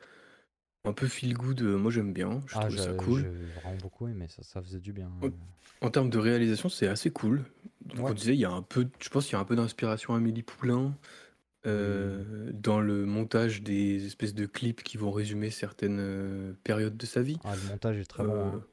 un 0.84 0.92
peu 0.92 1.06
feel 1.06 1.34
good, 1.34 1.62
euh, 1.62 1.76
moi 1.76 1.90
j'aime 1.90 2.12
bien. 2.12 2.42
Je 2.46 2.54
Ah, 2.56 2.60
trouve 2.60 2.76
ça 2.76 2.92
cool. 2.94 3.22
j'ai 3.22 3.28
vraiment 3.60 3.76
beaucoup 3.80 4.08
aimé, 4.08 4.26
ça, 4.28 4.42
ça 4.42 4.60
faisait 4.62 4.80
du 4.80 4.92
bien. 4.92 5.10
Ouais. 5.22 5.30
En 5.80 5.90
termes 5.90 6.10
de 6.10 6.18
réalisation, 6.18 6.68
c'est 6.68 6.88
assez 6.88 7.10
cool. 7.10 7.44
Donc 7.86 7.98
Ouais. 8.06 8.10
on 8.10 8.14
disait, 8.14 8.34
il 8.34 8.40
y 8.40 8.44
a 8.44 8.50
un 8.50 8.62
peu, 8.62 8.88
je 9.00 9.08
pense 9.08 9.26
qu'il 9.26 9.34
y 9.34 9.36
a 9.36 9.40
un 9.40 9.44
peu 9.44 9.56
d'inspiration 9.56 10.14
Amélie 10.14 10.42
Poulain 10.42 10.94
euh, 11.66 12.50
dans 12.52 12.80
le 12.80 13.04
montage 13.06 13.62
des 13.62 14.04
espèces 14.06 14.34
de 14.34 14.46
clips 14.46 14.82
qui 14.82 14.96
vont 14.96 15.12
résumer 15.12 15.50
certaines 15.50 16.00
euh, 16.00 16.52
périodes 16.64 16.96
de 16.96 17.06
sa 17.06 17.22
vie. 17.22 17.38
Ah, 17.44 17.54
le 17.54 17.68
montage 17.70 17.98
est 17.98 18.04
très 18.04 18.24
bon. 18.24 18.32
Euh, 18.32 18.44
hein. 18.56 18.64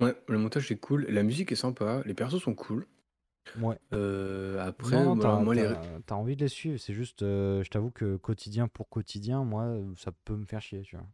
Ouais, 0.00 0.16
le 0.28 0.38
montage 0.38 0.70
est 0.72 0.76
cool, 0.76 1.06
la 1.08 1.22
musique 1.22 1.52
est 1.52 1.56
sympa, 1.56 2.02
les 2.06 2.14
persos 2.14 2.40
sont 2.42 2.54
cool. 2.54 2.86
Ouais. 3.60 3.76
Euh, 3.92 4.58
après, 4.60 5.04
Non, 5.04 5.14
voilà, 5.14 5.36
moi 5.40 5.54
les, 5.54 5.68
envie 6.10 6.36
de 6.36 6.42
les 6.42 6.48
suivre, 6.48 6.78
c'est 6.78 6.94
juste, 6.94 7.22
euh, 7.22 7.62
je 7.62 7.70
t'avoue 7.70 7.90
que 7.90 8.16
quotidien 8.16 8.68
pour 8.68 8.88
quotidien, 8.88 9.44
moi, 9.44 9.64
euh, 9.64 9.92
ça 9.96 10.12
peut 10.24 10.36
me 10.36 10.44
faire 10.46 10.60
chier, 10.62 10.82
tu 10.82 10.96
vois. 10.96 11.06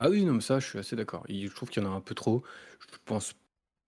Ah 0.00 0.10
oui, 0.10 0.24
non, 0.24 0.34
mais 0.34 0.40
ça, 0.40 0.60
je 0.60 0.66
suis 0.66 0.78
assez 0.78 0.96
d'accord. 0.96 1.24
Il- 1.28 1.48
Je 1.48 1.54
trouve 1.54 1.70
qu'il 1.70 1.82
y 1.82 1.86
en 1.86 1.90
a 1.92 1.94
un 1.94 2.00
peu 2.00 2.14
trop. 2.14 2.42
Je 2.92 2.98
pense 3.04 3.34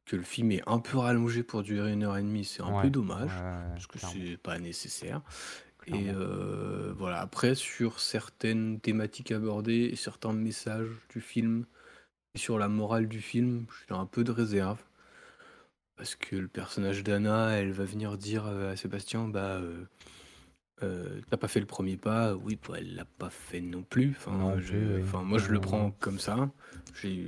que 0.07 0.17
le 0.17 0.23
film 0.23 0.53
est 0.53 0.63
un 0.69 0.81
peu 0.81 0.99
rallongé 0.99 1.43
pour 1.43 1.63
durer 1.63 1.93
une 1.93 2.05
heure 2.05 2.17
et 2.19 2.23
demie. 2.23 2.45
C'est 2.45 2.63
un 2.63 2.73
Ouais, 2.73 2.75
peu 2.75 2.91
dommage, 2.91 3.45
ouais, 3.45 3.75
parce 3.75 3.87
que 3.89 3.99
clairement. 3.99 4.27
c'est 4.33 4.37
pas 4.39 4.59
nécessaire. 4.59 5.23
Et 5.87 6.11
Clairement. 6.11 6.13
euh, 6.13 6.95
voilà, 6.97 7.21
après, 7.21 7.55
sur 7.57 8.01
certaines 8.01 8.81
thématiques 8.81 9.33
abordées 9.33 9.91
et 9.93 9.97
certains 9.97 10.33
messages 10.35 10.91
du 11.11 11.21
film, 11.21 11.67
et 12.35 12.39
sur 12.39 12.59
la 12.59 12.69
morale 12.69 13.09
du 13.09 13.21
film, 13.23 13.67
j'ai 13.89 13.95
un 13.97 14.07
peu 14.07 14.25
de 14.25 14.33
réserve. 14.33 14.83
Parce 15.97 16.15
que 16.17 16.35
le 16.37 16.49
personnage 16.49 17.05
d'Anna, 17.05 17.51
elle 17.53 17.73
va 17.73 17.85
venir 17.85 18.17
dire 18.19 18.47
euh, 18.47 18.73
à 18.73 18.77
Sébastien, 18.77 19.29
bah, 19.29 19.59
euh, 19.59 19.85
euh, 20.83 21.21
t'as 21.31 21.37
pas 21.37 21.49
fait 21.49 21.61
le 21.61 21.67
premier 21.67 21.97
pas. 21.97 22.35
Oui, 22.35 22.59
bah, 22.69 22.75
elle 22.79 22.95
l'a 22.95 23.05
pas 23.05 23.31
fait 23.31 23.61
non 23.61 23.83
plus. 23.83 24.11
Enfin, 24.17 24.33
Non 24.33 24.59
je- 24.59 24.69
plus, 24.69 24.95
oui. 24.97 25.03
enfin, 25.03 25.23
moi, 25.23 25.39
je 25.39 25.49
le 25.49 25.55
Non, 25.55 25.61
prends 25.61 25.91
comme 25.93 26.19
ça. 26.19 26.51
J'ai 27.01 27.27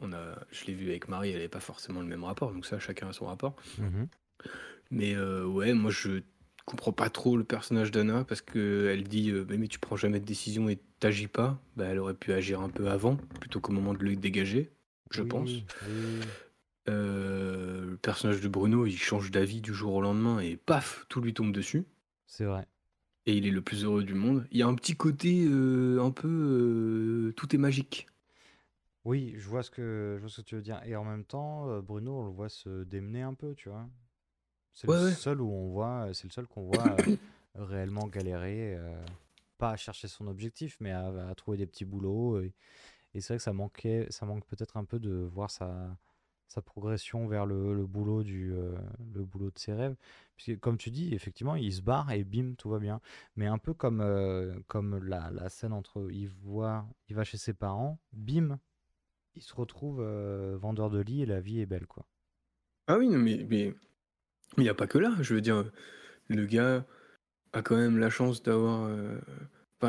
on 0.00 0.12
a, 0.12 0.36
je 0.50 0.64
l'ai 0.66 0.74
vu 0.74 0.90
avec 0.90 1.08
Marie, 1.08 1.28
elle 1.30 1.36
n'avait 1.36 1.48
pas 1.48 1.60
forcément 1.60 2.00
le 2.00 2.06
même 2.06 2.24
rapport, 2.24 2.52
donc 2.52 2.66
ça, 2.66 2.78
chacun 2.80 3.08
a 3.08 3.12
son 3.12 3.26
rapport. 3.26 3.54
Mhm. 3.78 4.08
Mais 4.90 5.14
euh, 5.14 5.44
ouais, 5.46 5.72
moi, 5.72 5.90
je 5.90 6.20
comprends 6.66 6.92
pas 6.92 7.10
trop 7.10 7.36
le 7.36 7.44
personnage 7.44 7.90
d'Anna 7.90 8.24
parce 8.24 8.40
que 8.42 8.88
elle 8.92 9.04
dit, 9.04 9.30
euh, 9.30 9.46
mais, 9.48 9.56
mais 9.56 9.68
tu 9.68 9.78
prends 9.78 9.96
jamais 9.96 10.18
de 10.20 10.24
décision 10.24 10.68
et 10.68 10.78
t'agis 10.98 11.28
pas. 11.28 11.60
Bah, 11.76 11.84
elle 11.86 11.98
aurait 12.00 12.14
pu 12.14 12.32
agir 12.32 12.60
un 12.60 12.68
peu 12.70 12.88
avant, 12.90 13.16
plutôt 13.40 13.60
qu'au 13.60 13.72
moment 13.72 13.94
de 13.94 14.02
le 14.04 14.16
dégager, 14.16 14.72
je 15.10 15.22
Oui, 15.22 15.28
pense. 15.28 15.50
oui. 15.50 15.64
Euh, 16.88 17.86
le 17.92 17.96
personnage 17.96 18.40
de 18.40 18.48
Bruno, 18.48 18.84
il 18.86 18.98
change 18.98 19.30
d'avis 19.30 19.60
du 19.62 19.72
jour 19.72 19.94
au 19.94 20.00
lendemain 20.02 20.40
et 20.40 20.56
paf, 20.56 21.06
tout 21.08 21.20
lui 21.20 21.32
tombe 21.32 21.52
dessus. 21.52 21.84
C'est 22.26 22.44
vrai. 22.44 22.66
Et 23.26 23.36
il 23.36 23.46
est 23.46 23.50
le 23.50 23.60
plus 23.62 23.84
heureux 23.84 24.02
du 24.04 24.14
monde. 24.14 24.46
Il 24.50 24.58
y 24.58 24.62
a 24.62 24.66
un 24.66 24.74
petit 24.74 24.96
côté 24.96 25.44
euh, 25.46 26.02
un 26.02 26.10
peu 26.10 26.28
euh, 26.28 27.32
tout 27.36 27.54
est 27.54 27.58
magique. 27.58 28.06
Oui, 29.04 29.34
je 29.36 29.48
vois 29.48 29.62
ce 29.62 29.70
que 29.70 30.14
je 30.16 30.20
vois 30.20 30.30
ce 30.30 30.40
que 30.40 30.46
tu 30.46 30.54
veux 30.56 30.62
dire. 30.62 30.80
Et 30.84 30.96
en 30.96 31.04
même 31.04 31.24
temps, 31.24 31.68
euh, 31.68 31.80
Bruno, 31.82 32.20
on 32.20 32.24
le 32.24 32.30
voit 32.30 32.48
se 32.48 32.84
démener 32.84 33.22
un 33.22 33.34
peu, 33.34 33.54
tu 33.54 33.68
vois. 33.68 33.88
C'est 34.74 34.88
Ouais, 34.88 34.94
le 34.96 35.00
ouais. 35.02 35.14
seul 35.14 35.40
où 35.40 35.50
on 35.50 35.70
voit, 35.70 36.10
c'est 36.14 36.24
le 36.26 36.32
seul 36.32 36.46
qu'on 36.48 36.64
voit 36.64 36.96
réellement 37.56 38.08
galérer, 38.08 38.78
pas 39.58 39.70
à 39.72 39.76
chercher 39.76 40.08
son 40.08 40.26
objectif, 40.28 40.76
mais 40.80 40.92
à, 40.92 41.08
à 41.30 41.34
trouver 41.36 41.58
des 41.58 41.66
petits 41.66 41.84
boulots. 41.86 42.40
Et, 42.40 42.54
et 43.14 43.20
c'est 43.20 43.34
vrai 43.34 43.38
que 43.38 43.44
ça 43.44 43.52
manquait, 43.54 44.06
ça 44.10 44.26
manque 44.26 44.46
peut-être 44.46 44.76
un 44.78 44.84
peu 44.84 45.00
de 45.00 45.12
voir 45.12 45.50
sa, 45.50 45.96
sa 46.48 46.62
progression 46.62 47.26
vers 47.26 47.46
le, 47.46 47.86
boulot 47.86 48.22
du 48.22 48.52
euh, 48.52 48.76
le 49.14 49.24
boulot 49.24 49.50
de 49.50 49.58
ses 49.58 49.72
rêves. 49.72 49.96
Puisque 50.36 50.60
comme 50.60 50.76
tu 50.76 50.90
dis, 50.90 51.14
effectivement, 51.14 51.56
il 51.56 51.72
se 51.72 51.82
barre 51.82 52.10
et 52.12 52.24
bim, 52.24 52.54
tout 52.56 52.68
va 52.70 52.78
bien. 52.78 53.00
Mais 53.36 53.46
un 53.46 53.58
peu 53.58 53.74
comme 53.74 54.00
euh, 54.00 54.54
comme 54.66 55.04
la, 55.04 55.30
la 55.30 55.48
scène 55.48 55.72
entre 55.72 56.08
il 56.10 56.28
voit, 56.28 56.86
il 57.08 57.16
va 57.16 57.24
chez 57.24 57.38
ses 57.38 57.54
parents, 57.54 57.98
bim, 58.12 58.58
il 59.34 59.42
se 59.42 59.54
retrouve 59.54 60.00
euh, 60.00 60.56
vendeur 60.58 60.90
de 60.90 61.00
lit 61.00 61.22
et 61.22 61.26
la 61.26 61.40
vie 61.40 61.60
est 61.60 61.66
belle 61.66 61.86
quoi. 61.86 62.06
Ah 62.86 62.98
oui, 62.98 63.08
mais 63.08 63.46
mais 63.48 63.74
il 64.58 64.62
n'y 64.62 64.68
a 64.68 64.74
pas 64.74 64.86
que 64.86 64.98
là. 64.98 65.14
Je 65.20 65.34
veux 65.34 65.40
dire, 65.40 65.64
le 66.28 66.46
gars 66.46 66.84
a 67.52 67.62
quand 67.62 67.76
même 67.76 67.98
la 67.98 68.10
chance 68.10 68.42
d'avoir 68.42 68.90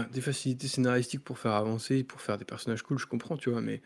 des 0.04 0.22
facilités 0.22 0.68
scénaristiques 0.68 1.24
pour 1.24 1.40
faire 1.40 1.54
avancer, 1.54 2.04
pour 2.04 2.22
faire 2.22 2.38
des 2.38 2.46
personnages 2.46 2.84
cool, 2.84 3.00
je 3.00 3.06
comprends, 3.06 3.38
tu 3.38 3.50
vois, 3.50 3.62
mais 3.62 3.82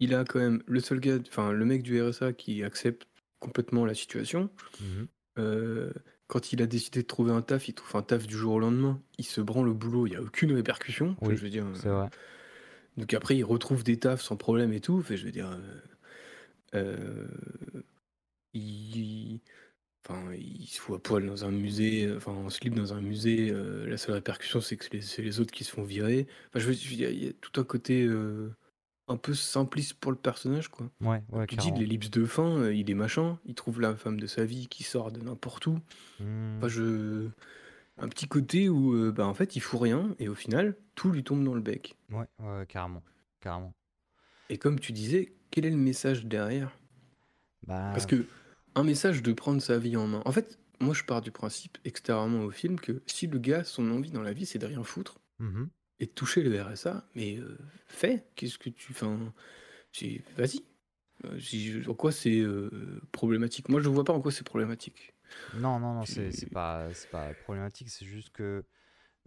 il 0.00 0.14
a 0.14 0.24
quand 0.24 0.38
même 0.38 0.62
le 0.66 0.80
seul 0.80 1.00
gars, 1.00 1.18
enfin 1.28 1.52
le 1.52 1.64
mec 1.64 1.82
du 1.82 2.00
RSA 2.02 2.32
qui 2.32 2.62
accepte 2.62 3.06
complètement 3.40 3.84
la 3.84 3.94
situation. 3.94 4.50
Mhm. 4.80 5.08
Euh, 5.38 5.92
quand 6.26 6.52
il 6.52 6.60
a 6.62 6.66
décidé 6.66 7.02
de 7.02 7.06
trouver 7.06 7.32
un 7.32 7.42
taf, 7.42 7.68
il 7.68 7.74
trouve 7.74 7.96
un 7.96 8.02
taf 8.02 8.26
du 8.26 8.36
jour 8.36 8.54
au 8.54 8.58
lendemain. 8.58 9.00
Il 9.18 9.24
se 9.24 9.40
branle 9.40 9.68
au 9.68 9.74
boulot, 9.74 10.06
il 10.06 10.10
n'y 10.10 10.16
a 10.16 10.22
aucune 10.22 10.52
répercussion. 10.52 11.16
Oui, 11.20 11.36
je 11.36 11.42
veux 11.42 11.50
dire, 11.50 11.66
c'est 11.74 11.88
euh, 11.88 11.92
vrai. 11.92 12.10
donc 12.96 13.14
après, 13.14 13.36
il 13.36 13.44
retrouve 13.44 13.84
des 13.84 13.98
tafs 13.98 14.22
sans 14.22 14.36
problème 14.36 14.72
et 14.72 14.80
tout. 14.80 15.00
Fait, 15.02 15.16
je 15.16 15.24
veux 15.24 15.30
dire, 15.30 15.50
euh, 16.74 16.74
euh, 16.74 17.28
il, 18.54 19.40
enfin, 20.04 20.32
il 20.34 20.66
se 20.66 20.80
fout 20.80 20.96
à 20.96 20.98
poil 20.98 21.26
dans 21.26 21.44
un 21.44 21.50
musée, 21.52 22.12
enfin 22.16 22.32
en 22.32 22.50
slip 22.50 22.74
dans 22.74 22.92
un 22.92 23.00
musée. 23.00 23.52
la 23.86 23.96
seule 23.96 24.14
répercussion, 24.14 24.60
c'est 24.60 24.76
que 24.76 24.84
c'est 25.00 25.22
les, 25.22 25.28
les 25.28 25.40
autres 25.40 25.52
qui 25.52 25.62
se 25.62 25.70
font 25.70 25.84
virer. 25.84 26.26
Enfin, 26.48 26.58
je 26.58 26.66
veux 26.66 26.74
dire, 26.74 27.10
il 27.10 27.24
y, 27.24 27.28
a- 27.28 27.32
tout 27.34 27.60
un 27.60 27.64
côté 27.64 28.08
un 29.08 29.16
peu 29.16 29.34
simpliste 29.34 29.94
pour 29.94 30.10
le 30.10 30.18
personnage, 30.18 30.68
quoi. 30.68 30.90
Ouais, 31.00 31.22
ouais, 31.30 31.46
Tu 31.46 31.56
dis, 31.56 31.66
carrément. 31.66 31.78
l'ellipse 31.78 32.10
de 32.10 32.24
fin, 32.24 32.56
euh, 32.58 32.74
il 32.74 32.90
est 32.90 32.94
machin, 32.94 33.38
il 33.44 33.54
trouve 33.54 33.80
la 33.80 33.94
femme 33.94 34.18
de 34.18 34.26
sa 34.26 34.44
vie 34.44 34.66
qui 34.68 34.82
sort 34.82 35.12
de 35.12 35.20
n'importe 35.20 35.66
où. 35.66 35.78
Hmm. 36.20 36.58
Enfin, 36.58 36.68
je... 36.68 37.28
Un 37.98 38.08
petit 38.08 38.28
côté 38.28 38.68
où, 38.68 38.94
euh, 38.94 39.10
bah, 39.10 39.26
en 39.26 39.32
fait, 39.32 39.56
il 39.56 39.60
fout 39.60 39.80
rien, 39.80 40.14
et 40.18 40.28
au 40.28 40.34
final, 40.34 40.76
tout 40.94 41.10
lui 41.10 41.24
tombe 41.24 41.42
dans 41.42 41.54
le 41.54 41.62
bec. 41.62 41.96
Ouais, 42.10 42.26
ouais, 42.40 42.58
ouais, 42.58 42.66
carrément, 42.66 43.02
carrément. 43.40 43.72
Et 44.50 44.58
comme 44.58 44.78
tu 44.78 44.92
disais, 44.92 45.32
quel 45.50 45.64
est 45.64 45.70
le 45.70 45.76
message 45.78 46.26
derrière? 46.26 46.78
Bah, 47.66 47.90
Parce 47.92 48.04
que 48.04 48.26
un 48.74 48.84
message 48.84 49.22
de 49.22 49.32
prendre 49.32 49.62
sa 49.62 49.78
vie 49.78 49.96
en 49.96 50.06
main. 50.06 50.22
En 50.26 50.32
fait, 50.32 50.58
moi, 50.80 50.94
je 50.94 51.04
pars 51.04 51.22
du 51.22 51.30
principe, 51.30 51.78
extérieurement 51.84 52.42
au 52.42 52.50
film, 52.50 52.78
que 52.78 53.02
si 53.06 53.26
le 53.26 53.38
gars, 53.38 53.64
son 53.64 53.90
envie 53.90 54.10
dans 54.10 54.22
la 54.22 54.34
vie, 54.34 54.44
c'est 54.46 54.58
de 54.58 54.66
rien 54.66 54.82
foutre 54.84 55.18
mhm. 55.38 55.68
Et 56.00 56.06
toucher 56.06 56.42
le 56.42 56.60
RSA, 56.62 57.08
mais 57.14 57.38
euh, 57.38 57.58
fais. 57.86 58.26
Qu'est-ce 58.36 58.58
que 58.58 58.70
tu. 58.70 58.92
Enfin, 58.92 59.32
c'est- 59.92 60.22
vas-y. 60.36 60.64
Euh, 61.24 61.38
si 61.40 61.68
je- 61.72 61.90
En 61.90 61.94
quoi 61.94 62.12
c'est 62.12 62.40
euh, 62.40 63.00
problématique? 63.12 63.68
Moi, 63.68 63.80
je 63.80 63.88
vois 63.88 64.04
pas 64.04 64.12
en 64.14 64.20
quoi 64.20 64.32
c'est 64.32 64.44
problématique. 64.44 65.14
Non, 65.52 65.78
non, 65.80 65.94
non, 65.94 66.04
c'est 66.04 66.30
Tu- 66.30 66.32
c'est 66.32 66.46
pas, 66.46 66.92
c'est 66.94 67.08
pas 67.10 67.34
problématique, 67.34 67.88
c'est 67.90 68.04
juste 68.04 68.30
que 68.30 68.64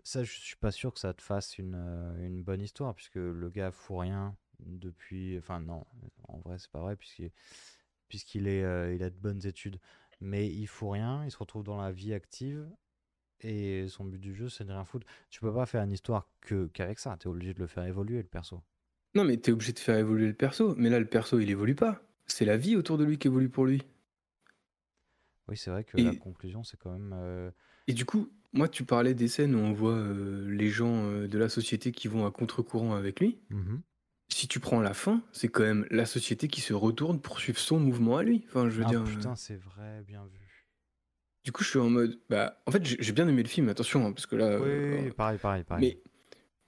ça, 0.03 0.23
je 0.23 0.31
suis 0.39 0.57
pas 0.57 0.71
sûr 0.71 0.93
que 0.93 0.99
ça 0.99 1.13
te 1.13 1.21
fasse 1.21 1.57
une, 1.59 1.75
euh, 1.75 2.25
une 2.27 2.43
bonne 2.43 2.61
histoire, 2.61 2.95
puisque 2.95 3.15
le 3.15 3.49
gars 3.49 3.71
fout 3.71 3.99
rien 4.01 4.35
depuis. 4.59 5.37
Enfin, 5.39 5.59
non, 5.61 5.85
en 6.27 6.39
vrai, 6.39 6.59
c'est 6.59 6.71
pas 6.71 6.81
vrai, 6.81 6.95
puisqu'il 6.97 7.31
puisqu'il 8.09 8.47
est, 8.47 8.63
euh, 8.63 8.93
il 8.95 9.03
a 9.03 9.09
de 9.11 9.17
bonnes 9.17 9.45
études. 9.47 9.79
Mais 10.21 10.49
il 10.49 10.67
fout 10.67 10.91
rien, 10.93 11.25
il 11.25 11.31
se 11.31 11.37
retrouve 11.37 11.63
dans 11.63 11.77
la 11.81 11.91
vie 11.91 12.13
active, 12.13 12.67
et 13.41 13.87
son 13.87 14.05
but 14.05 14.19
du 14.19 14.33
jeu, 14.35 14.49
c'est 14.49 14.63
de 14.65 14.71
rien 14.71 14.85
foutre. 14.85 15.07
Tu 15.29 15.39
peux 15.41 15.53
pas 15.53 15.65
faire 15.65 15.83
une 15.83 15.91
histoire 15.91 16.27
que 16.41 16.67
qu'avec 16.67 16.99
ça, 16.99 17.17
t'es 17.17 17.27
obligé 17.27 17.53
de 17.53 17.59
le 17.59 17.67
faire 17.67 17.85
évoluer, 17.85 18.17
le 18.17 18.23
perso. 18.23 18.61
Non, 19.15 19.23
mais 19.23 19.37
t'es 19.37 19.51
obligé 19.51 19.73
de 19.73 19.79
faire 19.79 19.97
évoluer 19.97 20.27
le 20.27 20.33
perso. 20.33 20.75
Mais 20.77 20.89
là, 20.89 20.99
le 20.99 21.05
perso, 21.05 21.39
il 21.39 21.49
évolue 21.49 21.75
pas. 21.75 22.01
C'est 22.27 22.45
la 22.45 22.57
vie 22.57 22.75
autour 22.75 22.97
de 22.97 23.03
lui 23.05 23.17
qui 23.17 23.27
évolue 23.27 23.49
pour 23.49 23.65
lui. 23.65 23.83
Oui, 25.47 25.57
c'est 25.57 25.71
vrai 25.71 25.83
que 25.83 25.97
Et- 25.97 26.03
la 26.03 26.13
conclusion, 26.13 26.63
c'est 26.63 26.77
quand 26.77 26.91
même. 26.91 27.13
euh, 27.13 27.51
Et 27.87 27.93
du 27.93 28.05
coup, 28.05 28.29
moi, 28.53 28.67
tu 28.69 28.83
parlais 28.83 29.13
des 29.15 29.27
scènes 29.27 29.55
où 29.55 29.59
on 29.59 29.73
voit 29.73 29.93
euh, 29.97 30.47
les 30.49 30.69
gens 30.69 31.05
euh, 31.05 31.27
de 31.27 31.37
la 31.37 31.49
société 31.49 31.91
qui 31.91 32.07
vont 32.07 32.25
à 32.25 32.31
contre-courant 32.31 32.93
avec 32.95 33.19
lui. 33.19 33.39
mhm. 33.49 33.81
Si 34.31 34.47
tu 34.47 34.59
prends 34.59 34.79
la 34.81 34.93
fin, 34.93 35.23
c'est 35.31 35.49
quand 35.49 35.63
même 35.63 35.87
la 35.89 36.05
société 36.05 36.47
qui 36.47 36.61
se 36.61 36.73
retourne 36.73 37.19
pour 37.19 37.39
suivre 37.39 37.57
son 37.59 37.79
mouvement 37.79 38.17
à 38.17 38.23
lui. 38.23 38.45
Enfin, 38.47 38.69
je 38.69 38.75
veux 38.75 38.85
Ah 38.85 38.89
dire. 38.89 39.03
putain, 39.03 39.35
c'est 39.35 39.55
vrai, 39.57 40.03
bien 40.03 40.25
vu. 40.25 40.39
Du 41.43 41.51
coup, 41.51 41.63
je 41.63 41.69
suis 41.69 41.79
en 41.79 41.89
mode. 41.89 42.19
Bah, 42.29 42.61
en 42.65 42.71
fait, 42.71 42.83
j'ai 42.85 43.11
bien 43.13 43.27
aimé 43.27 43.41
le 43.43 43.47
film, 43.49 43.69
attention, 43.69 44.05
hein, 44.05 44.11
parce 44.11 44.25
que 44.25 44.35
là. 44.35 44.57
Oui, 44.59 44.67
euh, 44.69 45.01
oui, 45.05 45.11
pareil, 45.11 45.37
pareil, 45.37 45.63
pareil. 45.63 46.01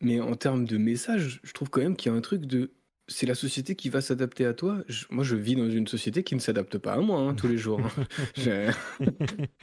mais, 0.01 0.15
mais 0.15 0.19
en 0.21 0.35
termes 0.35 0.65
de 0.65 0.77
message, 0.77 1.39
je 1.43 1.51
trouve 1.53 1.69
quand 1.69 1.81
même 1.81 1.95
qu'il 1.95 2.11
y 2.11 2.15
a 2.15 2.17
un 2.17 2.21
truc 2.21 2.45
de. 2.45 2.71
C'est 3.07 3.25
la 3.25 3.35
société 3.35 3.75
qui 3.75 3.89
va 3.89 3.99
s'adapter 3.99 4.45
à 4.45 4.53
toi. 4.53 4.83
Je- 4.87 5.05
moi, 5.09 5.25
je 5.25 5.35
vis 5.35 5.55
dans 5.57 5.69
une 5.69 5.87
société 5.87 6.23
qui 6.23 6.33
ne 6.35 6.39
s'adapte 6.39 6.77
pas 6.77 6.93
à 6.93 6.99
moi 7.01 7.19
hein, 7.19 7.33
tous 7.35 7.47
les 7.49 7.57
jours. 7.57 7.81
hein. 7.81 8.05
Je- 8.37 8.71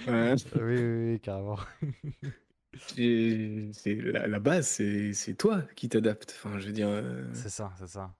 Ouais. 0.07 0.35
oui, 0.55 0.61
oui, 0.63 1.13
oui, 1.13 1.21
carrément. 1.21 1.59
C'est 2.87 3.95
la, 3.95 4.27
la 4.27 4.39
base, 4.39 4.69
c'est 4.69 5.13
c'est 5.15 5.35
toi 5.35 5.63
qui 5.75 5.89
t'adaptes. 5.89 6.35
Enfin, 6.39 6.59
je 6.59 6.67
veux 6.67 6.73
dire. 6.73 6.89
euh, 6.89 7.25
C'est 7.33 7.49
ça, 7.49 7.73
c'est 7.79 7.89
ça. 7.89 8.15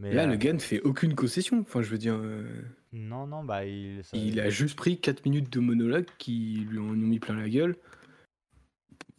Mais 0.00 0.12
Là, 0.14 0.24
euh, 0.24 0.26
le 0.26 0.36
gars 0.36 0.52
ne 0.52 0.58
fait 0.58 0.80
aucune 0.80 1.14
concession. 1.14 1.60
Enfin, 1.60 1.82
je 1.82 1.90
veux 1.90 1.98
dire. 1.98 2.14
euh, 2.16 2.44
non, 2.92 3.26
non, 3.26 3.44
bah 3.44 3.64
il. 3.66 4.02
ça- 4.02 4.16
Il 4.16 4.40
a 4.40 4.48
juste 4.50 4.76
pris 4.76 4.98
4 4.98 5.24
minutes 5.24 5.52
de 5.52 5.60
monologue 5.60 6.06
qui 6.18 6.66
lui 6.68 6.78
en 6.78 6.84
ont 6.88 6.92
mis 6.94 7.18
plein 7.20 7.36
la 7.36 7.48
gueule. 7.48 7.76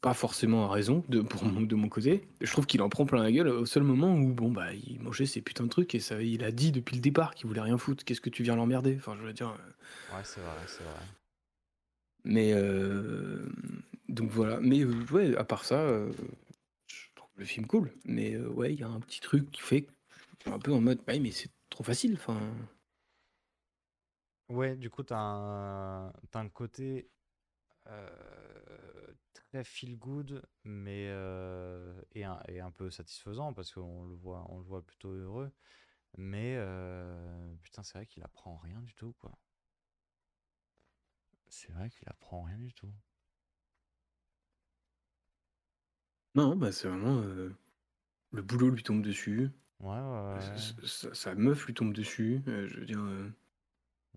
Pas 0.01 0.15
forcément 0.15 0.65
à 0.65 0.73
raison 0.73 1.03
de, 1.09 1.21
pour 1.21 1.45
mon- 1.45 1.61
de 1.61 1.75
mon 1.75 1.87
côté. 1.87 2.27
Je 2.41 2.51
trouve 2.51 2.65
qu'il 2.65 2.81
en 2.81 2.89
prend 2.89 3.05
plein 3.05 3.21
la 3.21 3.31
gueule 3.31 3.47
au 3.49 3.67
seul 3.67 3.83
moment 3.83 4.15
où 4.15 4.33
bon 4.33 4.51
bah 4.51 4.73
il 4.73 4.99
mangeait 4.99 5.27
ses 5.27 5.41
putains 5.41 5.65
de 5.65 5.69
trucs 5.69 5.93
et 5.93 5.99
ça 5.99 6.19
il 6.23 6.43
a 6.43 6.51
dit 6.51 6.71
depuis 6.71 6.95
le 6.95 7.01
départ 7.03 7.35
qu'il 7.35 7.45
voulait 7.47 7.61
rien 7.61 7.77
foutre. 7.77 8.03
Qu'est-ce 8.03 8.19
que 8.21 8.31
tu 8.31 8.41
viens 8.41 8.55
l'emmerder? 8.55 8.95
Enfin 8.97 9.15
je 9.19 9.23
veux 9.25 9.33
dire. 9.33 9.49
euh, 9.49 10.15
Ouais, 10.17 10.23
c'est 10.23 10.41
vrai, 10.41 10.49
c'est 10.65 10.83
vrai. 10.83 10.93
Mais 12.23 12.51
euh, 12.53 13.47
donc 14.09 14.31
voilà. 14.31 14.59
Mais 14.59 14.81
euh, 14.83 14.91
ouais, 15.11 15.35
à 15.37 15.43
part 15.43 15.65
ça, 15.65 15.75
euh, 15.81 16.11
je 16.87 17.05
trouve 17.15 17.29
le 17.37 17.45
film 17.45 17.67
cool. 17.67 17.91
Mais 18.05 18.33
euh, 18.33 18.47
ouais, 18.49 18.73
il 18.73 18.79
y 18.79 18.83
a 18.83 18.87
un 18.89 18.99
petit 19.01 19.19
truc 19.21 19.51
qui 19.51 19.61
fait 19.61 19.85
un 20.47 20.59
peu 20.59 20.73
en 20.73 20.81
mode 20.81 20.99
ouais 21.07 21.19
mais 21.19 21.31
c'est 21.31 21.51
trop 21.69 21.83
facile. 21.83 22.13
Enfin. 22.15 22.39
Ouais, 24.49 24.75
du 24.75 24.89
coup, 24.89 25.03
t'as 25.03 25.17
un, 25.17 26.11
t'as 26.31 26.39
un 26.41 26.49
côté 26.49 27.09
euh, 27.87 29.13
très 29.33 29.63
feel 29.63 29.97
good, 29.97 30.43
mais 30.63 31.07
euh, 31.09 32.01
et, 32.13 32.23
un, 32.25 32.41
et 32.47 32.59
un 32.61 32.71
peu 32.71 32.89
satisfaisant 32.91 33.53
parce 33.53 33.73
qu'on 33.73 34.05
le 34.05 34.15
voit, 34.15 34.45
on 34.49 34.57
le 34.59 34.63
voit 34.65 34.85
plutôt 34.85 35.11
heureux. 35.11 35.51
Mais 36.17 36.55
euh, 36.57 37.55
putain, 37.63 37.83
c'est 37.83 37.97
vrai 37.99 38.07
qu'il 38.07 38.23
apprend 38.23 38.57
rien 38.57 38.81
du 38.81 38.93
tout, 38.95 39.13
quoi. 39.19 39.37
C'est 41.49 41.71
vrai 41.71 41.91
qu'il 41.91 42.09
apprend 42.09 42.41
rien 42.41 42.57
du 42.57 42.73
tout. 42.73 42.91
Non, 46.35 46.57
bah 46.57 46.73
c'est 46.73 46.89
vraiment 46.89 47.21
le 48.31 48.41
boulot 48.41 48.69
lui 48.69 48.83
tombe 48.83 49.01
dessus. 49.01 49.49
Ouais, 49.81 50.71
Sa 51.13 51.35
meuf 51.35 51.65
lui 51.65 51.73
tombe 51.73 51.93
dessus. 51.93 52.41
euh, 52.47 52.67
je 52.67 52.79
veux 52.79 52.85
dire. 52.85 52.99
euh, 53.01 53.29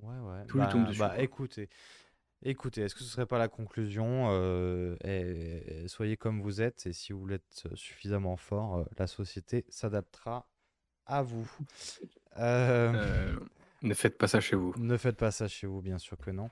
Ouais, 0.02 0.18
ouais. 0.18 0.44
Tout 0.46 0.58
lui 0.58 0.66
bah, 0.66 0.68
tombe 0.68 0.86
dessus, 0.86 1.10
bah, 1.10 1.14
quoi. 1.14 1.22
écoutez, 1.22 1.68
écoutez, 2.44 2.82
est-ce 2.82 2.94
que 2.94 3.04
ce 3.04 3.10
serait 3.10 3.26
pas 3.26 3.38
la 3.38 3.48
conclusion 3.48 4.28
euh, 4.30 4.96
et- 5.04 5.84
et 5.84 5.88
soyez 5.88 6.16
comme 6.16 6.42
vous 6.42 6.62
êtes, 6.62 6.86
et 6.86 6.92
si 6.92 7.12
vous 7.12 7.26
l'êtes 7.26 7.68
suffisamment 7.74 8.36
fort, 8.36 8.78
euh, 8.78 8.84
la 8.98 9.06
société 9.08 9.64
s'adaptera 9.70 10.48
à 11.06 11.22
vous. 11.22 11.50
Euh, 12.94 12.94
euh, 12.94 13.36
ne 13.82 13.94
faites 13.94 14.16
pas 14.18 14.28
ça 14.28 14.40
chez 14.40 14.56
vous. 14.56 14.74
ne 14.76 14.96
faites 14.96 15.16
pas 15.16 15.30
ça 15.30 15.48
chez 15.48 15.66
vous, 15.66 15.80
bien 15.82 15.98
sûr 15.98 16.16
que 16.18 16.30
non. 16.30 16.50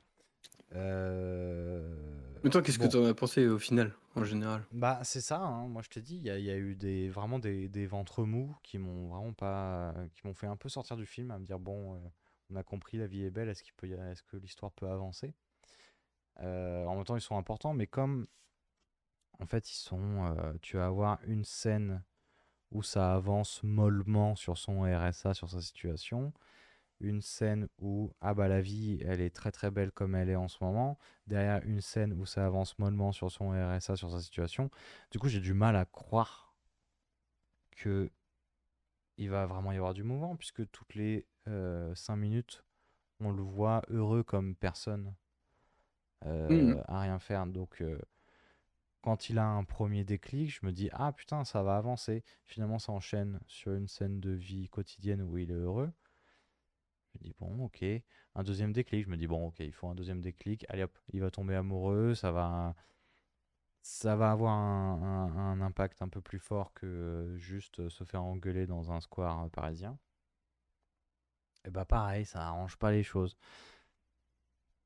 Euh, 0.74 1.96
Mais 2.44 2.50
toi, 2.50 2.62
qu'est-ce 2.62 2.78
bon. 2.78 2.84
que 2.84 2.86
tu 2.88 2.96
en 2.96 3.04
as 3.04 3.14
pensé 3.14 3.46
au 3.48 3.58
final, 3.58 3.92
en 4.14 4.24
général? 4.24 4.64
Bah, 4.72 5.00
c'est 5.04 5.20
ça, 5.20 5.38
hein. 5.40 5.68
Moi 5.68 5.82
je 5.82 5.90
te 5.90 6.00
dis, 6.00 6.16
il 6.16 6.22
y, 6.22 6.30
a- 6.30 6.38
il 6.38 6.44
y 6.44 6.50
a 6.50 6.56
eu 6.56 6.74
des, 6.74 7.08
vraiment 7.10 7.38
des, 7.38 7.68
des 7.68 7.86
ventres 7.86 8.24
mous 8.24 8.56
qui 8.62 8.78
m'ont 8.78 9.08
vraiment 9.08 9.32
pas. 9.34 9.94
qui 10.14 10.26
m'ont 10.26 10.34
fait 10.34 10.46
un 10.46 10.56
peu 10.56 10.68
sortir 10.70 10.96
du 10.96 11.04
film, 11.06 11.30
à 11.30 11.38
me 11.38 11.44
dire 11.44 11.58
bon, 11.58 11.94
euh, 11.96 11.98
on 12.50 12.56
a 12.56 12.62
compris, 12.62 12.96
la 12.98 13.06
vie 13.06 13.22
est 13.24 13.30
belle, 13.30 13.48
est-ce 13.50 13.62
qu'il 13.62 13.74
peut 13.74 13.88
est-ce 13.90 14.22
que 14.22 14.36
l'histoire 14.38 14.72
peut 14.72 14.88
avancer? 14.88 15.34
Euh, 16.40 16.84
En 16.86 16.96
même 16.96 17.04
temps, 17.04 17.16
ils 17.16 17.20
sont 17.20 17.36
importants, 17.36 17.74
mais 17.74 17.86
comme. 17.86 18.26
En 19.40 19.46
fait, 19.46 19.70
ils 19.70 19.74
sont. 19.76 20.24
euh, 20.38 20.52
tu 20.62 20.76
vas 20.76 20.86
avoir 20.86 21.18
une 21.26 21.44
scène 21.44 22.02
où 22.72 22.82
ça 22.82 23.14
avance 23.14 23.62
mollement 23.64 24.36
sur 24.36 24.58
son 24.58 24.82
RSA, 24.82 25.34
sur 25.34 25.50
sa 25.50 25.60
situation. 25.62 26.32
Une 27.02 27.20
scène 27.20 27.68
où, 27.78 28.12
ah 28.22 28.32
bah 28.34 28.48
la 28.48 28.62
vie, 28.62 28.98
elle 29.04 29.20
est 29.20 29.34
très 29.34 29.52
très 29.52 29.70
belle 29.70 29.92
comme 29.92 30.14
elle 30.14 30.30
est 30.30 30.36
en 30.36 30.48
ce 30.48 30.62
moment. 30.64 30.98
Derrière, 31.26 31.62
une 31.64 31.82
scène 31.82 32.14
où 32.14 32.24
ça 32.26 32.46
avance 32.46 32.78
mollement 32.78 33.12
sur 33.12 33.30
son 33.30 33.50
RSA, 33.50 33.96
sur 33.96 34.10
sa 34.10 34.20
situation. 34.20 34.70
Du 35.10 35.18
coup, 35.18 35.28
j'ai 35.28 35.40
du 35.40 35.52
mal 35.54 35.76
à 35.76 35.84
croire 35.84 36.54
que 37.76 38.10
il 39.16 39.30
va 39.30 39.46
vraiment 39.46 39.72
y 39.72 39.76
avoir 39.76 39.94
du 39.94 40.02
mouvement, 40.02 40.36
puisque 40.36 40.70
toutes 40.70 40.94
les 40.94 41.26
5 41.94 42.16
minutes, 42.16 42.62
on 43.20 43.32
le 43.32 43.42
voit 43.42 43.82
heureux 43.88 44.22
comme 44.22 44.54
personne 44.56 45.14
euh, 46.26 46.50
Mhm. 46.50 46.82
à 46.88 47.00
rien 47.00 47.18
faire. 47.18 47.46
Donc, 47.46 47.80
euh, 47.82 47.98
quand 49.02 49.28
il 49.28 49.38
a 49.38 49.46
un 49.46 49.64
premier 49.64 50.02
déclic, 50.04 50.50
je 50.50 50.64
me 50.66 50.72
dis 50.72 50.88
ah 50.92 51.12
putain, 51.12 51.44
ça 51.44 51.62
va 51.62 51.76
avancer. 51.76 52.24
Finalement, 52.44 52.78
ça 52.78 52.92
enchaîne 52.92 53.38
sur 53.46 53.74
une 53.74 53.88
scène 53.88 54.18
de 54.20 54.30
vie 54.30 54.68
quotidienne 54.68 55.22
où 55.22 55.38
il 55.38 55.50
est 55.50 55.54
heureux. 55.54 55.92
Je 57.14 57.18
me 57.18 57.24
dis, 57.24 57.34
bon, 57.38 57.64
ok. 57.64 57.84
Un 58.34 58.42
deuxième 58.42 58.72
déclic, 58.72 59.04
je 59.04 59.10
me 59.10 59.16
dis, 59.16 59.26
bon, 59.26 59.46
ok, 59.48 59.60
il 59.60 59.72
faut 59.72 59.88
un 59.88 59.94
deuxième 59.94 60.20
déclic. 60.20 60.64
Allez 60.68 60.84
hop, 60.84 60.98
il 61.12 61.20
va 61.20 61.30
tomber 61.30 61.54
amoureux, 61.54 62.14
ça 62.14 62.32
va, 62.32 62.74
ça 63.82 64.16
va 64.16 64.30
avoir 64.30 64.52
un, 64.52 65.60
impact 65.60 66.02
un 66.02 66.08
peu 66.08 66.20
plus 66.20 66.38
fort 66.38 66.72
que 66.74 66.86
euh, 66.86 67.36
juste 67.36 67.88
se 67.88 68.04
faire 68.04 68.22
engueuler 68.22 68.66
dans 68.66 68.92
un 68.92 69.00
square 69.00 69.44
euh, 69.44 69.48
parisien. 69.48 69.98
Et 71.64 71.70
bah 71.70 71.84
pareil, 71.84 72.24
ça 72.24 72.46
arrange 72.46 72.76
pas 72.76 72.90
les 72.90 73.02
choses. 73.02 73.36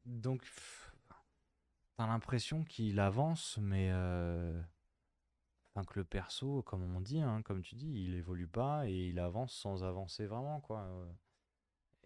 Donc, 0.05 0.43
t'as 1.97 2.07
l'impression 2.07 2.65
qu'il 2.65 3.01
avance, 3.01 3.59
mais 3.61 3.91
euh, 3.93 4.61
enfin 5.75 5.85
que 5.85 5.99
le 5.99 6.05
perso, 6.05 6.63
comme 6.63 6.83
on 6.97 7.01
dit, 7.01 7.21
hein, 7.21 7.43
comme 7.43 7.63
tu 7.63 7.75
dis, 7.75 8.05
il 8.05 8.15
évolue 8.15 8.49
pas 8.49 8.89
et 8.89 9.09
il 9.09 9.19
avance 9.19 9.55
sans 9.55 9.85
avancer 9.85 10.27
vraiment, 10.27 10.61
quoi. 10.61 10.89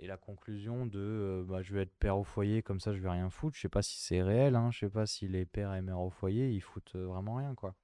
Et 0.02 0.06
la 0.06 0.16
conclusion 0.16 0.86
de 0.86 0.98
euh, 0.98 1.44
bah, 1.44 1.60
je 1.60 1.74
vais 1.74 1.82
être 1.82 1.94
père 1.98 2.16
au 2.16 2.24
foyer, 2.24 2.62
comme 2.62 2.80
ça 2.80 2.94
je 2.94 3.00
vais 3.00 3.10
rien 3.10 3.28
foutre, 3.28 3.54
je 3.56 3.60
sais 3.60 3.68
pas 3.68 3.82
si 3.82 3.98
c'est 4.00 4.22
réel, 4.22 4.56
hein, 4.56 4.70
je 4.70 4.78
sais 4.80 4.88
pas 4.88 5.04
si 5.04 5.28
les 5.28 5.44
pères 5.44 5.74
et 5.74 5.82
mères 5.82 6.00
au 6.00 6.08
foyer 6.08 6.50
ils 6.50 6.62
foutent 6.62 6.96
euh, 6.96 7.06
vraiment 7.06 7.34
rien, 7.34 7.54
quoi. 7.54 7.74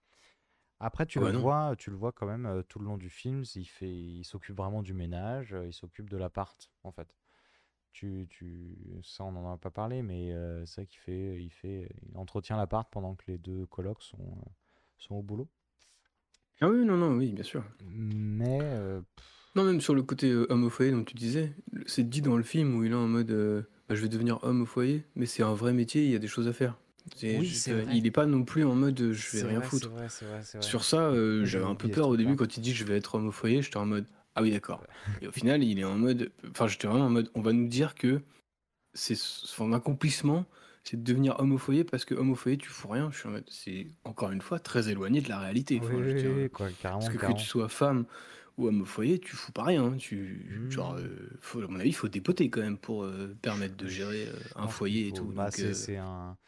Après, 0.80 1.06
tu 1.06 1.20
le 1.20 1.32
non. 1.32 1.40
vois, 1.40 1.74
tu 1.78 1.90
le 1.90 1.96
vois 1.96 2.12
quand 2.12 2.26
même 2.26 2.46
euh, 2.46 2.62
tout 2.62 2.78
le 2.78 2.86
long 2.86 2.96
du 2.96 3.10
film, 3.10 3.44
il 3.54 3.66
fait, 3.66 3.90
il 3.90 4.24
s'occupe 4.24 4.56
vraiment 4.56 4.82
du 4.82 4.94
ménage, 4.94 5.54
il 5.66 5.72
s'occupe 5.72 6.08
de 6.10 6.16
l'appart, 6.16 6.70
en 6.84 6.92
fait. 6.92 7.14
Tu, 7.92 8.26
tu, 8.30 8.76
ça, 9.02 9.24
on 9.24 9.32
n'en 9.32 9.52
a 9.52 9.58
pas 9.58 9.70
parlé, 9.70 10.02
mais 10.02 10.32
c'est 10.66 10.82
vrai 10.82 10.86
qu'il 10.86 11.00
fait, 11.00 11.42
il 11.42 11.50
fait, 11.50 11.88
il 12.10 12.16
entretient 12.18 12.56
l'appart 12.58 12.90
pendant 12.90 13.14
que 13.14 13.24
les 13.28 13.38
deux 13.38 13.66
colocs 13.66 14.02
sont, 14.02 14.36
sont 14.98 15.14
au 15.16 15.22
boulot. 15.22 15.48
Ah 16.60 16.68
oui, 16.68 16.84
non, 16.84 16.96
non, 16.96 17.16
oui, 17.16 17.32
bien 17.32 17.44
sûr. 17.44 17.64
Mais 17.84 18.60
Non, 19.56 19.64
même 19.64 19.80
sur 19.80 19.94
le 19.94 20.02
côté 20.02 20.30
euh, 20.30 20.46
homme 20.50 20.64
au 20.64 20.70
foyer 20.70 20.92
dont 20.92 21.02
tu 21.02 21.14
disais, 21.14 21.52
c'est 21.86 22.08
dit 22.08 22.20
dans 22.20 22.36
le 22.36 22.42
film 22.42 22.74
où 22.76 22.84
il 22.84 22.92
est 22.92 22.94
en 22.94 23.08
mode 23.08 23.30
euh, 23.30 23.62
bah, 23.88 23.94
je 23.94 24.02
vais 24.02 24.08
devenir 24.08 24.38
homme 24.44 24.62
au 24.62 24.66
foyer, 24.66 25.02
mais 25.16 25.26
c'est 25.26 25.42
un 25.42 25.54
vrai 25.54 25.72
métier, 25.72 26.04
il 26.04 26.10
y 26.10 26.14
a 26.14 26.18
des 26.18 26.28
choses 26.28 26.46
à 26.46 26.52
faire. 26.52 26.76
C'est- 27.16 27.38
Oui, 27.38 27.46
je- 27.46 27.54
c'est 27.54 27.72
euh, 27.72 27.82
vrai. 27.84 27.96
il 27.96 28.02
n'est 28.02 28.10
pas 28.10 28.26
non 28.26 28.44
plus 28.44 28.64
en 28.64 28.74
mode 28.74 29.00
euh, 29.00 29.12
je 29.12 29.30
vais 29.32 29.38
C'est 29.38 29.46
rien 29.46 29.60
vrai, 29.60 29.68
foutre. 29.68 29.86
c'est 29.88 29.94
vrai, 29.94 30.08
c'est 30.08 30.24
vrai, 30.26 30.40
c'est 30.44 30.58
vrai. 30.58 30.66
Sur 30.66 30.84
ça, 30.84 31.08
euh, 31.08 31.44
j'avais 31.46 31.64
un 31.64 31.74
peu 31.74 31.86
oublié 31.86 31.94
ce 31.94 32.00
peur 32.00 32.08
au 32.08 32.16
début 32.16 32.30
truc-là. 32.30 32.46
quand 32.46 32.56
il 32.58 32.60
dit 32.60 32.74
je 32.74 32.84
vais 32.84 32.96
être 32.96 33.14
homme 33.14 33.28
au 33.28 33.32
foyer, 33.32 33.62
j'étais 33.62 33.76
en 33.78 33.86
mode 33.86 34.04
ah 34.34 34.42
oui, 34.42 34.50
d'accord. 34.50 34.82
Et 35.22 35.28
au 35.28 35.32
final, 35.32 35.64
il 35.64 35.78
est 35.78 35.84
en 35.84 35.96
mode, 35.96 36.30
enfin, 36.50 36.66
j'étais 36.68 36.86
vraiment 36.86 37.06
en 37.06 37.10
mode 37.10 37.30
on 37.34 37.40
va 37.40 37.52
nous 37.54 37.68
dire 37.68 37.94
que 37.94 38.20
c'est 38.94 39.16
son 39.16 39.72
accomplissement, 39.72 40.46
c'est 40.84 40.96
de 40.96 41.02
devenir 41.04 41.36
homme 41.40 41.52
au 41.52 41.58
foyer 41.58 41.84
parce 41.84 42.04
que 42.04 42.14
homme 42.14 42.30
au 42.30 42.34
foyer, 42.34 42.56
tu 42.58 42.68
fous 42.68 42.88
rien. 42.88 43.10
Je 43.12 43.18
suis 43.18 43.28
en 43.28 43.32
mode, 43.32 43.44
c'est 43.48 43.86
encore 44.04 44.30
une 44.32 44.40
fois 44.42 44.58
très 44.58 44.88
éloigné 44.88 45.20
de 45.20 45.28
la 45.28 45.38
réalité. 45.38 45.78
Oui, 45.80 45.86
Enfin, 45.86 46.02
je 46.02 46.08
veux 46.08 46.14
oui, 46.14 46.20
dire, 46.20 46.30
oui, 46.44 46.50
quoi, 46.50 46.70
carrément, 46.72 47.00
parce 47.00 47.08
que 47.10 47.18
que 47.18 47.18
carrément. 47.18 47.38
tu 47.38 47.46
sois 47.46 47.68
femme 47.68 48.06
ou 48.56 48.68
homme 48.68 48.82
au 48.82 48.84
foyer, 48.84 49.18
tu 49.20 49.36
fous 49.36 49.52
pas 49.52 49.64
rien. 49.64 49.84
hein. 49.84 49.96
Tu, 49.98 50.46
Mmh. 50.48 50.70
genre, 50.70 50.94
euh, 50.96 51.30
faut, 51.40 51.60
à 51.62 51.68
mon 51.68 51.78
avis, 51.80 51.90
il 51.90 51.94
faut 51.94 52.08
dépoter 52.08 52.50
quand 52.50 52.60
même 52.62 52.78
pour 52.78 53.04
euh, 53.04 53.34
permettre 53.42 53.76
de 53.76 53.86
gérer 53.88 54.26
euh, 54.28 54.32
Je 54.38 54.54
un 54.56 54.68
pense 54.68 54.68
foyer 54.68 55.08
et 55.08 55.12
faut- 55.12 55.24
tout. 55.24 55.32
bah, 55.32 55.50
donc, 55.50 55.52
c'est 55.52 55.72
euh, 55.72 55.74
c'est 55.74 55.96
un, 55.96 56.38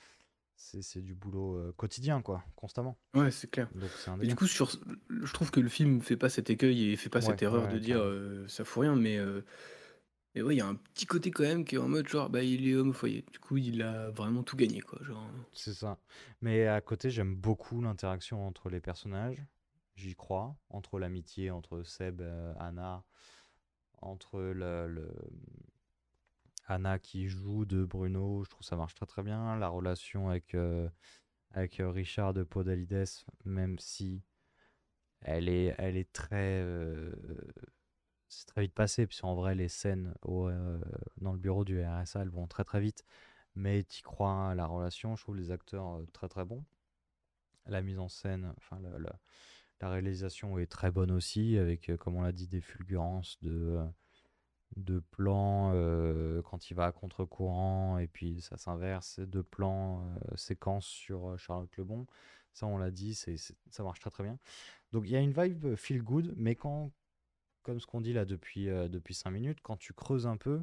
c'est 0.56 0.82
c'est 0.82 1.02
du 1.02 1.14
boulot 1.14 1.56
euh, 1.58 1.72
quotidien, 1.76 2.22
quoi, 2.22 2.44
constamment. 2.56 2.98
Ouais, 3.14 3.30
c'est 3.30 3.50
clair. 3.50 3.70
Donc 3.72 3.98
c'est 3.98 4.10
un 4.10 4.18
Mais 4.20 4.26
délire. 4.26 4.28
du 4.28 4.34
coup, 4.36 4.46
sur, 4.46 4.70
je 5.08 5.32
trouve 5.32 5.50
que 5.50 5.60
le 5.60 5.68
film 5.68 6.00
fait 6.02 6.16
pas 6.16 6.28
cet 6.28 6.50
écueil 6.50 6.90
et 6.90 6.96
fait 6.96 7.08
pas 7.08 7.20
Ouais, 7.20 7.22
cette 7.22 7.42
erreur 7.42 7.62
ouais, 7.62 7.68
de 7.68 7.78
dire 7.78 8.00
carrément. 8.00 8.04
euh, 8.04 8.46
ça 8.48 8.64
fout 8.64 8.82
rien, 8.82 8.96
mais 8.96 9.16
euh, 9.18 9.42
mais 10.34 10.42
ouais, 10.42 10.54
il 10.56 10.58
y 10.58 10.60
a 10.62 10.66
un 10.66 10.74
petit 10.76 11.06
côté 11.06 11.30
quand 11.30 11.44
même 11.44 11.64
qui 11.64 11.76
est 11.76 11.78
en 11.78 11.88
mode 11.88 12.08
genre 12.08 12.30
bah 12.30 12.42
il 12.42 12.68
est 12.68 12.74
homme 12.76 12.90
au 12.90 12.92
foyer. 12.94 13.24
Du 13.32 13.38
coup, 13.40 13.56
il 13.58 13.82
a 13.82 14.10
vraiment 14.10 14.42
tout 14.44 14.56
gagné 14.56 14.80
quoi. 14.82 15.00
Genre. 15.04 15.30
C'est 15.52 15.74
ça. 15.74 16.00
Mais 16.40 16.66
à 16.66 16.80
côté, 16.80 17.10
j'aime 17.10 17.34
beaucoup 17.36 17.80
l'interaction 17.82 18.46
entre 18.46 18.70
les 18.70 18.80
personnages. 18.80 19.44
J'y 19.98 20.14
crois. 20.14 20.56
Entre 20.70 21.00
l'amitié 21.00 21.50
entre 21.50 21.82
Seb, 21.82 22.20
euh, 22.20 22.54
Anna, 22.60 23.04
entre 24.00 24.40
le, 24.40 25.12
Anna 26.68 27.00
qui 27.00 27.26
joue 27.28 27.64
de 27.64 27.84
Bruno, 27.84 28.44
je 28.44 28.50
trouve 28.50 28.64
ça 28.64 28.76
marche 28.76 28.94
très 28.94 29.06
très 29.06 29.24
bien. 29.24 29.56
La 29.56 29.68
relation 29.68 30.28
avec, 30.28 30.54
euh, 30.54 30.88
avec 31.50 31.76
Richard 31.80 32.32
de 32.32 32.44
Podalides, 32.44 33.06
même 33.44 33.78
si 33.80 34.22
elle 35.22 35.48
est, 35.48 35.74
elle 35.78 35.96
est 35.96 36.12
très. 36.12 36.62
euh, 36.62 37.12
c'est 38.28 38.46
très 38.46 38.62
vite 38.62 38.74
passé, 38.74 39.06
puisque 39.06 39.24
en 39.24 39.34
vrai, 39.34 39.56
les 39.56 39.68
scènes 39.68 40.14
euh, 40.28 40.80
dans 41.20 41.32
le 41.32 41.38
bureau 41.38 41.64
du 41.64 41.82
RSA, 41.82 42.22
elles 42.22 42.28
vont 42.28 42.46
très 42.46 42.64
très 42.64 42.80
vite. 42.80 43.04
Mais 43.56 43.82
tu 43.84 44.02
crois 44.02 44.50
à 44.50 44.54
la 44.54 44.66
relation, 44.66 45.16
je 45.16 45.22
trouve 45.24 45.36
les 45.36 45.50
acteurs 45.50 46.00
très 46.12 46.28
très 46.28 46.44
bons. 46.44 46.64
La 47.66 47.82
mise 47.82 47.98
en 47.98 48.08
scène, 48.08 48.52
enfin 48.58 48.78
la 49.80 49.90
réalisation 49.90 50.58
est 50.58 50.66
très 50.66 50.90
bonne 50.90 51.10
aussi, 51.10 51.56
avec, 51.58 51.88
euh, 51.90 51.96
comme 51.96 52.16
on 52.16 52.22
l'a 52.22 52.32
dit, 52.32 52.48
des 52.48 52.60
fulgurances 52.60 53.38
de, 53.42 53.50
euh, 53.78 53.84
de 54.76 55.00
plans 55.00 55.72
euh, 55.74 56.42
quand 56.42 56.70
il 56.70 56.74
va 56.74 56.86
à 56.86 56.92
contre-courant, 56.92 57.98
et 57.98 58.06
puis 58.08 58.40
ça 58.42 58.56
s'inverse, 58.56 59.20
de 59.20 59.42
plans, 59.42 60.04
euh, 60.32 60.36
séquences 60.36 60.86
sur 60.86 61.38
Charlotte 61.38 61.76
Lebon. 61.76 62.06
Ça, 62.54 62.66
on 62.66 62.78
l'a 62.78 62.90
dit, 62.90 63.14
c'est, 63.14 63.36
c'est- 63.36 63.56
ça 63.70 63.82
marche 63.84 64.00
très 64.00 64.10
très 64.10 64.24
bien. 64.24 64.38
Donc 64.92 65.04
il 65.06 65.12
y 65.12 65.16
a 65.16 65.20
une 65.20 65.32
vibe 65.32 65.76
feel 65.76 66.02
good, 66.02 66.34
mais 66.36 66.54
quand, 66.56 66.92
comme 67.62 67.80
ce 67.80 67.86
qu'on 67.86 68.00
dit 68.02 68.12
là 68.14 68.24
depuis, 68.26 68.68
euh, 68.70 68.88
depuis 68.88 69.14
5 69.14 69.30
minutes, 69.32 69.60
quand 69.62 69.76
tu 69.78 69.92
creuses 69.94 70.26
un 70.26 70.36
peu, 70.38 70.62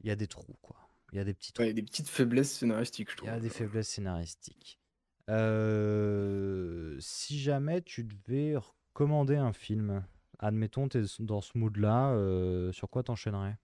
il 0.00 0.08
y 0.08 0.10
a 0.10 0.16
des 0.16 0.26
trous, 0.26 0.56
quoi. 0.62 0.76
Il 1.12 1.16
y 1.18 1.20
a 1.20 1.24
des 1.24 1.32
petits 1.34 1.52
trous. 1.52 1.62
Ouais, 1.62 1.68
il 1.68 1.70
y 1.70 1.72
a 1.72 1.74
des 1.74 1.82
petites 1.84 2.08
faiblesses 2.08 2.52
scénaristiques, 2.58 3.10
je 3.10 3.14
Il 3.14 3.18
trouve. 3.18 3.28
y 3.28 3.32
a 3.32 3.38
des 3.38 3.50
faiblesses 3.50 3.88
scénaristiques. 3.90 4.79
Euh, 5.28 6.96
si 7.00 7.38
jamais 7.40 7.82
tu 7.82 8.04
devais 8.04 8.56
recommander 8.56 9.36
un 9.36 9.52
film, 9.52 10.04
admettons, 10.38 10.88
tu 10.88 10.98
es 10.98 11.02
dans 11.20 11.40
ce 11.40 11.56
mood-là, 11.56 12.10
euh, 12.12 12.72
sur 12.72 12.88
quoi 12.90 13.02
t'enchaînerais? 13.02 13.56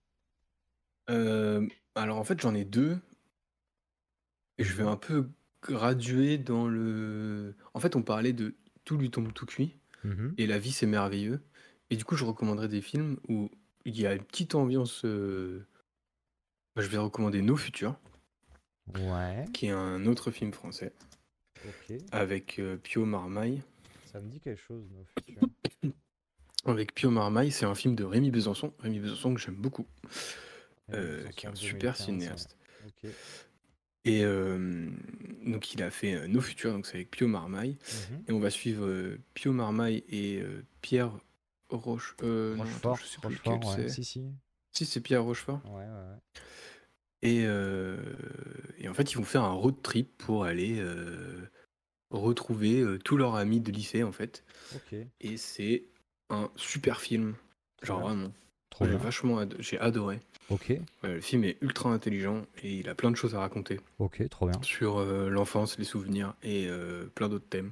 Euh, 1.09 1.67
alors 1.95 2.17
en 2.17 2.23
fait, 2.23 2.39
j'en 2.41 2.53
ai 2.55 2.65
deux. 2.65 2.99
Et 4.57 4.63
je 4.63 4.73
vais 4.73 4.83
un 4.83 4.95
peu 4.97 5.29
graduer 5.61 6.37
dans 6.37 6.67
le. 6.67 7.55
En 7.73 7.79
fait, 7.79 7.95
on 7.95 8.01
parlait 8.01 8.33
de 8.33 8.55
tout 8.85 8.97
lui 8.97 9.11
tombe 9.11 9.33
tout 9.33 9.45
cuit 9.45 9.75
Mhm. 10.03 10.35
et 10.37 10.47
la 10.47 10.57
vie 10.59 10.71
c'est 10.71 10.85
merveilleux. 10.85 11.41
Et 11.89 11.95
du 11.97 12.05
coup, 12.05 12.15
je 12.15 12.25
recommanderais 12.25 12.67
des 12.67 12.81
films 12.81 13.17
où 13.27 13.49
il 13.85 13.99
y 13.99 14.07
a 14.07 14.13
une 14.13 14.23
petite 14.23 14.55
ambiance. 14.55 15.03
euh, 15.05 15.65
bah, 16.75 16.81
je 16.81 16.87
vais 16.87 16.97
recommander 16.97 17.41
Nos 17.41 17.57
Futurs, 17.57 17.99
Ouais, 18.95 19.45
qui 19.53 19.67
est 19.67 19.71
un 19.71 20.05
autre 20.05 20.31
film 20.31 20.53
français 20.53 20.93
ok. 21.67 21.97
avec 22.11 22.59
euh, 22.59 22.77
Pio 22.77 23.05
Marmaille. 23.05 23.61
Ça 24.11 24.19
me 24.19 24.29
dit 24.29 24.39
quelque 24.39 24.61
chose, 24.61 24.83
nos 24.91 25.03
futurs. 25.03 25.41
Avec 26.65 26.93
Pio 26.93 27.09
Marmaille, 27.09 27.51
c'est 27.51 27.65
un 27.65 27.75
film 27.75 27.95
de 27.95 28.03
Rémi 28.03 28.29
Besançon. 28.29 28.73
Rémi 28.79 28.99
Besançon 28.99 29.33
que 29.33 29.39
j'aime 29.39 29.55
beaucoup, 29.55 29.87
Rémi 30.89 31.05
euh, 31.05 31.17
Besançon, 31.17 31.33
qui 31.35 31.45
est 31.45 31.49
un 31.49 31.55
super 31.55 31.93
2015, 31.93 31.99
ouais. 31.99 32.05
cinéaste. 32.05 32.57
Ok. 32.85 33.09
Et 34.05 34.23
euh, 34.23 34.89
donc 35.45 35.73
il 35.73 35.83
a 35.83 35.91
fait 35.91 36.13
euh, 36.15 36.27
Nos 36.27 36.41
Futurs, 36.41 36.71
donc 36.71 36.85
c'est 36.85 36.95
avec 36.95 37.11
Pio 37.11 37.27
Marmaille. 37.27 37.77
Mhm. 38.11 38.23
Et 38.27 38.31
on 38.31 38.39
va 38.39 38.49
suivre 38.49 38.85
euh, 38.85 39.19
Pio 39.33 39.51
Marmaille 39.53 40.03
et 40.09 40.41
euh, 40.41 40.65
Pierre 40.81 41.11
Roche... 41.69 42.15
euh, 42.23 42.55
non, 42.55 42.63
attends, 42.63 42.91
Rochefort, 42.91 42.97
je 42.97 43.05
sais 43.05 43.17
plus 43.19 43.27
Rochefort, 43.27 43.53
lequel 43.59 43.69
ouais. 43.83 43.89
c'est. 43.89 44.03
Si, 44.03 44.03
si. 44.03 44.25
Si, 44.71 44.85
c'est 44.85 45.01
Pierre 45.01 45.23
Rochefort. 45.23 45.61
Ouais, 45.65 45.83
ouais, 45.83 45.85
ouais. 45.85 46.41
Et, 47.23 47.43
euh, 47.45 47.97
et 48.77 48.87
en 48.87 48.93
fait, 48.93 49.11
ils 49.11 49.17
vont 49.17 49.23
faire 49.23 49.43
un 49.43 49.51
road 49.53 49.81
trip 49.81 50.17
pour 50.17 50.45
aller 50.45 50.77
euh, 50.79 51.49
retrouver 52.09 52.81
euh, 52.81 52.97
tous 52.97 53.17
leurs 53.17 53.35
amis 53.35 53.59
de 53.59 53.71
lycée, 53.71 54.03
en 54.03 54.11
fait. 54.11 54.43
Ok. 54.75 54.95
Et 55.21 55.37
c'est 55.37 55.83
un 56.29 56.49
super 56.55 57.01
film. 57.01 57.35
Genre 57.83 57.99
bien. 57.99 58.07
vraiment. 58.09 58.33
Trop 58.69 58.85
J'ai 58.85 58.91
bien. 58.91 58.99
vachement 58.99 59.45
j'ai 59.59 59.79
adoré. 59.79 60.19
Ok, 60.49 60.73
le 61.03 61.19
film 61.19 61.43
est 61.43 61.57
ultra 61.61 61.89
intelligent 61.91 62.45
et 62.63 62.73
il 62.79 62.87
a 62.89 62.95
plein 62.95 63.11
de 63.11 63.17
choses 63.17 63.35
à 63.35 63.39
raconter 63.39 63.81
ok, 63.99 64.29
trop 64.29 64.47
bien. 64.47 64.61
sur 64.61 64.97
euh, 64.99 65.29
l'enfance, 65.29 65.77
les 65.77 65.83
souvenirs 65.83 66.35
et 66.41 66.67
euh, 66.69 67.05
plein 67.15 67.27
d'autres 67.27 67.49
thèmes 67.49 67.71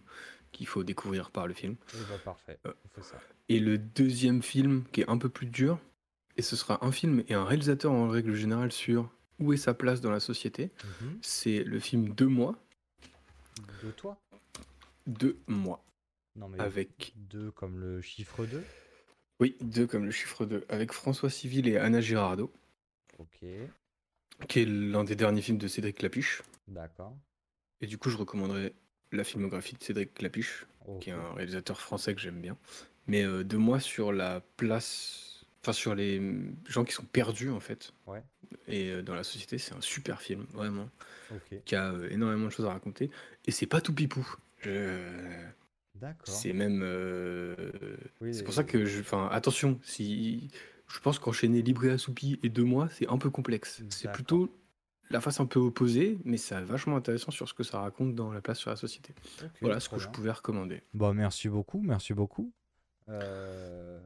qu'il 0.51 0.67
faut 0.67 0.83
découvrir 0.83 1.31
par 1.31 1.47
le 1.47 1.53
film. 1.53 1.75
Eh 1.93 1.97
ben, 2.09 2.17
parfait, 2.25 2.59
Euh, 2.65 2.73
on 2.83 2.89
fait 3.01 3.07
ça. 3.07 3.17
Et 3.47 3.59
le 3.61 3.77
deuxième 3.77 4.41
film 4.43 4.83
qui 4.91 5.01
est 5.01 5.09
un 5.09 5.17
peu 5.17 5.29
plus 5.29 5.45
dur, 5.47 5.79
et 6.35 6.41
ce 6.41 6.57
sera 6.57 6.83
un 6.85 6.91
film 6.91 7.23
et 7.29 7.33
un 7.33 7.45
réalisateur 7.45 7.93
en 7.93 8.09
règle 8.09 8.35
générale 8.35 8.73
sur 8.73 9.09
où 9.39 9.53
est 9.53 9.57
sa 9.57 9.73
place 9.73 10.01
dans 10.01 10.11
la 10.11 10.19
société, 10.19 10.69
Mhm. 11.01 11.17
c'est 11.21 11.63
le 11.63 11.79
film 11.79 12.09
Deux 12.09 12.27
mois. 12.27 12.55
De 13.83 13.91
toi? 13.91 14.17
Deux 15.05 15.37
mois. 15.47 15.83
Non, 16.35 16.49
mais 16.49 16.59
Avec, 16.59 17.13
deux 17.15 17.51
comme 17.51 17.79
le 17.79 18.01
chiffre 18.01 18.45
2. 18.45 18.63
oui, 19.39 19.55
deux 19.61 19.87
comme 19.87 20.05
le 20.05 20.11
chiffre 20.11 20.45
2, 20.45 20.65
avec 20.69 20.91
François 20.91 21.29
Civil 21.29 21.67
et 21.67 21.77
Anna 21.77 22.01
Girardot, 22.01 22.51
Ok, 23.19 23.45
qui 24.49 24.59
est 24.59 24.65
l'un 24.65 25.03
des 25.05 25.15
derniers 25.15 25.41
films 25.41 25.57
de 25.57 25.67
Cédric 25.67 25.97
Clapiche. 25.97 26.41
d'accord. 26.67 27.15
Et 27.81 27.87
du 27.87 27.97
coup, 27.97 28.09
je 28.09 28.17
recommanderais 28.17 28.73
la 29.11 29.23
filmographie 29.23 29.75
de 29.75 29.83
Cédric 29.83 30.13
Clapiche, 30.13 30.65
qui 30.99 31.09
est 31.09 31.13
un 31.13 31.33
réalisateur 31.33 31.79
français 31.79 32.13
que 32.13 32.19
j'aime 32.21 32.41
bien. 32.41 32.57
Mais 33.07 33.23
euh, 33.23 33.43
deux 33.43 33.57
mois 33.57 33.79
sur 33.79 34.11
la 34.11 34.41
place, 34.57 35.45
enfin 35.61 35.71
sur 35.73 35.95
les 35.95 36.21
gens 36.67 36.83
qui 36.83 36.93
sont 36.93 37.05
perdus 37.05 37.49
en 37.51 37.59
fait, 37.59 37.93
Ouais, 38.07 38.23
et 38.67 38.89
euh, 38.91 39.01
dans 39.03 39.15
la 39.15 39.23
société, 39.23 39.57
c'est 39.57 39.73
un 39.73 39.81
super 39.81 40.21
film, 40.21 40.45
vraiment, 40.53 40.89
ok. 41.31 41.63
qui 41.63 41.75
a 41.75 41.91
euh, 41.93 42.09
énormément 42.09 42.45
de 42.47 42.51
choses 42.51 42.65
à 42.65 42.71
raconter. 42.73 43.09
Et 43.45 43.51
c'est 43.51 43.67
pas 43.67 43.79
tout 43.79 43.93
pipou. 43.93 44.27
Je- 44.65 45.99
D'accord. 45.99 46.27
C'est 46.27 46.51
même. 46.53 46.81
euh, 46.83 47.55
Oui, 48.19 48.33
c'est 48.33 48.43
pour 48.43 48.53
ça 48.53 48.63
que 48.63 48.85
je. 48.85 48.99
Enfin, 48.99 49.29
attention, 49.31 49.79
si. 49.83 50.49
je 50.87 50.99
pense 50.99 51.19
qu'enchaîner 51.19 51.61
Libre 51.61 51.85
et 51.85 51.91
Assoupi 51.91 52.39
et 52.43 52.49
deux 52.49 52.63
mois, 52.65 52.89
c'est 52.89 53.07
un 53.07 53.17
peu 53.17 53.29
complexe. 53.29 53.81
C'est 53.89 54.05
D'accord. 54.05 54.15
plutôt 54.15 54.49
la 55.09 55.21
face 55.21 55.39
un 55.39 55.45
peu 55.45 55.59
opposée, 55.59 56.17
mais 56.25 56.37
c'est 56.37 56.59
vachement 56.61 56.97
intéressant 56.97 57.31
sur 57.31 57.47
ce 57.47 57.53
que 57.53 57.63
ça 57.63 57.79
raconte 57.79 58.13
dans 58.15 58.31
la 58.31 58.41
place 58.41 58.57
sur 58.59 58.71
la 58.71 58.75
société. 58.75 59.13
Voilà 59.61 59.79
ce 59.79 59.87
que 59.87 59.99
je 59.99 60.09
pouvais 60.09 60.31
recommander. 60.31 60.81
Bah, 60.93 61.13
merci 61.13 61.47
beaucoup, 61.47 61.79
merci 61.81 62.13
beaucoup. 62.13 62.51
Euh, 63.07 63.99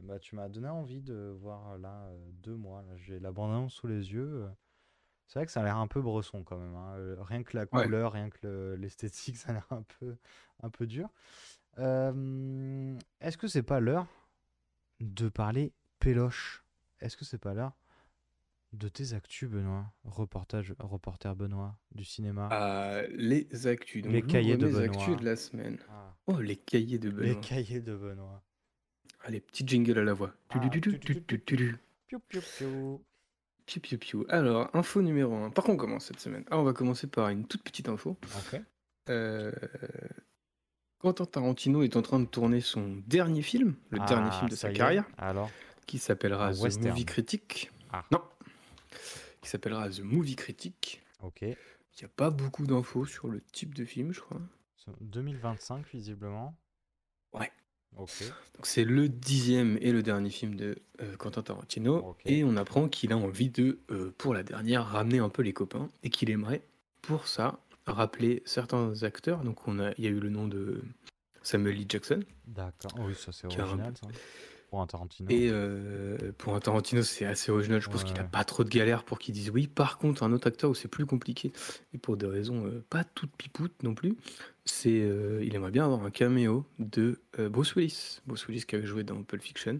bah, 0.00 0.18
tu 0.18 0.34
m'as 0.36 0.48
donné 0.48 0.68
envie 0.68 1.02
de 1.02 1.34
voir 1.40 1.76
là 1.78 2.06
euh, 2.08 2.30
deux 2.42 2.56
mois. 2.56 2.82
J'ai 2.96 3.20
la 3.20 3.30
bande-annonce 3.30 3.74
sous 3.74 3.86
les 3.86 4.12
yeux. 4.12 4.46
C'est 5.32 5.38
vrai 5.38 5.46
que 5.46 5.52
ça 5.52 5.62
a 5.62 5.64
l'air 5.64 5.78
un 5.78 5.86
peu 5.86 6.02
bresson 6.02 6.44
quand 6.44 6.58
même. 6.58 6.74
hein. 6.76 6.92
Euh, 6.98 7.16
Rien 7.20 7.42
que 7.42 7.56
la 7.56 7.62
Ouais. 7.72 7.84
couleur, 7.84 8.12
rien 8.12 8.28
que 8.28 8.36
le- 8.42 8.76
l'esthétique, 8.76 9.36
ça 9.38 9.48
a 9.48 9.52
l'air 9.54 9.66
un 9.70 9.82
peu, 9.98 10.14
un 10.62 10.68
peu 10.68 10.86
dur. 10.86 11.08
Euh, 11.78 12.98
Est-ce 13.22 13.38
que 13.38 13.48
c'est 13.48 13.62
pas 13.62 13.80
l'heure 13.80 14.06
de 15.00 15.30
parler 15.30 15.72
péloche? 16.00 16.62
Est-ce 17.00 17.16
que 17.16 17.24
c'est 17.24 17.38
pas 17.38 17.54
l'heure 17.54 17.72
de 18.74 18.88
tes 18.88 19.14
actus, 19.14 19.48
Benoît? 19.48 19.86
Reportage, 20.04 20.74
reporter 20.78 21.34
Benoît 21.34 21.78
du 21.94 22.04
cinéma. 22.04 22.48
Ah, 22.52 23.00
les 23.08 23.66
actus. 23.66 24.02
Donc, 24.02 24.12
Les 24.12 24.20
j'ouvre 24.20 24.32
cahiers 24.32 24.56
de 24.58 24.66
mes 24.66 24.76
actus 24.84 25.16
de 25.16 25.24
la 25.24 25.36
semaine. 25.36 25.78
Ah, 25.88 26.14
Oh, 26.26 26.40
les 26.40 26.56
cahiers 26.56 26.98
de 26.98 27.08
les 27.08 27.30
Benoît. 27.30 27.40
cahiers 27.40 27.80
de 27.80 27.96
Benoît. 27.96 28.42
Allez, 29.24 29.40
petit 29.40 29.66
jingle 29.66 29.98
à 29.98 30.04
la 30.04 30.12
voix. 30.12 30.34
Ah, 30.50 30.52
Tudu-du-du, 30.52 31.00
tu- 31.00 31.00
tu- 31.00 31.22
tu- 31.24 31.40
tudu-du-du. 31.42 31.78
Piou, 32.06 32.18
piou, 32.20 32.42
piou. 32.58 33.04
Piou, 33.66 33.80
piou, 33.80 33.98
piou. 33.98 34.26
Alors, 34.28 34.68
info 34.74 35.02
numéro 35.02 35.34
1. 35.34 35.50
Par 35.50 35.64
contre, 35.64 35.74
on 35.76 35.86
commence 35.86 36.06
cette 36.06 36.20
semaine. 36.20 36.44
Ah, 36.50 36.58
on 36.58 36.64
va 36.64 36.72
commencer 36.72 37.06
par 37.06 37.28
une 37.28 37.46
toute 37.46 37.62
petite 37.62 37.88
info. 37.88 38.16
Ok. 38.52 38.60
Euh, 39.08 39.52
Quentin 40.98 41.24
Tarantino 41.26 41.82
est 41.82 41.96
en 41.96 42.02
train 42.02 42.20
de 42.20 42.26
tourner 42.26 42.60
son 42.60 43.02
dernier 43.06 43.42
film, 43.42 43.74
le 43.90 43.98
dernier 44.06 44.28
Ah, 44.30 44.38
film 44.38 44.48
de 44.50 44.54
sa 44.54 44.72
carrière, 44.72 45.04
Alors, 45.18 45.50
qui 45.86 45.98
s'appellera 45.98 46.52
The. 46.52 46.78
Movie 46.80 47.04
Critic. 47.04 47.70
Ah. 47.92 48.04
Non, 48.12 48.22
qui 49.40 49.48
s'appellera 49.50 49.88
The 49.90 50.00
Movie 50.00 50.36
Critic. 50.36 51.02
ok. 51.22 51.42
Il 51.42 51.98
n'y 52.00 52.06
a 52.06 52.08
pas 52.16 52.30
beaucoup 52.30 52.66
d'infos 52.66 53.04
sur 53.04 53.28
le 53.28 53.40
type 53.42 53.74
de 53.74 53.84
film, 53.84 54.12
je 54.12 54.20
crois. 54.20 54.40
C'est 54.76 54.90
2025, 55.02 55.86
visiblement. 55.88 56.56
Ouais. 57.34 57.50
Ok. 57.98 58.22
Donc 58.54 58.66
c'est 58.66 58.84
le 58.84 59.08
dixième 59.08 59.78
et 59.80 59.92
le 59.92 60.02
dernier 60.02 60.30
film 60.30 60.54
de 60.54 60.76
euh, 61.00 61.16
Quentin 61.16 61.42
Tarantino. 61.42 61.98
Ok. 61.98 62.22
Et 62.26 62.44
on 62.44 62.56
apprend 62.56 62.88
qu'il 62.88 63.12
a 63.12 63.16
envie 63.16 63.50
de, 63.50 63.80
euh, 63.90 64.14
pour 64.18 64.34
la 64.34 64.42
dernière, 64.42 64.84
ramener 64.84 65.18
un 65.18 65.28
peu 65.28 65.42
les 65.42 65.52
copains. 65.52 65.88
Et 66.02 66.10
qu'il 66.10 66.30
aimerait, 66.30 66.62
pour 67.00 67.26
ça, 67.26 67.60
rappeler 67.86 68.42
certains 68.44 69.02
acteurs. 69.02 69.42
Donc 69.44 69.66
on 69.68 69.78
a, 69.78 69.92
il 69.98 70.04
y 70.04 70.06
a 70.06 70.10
eu 70.10 70.20
le 70.20 70.30
nom 70.30 70.46
de 70.46 70.82
Samuel 71.42 71.76
L. 71.78 71.86
Jackson. 71.88 72.20
D'accord. 72.46 72.92
Oui, 73.00 73.14
ça 73.14 73.32
c'est 73.32 73.48
Qui 73.48 73.60
a 73.60 73.64
un 73.64 73.68
original, 73.68 73.94
ça. 74.00 74.08
Pour 74.72 74.80
un 74.80 74.86
Tarantino. 74.86 75.28
Et 75.30 75.50
euh, 75.50 76.16
pour 76.38 76.54
un 76.54 76.60
Tarantino, 76.60 77.02
c'est 77.02 77.26
assez 77.26 77.52
original. 77.52 77.78
Je 77.82 77.90
pense 77.90 78.00
Ouais, 78.04 78.08
qu'il 78.08 78.16
n'a 78.16 78.24
pas 78.24 78.42
trop 78.42 78.64
de 78.64 78.70
galères 78.70 79.04
pour 79.04 79.18
qu'ils 79.18 79.34
disent 79.34 79.50
oui. 79.50 79.66
Par 79.66 79.98
contre, 79.98 80.22
un 80.22 80.32
autre 80.32 80.46
acteur 80.46 80.70
où 80.70 80.74
c'est 80.74 80.88
plus 80.88 81.04
compliqué, 81.04 81.52
et 81.92 81.98
pour 81.98 82.16
des 82.16 82.24
raisons 82.24 82.64
euh, 82.64 82.82
pas 82.88 83.04
toutes 83.04 83.36
pipoutes 83.36 83.82
non 83.82 83.94
plus, 83.94 84.16
c'est 84.64 85.02
euh, 85.02 85.44
il 85.44 85.54
aimerait 85.54 85.72
bien 85.72 85.84
avoir 85.84 86.02
un 86.04 86.10
caméo 86.10 86.64
de 86.78 87.20
Bruce 87.50 87.74
Willis. 87.74 88.20
Bruce 88.26 88.46
Willis 88.48 88.62
qui 88.64 88.74
avait 88.76 88.86
joué 88.86 89.04
dans 89.04 89.22
Pulp 89.22 89.42
Fiction. 89.42 89.78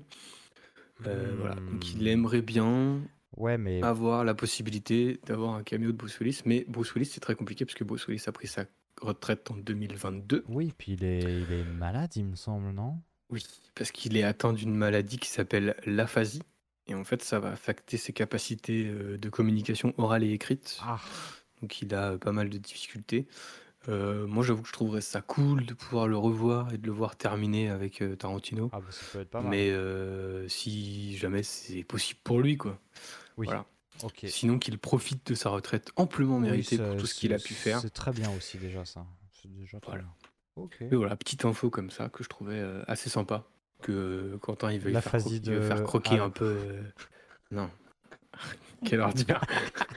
Voilà. 1.01 1.55
Donc 1.55 1.94
il 1.94 2.05
Hmm. 2.05 2.06
aimerait 2.09 2.43
bien 2.43 3.01
Ouais, 3.39 3.56
mais 3.56 3.82
avoir 3.82 4.24
la 4.24 4.35
possibilité 4.35 5.19
d'avoir 5.27 5.55
un 5.55 5.62
caméo 5.62 5.90
de 5.93 5.97
Bruce 5.97 6.19
Willis. 6.20 6.43
Mais 6.44 6.66
Bruce 6.69 6.94
Willis, 6.94 7.06
c'est 7.06 7.20
très 7.20 7.35
compliqué 7.35 7.64
parce 7.64 7.74
que 7.77 7.85
Bruce 7.85 8.06
Willis 8.09 8.24
a 8.27 8.32
pris 8.32 8.47
sa 8.47 8.66
retraite 9.01 9.51
en 9.51 9.56
2022. 9.56 10.44
oui, 10.48 10.74
puis 10.77 10.93
il 10.93 11.02
est, 11.05 11.23
il 11.40 11.51
est 11.51 11.64
malade, 11.64 12.10
il 12.16 12.27
me 12.27 12.36
semble, 12.36 12.73
non? 12.73 12.98
Oui, 13.32 13.44
parce 13.74 13.90
qu'il 13.90 14.16
est 14.16 14.22
atteint 14.22 14.52
d'une 14.52 14.74
maladie 14.74 15.18
qui 15.18 15.28
s'appelle 15.28 15.74
l'aphasie. 15.86 16.42
Et 16.88 16.94
en 16.94 17.04
fait, 17.04 17.22
ça 17.22 17.38
va 17.40 17.50
affecter 17.50 17.96
ses 17.96 18.12
capacités 18.12 18.86
euh, 18.86 19.16
de 19.18 19.28
communication 19.28 19.94
orale 19.98 20.22
et 20.24 20.32
écrite. 20.32 20.78
Ah, 20.82 21.00
Donc 21.62 21.80
il 21.80 21.94
a 21.94 22.12
euh, 22.12 22.18
pas 22.18 22.32
mal 22.32 22.50
de 22.50 22.59
difficultés. 22.59 23.26
Euh, 23.88 24.26
moi, 24.26 24.44
j'avoue 24.44 24.62
que 24.62 24.68
je 24.68 24.72
trouverais 24.72 25.00
ça 25.00 25.20
cool 25.22 25.64
de 25.66 25.74
pouvoir 25.74 26.06
le 26.09 26.16
revoir 26.16 26.72
et 26.72 26.78
de 26.78 26.86
le 26.86 26.92
voir 26.92 27.16
terminer 27.16 27.68
avec 27.70 28.02
euh, 28.02 28.14
Tarantino. 28.16 28.68
ah 28.72 28.80
bah, 28.80 28.86
ça 28.90 29.04
peut 29.12 29.20
être 29.20 29.30
pas 29.30 29.40
mal. 29.40 29.50
Mais 29.50 29.70
euh, 29.70 30.46
si 30.48 31.16
jamais 31.16 31.42
c'est 31.42 31.82
possible 31.84 32.20
pour 32.22 32.40
lui, 32.40 32.56
quoi. 32.56 32.78
oui, 33.38 33.46
Voilà. 33.46 33.64
ok. 34.02 34.26
Sinon 34.28 34.59
qu'il 34.59 34.78
profite 34.78 35.26
de 35.26 35.34
sa 35.34 35.50
retraite 35.50 35.90
amplement 35.96 36.36
Oui, 36.36 36.42
méritée 36.42 36.76
ça- 36.76 36.84
pour 36.88 36.96
tout 36.96 37.06
ce 37.06 37.14
qu'il 37.14 37.32
a 37.32 37.38
c'est- 37.38 37.48
pu 37.48 37.54
faire. 37.54 37.80
C'est 37.80 37.90
très 37.90 38.12
bien 38.12 38.30
aussi, 38.36 38.59
déjà, 38.59 38.84
ça. 38.84 39.04
C'est 39.40 39.52
déjà 39.52 39.80
très 39.80 39.92
Voilà. 39.92 40.02
bien. 40.04 40.12
Ok. 40.57 40.77
Et 40.83 40.95
voilà, 40.95 41.16
petite 41.16 41.45
info 41.45 41.70
comme 41.70 41.91
ça 41.91 42.09
que 42.09 42.23
je 42.23 42.29
trouvais 42.29 42.59
euh, 42.59 42.83
assez 42.87 43.09
sympa. 43.11 43.45
Que 43.81 43.93
euh, 43.93 44.39
Quentin 44.39 44.70
il 44.70 44.79
veut, 44.79 44.85
faire, 44.93 44.95
L'aphasie 44.95 45.41
croquer, 45.41 45.51
il 45.51 45.55
veut 45.55 45.61
de- 45.61 45.66
faire 45.66 45.83
croquer 45.83 46.19
ah. 46.20 46.24
un 46.24 46.31
peu. 46.31 46.45
euh, 46.45 46.83
Non. 47.51 47.70
Quelle 48.85 49.01
ordure. 49.01 49.41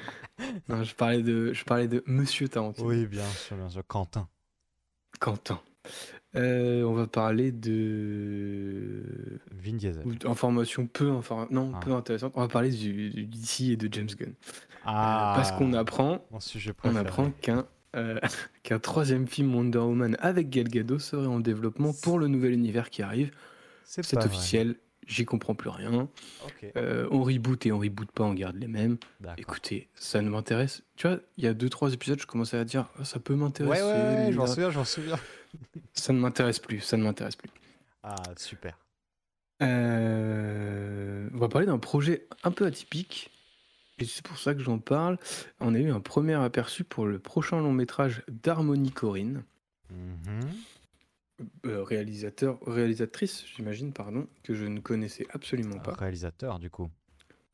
non, 0.69 0.83
je 0.83 0.95
parlais 0.95 1.21
de, 1.23 1.53
je 1.53 1.63
parlais 1.65 1.87
de 1.87 2.03
Monsieur 2.05 2.47
Tarantino. 2.47 2.87
Oui, 2.87 3.05
bien 3.05 3.25
sûr, 3.25 3.55
bien 3.57 3.69
sûr. 3.69 3.83
Quentin. 3.87 4.27
Quentin. 5.19 5.59
Euh, 6.35 6.83
on 6.83 6.93
va 6.93 7.07
parler 7.07 7.51
de 7.53 9.39
Vin 9.51 9.73
Diesel. 9.77 10.05
ou 10.05 10.15
d'informations 10.15 10.85
peu 10.87 11.09
infor- 11.11 11.47
non 11.51 11.71
Ah. 11.75 11.79
peu 11.79 11.93
intéressantes. 11.93 12.33
On 12.35 12.41
va 12.41 12.47
parler 12.47 12.71
du, 12.71 13.09
du 13.11 13.25
DC 13.25 13.61
et 13.71 13.77
de 13.77 13.87
James 13.93 14.07
Gunn. 14.07 14.33
Ah, 14.83 15.33
Parce 15.35 15.51
qu'on 15.53 15.73
apprend, 15.73 16.25
Mon 16.31 16.39
sujet 16.39 16.71
on 16.71 16.73
préféré. 16.73 16.99
apprend 16.99 17.31
qu'un 17.31 17.65
euh, 17.95 18.19
qu'un 18.63 18.79
troisième 18.79 19.27
film 19.27 19.55
Wonder 19.55 19.79
Woman 19.79 20.17
avec 20.19 20.49
Gal 20.49 20.67
Gadot 20.67 20.99
serait 20.99 21.27
en 21.27 21.39
développement 21.39 21.93
pour 22.03 22.19
le 22.19 22.27
nouvel 22.27 22.51
univers 22.53 22.89
qui 22.89 23.01
arrive. 23.01 23.31
C'est 23.85 24.15
officiel. 24.17 24.75
J'y 25.07 25.23
comprends 25.23 25.53
plus 25.53 25.69
rien. 25.69 26.09
Euh, 26.75 27.07
on 27.11 27.21
reboot 27.21 27.63
et 27.67 27.71
on 27.71 27.77
reboot 27.77 28.09
pas, 28.11 28.23
on 28.23 28.33
garde 28.33 28.55
les 28.55 28.67
mêmes. 28.67 28.97
Écoutez, 29.37 29.87
ça 29.93 30.19
ne 30.21 30.29
m'intéresse. 30.29 30.81
Tu 30.95 31.07
vois, 31.07 31.19
il 31.37 31.43
y 31.43 31.47
a 31.47 31.53
deux 31.53 31.69
trois 31.69 31.93
épisodes, 31.93 32.19
je 32.19 32.25
commençais 32.25 32.57
à 32.57 32.63
dire 32.65 32.87
Ah, 32.99 33.05
ça 33.05 33.19
peut 33.19 33.33
Ouais, 33.33 33.39
m'intéresser. 33.39 33.83
ouais, 33.83 33.91
ouais, 33.91 34.29
je 34.31 34.37
m'en 34.37 34.45
là. 34.45 34.49
souviens, 34.49 34.71
je 34.71 34.77
m'en 34.79 34.85
souviens. 34.85 35.19
Ça 35.93 36.11
ne 36.11 36.17
m'intéresse 36.19 36.57
plus. 36.59 36.79
Ça 36.81 36.97
ne 36.97 37.03
m'intéresse 37.03 37.35
plus. 37.35 37.49
Ah, 38.03 38.15
super. 38.35 38.77
Euh, 39.61 41.27
on 41.33 41.37
va 41.37 41.47
parler 41.49 41.67
d'un 41.67 41.77
projet 41.79 42.27
un 42.43 42.51
peu 42.51 42.65
atypique. 42.65 43.29
Et 43.97 44.05
c'est 44.05 44.23
pour 44.25 44.37
ça 44.37 44.53
que 44.53 44.59
j'en 44.61 44.79
parle. 44.79 45.17
On 45.59 45.73
a 45.73 45.79
eu 45.79 45.89
un 45.89 46.01
premier 46.01 46.33
aperçu 46.33 46.83
pour 46.83 47.05
le 47.05 47.17
prochain 47.19 47.59
long 47.61 47.71
métrage 47.71 48.23
d'Harmonie 48.27 48.91
Corinne, 48.91 49.43
Mhm. 49.89 50.39
euh, 51.65 51.83
réalisateur, 51.83 52.59
réalisatrice, 52.65 53.45
j'imagine, 53.55 53.93
pardon, 53.93 54.27
que 54.43 54.53
je 54.53 54.65
ne 54.65 54.79
connaissais 54.79 55.25
absolument 55.31 55.79
pas. 55.79 55.93
Réalisateur, 55.93 56.59
du 56.59 56.69
coup. 56.69 56.89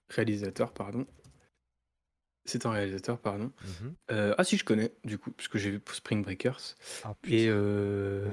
Réalisateur, 0.10 0.74
pardon. 0.74 1.06
C'est 2.46 2.66
un 2.66 2.72
réalisateur, 2.72 3.20
pardon. 3.20 3.52
Mhm. 3.64 3.94
Euh, 4.12 4.34
ah 4.38 4.44
si, 4.44 4.58
je 4.58 4.66
connais, 4.66 4.92
du 5.04 5.20
coup, 5.20 5.30
parce 5.32 5.48
que 5.48 5.60
j'ai 5.60 5.70
vu 5.70 5.82
Spring 5.92 6.24
Breakers. 6.24 6.76
Ah, 7.04 7.14
putain. 7.22 7.36
Et, 7.36 7.48
euh, 7.50 8.28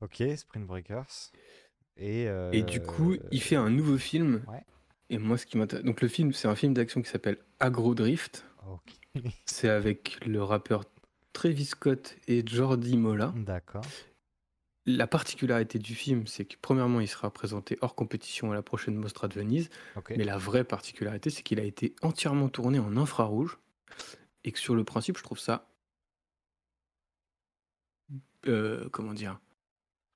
Ok, 0.00 0.22
Sprint 0.36 0.66
Breakers. 0.66 1.32
Et, 1.96 2.26
et 2.52 2.62
du 2.62 2.80
coup, 2.82 3.16
il 3.32 3.40
fait 3.40 3.56
un 3.56 3.70
nouveau 3.70 3.96
film. 3.98 4.44
Ouais. 4.46 4.62
Et 5.10 5.18
moi, 5.18 5.38
ce 5.38 5.46
qui 5.46 5.56
m'intéresse... 5.56 5.84
Donc 5.84 6.00
le 6.00 6.08
film, 6.08 6.32
c'est 6.32 6.48
un 6.48 6.54
film 6.54 6.74
d'action 6.74 7.00
qui 7.02 7.08
s'appelle 7.08 7.38
Agro 7.60 7.94
Drift. 7.94 8.44
C'est 9.46 9.68
avec 9.68 10.24
le 10.26 10.42
rappeur 10.42 10.84
Travis 11.32 11.64
Scott 11.66 12.16
et 12.28 12.46
Jordi 12.46 12.96
Mola. 12.96 13.32
D'accord. 13.36 13.84
La 14.84 15.06
particularité 15.06 15.78
du 15.78 15.94
film, 15.94 16.26
c'est 16.26 16.44
que 16.44 16.56
premièrement, 16.60 17.00
il 17.00 17.08
sera 17.08 17.32
présenté 17.32 17.76
hors 17.80 17.94
compétition 17.94 18.52
à 18.52 18.54
la 18.54 18.62
prochaine 18.62 18.94
Mostra 18.94 19.26
de 19.26 19.34
Venise. 19.34 19.68
Mais 20.10 20.24
la 20.24 20.38
vraie 20.38 20.64
particularité, 20.64 21.30
c'est 21.30 21.42
qu'il 21.42 21.58
a 21.60 21.64
été 21.64 21.94
entièrement 22.02 22.48
tourné 22.48 22.78
en 22.78 22.96
infrarouge. 22.96 23.58
Et 24.44 24.52
que 24.52 24.58
sur 24.58 24.74
le 24.74 24.84
principe, 24.84 25.18
je 25.18 25.22
trouve 25.24 25.40
ça. 25.40 25.68
euh, 28.46 28.88
comment 28.90 29.12
dire 29.12 29.40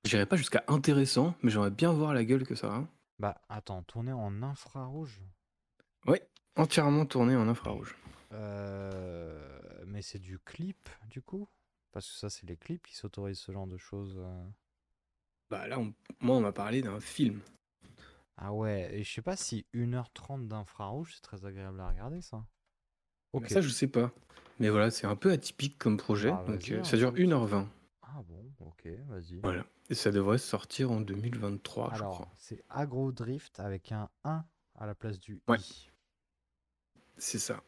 J'irai 0.05 0.25
pas 0.25 0.35
jusqu'à 0.37 0.63
intéressant, 0.67 1.35
mais 1.43 1.51
j'aimerais 1.51 1.71
bien 1.71 1.91
voir 1.91 2.13
la 2.13 2.23
gueule 2.23 2.45
que 2.45 2.55
ça 2.55 2.73
a. 2.73 2.87
Bah, 3.21 3.39
attends, 3.49 3.83
tourner 3.83 4.13
en 4.13 4.41
infrarouge? 4.41 5.21
Entièrement 6.55 7.05
tourné 7.05 7.35
en 7.35 7.47
infrarouge. 7.47 7.95
Euh, 8.33 9.59
Mais 9.85 10.01
c'est 10.01 10.17
du 10.17 10.39
clip, 10.39 10.89
du 11.05 11.21
coup? 11.21 11.47
Parce 11.91 12.11
que 12.11 12.17
ça, 12.17 12.31
c'est 12.31 12.47
les 12.47 12.57
clips 12.57 12.87
qui 12.87 12.95
s'autorisent 12.95 13.39
ce 13.39 13.51
genre 13.51 13.67
de 13.67 13.77
choses. 13.77 14.17
euh. 14.17 14.43
Bah 15.51 15.67
là, 15.67 15.79
on- 15.79 15.93
moi, 16.19 16.35
on 16.37 16.41
m'a 16.41 16.51
parlé 16.51 16.81
d'un 16.81 16.99
film. 16.99 17.41
Ah 18.37 18.53
ouais, 18.53 18.89
et 18.95 19.03
je 19.03 19.13
sais 19.13 19.21
pas 19.21 19.35
si 19.37 19.67
1h30 19.71 20.47
d'infrarouge, 20.47 21.13
c'est 21.13 21.21
très 21.21 21.45
agréable 21.45 21.79
à 21.79 21.89
regarder, 21.89 22.21
ça. 22.21 22.43
Ok. 23.33 23.49
ça, 23.49 23.61
je 23.61 23.69
sais 23.69 23.87
pas. 23.87 24.11
Mais 24.59 24.69
voilà, 24.69 24.89
c'est 24.89 25.05
un 25.05 25.15
peu 25.15 25.31
atypique 25.31 25.77
comme 25.77 25.97
projet. 25.97 26.31
Ah, 26.31 26.43
donc, 26.47 26.59
vas-y, 26.61 26.73
euh, 26.73 26.79
hein, 26.79 26.83
ça 26.83 26.97
dure 26.97 27.09
écoute. 27.09 27.19
1h20. 27.19 27.69
Ah 28.13 28.21
bon, 28.27 28.51
ok, 28.59 28.87
vas-y. 29.07 29.39
Voilà. 29.41 29.65
Et 29.89 29.95
ça 29.95 30.11
devrait 30.11 30.37
sortir 30.37 30.91
en 30.91 30.99
2023, 31.01 31.89
je 31.91 31.95
Alors, 31.95 32.13
crois. 32.15 32.27
c'est 32.37 32.63
Agro 32.69 33.11
Drift 33.11 33.59
avec 33.59 33.91
un 33.91 34.09
1 34.23 34.43
à 34.79 34.85
la 34.85 34.95
place 34.95 35.19
du 35.19 35.39
Ouais. 35.47 35.57
i. 35.59 35.89
C'est 37.17 37.39
ça. 37.39 37.61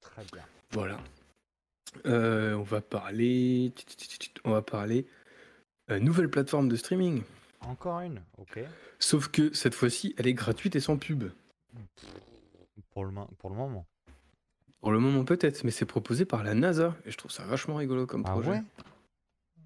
Très 0.00 0.24
bien. 0.32 0.42
Voilà. 0.70 0.98
Euh, 2.06 2.54
on 2.54 2.62
va 2.62 2.80
parler. 2.80 3.72
On 4.44 4.52
va 4.52 4.62
parler. 4.62 5.06
euh, 5.90 5.98
nouvelle 5.98 6.30
plateforme 6.30 6.68
de 6.68 6.76
streaming. 6.76 7.22
Encore 7.62 8.00
une, 8.00 8.22
ok. 8.38 8.60
Sauf 9.00 9.28
que 9.28 9.52
cette 9.52 9.74
fois-ci, 9.74 10.14
elle 10.16 10.26
est 10.28 10.34
gratuite 10.34 10.76
et 10.76 10.80
sans 10.80 10.96
pub. 10.96 11.24
Pour 12.92 13.04
le, 13.04 13.10
mo- 13.10 13.28
pour 13.38 13.50
le 13.50 13.56
moment. 13.56 13.86
Pour 14.80 14.92
le 14.92 14.98
moment 14.98 15.24
peut-être, 15.24 15.62
mais 15.64 15.70
c'est 15.70 15.84
proposé 15.84 16.24
par 16.24 16.42
la 16.42 16.54
NASA. 16.54 16.96
Et 17.04 17.10
je 17.10 17.18
trouve 17.18 17.30
ça 17.30 17.44
vachement 17.44 17.74
rigolo 17.76 18.06
comme 18.06 18.22
Ah 18.26 18.30
projet. 18.32 18.50
ouais? 18.50 18.62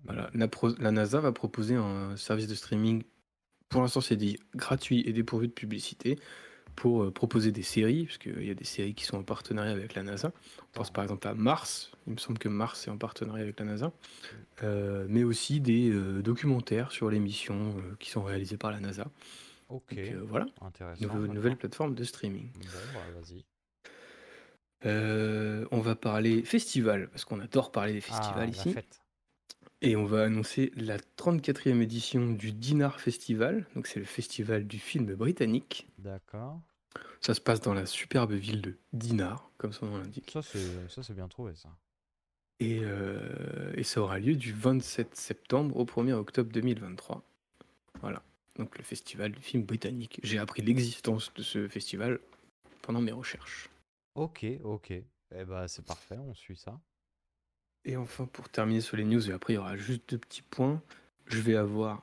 Voilà, 0.04 0.30
la, 0.34 0.48
pro- 0.48 0.74
la 0.78 0.90
NASA 0.90 1.20
va 1.20 1.32
proposer 1.32 1.74
un 1.76 2.16
service 2.16 2.46
de 2.46 2.54
streaming, 2.54 3.02
pour 3.68 3.80
l'instant 3.82 4.00
c'est 4.00 4.16
dit 4.16 4.38
gratuit 4.54 5.02
et 5.06 5.12
dépourvu 5.12 5.48
de 5.48 5.52
publicité, 5.52 6.18
pour 6.76 7.04
euh, 7.04 7.10
proposer 7.10 7.52
des 7.52 7.62
séries, 7.62 8.04
parce 8.06 8.18
qu'il 8.18 8.44
y 8.44 8.50
a 8.50 8.54
des 8.54 8.64
séries 8.64 8.94
qui 8.94 9.04
sont 9.04 9.16
en 9.16 9.22
partenariat 9.22 9.72
avec 9.72 9.94
la 9.94 10.02
NASA. 10.02 10.32
On 10.62 10.66
pense 10.72 10.90
par 10.92 11.04
exemple 11.04 11.26
à 11.28 11.34
Mars, 11.34 11.92
il 12.06 12.12
me 12.14 12.18
semble 12.18 12.38
que 12.38 12.48
Mars 12.48 12.86
est 12.86 12.90
en 12.90 12.98
partenariat 12.98 13.42
avec 13.44 13.58
la 13.60 13.66
NASA, 13.66 13.92
Euh, 14.62 15.06
mais 15.08 15.24
aussi 15.24 15.60
des 15.60 15.90
euh, 15.90 16.22
documentaires 16.22 16.92
sur 16.92 17.10
les 17.10 17.18
missions 17.18 17.76
euh, 17.78 17.96
qui 17.98 18.10
sont 18.10 18.22
réalisées 18.22 18.56
par 18.56 18.70
la 18.70 18.78
NASA. 18.80 19.06
Ok. 19.68 19.82
Donc, 19.96 19.98
euh, 19.98 20.22
voilà, 20.28 20.46
Intéressant. 20.60 21.02
Nouveau- 21.02 21.26
nouvelle 21.26 21.56
plateforme 21.56 21.94
de 21.94 22.04
streaming. 22.04 22.50
Bon, 22.52 22.60
bah, 22.92 23.00
vas-y. 23.20 23.44
Euh, 24.86 25.66
on 25.70 25.80
va 25.80 25.94
parler 25.96 26.42
festival, 26.42 27.08
parce 27.08 27.24
qu'on 27.24 27.40
adore 27.40 27.72
parler 27.72 27.94
des 27.94 28.00
Ah, 28.00 28.02
festivals 28.02 28.50
la 28.50 28.52
ici. 28.52 28.70
fête. 28.70 29.00
Et 29.84 29.96
on 29.96 30.06
va 30.06 30.24
annoncer 30.24 30.72
la 30.76 30.96
34e 30.96 31.82
édition 31.82 32.32
du 32.32 32.52
Dinar 32.52 33.00
Festival. 33.00 33.66
Donc 33.74 33.86
c'est 33.86 34.00
le 34.00 34.06
festival 34.06 34.66
du 34.66 34.78
film 34.78 35.14
britannique. 35.14 35.86
D'accord. 35.98 36.58
Ça 37.20 37.34
se 37.34 37.40
passe 37.42 37.60
dans 37.60 37.74
la 37.74 37.84
superbe 37.84 38.32
ville 38.32 38.62
de 38.62 38.78
Dinard, 38.94 39.50
comme 39.58 39.74
son 39.74 39.84
nom 39.84 39.98
l'indique. 39.98 40.30
Ça, 40.32 40.40
c'est 40.40 40.88
ça, 40.88 41.02
c'est 41.02 41.12
bien 41.12 41.28
trouvé, 41.28 41.54
ça. 41.54 41.68
Et, 42.60 42.80
euh, 42.82 43.74
et 43.76 43.82
ça 43.82 44.00
aura 44.00 44.18
lieu 44.18 44.36
du 44.36 44.54
27 44.54 45.14
septembre 45.16 45.76
au 45.76 45.84
1er 45.84 46.14
octobre 46.14 46.50
2023. 46.50 47.22
Voilà. 48.00 48.22
Donc 48.56 48.78
le 48.78 48.84
festival 48.84 49.32
du 49.32 49.42
film 49.42 49.64
britannique. 49.64 50.18
J'ai 50.22 50.38
appris 50.38 50.62
l'existence 50.62 51.30
de 51.34 51.42
ce 51.42 51.68
festival 51.68 52.20
pendant 52.80 53.02
mes 53.02 53.12
recherches. 53.12 53.68
Ok, 54.14 54.46
ok. 54.62 54.92
Eh 54.92 55.44
bah, 55.44 55.68
c'est 55.68 55.84
parfait, 55.84 56.16
on 56.16 56.32
suit 56.32 56.56
ça. 56.56 56.80
Et 57.84 57.96
enfin, 57.96 58.26
pour 58.26 58.48
terminer 58.48 58.80
sur 58.80 58.96
les 58.96 59.04
news, 59.04 59.30
et 59.30 59.32
après 59.32 59.54
il 59.54 59.56
y 59.56 59.58
aura 59.58 59.76
juste 59.76 60.08
deux 60.08 60.18
petits 60.18 60.42
points, 60.42 60.82
je 61.26 61.40
vais 61.40 61.56
avoir 61.56 62.02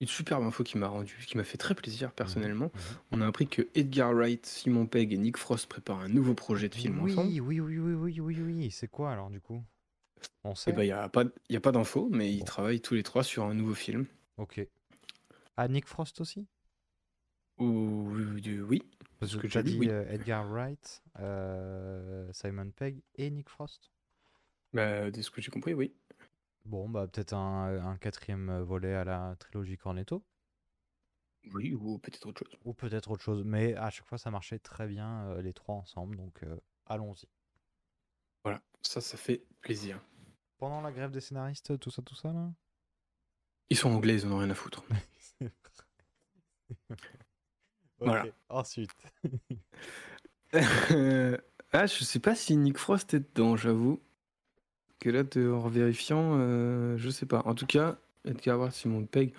une 0.00 0.08
superbe 0.08 0.42
info 0.42 0.64
qui 0.64 0.78
m'a 0.78 0.88
rendu, 0.88 1.16
qui 1.24 1.36
m'a 1.36 1.44
fait 1.44 1.58
très 1.58 1.76
plaisir 1.76 2.10
personnellement. 2.12 2.72
On 3.12 3.20
a 3.20 3.26
appris 3.26 3.46
que 3.46 3.68
Edgar 3.76 4.12
Wright, 4.12 4.44
Simon 4.44 4.86
Pegg 4.86 5.12
et 5.12 5.16
Nick 5.16 5.36
Frost 5.36 5.68
préparent 5.68 6.00
un 6.00 6.08
nouveau 6.08 6.34
projet 6.34 6.68
de 6.68 6.74
film 6.74 7.00
oui, 7.00 7.12
ensemble. 7.12 7.28
oui, 7.40 7.60
oui, 7.60 7.78
oui, 7.78 7.94
oui, 7.94 8.20
oui, 8.20 8.36
oui. 8.40 8.70
C'est 8.72 8.88
quoi 8.88 9.12
alors, 9.12 9.30
du 9.30 9.40
coup? 9.40 9.62
On 10.42 10.56
sait? 10.56 10.72
Ben 10.72 10.82
il 10.82 10.88
y 10.88 10.92
a 10.92 11.08
pas, 11.08 11.24
y 11.50 11.56
a 11.56 11.60
pas 11.60 11.70
d'infos, 11.70 12.08
mais 12.10 12.32
ils 12.32 12.44
travaillent 12.44 12.80
tous 12.80 12.94
les 12.94 13.04
trois 13.04 13.22
sur 13.22 13.44
un 13.44 13.54
nouveau 13.54 13.74
film. 13.74 14.06
Ok. 14.38 14.66
Ah, 15.56 15.68
Nick 15.68 15.86
Frost 15.86 16.20
aussi? 16.20 16.48
Ou 17.58 18.08
oui, 18.68 18.82
Parce 19.20 19.32
ce 19.32 19.36
que 19.36 19.46
j'ai 19.46 19.62
dit, 19.62 19.78
oui. 19.78 19.88
euh, 19.88 20.04
Edgar 20.10 20.48
Wright, 20.50 21.02
euh, 21.20 22.28
Simon 22.32 22.70
Pegg 22.70 23.02
et 23.14 23.30
Nick 23.30 23.48
Frost. 23.48 23.92
Bah, 24.72 25.10
de 25.10 25.22
ce 25.22 25.30
que 25.30 25.40
j'ai 25.40 25.50
compris, 25.50 25.74
oui. 25.74 25.94
Bon, 26.64 26.88
bah 26.88 27.06
peut-être 27.08 27.34
un, 27.34 27.84
un 27.84 27.96
quatrième 27.96 28.60
volet 28.60 28.94
à 28.94 29.04
la 29.04 29.36
trilogie 29.38 29.76
Cornetto. 29.76 30.22
Oui, 31.52 31.74
ou 31.74 31.98
peut-être 31.98 32.26
autre 32.26 32.44
chose. 32.46 32.58
Ou 32.64 32.72
peut-être 32.72 33.10
autre 33.10 33.22
chose. 33.22 33.42
Mais 33.44 33.74
à 33.74 33.90
chaque 33.90 34.06
fois, 34.06 34.18
ça 34.18 34.30
marchait 34.30 34.58
très 34.58 34.86
bien, 34.86 35.26
euh, 35.26 35.42
les 35.42 35.52
trois 35.52 35.74
ensemble. 35.74 36.16
Donc, 36.16 36.42
euh, 36.44 36.56
allons-y. 36.86 37.26
Voilà, 38.44 38.62
ça, 38.82 39.00
ça 39.00 39.16
fait 39.16 39.44
plaisir. 39.60 40.00
Pendant 40.58 40.80
la 40.80 40.92
grève 40.92 41.10
des 41.10 41.20
scénaristes, 41.20 41.78
tout 41.78 41.90
ça, 41.90 42.02
tout 42.02 42.14
ça, 42.14 42.32
là? 42.32 42.52
Ils 43.70 43.76
sont 43.76 43.90
anglais, 43.90 44.14
ils 44.14 44.26
en 44.26 44.32
ont 44.32 44.38
rien 44.38 44.50
à 44.50 44.54
foutre. 44.54 44.84
Voilà. 47.98 48.26
Ensuite. 48.48 48.90
Euh, 50.90 51.38
ah, 51.72 51.86
je 51.86 52.04
sais 52.04 52.18
pas 52.18 52.34
si 52.34 52.54
Nick 52.58 52.76
Frost 52.76 53.14
est 53.14 53.20
dedans, 53.20 53.56
j'avoue. 53.56 54.02
Que 55.02 55.10
là, 55.10 55.24
de- 55.24 55.50
en 55.50 55.66
vérifiant, 55.68 56.36
euh, 56.38 56.96
je 56.96 57.10
sais 57.10 57.26
pas. 57.26 57.42
En 57.44 57.56
tout 57.56 57.66
cas, 57.66 57.96
Edgar 58.24 58.56
Wright, 58.58 58.72
Simon 58.72 59.04
Pegg, 59.04 59.32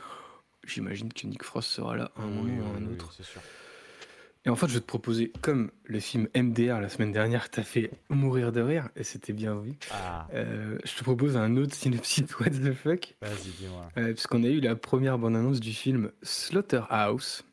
j'imagine 0.68 1.12
que 1.14 1.26
Nick 1.26 1.42
Frost 1.44 1.70
sera 1.70 1.96
là 1.96 2.12
un 2.18 2.26
Oui, 2.26 2.34
moment 2.34 2.44
ou 2.44 2.74
oui, 2.76 2.84
un 2.84 2.88
oui, 2.88 2.94
autre. 2.96 3.14
sûr. 3.14 3.42
Et 4.46 4.50
en 4.50 4.58
fait, 4.58 4.68
je 4.68 4.74
vais 4.74 4.82
te 4.82 4.86
proposer, 4.86 5.32
comme 5.42 5.72
le 5.86 6.02
film 6.02 6.28
MDR 6.36 6.82
la 6.82 6.90
semaine 6.90 7.14
dernière 7.14 7.50
t'a 7.50 7.64
fait 7.64 7.92
mourir 8.10 8.52
de 8.52 8.60
rire, 8.60 8.90
et 8.98 9.06
c'était 9.06 9.32
bien 9.32 9.56
vu, 9.56 9.76
Ah. 9.94 10.28
euh, 10.34 10.78
je 10.84 10.96
te 10.98 11.04
propose 11.06 11.38
un 11.38 11.56
autre 11.56 11.74
synopsis 11.74 12.26
What 12.42 12.50
the 12.50 12.74
fuck. 12.74 13.16
Vas-y, 13.22 13.52
dis-moi. 13.58 13.88
Euh, 13.98 14.12
Puisqu'on 14.12 14.44
a 14.44 14.48
eu 14.50 14.60
la 14.60 14.76
première 14.76 15.18
bande-annonce 15.18 15.62
du 15.62 15.72
film 15.72 16.12
Slaughterhouse. 16.24 17.46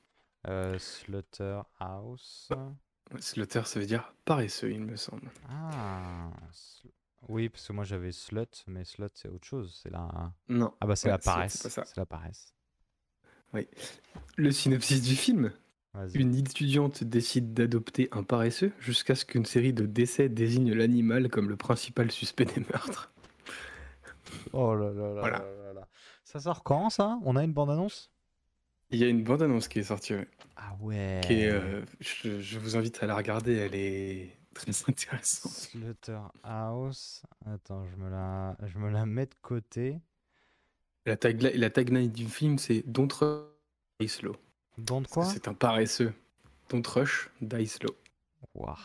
Euh, 0.49 0.77
Slaughterhouse. 0.81 2.49
Slaughter, 3.21 3.63
ça 3.67 3.79
veut 3.79 3.87
dire 3.87 4.13
paresseux, 4.25 4.73
il 4.73 4.81
me 4.81 4.97
semble. 4.97 5.31
Ah. 5.49 6.31
Oui, 7.31 7.49
parce 7.49 7.69
que 7.69 7.73
moi 7.73 7.85
j'avais 7.85 8.11
slut, 8.13 8.65
mais 8.67 8.85
slut 8.85 9.07
c'est 9.15 9.29
autre 9.29 9.47
chose. 9.47 9.79
C'est 9.83 9.91
la. 9.91 10.33
Non. 10.49 10.73
Ah 10.81 10.87
bah 10.87 10.97
c'est 10.97 11.07
Ouais, 11.09 11.13
la 11.13 11.19
paresse. 11.19 11.67
C'est 11.69 11.97
la 11.97 12.07
paresse. 12.07 12.55
Oui. 13.55 13.69
Le 14.37 14.51
synopsis 14.51 15.01
du 15.03 15.15
film. 15.15 15.53
Une 16.15 16.37
étudiante 16.37 17.03
décide 17.03 17.53
d'adopter 17.53 18.09
un 18.13 18.23
paresseux 18.23 18.73
jusqu'à 18.79 19.15
ce 19.17 19.25
qu'une 19.25 19.45
série 19.45 19.73
de 19.73 19.87
décès 19.87 20.29
désigne 20.29 20.73
l'animal 20.73 21.29
comme 21.29 21.49
le 21.49 21.57
principal 21.57 22.11
suspect 22.13 22.45
des 22.45 22.61
meurtres. 22.61 23.13
Oh 24.53 24.75
là 24.75 24.93
là 24.93 25.15
là 25.15 25.21
Voilà. 25.21 25.39
là 25.39 25.65
là 25.65 25.73
là. 25.73 25.89
Ça 26.25 26.39
sort 26.39 26.63
quand 26.63 26.91
ça? 26.91 27.19
On 27.25 27.35
a 27.35 27.43
une 27.43 27.53
bande-annonce? 27.53 28.13
Il 28.91 28.99
y 29.01 29.05
a 29.05 29.09
une 29.09 29.25
bande-annonce 29.25 29.67
qui 29.67 29.81
est 29.81 29.85
sortie, 29.85 30.15
ouais. 30.15 30.29
Ah 30.57 30.77
ouais. 30.81 31.21
Qui 31.25 31.35
est, 31.35 31.51
euh, 31.51 31.83
je, 32.01 32.41
je 32.41 32.59
vous 32.59 32.77
invite 32.77 33.03
à 33.03 33.07
la 33.07 33.17
regarder, 33.17 33.55
elle 33.57 33.75
est 33.75 34.37
très 34.55 34.73
intéressante. 34.89 35.53
Slaughterhouse. 35.53 37.23
Attends, 37.47 37.87
je 37.87 37.97
me 37.97 38.11
la, 38.11 38.57
je 38.67 38.79
me 38.79 38.91
la 38.91 39.07
mets 39.07 39.27
de 39.27 39.35
côté. 39.43 40.01
La, 41.07 41.17
tagli- 41.17 41.57
la 41.57 41.71
tagline 41.71 42.11
du 42.11 42.27
film, 42.27 42.59
c'est 42.59 42.83
Don't 42.87 43.09
rush, 43.13 43.47
die 44.01 44.09
slow. 44.09 44.37
Don't 44.79 45.07
quoi? 45.09 45.25
C'est 45.25 45.49
un 45.49 45.55
paresseux. 45.55 46.13
Don't 46.69 46.87
rush, 46.87 47.31
die 47.41 47.67
slow. 47.67 47.95
Waouh. 48.55 48.77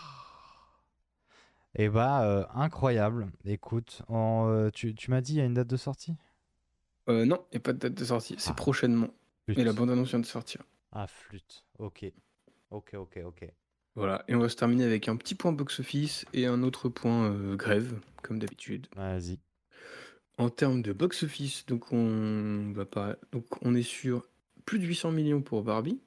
Eh 1.77 1.89
bah, 1.89 2.23
euh, 2.23 2.45
incroyable. 2.53 3.31
Écoute, 3.43 4.01
en, 4.07 4.47
euh, 4.49 4.69
tu, 4.69 4.95
tu 4.95 5.11
m'as 5.11 5.21
dit 5.21 5.33
il 5.33 5.37
y 5.37 5.41
a 5.41 5.45
une 5.45 5.53
date 5.55 5.67
de 5.67 5.77
sortie? 5.77 6.15
Euh, 7.09 7.25
non, 7.25 7.45
il 7.51 7.55
n'y 7.55 7.57
a 7.57 7.59
pas 7.59 7.73
de 7.73 7.77
date 7.79 7.93
de 7.93 8.05
sortie, 8.05 8.35
c'est 8.37 8.51
Ah. 8.51 8.53
prochainement. 8.53 9.09
Flûte. 9.43 9.57
Mais 9.57 9.63
la 9.65 9.73
bande-annonce 9.73 10.09
vient 10.09 10.19
de 10.19 10.25
sortir. 10.25 10.63
Ah, 10.91 11.05
flûte. 11.07 11.65
Ok. 11.77 12.05
Ok, 12.71 12.93
ok, 12.95 13.19
ok. 13.25 13.51
Voilà, 13.95 14.25
et 14.27 14.35
on 14.35 14.39
va 14.39 14.49
se 14.49 14.55
terminer 14.57 14.83
avec 14.83 15.07
un 15.07 15.15
petit 15.15 15.35
point 15.35 15.53
box-office 15.53 16.25
et 16.33 16.45
un 16.47 16.63
autre 16.63 16.89
point 16.89 17.31
euh, 17.31 17.55
grève, 17.55 17.97
comme 18.23 18.39
d'habitude. 18.39 18.87
Vas-y. 18.95 19.39
En 20.37 20.49
termes 20.49 20.81
de 20.81 20.91
box-office, 20.91 21.65
donc 21.65 21.93
on 21.93 22.73
va 22.73 22.85
pas, 22.85 23.15
donc 23.31 23.45
on 23.61 23.73
est 23.73 23.83
sur 23.83 24.27
plus 24.65 24.79
de 24.79 24.85
800 24.85 25.11
millions 25.11 25.41
pour 25.41 25.63
Barbie, 25.63 26.01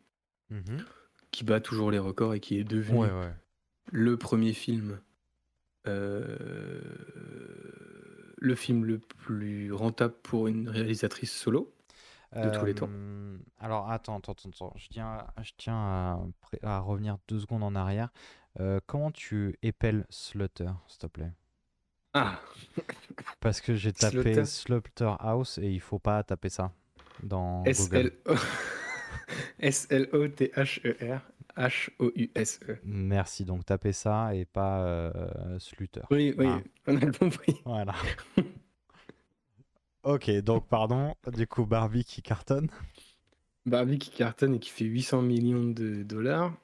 Mhm. 0.50 0.84
qui 1.30 1.44
bat 1.44 1.60
toujours 1.60 1.90
les 1.90 1.98
records 1.98 2.34
et 2.34 2.40
qui 2.40 2.58
est 2.58 2.64
devenu 2.64 2.98
Ouais, 2.98 3.10
ouais. 3.10 3.32
le 3.90 4.16
premier 4.18 4.52
film, 4.52 4.98
euh, 5.86 6.80
le 8.36 8.54
film 8.54 8.84
le 8.84 8.98
plus 8.98 9.72
rentable 9.72 10.14
pour 10.22 10.46
une 10.48 10.68
réalisatrice 10.68 11.32
solo 11.32 11.72
de 12.34 12.50
tous 12.50 12.64
les 12.66 12.74
temps. 12.74 12.88
Euh, 12.90 13.38
Alors, 13.58 13.90
attends, 13.90 14.18
attends, 14.18 14.32
attends, 14.32 14.48
attends. 14.50 14.72
Je 14.76 14.88
tiens, 14.88 15.06
à- 15.36 15.42
je 15.42 15.52
tiens 15.56 16.20
à, 16.62 16.78
revenir 16.80 17.16
deux 17.28 17.38
secondes 17.40 17.62
en 17.64 17.74
arrière. 17.74 18.10
Euh, 18.60 18.80
comment 18.86 19.10
tu 19.10 19.56
épelles 19.62 20.04
Slaughter, 20.10 20.70
s'il 20.86 20.98
te 20.98 21.06
plaît? 21.06 21.32
Ah, 22.14 22.40
Parce 23.40 23.60
que 23.60 23.74
j'ai 23.74 23.92
tapé 23.92 24.34
Slaughter. 24.34 24.44
Slaughterhouse 24.46 25.58
et 25.58 25.70
il 25.70 25.80
faut 25.80 25.98
pas 25.98 26.22
taper 26.24 26.48
ça 26.48 26.72
dans 27.22 27.62
Google. 27.64 28.12
S-L-O- 28.24 28.34
S-L-O-T-H-E-R 29.60 31.20
H-O-U-S-E. 31.56 32.78
Merci, 32.84 33.44
donc 33.44 33.64
tapez 33.64 33.92
ça 33.92 34.34
et 34.34 34.44
pas 34.44 34.80
euh, 34.80 35.58
Slaughter. 35.58 36.02
Oui, 36.10 36.34
oui, 36.38 36.46
Ah, 36.48 36.60
on 36.86 36.96
a 36.96 37.10
compris. 37.10 37.60
voilà. 37.64 37.94
ok, 40.04 40.30
donc 40.40 40.66
pardon, 40.68 41.14
du 41.32 41.46
coup 41.46 41.64
Barbie 41.66 42.04
qui 42.04 42.22
cartonne. 42.22 42.68
Barbie 43.66 43.98
qui 43.98 44.10
cartonne 44.10 44.54
et 44.54 44.58
qui 44.58 44.70
fait 44.70 44.84
800 44.84 45.22
millions 45.22 45.64
de 45.64 46.02
dollars. 46.02 46.54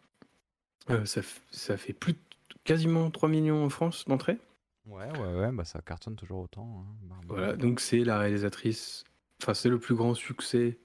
Euh, 0.90 1.05
ça, 1.06 1.77
fait 1.77 1.93
plus 1.93 2.12
de- 2.12 2.19
quasiment 2.65 3.11
3 3.11 3.28
millions 3.28 3.65
en 3.65 3.70
France 3.70 4.05
d'entrée. 4.06 4.39
Ouais, 4.86 5.11
ouais, 5.19 5.35
ouais, 5.35 5.52
bah 5.52 5.65
ça 5.65 5.81
cartonne 5.81 6.15
toujours 6.16 6.40
autant. 6.40 6.85
hein. 7.11 7.15
Voilà, 7.28 7.56
donc 7.56 7.81
c'est 7.81 8.05
la 8.05 8.19
réalisatrice, 8.19 9.05
enfin 9.43 9.55
c'est 9.55 9.70
le 9.70 9.78
plus 9.78 9.94
grand 9.94 10.15
succès 10.15 10.78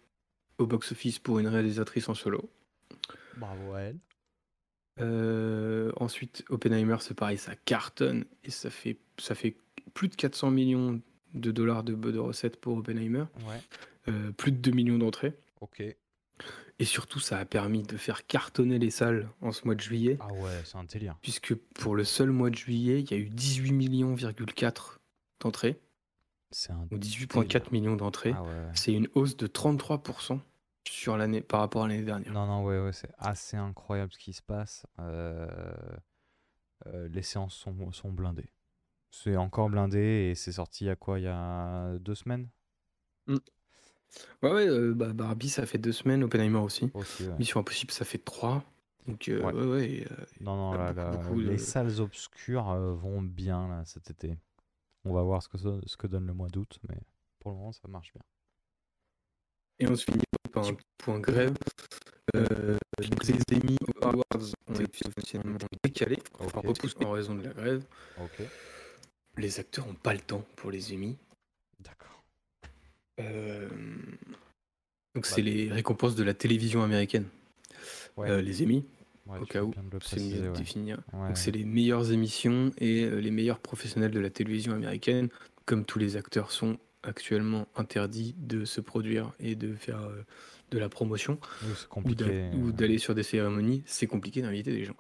au 0.57 0.65
box-office 0.65 1.19
pour 1.19 1.39
une 1.39 1.47
réalisatrice 1.47 2.07
en 2.07 2.13
solo. 2.13 2.49
Bravo 3.37 3.73
à 3.73 3.81
elle. 3.81 3.99
Euh, 5.01 5.91
ensuite, 5.97 6.43
Oppenheimer, 6.49 6.97
c'est 6.99 7.13
pareil, 7.13 7.37
ça 7.37 7.55
cartonne 7.55 8.25
et 8.43 8.51
ça 8.51 8.69
fait, 8.69 8.97
ça 9.17 9.35
fait 9.35 9.55
plus 9.93 10.07
de 10.09 10.15
400 10.15 10.51
millions 10.51 11.01
de 11.33 11.51
dollars 11.51 11.83
de, 11.83 11.93
de 11.93 12.19
recettes 12.19 12.59
pour 12.59 12.77
Oppenheimer, 12.77 13.25
Ouais. 13.47 13.61
Euh, 14.07 14.31
plus 14.31 14.51
de 14.51 14.57
2 14.57 14.71
millions 14.71 14.97
d'entrées. 14.97 15.33
Ok. 15.61 15.83
Et 16.81 16.85
surtout, 16.85 17.19
ça 17.19 17.37
a 17.37 17.45
permis 17.45 17.83
de 17.83 17.97
faire 17.97 18.25
cartonner 18.25 18.79
les 18.79 18.89
salles 18.89 19.29
en 19.41 19.51
ce 19.51 19.65
mois 19.65 19.75
de 19.75 19.81
juillet. 19.81 20.17
Ah 20.21 20.31
ouais, 20.31 20.61
c'est 20.63 20.77
un 20.77 20.85
délire. 20.85 21.17
Puisque 21.21 21.53
pour 21.53 21.95
le 21.95 22.05
seul 22.05 22.31
mois 22.31 22.49
de 22.49 22.55
juillet, 22.55 23.01
il 23.01 23.11
y 23.11 23.13
a 23.13 23.17
eu 23.17 23.29
18 23.29 23.73
millions,4 23.73 24.99
d'entrées. 25.41 25.77
C'est 26.51 26.71
un 26.71 26.87
Ou 26.91 26.97
18,4 26.97 27.71
millions 27.71 27.97
d'entrées. 27.97 28.33
Ah 28.35 28.43
ouais. 28.43 28.49
C'est 28.73 28.93
une 28.93 29.09
hausse 29.13 29.35
de 29.35 29.45
33% 29.47 30.39
sur 30.87 31.17
l'année 31.17 31.41
par 31.41 31.59
rapport 31.59 31.83
à 31.83 31.87
l'année 31.87 32.03
dernière. 32.03 32.31
Non, 32.31 32.47
non, 32.47 32.63
ouais, 32.63 32.79
ouais, 32.79 32.93
c'est 32.93 33.11
assez 33.19 33.57
incroyable 33.57 34.11
ce 34.13 34.17
qui 34.17 34.33
se 34.33 34.41
passe. 34.41 34.85
Euh, 34.99 35.47
euh, 36.87 37.07
les 37.09 37.21
séances 37.21 37.55
sont, 37.55 37.91
sont 37.91 38.11
blindées. 38.11 38.49
C'est 39.11 39.35
encore 39.35 39.69
blindé 39.69 40.29
et 40.31 40.35
c'est 40.35 40.51
sorti 40.51 40.85
il 40.85 40.87
y 40.87 40.91
a 40.91 40.95
quoi 40.95 41.19
Il 41.19 41.23
y 41.23 41.27
a 41.27 41.97
deux 41.99 42.15
semaines? 42.15 42.47
Ouais, 43.27 44.51
ouais, 44.51 44.67
euh, 44.67 44.93
bah, 44.93 45.13
Barbie, 45.13 45.49
ça 45.49 45.65
fait 45.65 45.77
deux 45.77 45.91
semaines, 45.91 46.23
Oppenheimer 46.23 46.59
aussi. 46.59 46.89
aussi. 46.93 47.23
ouais. 47.23 47.35
Mission 47.37 47.59
Impossible, 47.59 47.91
ça 47.91 48.05
fait 48.05 48.17
trois. 48.17 48.63
Donc, 49.07 49.27
euh, 49.27 49.41
Ouais. 49.43 49.53
ouais, 49.53 49.65
ouais. 49.65 49.91
et, 49.91 50.05
euh, 50.11 50.15
Non, 50.41 50.55
non, 50.55 50.73
là, 50.73 50.93
beaucoup, 50.93 50.99
là, 51.05 51.17
beaucoup 51.17 51.41
de- 51.41 51.49
les 51.49 51.57
salles 51.57 51.99
obscures 51.99 52.69
euh, 52.69 52.93
vont 52.93 53.21
bien 53.21 53.67
là, 53.67 53.83
cet 53.85 54.09
été. 54.09 54.37
On 55.05 55.13
va 55.13 55.21
voir 55.23 55.41
ce 55.43 55.49
que, 55.49 55.57
ça- 55.57 55.79
ce 55.85 55.97
que 55.97 56.07
donne 56.07 56.25
le 56.27 56.33
mois 56.33 56.49
d'août, 56.49 56.79
mais 56.87 56.97
pour 57.39 57.51
le 57.51 57.57
moment, 57.57 57.71
ça 57.71 57.87
marche 57.87 58.13
bien. 58.13 58.23
Et 59.79 59.87
on 59.89 59.95
se 59.95 60.03
finit 60.05 60.23
par 60.51 60.65
un 60.67 60.73
petit 60.73 60.85
point 60.97 61.19
grève. 61.19 61.53
Euh, 62.35 62.77
donc 63.09 63.23
les 63.27 63.39
Emmy 63.55 63.77
Awards 64.01 64.53
ont 64.67 64.79
été 64.79 65.07
officiellement 65.07 65.57
décalés, 65.83 66.19
enfin 66.39 66.59
Ok. 66.59 66.67
repoussés 66.67 67.05
en 67.05 67.11
raison 67.11 67.35
de 67.35 67.43
la 67.43 67.53
grève. 67.53 67.85
Ok. 68.17 68.41
Les 69.39 69.59
acteurs 69.59 69.87
n'ont 69.87 69.93
pas 69.93 70.13
le 70.13 70.19
temps 70.19 70.45
pour 70.55 70.71
les 70.71 70.93
Emmy. 70.93 71.17
D'accord. 71.79 72.23
Euh, 73.19 73.69
Donc 75.15 75.23
Bah, 75.23 75.29
c'est 75.35 75.41
les 75.41 75.71
récompenses 75.71 76.15
de 76.15 76.23
la 76.23 76.33
télévision 76.33 76.83
américaine. 76.83 77.25
Ouais. 78.17 78.29
Euh, 78.29 78.41
les 78.41 78.63
Emmy, 78.63 78.85
Ouais, 79.27 79.37
au 79.39 79.45
cas 79.45 79.61
où, 79.61 79.71
c'est 80.01 80.19
mieux 80.19 80.51
définir. 80.53 80.99
Ouais. 81.13 81.27
Donc 81.27 81.37
c'est 81.37 81.51
les 81.51 81.63
meilleures 81.63 82.11
émissions 82.11 82.71
et 82.79 83.03
euh, 83.03 83.19
les 83.19 83.29
meilleurs 83.29 83.59
professionnels 83.59 84.09
de 84.09 84.19
la 84.19 84.31
télévision 84.31 84.73
américaine. 84.73 85.29
Comme 85.65 85.85
tous 85.85 85.99
les 85.99 86.17
acteurs 86.17 86.51
sont 86.51 86.79
actuellement 87.03 87.67
interdits 87.75 88.33
de 88.39 88.65
se 88.65 88.81
produire 88.81 89.33
et 89.39 89.55
de 89.55 89.75
faire 89.75 90.01
euh, 90.01 90.25
de 90.71 90.79
la 90.79 90.89
promotion 90.89 91.39
Oui, 91.63 92.15
ou 92.55 92.71
d'aller 92.71 92.97
sur 92.97 93.13
des 93.13 93.21
cérémonies, 93.23 93.83
c'est 93.85 94.07
compliqué 94.07 94.41
d'inviter 94.41 94.71
des 94.71 94.83
gens. 94.83 94.95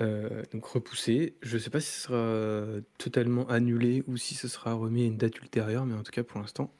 Euh, 0.00 0.42
donc 0.52 0.64
repoussé. 0.64 1.36
Je 1.42 1.58
sais 1.58 1.68
pas 1.70 1.80
si 1.80 1.90
ce 1.92 2.00
sera 2.08 2.80
totalement 2.98 3.46
annulé 3.48 4.02
ou 4.06 4.16
si 4.16 4.34
ce 4.34 4.48
sera 4.48 4.72
remis 4.72 5.02
à 5.02 5.06
une 5.06 5.18
date 5.18 5.38
ultérieure, 5.40 5.84
mais 5.84 5.94
en 5.94 6.02
tout 6.02 6.12
cas 6.12 6.22
pour 6.24 6.40
l'instant, 6.40 6.72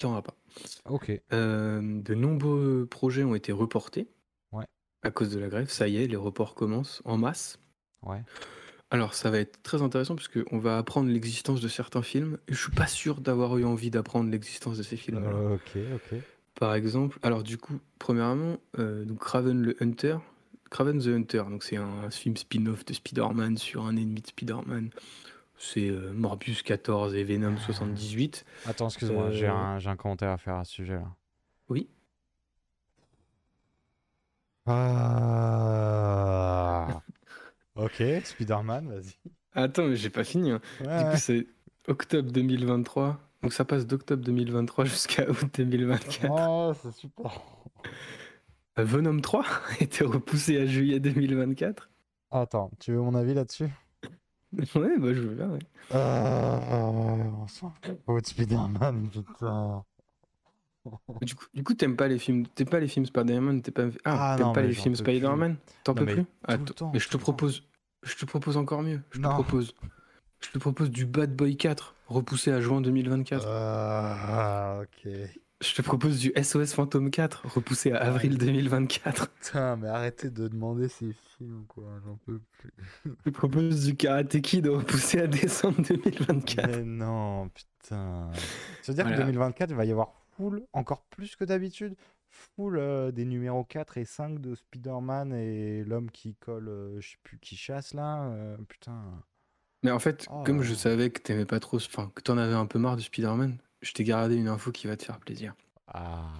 il 0.00 0.06
n'y 0.06 0.10
en 0.10 0.12
aura 0.12 0.22
pas. 0.22 0.36
Ok. 0.88 1.10
Euh, 1.32 1.80
de 2.02 2.14
nombreux 2.14 2.86
projets 2.88 3.24
ont 3.24 3.34
été 3.34 3.50
reportés 3.52 4.06
Ouais. 4.52 4.64
à 5.02 5.10
cause 5.10 5.30
de 5.30 5.40
la 5.40 5.48
grève. 5.48 5.68
Ça 5.68 5.88
y 5.88 5.96
est, 5.96 6.06
les 6.06 6.16
reports 6.16 6.54
commencent 6.54 7.02
en 7.04 7.18
masse. 7.18 7.58
Ouais. 8.04 8.22
Alors 8.90 9.14
ça 9.14 9.30
va 9.30 9.38
être 9.38 9.60
très 9.64 9.82
intéressant 9.82 10.14
parce 10.14 10.28
qu'on 10.28 10.58
va 10.58 10.78
apprendre 10.78 11.10
l'existence 11.10 11.60
de 11.60 11.68
certains 11.68 12.02
films. 12.02 12.38
Je 12.48 12.54
suis 12.54 12.70
pas 12.72 12.86
sûr 12.86 13.20
d'avoir 13.20 13.58
eu 13.58 13.64
envie 13.64 13.90
d'apprendre 13.90 14.30
l'existence 14.30 14.78
de 14.78 14.82
ces 14.84 14.96
films. 14.96 15.24
Euh, 15.26 15.56
ok, 15.56 15.76
ok. 15.96 16.20
Par 16.54 16.74
exemple, 16.74 17.18
alors 17.22 17.42
du 17.42 17.58
coup, 17.58 17.80
premièrement, 17.98 18.58
euh, 18.78 19.04
donc 19.04 19.18
Craven 19.18 19.60
le 19.60 19.76
Hunter, 19.80 20.16
Craven 20.70 20.98
the 21.00 21.06
Hunter, 21.08 21.44
donc 21.48 21.62
c'est 21.64 21.76
un 21.76 22.10
film 22.10 22.36
spin-off 22.36 22.84
de 22.84 22.92
Spider-Man 22.92 23.56
sur 23.56 23.84
un 23.86 23.96
ennemi 23.96 24.20
de 24.20 24.26
Spider-Man. 24.26 24.90
C'est 25.58 25.88
euh, 25.88 26.12
Morbius 26.12 26.62
14 26.62 27.14
et 27.14 27.24
Venom 27.24 27.56
78. 27.56 28.44
Attends, 28.66 28.88
excuse-moi, 28.88 29.30
j'ai 29.32 29.46
Euh, 29.48 29.52
un, 29.52 29.78
j'ai 29.80 29.88
un 29.90 29.96
commentaire 29.96 30.30
à 30.30 30.38
faire 30.38 30.54
à 30.56 30.64
ce 30.64 30.72
sujet-là. 30.72 31.08
Oui. 31.68 31.88
Ah. 35.28 37.02
ok, 37.76 38.02
Spider-Man, 38.24 38.88
vas-y. 38.88 39.14
Attends, 39.54 39.86
mais 39.88 39.96
j'ai 39.96 40.10
pas 40.10 40.24
fini. 40.24 40.50
hein. 40.52 40.60
Du 40.80 40.86
coup, 41.10 41.16
c'est 41.16 41.46
octobre 41.88 42.30
2023. 42.30 43.18
Donc 43.42 43.52
ça 43.52 43.64
passe 43.64 43.86
d'octobre 43.86 44.22
2023 44.24 44.84
jusqu'à 44.86 45.28
août 45.30 45.46
2024. 45.54 46.26
Oh, 46.30 46.72
c'est 46.82 46.92
super. 46.92 47.40
Venom 48.84 49.20
3 49.20 49.44
a 49.44 49.82
été 49.82 50.04
repoussé 50.04 50.58
à 50.58 50.66
juillet 50.66 51.00
2024. 51.00 51.88
Attends, 52.30 52.70
tu 52.78 52.92
veux 52.92 53.00
mon 53.00 53.14
avis 53.14 53.34
là-dessus? 53.34 53.68
Ouais, 54.74 54.98
bah 54.98 55.12
je 55.12 55.20
veux 55.20 55.34
bien, 55.34 55.50
ouais. 55.50 55.58
De 58.08 58.24
Spider-Man, 58.24 59.10
putain. 59.10 59.84
Du 61.20 61.34
coup, 61.34 61.44
du 61.52 61.62
coup, 61.62 61.74
t'aimes 61.74 61.96
pas 61.96 62.08
les 62.08 62.18
films, 62.18 62.46
t'aimes 62.46 62.68
pas 62.68 62.80
les 62.80 62.88
films 62.88 63.04
Spider-Man, 63.04 63.60
t'es 63.60 63.72
pas, 63.72 63.88
ah, 64.04 64.32
Ah 64.32 64.34
t'aimes 64.38 64.46
non, 64.46 64.52
pas 64.54 64.62
les 64.62 64.72
films. 64.72 64.96
Spider-Man, 64.96 65.56
t'en 65.84 65.94
peux 65.94 66.06
plus? 66.06 66.24
Temps, 66.74 66.90
mais 66.94 66.98
je 66.98 67.10
te 67.10 67.18
propose, 67.18 67.64
je 68.02 68.16
te 68.16 68.24
propose 68.24 68.56
encore 68.56 68.82
mieux. 68.82 69.02
Je 69.10 69.18
Non. 69.18 69.28
te 69.28 69.34
propose, 69.34 69.74
je 70.40 70.50
te 70.50 70.58
propose 70.58 70.90
du 70.90 71.04
Bad 71.04 71.36
Boy 71.36 71.58
4 71.58 71.94
repoussé 72.06 72.52
à 72.52 72.60
juin 72.62 72.80
2024. 72.80 73.46
Ah, 73.46 74.80
ok. 74.82 75.10
Je 75.60 75.74
te 75.74 75.82
propose 75.82 76.20
du 76.20 76.32
SOS 76.40 76.72
Phantom 76.72 77.10
4 77.10 77.46
repoussé 77.48 77.90
à 77.90 77.98
avril 78.02 78.38
2024. 78.38 79.28
Putain, 79.28 79.76
mais 79.76 79.88
arrêtez 79.88 80.30
de 80.30 80.46
demander 80.46 80.88
ces 80.88 81.12
films, 81.12 81.64
quoi, 81.66 81.84
j'en 82.04 82.16
peux 82.26 82.40
plus. 82.58 82.72
Je 83.04 83.10
te 83.24 83.30
propose 83.30 83.84
du 83.86 83.96
Karate 83.96 84.40
Kid 84.40 84.68
repoussé 84.68 85.18
à 85.20 85.26
décembre 85.26 85.82
2024. 85.82 86.68
Mais 86.70 86.84
non, 86.84 87.48
putain. 87.48 88.30
Ça 88.82 88.92
veut 88.92 88.94
dire 88.94 89.04
Voilà. 89.04 89.16
que 89.16 89.22
2024, 89.22 89.70
il 89.70 89.76
va 89.76 89.84
y 89.84 89.90
avoir 89.90 90.12
full, 90.36 90.64
encore 90.72 91.02
plus 91.10 91.34
que 91.34 91.44
d'habitude, 91.44 91.96
full 92.30 92.78
euh, 92.78 93.10
des 93.10 93.24
numéros 93.24 93.64
4 93.64 93.98
et 93.98 94.04
5 94.04 94.40
de 94.40 94.54
Spider-Man 94.54 95.32
et 95.32 95.82
l'homme 95.82 96.12
qui 96.12 96.36
colle, 96.36 96.68
euh, 96.68 97.00
je 97.00 97.10
sais 97.10 97.16
plus, 97.24 97.38
qui 97.40 97.56
chasse 97.56 97.94
là. 97.94 98.28
euh, 98.30 98.56
putain. 98.68 99.02
Mais 99.82 99.90
en 99.90 99.98
fait, 99.98 100.26
Oh 100.30 100.44
comme 100.44 100.62
je 100.62 100.74
savais 100.74 101.10
que 101.10 101.20
t'aimais 101.20 101.46
pas 101.46 101.58
trop, 101.58 101.78
enfin 101.78 102.12
que 102.14 102.22
t'en 102.22 102.38
avais 102.38 102.54
un 102.54 102.66
peu 102.66 102.78
marre 102.78 102.94
de 102.96 103.00
Spider-Man, 103.00 103.58
je 103.82 103.92
t'ai 103.92 104.04
gardé 104.04 104.36
une 104.36 104.48
info 104.48 104.72
qui 104.72 104.86
va 104.86 104.96
te 104.96 105.04
faire 105.04 105.18
plaisir. 105.20 105.54
Ah. 105.86 106.32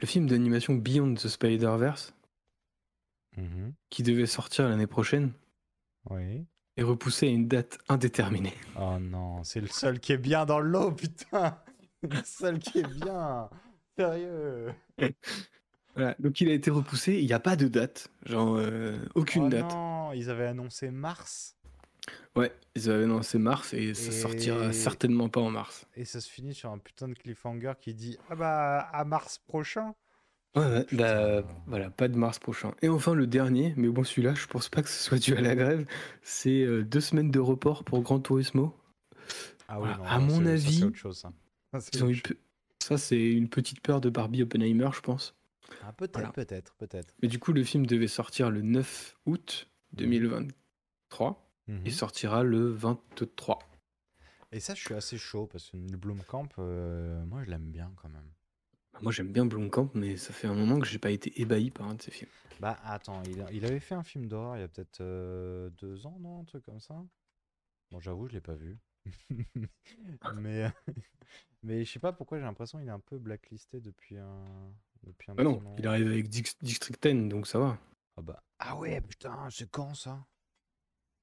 Le 0.00 0.06
film 0.06 0.26
d'animation 0.26 0.74
Beyond 0.74 1.14
the 1.14 1.28
Spider-Verse, 1.28 2.14
Mhm. 3.36 3.74
qui 3.90 4.02
devait 4.02 4.26
sortir 4.26 4.68
l'année 4.68 4.86
prochaine, 4.88 5.32
Oui. 6.10 6.44
est 6.76 6.82
repoussé 6.82 7.26
à 7.28 7.30
une 7.30 7.46
date 7.48 7.78
indéterminée. 7.88 8.54
Oh 8.78 8.98
non, 8.98 9.44
c'est 9.44 9.60
le 9.60 9.68
seul 9.68 10.00
qui 10.00 10.12
est 10.12 10.18
bien 10.18 10.46
dans 10.46 10.58
le 10.60 10.68
lot, 10.68 10.92
putain. 10.92 11.58
Le 12.02 12.22
seul 12.24 12.58
qui 12.58 12.78
est 12.78 12.88
bien. 12.94 13.50
Sérieux. 13.98 14.72
Voilà, 15.94 16.14
donc 16.18 16.40
il 16.40 16.48
a 16.48 16.54
été 16.54 16.70
repoussé, 16.70 17.18
il 17.18 17.26
n'y 17.26 17.32
a 17.34 17.40
pas 17.40 17.56
de 17.56 17.68
date, 17.68 18.08
genre 18.24 18.56
euh, 18.56 18.96
aucune 19.14 19.44
Oh 19.44 19.48
date. 19.50 19.70
non, 19.74 20.12
ils 20.12 20.30
avaient 20.30 20.46
annoncé 20.46 20.90
mars 20.90 21.56
Ouais, 22.36 22.52
ils 22.76 22.88
avaient 22.90 23.06
mars 23.38 23.74
et 23.74 23.92
ça 23.94 24.12
sortira 24.12 24.66
Et- 24.68 24.72
certainement 24.72 25.28
pas 25.28 25.40
en 25.40 25.50
mars. 25.50 25.86
et 25.96 26.04
ça 26.04 26.20
se 26.20 26.30
finit 26.30 26.54
sur 26.54 26.70
un 26.70 26.78
putain 26.78 27.08
de 27.08 27.14
cliffhanger 27.14 27.72
qui 27.80 27.94
dit 27.94 28.16
Ah 28.28 28.36
bah 28.36 28.78
à 28.92 29.04
mars 29.04 29.38
prochain. 29.46 29.94
Ouais, 30.56 30.62
ouais, 30.64 30.86
bah, 30.92 31.42
voilà, 31.66 31.90
pas 31.90 32.08
de 32.08 32.16
mars 32.16 32.38
prochain. 32.40 32.74
Et 32.82 32.88
enfin 32.88 33.14
le 33.14 33.26
dernier, 33.26 33.72
mais 33.76 33.88
bon 33.88 34.02
celui-là, 34.04 34.34
je 34.34 34.46
pense 34.46 34.68
pas 34.68 34.82
que 34.82 34.88
ce 34.88 35.02
soit 35.02 35.18
dû 35.18 35.34
à 35.36 35.40
la 35.40 35.54
grève, 35.54 35.86
c'est 36.22 36.62
euh, 36.62 36.82
deux 36.84 37.00
semaines 37.00 37.30
de 37.30 37.38
report 37.40 37.84
pour 37.84 38.00
Gran 38.02 38.18
Turismo. 38.20 38.74
Ah 39.68 39.78
Voilà, 39.78 39.96
non, 39.98 40.04
à 40.04 40.18
mon 40.18 40.38
c'est- 40.38 40.44
ça, 40.44 40.50
avis, 40.50 40.78
c'est 40.78 40.84
autre 40.84 40.96
chose. 40.96 41.18
Ça, 41.18 41.32
Ça, 41.72 41.80
c'est 41.80 41.94
Ils 41.94 42.02
ont 42.02 42.06
autre 42.06 42.12
eu 42.12 42.14
chose. 42.16 42.22
pe- 42.22 42.38
Ça 42.84 42.98
c'est 42.98 43.30
une 43.32 43.48
petite 43.48 43.80
peur 43.80 44.00
de 44.00 44.10
Barbie 44.10 44.42
Oppenheimer, 44.42 44.88
je 44.92 45.00
pense. 45.00 45.36
Ah, 45.84 45.92
peut-être, 45.92 46.14
Voilà. 46.14 46.32
peut-être, 46.32 46.74
peut-être. 46.78 47.14
Mais 47.22 47.28
du 47.28 47.38
coup, 47.38 47.52
le 47.52 47.62
film 47.62 47.86
devait 47.86 48.08
sortir 48.08 48.50
le 48.50 48.62
9 48.62 49.16
août 49.26 49.68
2023 49.92 51.49
Mhm. 51.70 51.86
et 51.86 51.90
sortira 51.90 52.42
le 52.42 52.68
23. 52.70 53.58
Et 54.52 54.60
ça, 54.60 54.74
je 54.74 54.80
suis 54.80 54.94
assez 54.94 55.16
chaud 55.18 55.46
parce 55.46 55.70
que 55.70 55.76
Blomkamp, 55.96 56.48
euh, 56.58 57.24
moi, 57.26 57.42
je 57.44 57.50
l'aime 57.50 57.70
bien 57.70 57.92
quand 57.96 58.08
même. 58.08 58.28
Moi 59.00 59.12
j'aime 59.12 59.32
bien 59.32 59.46
Blomkamp, 59.46 59.88
mais 59.94 60.16
ça 60.16 60.32
fait 60.32 60.46
un 60.46 60.54
moment 60.54 60.78
que 60.78 60.86
j'ai 60.86 60.98
pas 60.98 61.10
été 61.10 61.40
ébahi 61.40 61.70
par 61.70 61.88
un 61.88 61.94
de 61.94 62.02
ses 62.02 62.10
films. 62.10 62.30
Bah, 62.60 62.78
attends, 62.84 63.22
il, 63.22 63.40
a- 63.40 63.50
il 63.52 63.64
avait 63.64 63.80
fait 63.80 63.94
un 63.94 64.02
film 64.02 64.26
d'horreur 64.26 64.56
il 64.56 64.60
y 64.60 64.62
a 64.62 64.68
peut-être 64.68 65.00
euh, 65.00 65.70
deux 65.78 66.06
ans, 66.06 66.18
non 66.20 66.40
Un 66.40 66.44
truc 66.44 66.64
comme 66.64 66.80
ça? 66.80 67.02
Bon, 67.90 68.00
j'avoue, 68.00 68.28
je 68.28 68.34
l'ai 68.34 68.40
pas 68.40 68.54
vu. 68.54 68.78
mais, 70.34 70.70
mais 71.62 71.84
je 71.84 71.92
sais 71.92 71.98
pas 71.98 72.12
pourquoi 72.12 72.38
j'ai 72.38 72.44
l'impression 72.44 72.78
qu'il 72.78 72.88
est 72.88 72.92
un 72.92 73.00
peu 73.00 73.18
blacklisté 73.18 73.80
depuis 73.80 74.18
un, 74.18 74.44
depuis 75.04 75.30
un 75.30 75.34
Ah 75.38 75.44
non, 75.44 75.58
moment. 75.60 75.76
il 75.78 75.86
arrive 75.86 76.08
avec 76.08 76.28
Dix- 76.28 76.56
District 76.60 77.02
10, 77.02 77.28
donc 77.28 77.46
ça 77.46 77.58
va. 77.58 77.78
Ah, 78.16 78.22
bah. 78.22 78.42
ah 78.58 78.76
ouais, 78.76 79.00
putain, 79.00 79.48
c'est 79.50 79.70
quand 79.70 79.94
ça? 79.94 80.26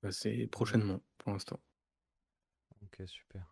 Bah, 0.03 0.11
c'est 0.11 0.47
prochainement 0.47 1.01
pour 1.17 1.31
l'instant. 1.33 1.59
Ok, 2.83 3.01
super. 3.07 3.43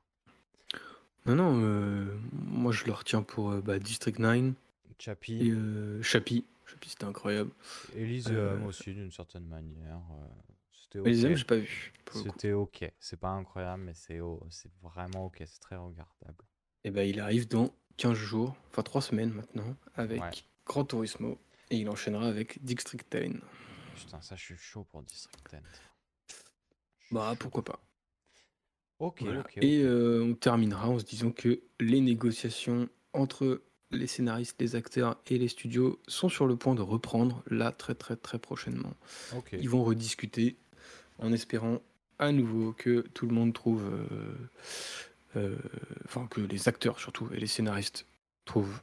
Non, 1.25 1.35
non, 1.35 1.59
euh, 1.63 2.17
moi 2.31 2.71
je 2.71 2.85
le 2.85 2.91
retiens 2.91 3.23
pour 3.23 3.51
euh, 3.51 3.61
bah, 3.61 3.79
District 3.79 4.19
9 4.19 4.53
Chappie, 4.99 5.47
et 5.47 5.51
euh, 5.51 6.01
Chappie. 6.01 6.45
Chappie 6.67 6.89
c'était 6.89 7.05
incroyable. 7.05 7.51
Elise 7.95 8.27
euh, 8.29 8.59
aussi, 8.65 8.93
d'une 8.93 9.11
certaine 9.11 9.45
manière. 9.47 10.01
euh, 10.11 10.27
C'était 10.71 10.99
ok. 10.99 11.35
j'ai 11.35 11.43
pas 11.43 11.57
vu. 11.57 11.93
pour 12.05 12.17
le 12.19 12.23
coup. 12.23 12.29
C'était 12.31 12.51
ok. 12.53 12.91
C'est 12.99 13.19
pas 13.19 13.29
incroyable, 13.31 13.83
mais 13.83 13.93
c'est 13.93 14.19
vraiment 14.81 15.25
ok. 15.25 15.43
C'est 15.45 15.59
très 15.59 15.75
regardable. 15.75 16.43
Et 16.83 16.91
bah, 16.91 17.03
il 17.03 17.19
arrive 17.19 17.47
dans 17.47 17.73
15 17.97 18.13
jours, 18.13 18.55
enfin 18.69 18.83
3 18.83 19.01
semaines 19.01 19.31
maintenant, 19.31 19.75
avec. 19.95 20.47
Gran 20.65 20.85
Turismo. 20.85 21.39
Et 21.71 21.77
il 21.77 21.89
enchaînera 21.89 22.27
avec 22.27 22.63
District 22.63 23.05
10. 23.15 23.33
Putain, 23.95 24.21
ça, 24.21 24.35
je 24.35 24.43
suis 24.43 24.57
chaud 24.57 24.83
pour 24.83 25.01
District 25.03 25.43
10. 25.51 25.59
Bah 27.11 27.35
pourquoi 27.39 27.63
pas. 27.63 27.79
Ok, 28.99 29.21
Voilà. 29.21 29.41
ok. 29.41 29.57
Et 29.61 29.81
euh, 29.83 30.23
on 30.23 30.33
terminera 30.35 30.87
en 30.89 30.99
se 30.99 31.03
disant 31.03 31.31
que 31.31 31.61
les 31.79 32.01
négociations 32.01 32.87
entre 33.13 33.61
les 33.91 34.07
scénaristes, 34.07 34.55
les 34.59 34.75
acteurs 34.75 35.17
et 35.27 35.37
les 35.37 35.47
studios 35.47 35.99
sont 36.07 36.29
sur 36.29 36.47
le 36.47 36.55
point 36.55 36.75
de 36.75 36.81
reprendre 36.81 37.43
là 37.47 37.71
très 37.71 37.93
très 37.95 38.15
très 38.15 38.39
prochainement. 38.39 38.93
Ok. 39.35 39.49
Ils 39.53 39.69
vont 39.69 39.83
rediscuter 39.83 40.55
en 41.19 41.31
espérant 41.31 41.81
à 42.19 42.31
nouveau 42.31 42.73
que 42.73 43.01
tout 43.13 43.27
le 43.27 43.33
monde 43.33 43.53
trouve, 43.53 43.83
euh, 43.85 44.33
euh, 45.35 45.57
enfin 46.05 46.27
que 46.27 46.41
les 46.41 46.67
acteurs 46.67 46.99
surtout 46.99 47.29
et 47.33 47.39
les 47.39 47.47
scénaristes 47.47 48.05
trouvent 48.45 48.81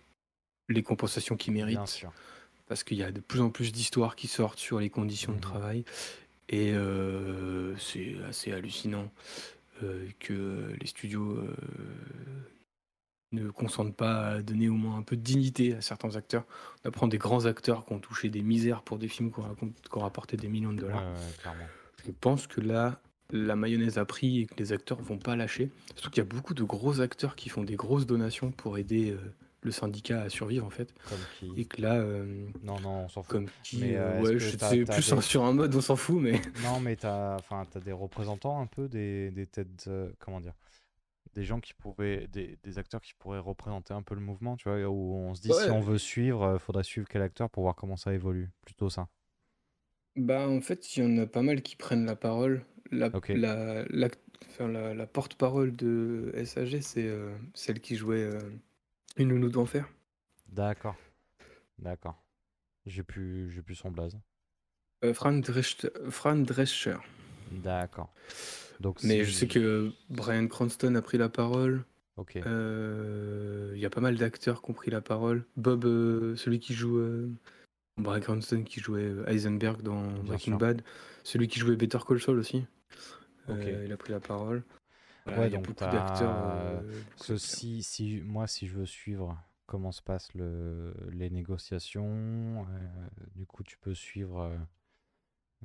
les 0.69 0.83
compensations 0.83 1.37
qu'ils 1.37 1.55
Bien 1.55 1.65
méritent 1.67 1.89
sûr. 1.89 2.13
parce 2.69 2.85
qu'il 2.85 2.99
y 2.99 3.03
a 3.03 3.11
de 3.11 3.21
plus 3.21 3.41
en 3.41 3.51
plus 3.51 3.73
d'histoires 3.73 4.17
qui 4.17 4.29
sortent 4.29 4.59
sur 4.59 4.79
les 4.79 4.91
conditions 4.91 5.33
Mhm. 5.33 5.39
de 5.39 5.43
travail 5.43 5.85
et 6.53 6.73
euh, 6.75 7.75
c'est 7.79 8.15
assez 8.29 8.53
hallucinant 8.53 9.11
euh, 9.83 10.07
que 10.21 10.73
les 10.81 10.87
studios 10.87 11.33
euh, 11.33 11.57
ne 13.33 13.49
consentent 13.51 13.97
pas 13.97 14.27
à 14.29 14.43
donner 14.43 14.69
au 14.69 14.75
moins 14.75 14.99
un 14.99 15.03
peu 15.03 15.17
de 15.17 15.23
dignité 15.23 15.75
à 15.75 15.81
certains 15.81 16.15
acteurs. 16.17 16.45
On 16.85 16.89
apprend 16.89 17.09
des 17.09 17.19
grands 17.19 17.47
acteurs 17.47 17.87
qui 17.87 17.93
ont 17.95 17.99
touché 17.99 18.29
des 18.29 18.43
misères 18.43 18.83
pour 18.83 18.99
des 18.99 19.09
films 19.09 19.33
qui 19.33 19.41
ont, 19.41 19.45
racont- 19.45 19.73
qui 19.73 19.97
ont 19.97 20.01
rapporté 20.01 20.37
des 20.37 20.49
millions 20.49 20.73
de 20.73 20.81
dollars. 20.81 21.03
ouais. 21.03 21.67
Je 22.07 22.11
pense 22.11 22.47
que 22.47 22.61
là, 22.61 23.01
la 23.31 23.57
mayonnaise 23.57 23.97
a 23.97 24.05
pris 24.05 24.41
et 24.41 24.47
que 24.47 24.55
les 24.59 24.73
acteurs 24.75 25.01
vont 25.01 25.17
pas 25.19 25.35
lâcher. 25.37 25.71
Surtout 25.95 26.11
qu'il 26.11 26.23
y 26.23 26.27
a 26.27 26.29
beaucoup 26.29 26.53
de 26.53 26.65
gros 26.65 27.01
acteurs 27.01 27.35
qui 27.35 27.49
font 27.49 27.65
des 27.65 27.77
grosses 27.77 28.05
donations 28.07 28.51
pour 28.51 28.77
aider 28.77 29.17
le 29.63 29.71
syndicat 29.71 30.23
à 30.23 30.29
survivre 30.29 30.67
en 30.67 30.71
fait. 30.71 30.93
Comme 31.09 31.19
qui 31.39 31.53
Et 31.61 31.65
que 31.67 31.81
là, 31.81 31.95
euh, 32.01 32.49
Non, 32.63 32.81
non, 32.81 33.05
on 33.05 33.09
s'en 33.09 33.23
fout. 33.23 33.31
comme 33.31 33.49
qui, 33.63 33.79
Mais, 33.81 33.97
euh, 33.97 34.21
ouais, 34.21 34.39
je 34.39 34.49
sais 34.51 34.57
plus 34.57 34.85
des- 34.85 35.21
sur 35.23 35.45
un 35.45 35.53
mode, 35.53 35.75
on 35.75 35.81
s'en 35.81 35.97
fout, 35.97 36.21
mais 36.21 36.33
Non, 36.65 36.81
mais 36.81 36.97
t'as, 36.97 37.37
enfin, 37.37 37.67
t'as 37.71 37.81
des 37.81 37.93
représentants 37.93 38.61
un 38.61 38.67
peu 38.67 38.89
des, 38.89 39.31
des 39.31 39.47
têtes, 39.47 39.85
euh, 39.89 40.11
comment 40.19 40.41
dire, 40.41 40.55
des 41.35 41.45
gens 41.45 41.61
qui 41.61 41.75
pourraient, 41.75 42.27
des, 42.33 42.59
des 42.63 42.79
acteurs 42.79 43.01
qui 43.01 43.15
pourraient 43.15 43.39
représenter 43.39 43.95
un 43.95 44.03
peu 44.03 44.15
le 44.15 44.21
mouvement, 44.21 44.57
tu 44.57 44.69
vois, 44.69 44.79
où 44.89 45.15
on 45.15 45.35
se 45.35 45.41
dit 45.43 45.53
si 45.53 45.71
on 45.71 45.81
veut 45.81 45.99
suivre, 45.99 46.59
faudrait 46.59 46.83
suivre 46.85 47.07
quel 47.09 47.23
acteur 47.23 47.49
pour 47.49 47.63
voir 47.63 47.75
comment 47.77 47.97
ça 47.97 48.13
évolue. 48.13 48.51
Plutôt 48.65 48.91
ça. 48.91 49.09
bah 50.17 50.49
en 50.49 50.61
fait, 50.61 50.97
il 50.97 51.03
y 51.03 51.07
en 51.07 51.23
a 51.23 51.27
pas 51.27 51.43
mal 51.43 51.63
qui 51.63 51.77
prennent 51.77 52.05
la 52.05 52.17
parole. 52.17 52.65
La, 52.91 53.07
Ok. 53.15 53.29
la, 53.35 53.85
la, 53.89 54.09
enfin, 54.49 54.69
la- 54.69 54.93
la 54.93 55.07
porte-parole 55.07 55.75
de 55.75 56.33
SAG, 56.45 56.81
c'est 56.83 57.11
celle 57.55 57.81
qui 57.81 57.97
jouait 57.97 58.29
Une 59.17 59.29
nounou 59.29 59.49
d'enfer. 59.51 59.89
D'accord. 60.49 60.97
D'accord. 61.79 62.23
J'ai 62.87 63.03
plus, 63.03 63.51
j'ai 63.51 63.63
plus 63.63 63.75
son 63.75 63.91
blaze. 63.91 64.19
Euh, 65.05 65.15
Fran, 65.15 65.33
Drescher, 65.33 65.89
Fran 66.11 66.37
Drescher. 66.37 66.97
D'accord. 67.51 68.13
Donc 68.81 69.03
Mais 69.03 69.25
je 69.25 69.31
sais 69.33 69.47
que 69.49 69.93
Brian 70.11 70.47
Cranston 70.49 70.95
a 70.95 71.03
pris 71.03 71.19
la 71.19 71.29
parole. 71.29 71.85
Ok. 72.17 72.37
Euh, 72.37 73.73
Il 73.75 73.81
y 73.81 73.87
a 73.87 73.91
pas 73.91 74.01
mal 74.01 74.17
d'acteurs 74.17 74.63
qui 74.63 74.71
ont 74.71 74.75
pris 74.75 74.91
la 74.91 75.01
parole. 75.01 75.45
Bob, 75.57 75.85
euh, 75.85 76.37
celui 76.37 76.59
qui 76.61 76.75
joue. 76.75 76.99
euh, 76.99 77.31
Brian 77.99 78.21
Cranston 78.21 78.63
qui 78.65 78.81
jouait 78.81 79.03
euh, 79.03 79.25
Heisenberg 79.29 79.83
dans 79.83 80.03
Breaking 80.23 80.53
sûr. 80.53 80.59
Bad. 80.59 80.83
Celui 81.25 81.47
qui 81.49 81.61
jouait 81.61 81.77
Better 81.77 81.99
Call 82.07 82.21
Saul 82.21 82.39
aussi. 82.39 82.65
Ok. 83.49 83.57
Euh, 83.59 83.85
il 83.87 83.93
a 83.93 83.97
pris 83.97 84.13
la 84.13 84.21
parole. 84.21 84.63
Voilà, 85.25 85.41
Ouais, 85.43 85.49
il 85.49 85.53
y 85.53 85.55
a 85.55 85.59
donc 85.59 85.67
beaucoup 85.67 85.89
d'acteurs. 85.89 86.31
euh, 86.45 86.83
si, 87.39 87.83
si, 87.83 88.21
moi, 88.23 88.47
si 88.47 88.67
je 88.67 88.75
veux 88.75 88.87
suivre 88.87 89.39
comment 89.67 89.93
se 89.93 90.03
passent 90.03 90.35
le, 90.35 90.95
les 91.11 91.31
négociations, 91.31 92.67
euh, 92.69 92.89
du 93.35 93.47
coup, 93.47 93.63
tu 93.63 93.79
peux 93.79 93.95
suivre 93.95 94.41
euh, 94.41 94.57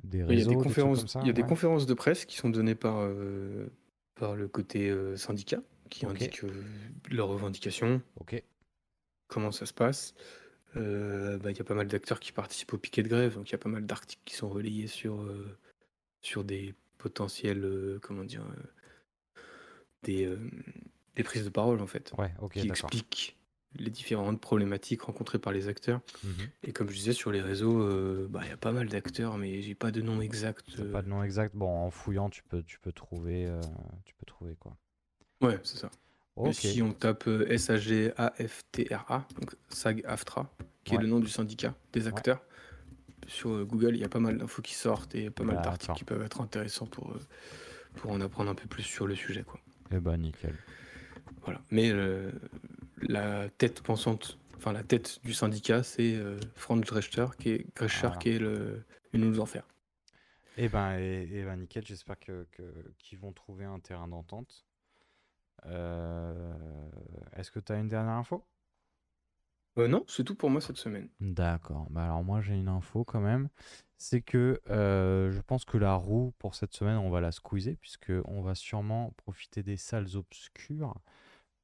des 0.04 0.22
Il 0.28 0.38
y 0.38 0.40
a 0.40 0.44
réseaux, 0.44 0.50
des 0.50 0.56
conférences, 0.56 1.06
ça. 1.06 1.20
il 1.22 1.26
y 1.26 1.30
a 1.30 1.32
des 1.32 1.42
conférences 1.42 1.86
de 1.86 1.94
presse 1.94 2.24
qui 2.24 2.36
sont 2.36 2.50
données 2.50 2.74
par, 2.74 3.08
par 4.14 4.36
le 4.36 4.48
côté 4.48 4.94
syndicat, 5.16 5.60
qui 5.90 6.04
Ok. 6.04 6.12
indiquent 6.12 6.42
leurs 7.10 7.28
revendications, 7.28 8.02
Ok. 8.20 8.42
comment 9.26 9.52
ça 9.52 9.66
se 9.66 9.72
passe. 9.72 10.14
Euh, 10.76 11.38
bah, 11.38 11.50
il 11.50 11.56
y 11.56 11.60
a 11.60 11.64
pas 11.64 11.74
mal 11.74 11.88
d'acteurs 11.88 12.20
qui 12.20 12.32
participent 12.32 12.74
au 12.74 12.78
piquet 12.78 13.02
de 13.02 13.08
grève, 13.08 13.34
donc 13.36 13.48
il 13.48 13.52
y 13.52 13.54
a 13.54 13.58
pas 13.58 13.68
mal 13.70 13.86
d'articles 13.86 14.22
qui 14.24 14.34
sont 14.34 14.48
relayés 14.48 14.86
sur, 14.86 15.22
euh, 15.22 15.56
sur 16.22 16.44
des 16.44 16.74
potentiels, 16.98 17.64
euh, 17.64 17.98
comment 18.02 18.24
dire, 18.24 18.44
des, 20.02 20.24
euh, 20.26 20.38
des 21.16 21.22
prises 21.22 21.44
de 21.44 21.50
parole 21.50 21.80
en 21.80 21.86
fait, 21.86 22.12
Ouais, 22.18 22.32
ok, 22.40 22.52
qui 22.54 22.66
d'accord. 22.68 22.90
expliquent 22.90 23.36
les 23.78 23.90
différentes 23.90 24.40
problématiques 24.40 25.02
rencontrées 25.02 25.38
par 25.38 25.52
les 25.52 25.68
acteurs. 25.68 26.00
Mhm. 26.24 26.48
Et 26.64 26.72
comme 26.72 26.88
je 26.88 26.94
disais 26.94 27.12
sur 27.12 27.30
les 27.30 27.40
réseaux, 27.42 27.82
euh, 27.82 28.26
bah, 28.30 28.40
il 28.44 28.48
y 28.48 28.52
a 28.52 28.56
pas 28.56 28.72
mal 28.72 28.88
d'acteurs, 28.88 29.36
mais 29.36 29.60
j'ai 29.60 29.74
pas 29.74 29.90
de 29.90 30.00
nom 30.00 30.20
exact. 30.20 30.64
T'as 30.74 30.82
euh, 30.82 30.92
pas 30.92 31.02
de 31.02 31.08
nom 31.08 31.22
exact. 31.22 31.54
Bon, 31.54 31.68
en 31.68 31.90
fouillant, 31.90 32.30
tu 32.30 32.42
peux, 32.42 32.62
tu 32.62 32.78
peux 32.80 32.92
trouver, 32.92 33.46
euh, 33.46 33.60
tu 34.04 34.14
peux 34.14 34.24
trouver 34.26 34.56
quoi. 34.56 34.76
Ouais, 35.42 35.58
c'est 35.64 35.76
ça. 35.78 35.90
Mais 36.42 36.50
Ok. 36.50 36.54
si 36.54 36.82
on 36.82 36.92
tape 36.92 37.26
euh, 37.26 37.46
S-A-G-A-F-T-R-A, 37.50 39.26
donc 39.40 39.54
SAG-AFTRA, 39.68 40.50
qui 40.84 40.94
est 40.94 40.96
Ouais. 40.96 41.02
le 41.02 41.08
nom 41.08 41.20
du 41.20 41.28
syndicat 41.28 41.74
des 41.92 42.06
acteurs, 42.06 42.40
sur 43.26 43.50
euh, 43.50 43.64
Google, 43.64 43.94
il 43.96 44.00
y 44.00 44.04
a 44.04 44.08
pas 44.08 44.20
mal 44.20 44.38
d'infos 44.38 44.62
qui 44.62 44.74
sortent 44.74 45.14
et 45.14 45.30
pas 45.30 45.44
mal 45.44 45.60
d'articles 45.60 45.82
D'accord. 45.88 45.96
qui 45.96 46.04
peuvent 46.04 46.22
être 46.22 46.40
intéressants 46.40 46.86
pour, 46.86 47.10
euh, 47.10 47.20
pour 47.96 48.12
en 48.12 48.20
apprendre 48.20 48.50
un 48.50 48.54
peu 48.54 48.66
plus 48.66 48.82
sur 48.84 49.06
le 49.06 49.14
sujet. 49.14 49.42
Quoi. 49.42 49.60
Eh 49.90 50.00
ben, 50.00 50.16
nickel. 50.18 50.54
Voilà. 51.42 51.60
Mais 51.70 51.90
euh, 51.90 52.30
la 53.02 53.48
tête 53.48 53.80
pensante, 53.82 54.38
enfin 54.56 54.72
la 54.72 54.82
tête 54.82 55.20
du 55.24 55.32
syndicat, 55.32 55.82
c'est 55.82 56.14
euh, 56.14 56.38
Franz 56.54 56.84
Drescher, 56.86 57.26
qui 57.38 57.50
est, 57.50 57.76
Drescher, 57.76 58.10
Ah. 58.12 58.16
qui 58.18 58.30
est 58.30 58.38
le, 58.38 58.84
une 59.12 59.22
nous 59.22 59.40
enfer. 59.40 59.64
Eh 60.56 60.68
ben, 60.68 60.98
eh, 60.98 61.28
eh 61.32 61.44
ben, 61.44 61.56
nickel. 61.56 61.86
J'espère 61.86 62.18
que, 62.18 62.46
que- 62.52 62.92
qu'ils 62.98 63.18
vont 63.18 63.32
trouver 63.32 63.64
un 63.64 63.78
terrain 63.80 64.08
d'entente. 64.08 64.64
Euh, 65.66 66.54
Est-ce 67.36 67.50
que 67.50 67.60
tu 67.60 67.72
as 67.72 67.76
une 67.76 67.88
dernière 67.88 68.14
info? 68.14 68.44
Euh, 69.78 69.88
non, 69.88 70.04
c'est 70.08 70.24
tout 70.24 70.34
pour 70.34 70.50
moi 70.50 70.60
cette 70.60 70.76
semaine. 70.76 71.08
D'accord. 71.20 71.88
Bah 71.90 72.04
alors 72.04 72.22
moi 72.22 72.40
j'ai 72.40 72.54
une 72.54 72.68
info 72.68 73.04
quand 73.04 73.20
même. 73.20 73.48
C'est 73.96 74.22
que 74.22 74.60
euh, 74.70 75.32
je 75.32 75.40
pense 75.40 75.64
que 75.64 75.76
la 75.76 75.94
roue 75.94 76.32
pour 76.38 76.54
cette 76.54 76.72
semaine 76.74 76.96
on 76.96 77.10
va 77.10 77.20
la 77.20 77.32
squeezer 77.32 77.76
puisque 77.80 78.12
on 78.26 78.40
va 78.42 78.54
sûrement 78.54 79.12
profiter 79.16 79.64
des 79.64 79.76
salles 79.76 80.16
obscures 80.16 80.94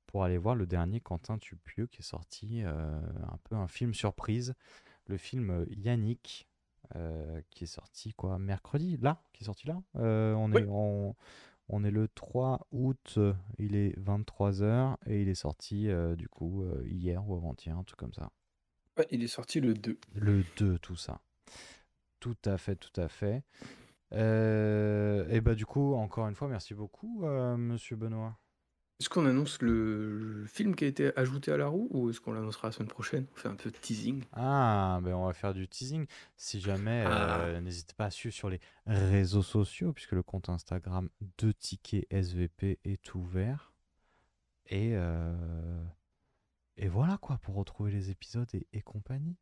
pour 0.07 0.25
aller 0.25 0.39
voir 0.39 0.57
le 0.57 0.67
dernier 0.67 1.01
Quentin 1.01 1.39
Tupieux 1.39 1.87
qui 1.87 2.01
est 2.01 2.05
sorti 2.05 2.63
euh, 2.65 3.01
un 3.33 3.39
peu 3.45 3.55
un 3.55 3.69
film 3.69 3.95
surprise, 3.95 4.55
le 5.07 5.17
film 5.17 5.65
Yannick 5.71 6.49
qui 7.51 7.65
est 7.65 7.69
sorti 7.69 8.13
quoi 8.15 8.39
mercredi 8.39 8.99
là 8.99 9.23
qui 9.33 9.43
est 9.43 9.47
sorti 9.47 9.67
là? 9.67 9.83
On 9.95 10.53
Oui. 10.53 10.63
est 10.63 10.67
on, 10.69 11.15
on 11.69 11.85
est 11.85 11.91
le 11.91 12.09
3 12.09 12.67
août, 12.73 13.15
euh, 13.17 13.33
il 13.59 13.75
est 13.75 13.99
23h 13.99 14.97
et 15.07 15.23
il 15.23 15.29
est 15.29 15.35
sorti 15.35 15.89
euh, 15.89 16.15
du 16.15 16.29
coup 16.29 16.63
euh, 16.63 16.83
hier 16.87 17.27
ou 17.29 17.35
avant-hier, 17.35 17.77
un 17.77 17.85
truc 17.85 17.99
comme 17.99 18.13
ça. 18.13 18.31
Ouais, 18.99 19.07
il 19.11 19.23
est 19.23 19.29
sorti 19.29 19.61
le 19.61 19.75
2. 19.75 19.99
Le 20.15 20.45
2, 20.57 20.79
tout 20.79 20.97
ça. 20.97 21.21
Tout 22.21 22.37
à 22.45 22.59
fait, 22.59 22.77
tout 22.77 23.01
à 23.01 23.09
fait. 23.09 23.43
Euh, 24.13 25.27
et 25.29 25.41
bah 25.41 25.55
du 25.55 25.67
coup, 25.67 25.95
encore 25.95 26.29
une 26.29 26.37
fois, 26.37 26.49
merci 26.49 26.75
beaucoup, 26.75 27.25
Monsieur 27.27 27.97
Benoît. 27.97 28.39
Est-ce 29.01 29.09
qu'on 29.09 29.27
annonce 29.27 29.61
le 29.61 30.45
film 30.47 30.77
qui 30.77 30.85
a 30.85 30.87
été 30.87 31.17
ajouté 31.19 31.51
à 31.51 31.57
la 31.57 31.67
roue 31.67 31.89
ou 31.91 32.11
est-ce 32.11 32.21
qu'on 32.21 32.33
l'annoncera 32.33 32.69
la 32.69 32.73
semaine 32.73 32.89
prochaine? 32.89 33.27
On 33.33 33.37
fait 33.37 33.49
un 33.49 33.57
peu 33.57 33.71
de 33.71 33.77
teasing. 33.77 34.23
Ah, 34.33 35.01
ben 35.03 35.15
on 35.15 35.27
va 35.27 35.33
faire 35.33 35.53
du 35.53 35.67
teasing. 35.67 36.07
Si 36.37 36.61
jamais, 36.61 37.03
Ah. 37.07 37.41
euh, 37.41 37.61
n'hésitez 37.61 37.95
pas 37.97 38.05
à 38.07 38.11
suivre 38.11 38.35
sur 38.35 38.49
les 38.49 38.61
réseaux 38.87 39.43
sociaux, 39.43 39.93
puisque 39.93 40.13
le 40.13 40.23
compte 40.23 40.49
Instagram 40.49 41.09
de 41.39 41.51
Ticket 41.51 42.07
SVP 42.11 42.79
est 42.85 43.15
ouvert. 43.15 43.73
Et, 44.67 44.93
euh, 44.95 45.85
et 46.77 46.87
voilà 46.89 47.19
quoi, 47.19 47.39
pour 47.39 47.57
retrouver 47.57 47.91
les 47.91 48.11
épisodes 48.11 48.49
et, 48.55 48.67
et 48.73 48.81
compagnie. 48.81 49.37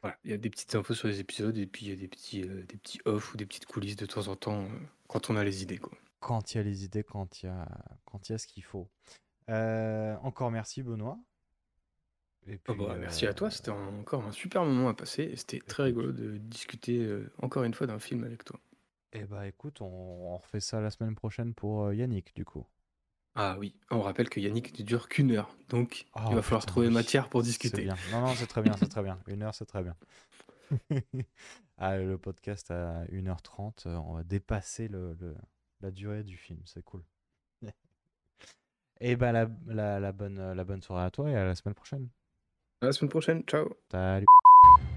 Voilà, 0.00 0.16
il 0.24 0.30
y 0.30 0.34
a 0.34 0.38
des 0.38 0.48
petites 0.48 0.74
infos 0.76 0.94
sur 0.94 1.08
les 1.08 1.20
épisodes 1.20 1.56
et 1.58 1.66
puis 1.66 1.86
il 1.86 1.88
y 1.90 1.92
a 1.92 1.96
des 1.96 2.08
petits, 2.08 2.42
euh, 2.42 2.62
des 2.64 2.76
petits 2.78 3.00
off 3.04 3.34
ou 3.34 3.36
des 3.36 3.44
petites 3.46 3.66
coulisses 3.66 3.96
de 3.96 4.06
temps 4.06 4.28
en 4.28 4.36
temps 4.36 4.66
quand 5.08 5.28
on 5.28 5.36
a 5.36 5.44
les 5.44 5.62
idées. 5.62 5.78
Quoi. 5.78 5.92
Quand 6.20 6.52
il 6.52 6.58
y 6.58 6.60
a 6.60 6.64
les 6.64 6.84
idées, 6.84 7.04
quand 7.04 7.42
il 7.42 7.46
y 7.46 7.48
a, 7.48 7.66
quand 8.04 8.28
il 8.28 8.32
y 8.32 8.34
a 8.34 8.38
ce 8.38 8.46
qu'il 8.46 8.64
faut. 8.64 8.90
Euh, 9.50 10.16
encore 10.22 10.50
merci, 10.50 10.82
Benoît. 10.82 11.18
Et 12.46 12.56
puis, 12.56 12.74
bah, 12.74 12.96
merci 12.98 13.26
à 13.26 13.34
toi, 13.34 13.48
euh, 13.48 13.50
c'était 13.50 13.70
encore 13.70 14.24
un 14.24 14.32
super 14.32 14.64
moment 14.64 14.88
à 14.88 14.94
passer 14.94 15.22
et 15.24 15.36
c'était 15.36 15.60
très 15.60 15.84
rigolo 15.84 16.12
de 16.12 16.38
discuter 16.38 16.98
euh, 16.98 17.30
encore 17.42 17.64
une 17.64 17.74
fois 17.74 17.86
d'un 17.86 17.98
film 17.98 18.24
avec 18.24 18.44
toi. 18.44 18.58
Eh 19.12 19.24
bah 19.24 19.46
écoute, 19.46 19.80
on, 19.80 19.86
on 19.86 20.36
refait 20.38 20.60
ça 20.60 20.80
la 20.80 20.90
semaine 20.90 21.14
prochaine 21.14 21.54
pour 21.54 21.84
euh, 21.84 21.94
Yannick, 21.94 22.34
du 22.34 22.44
coup. 22.44 22.66
Ah 23.34 23.56
oui, 23.58 23.76
on 23.90 24.00
rappelle 24.00 24.28
que 24.28 24.40
Yannick 24.40 24.78
ne 24.78 24.84
dure 24.84 25.08
qu'une 25.08 25.30
heure, 25.32 25.54
donc 25.68 26.06
Oh, 26.14 26.20
il 26.30 26.34
va 26.34 26.42
falloir 26.42 26.62
putain, 26.62 26.72
trouver 26.72 26.90
matière 26.90 27.28
pour 27.28 27.42
discuter. 27.42 27.82
bien. 27.82 27.96
Non, 28.10 28.20
non, 28.20 28.34
c'est 28.34 28.46
très 28.46 28.62
bien, 28.62 28.76
c'est 28.76 28.88
très 28.88 29.02
bien. 29.02 29.18
Une 29.28 29.42
heure, 29.42 29.54
c'est 29.54 29.66
très 29.66 29.82
bien. 29.82 29.96
ah, 31.78 31.96
le 31.98 32.18
podcast 32.18 32.70
à 32.70 33.04
1h30, 33.06 33.86
euh, 33.86 33.96
on 33.96 34.14
va 34.14 34.24
dépasser 34.24 34.88
le, 34.88 35.14
le- 35.20 35.36
la 35.80 35.90
durée 35.90 36.24
du 36.24 36.36
film, 36.36 36.60
c'est 36.64 36.82
cool. 36.82 37.02
Et 39.00 39.16
ben 39.16 39.32
la, 39.32 39.48
la, 39.66 40.00
la 40.00 40.12
bonne, 40.12 40.52
la 40.52 40.64
bonne 40.64 40.82
soirée 40.82 41.04
à 41.04 41.10
toi 41.10 41.30
et 41.30 41.36
à 41.36 41.44
la 41.44 41.54
semaine 41.54 41.74
prochaine. 41.74 42.08
À 42.80 42.86
la 42.86 42.92
semaine 42.92 43.10
prochaine. 43.10 43.42
Ciao. 43.44 43.68
Salut. 43.90 44.26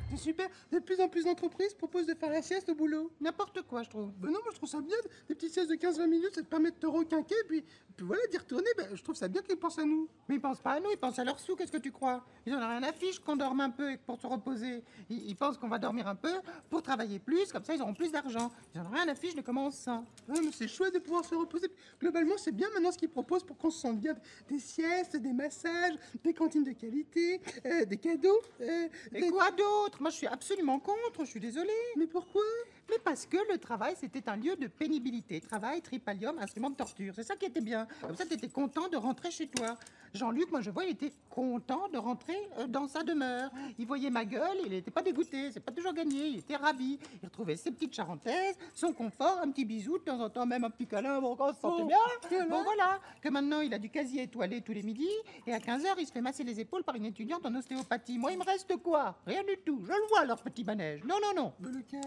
C'est 0.09 0.17
super, 0.17 0.49
de 0.73 0.79
plus 0.79 0.99
en 0.99 1.07
plus 1.07 1.23
d'entreprises 1.23 1.73
proposent 1.73 2.05
de 2.05 2.13
faire 2.13 2.29
la 2.31 2.41
sieste 2.41 2.67
au 2.67 2.75
boulot. 2.75 3.09
N'importe 3.21 3.61
quoi, 3.61 3.81
je 3.83 3.89
trouve. 3.89 4.11
Ben 4.19 4.27
non, 4.27 4.39
moi 4.43 4.49
je 4.51 4.57
trouve 4.57 4.67
ça 4.67 4.81
bien, 4.81 4.97
des 5.29 5.35
petites 5.35 5.53
siestes 5.53 5.69
de 5.69 5.75
15-20 5.75 6.05
minutes, 6.09 6.35
ça 6.35 6.41
te 6.41 6.47
permet 6.47 6.69
de 6.71 6.75
te 6.75 6.85
requinquer, 6.85 7.35
puis, 7.47 7.63
puis 7.95 8.05
voilà, 8.05 8.21
d'y 8.29 8.37
retourner, 8.37 8.67
ben, 8.77 8.87
je 8.93 9.01
trouve 9.01 9.15
ça 9.15 9.29
bien 9.29 9.41
qu'ils 9.41 9.55
pensent 9.55 9.79
à 9.79 9.85
nous. 9.85 10.09
Mais 10.27 10.35
ils 10.35 10.41
pensent 10.41 10.59
pas 10.59 10.73
à 10.73 10.79
nous, 10.81 10.91
ils 10.91 10.97
pensent 10.97 11.17
à 11.17 11.23
leurs 11.23 11.39
sous, 11.39 11.55
qu'est-ce 11.55 11.71
que 11.71 11.77
tu 11.77 11.93
crois? 11.93 12.25
Ils 12.45 12.53
en 12.53 12.57
ont 12.57 12.67
rien 12.67 12.83
à 12.83 12.91
fiche 12.91 13.19
qu'on 13.19 13.37
dorme 13.37 13.61
un 13.61 13.69
peu 13.69 13.95
pour 14.05 14.19
se 14.19 14.27
reposer. 14.27 14.83
Ils, 15.09 15.29
ils 15.29 15.35
pensent 15.35 15.57
qu'on 15.57 15.69
va 15.69 15.79
dormir 15.79 16.05
un 16.09 16.15
peu 16.15 16.33
pour 16.69 16.83
travailler 16.83 17.19
plus, 17.19 17.49
comme 17.53 17.63
ça 17.63 17.73
ils 17.73 17.81
auront 17.81 17.93
plus 17.93 18.11
d'argent. 18.11 18.51
Ils 18.75 18.81
en 18.81 18.87
ont 18.87 18.89
rien 18.89 19.07
à 19.07 19.15
fiche 19.15 19.33
de 19.35 19.41
comment 19.41 19.67
on 19.67 19.71
se 19.71 19.77
sent. 19.83 19.91
Ouais, 20.27 20.41
mais 20.43 20.51
c'est 20.51 20.67
chouette 20.67 20.93
de 20.93 20.99
pouvoir 20.99 21.23
se 21.23 21.35
reposer. 21.35 21.71
Globalement, 22.01 22.35
c'est 22.37 22.51
bien 22.51 22.67
maintenant 22.73 22.91
ce 22.91 22.97
qu'ils 22.97 23.07
proposent 23.09 23.45
pour 23.45 23.57
qu'on 23.57 23.71
se 23.71 23.79
sente 23.79 24.01
bien. 24.01 24.13
Des 24.49 24.59
siestes, 24.59 25.15
des 25.15 25.31
massages, 25.31 25.93
des 26.21 26.33
cantines 26.33 26.65
de 26.65 26.73
qualité, 26.73 27.39
euh, 27.65 27.85
des 27.85 27.97
cadeaux. 27.97 28.41
euh, 28.59 28.87
Et 29.13 29.21
des- 29.21 29.29
quoi 29.29 29.50
d'autre 29.51 30.01
Moi, 30.01 30.09
je 30.09 30.15
suis 30.17 30.27
absolument 30.27 30.79
contre, 30.79 31.25
je 31.25 31.29
suis 31.29 31.39
désolée. 31.39 31.69
Mais 31.97 32.07
pourquoi? 32.07 32.43
Mais 32.89 32.97
parce 33.03 33.25
que 33.25 33.37
le 33.51 33.57
travail, 33.57 33.95
c'était 33.97 34.27
un 34.29 34.35
lieu 34.35 34.55
de 34.55 34.67
pénibilité. 34.67 35.39
Travail, 35.41 35.81
tripalium, 35.81 36.37
instrument 36.39 36.69
de 36.69 36.75
torture. 36.75 37.13
C'est 37.15 37.23
ça 37.23 37.35
qui 37.35 37.45
était 37.45 37.61
bien. 37.61 37.87
Comme 38.01 38.15
ça, 38.15 38.25
tu 38.25 38.33
étais 38.33 38.49
content 38.49 38.87
de 38.89 38.97
rentrer 38.97 39.31
chez 39.31 39.47
toi. 39.47 39.77
Jean-Luc, 40.13 40.51
moi, 40.51 40.59
je 40.59 40.69
vois, 40.71 40.83
il 40.83 40.91
était 40.91 41.13
content 41.29 41.87
de 41.87 41.97
rentrer 41.97 42.35
euh, 42.57 42.67
dans 42.67 42.87
sa 42.89 43.01
demeure. 43.01 43.49
Il 43.79 43.85
voyait 43.87 44.09
ma 44.09 44.25
gueule, 44.25 44.57
il 44.65 44.71
n'était 44.71 44.91
pas 44.91 45.01
dégoûté. 45.01 45.51
C'est 45.53 45.61
pas 45.61 45.71
toujours 45.71 45.93
gagné. 45.93 46.27
Il 46.27 46.39
était 46.39 46.57
ravi. 46.57 46.99
Il 47.21 47.25
retrouvait 47.25 47.55
ses 47.55 47.71
petites 47.71 47.93
charentaises, 47.95 48.57
son 48.73 48.91
confort, 48.91 49.39
un 49.41 49.49
petit 49.51 49.63
bisou, 49.63 49.97
de 49.97 50.03
temps 50.03 50.19
en 50.19 50.29
temps 50.29 50.45
même 50.45 50.65
un 50.65 50.69
petit 50.69 50.85
câlin, 50.85 51.21
bon, 51.21 51.37
on 51.39 51.53
se 51.53 51.59
sentait 51.61 51.83
Oh, 51.83 51.87
bien. 52.29 52.45
Bon, 52.47 52.61
voilà. 52.63 52.99
Que 53.21 53.29
maintenant, 53.29 53.61
il 53.61 53.73
a 53.73 53.79
du 53.79 53.89
casier 53.89 54.23
étoilé 54.23 54.59
tous 54.61 54.73
les 54.73 54.83
midis. 54.83 55.07
Et 55.47 55.53
à 55.53 55.59
15h, 55.59 55.85
il 55.99 56.05
se 56.05 56.11
fait 56.11 56.19
masser 56.21 56.43
les 56.43 56.59
épaules 56.59 56.83
par 56.83 56.95
une 56.95 57.05
étudiante 57.05 57.45
en 57.45 57.55
ostéopathie. 57.55 58.17
Moi, 58.17 58.33
il 58.33 58.37
me 58.37 58.43
reste 58.43 58.75
quoi? 58.77 59.17
Rien 59.25 59.43
du 59.43 59.57
tout. 59.65 59.81
Je 59.85 59.91
le 59.93 60.07
vois, 60.09 60.25
leur 60.25 60.41
petit 60.41 60.65
manège. 60.65 61.03
Non, 61.05 61.15
non, 61.21 61.41
non. 61.41 61.53
Mais 61.61 61.69
lequel? 61.69 62.01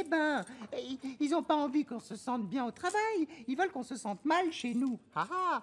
Eh 0.00 0.04
ben, 0.04 0.44
ils- 1.20 1.30
n'ont 1.30 1.42
pas 1.42 1.56
envie 1.56 1.84
qu'on 1.84 2.00
se 2.00 2.16
sente 2.16 2.46
bien 2.48 2.64
au 2.64 2.70
travail. 2.70 3.28
Ils 3.46 3.56
veulent 3.56 3.70
qu'on 3.70 3.82
se 3.82 3.96
sente 3.96 4.24
mal 4.24 4.52
chez 4.52 4.74
nous. 4.74 4.98
Ah 5.14 5.62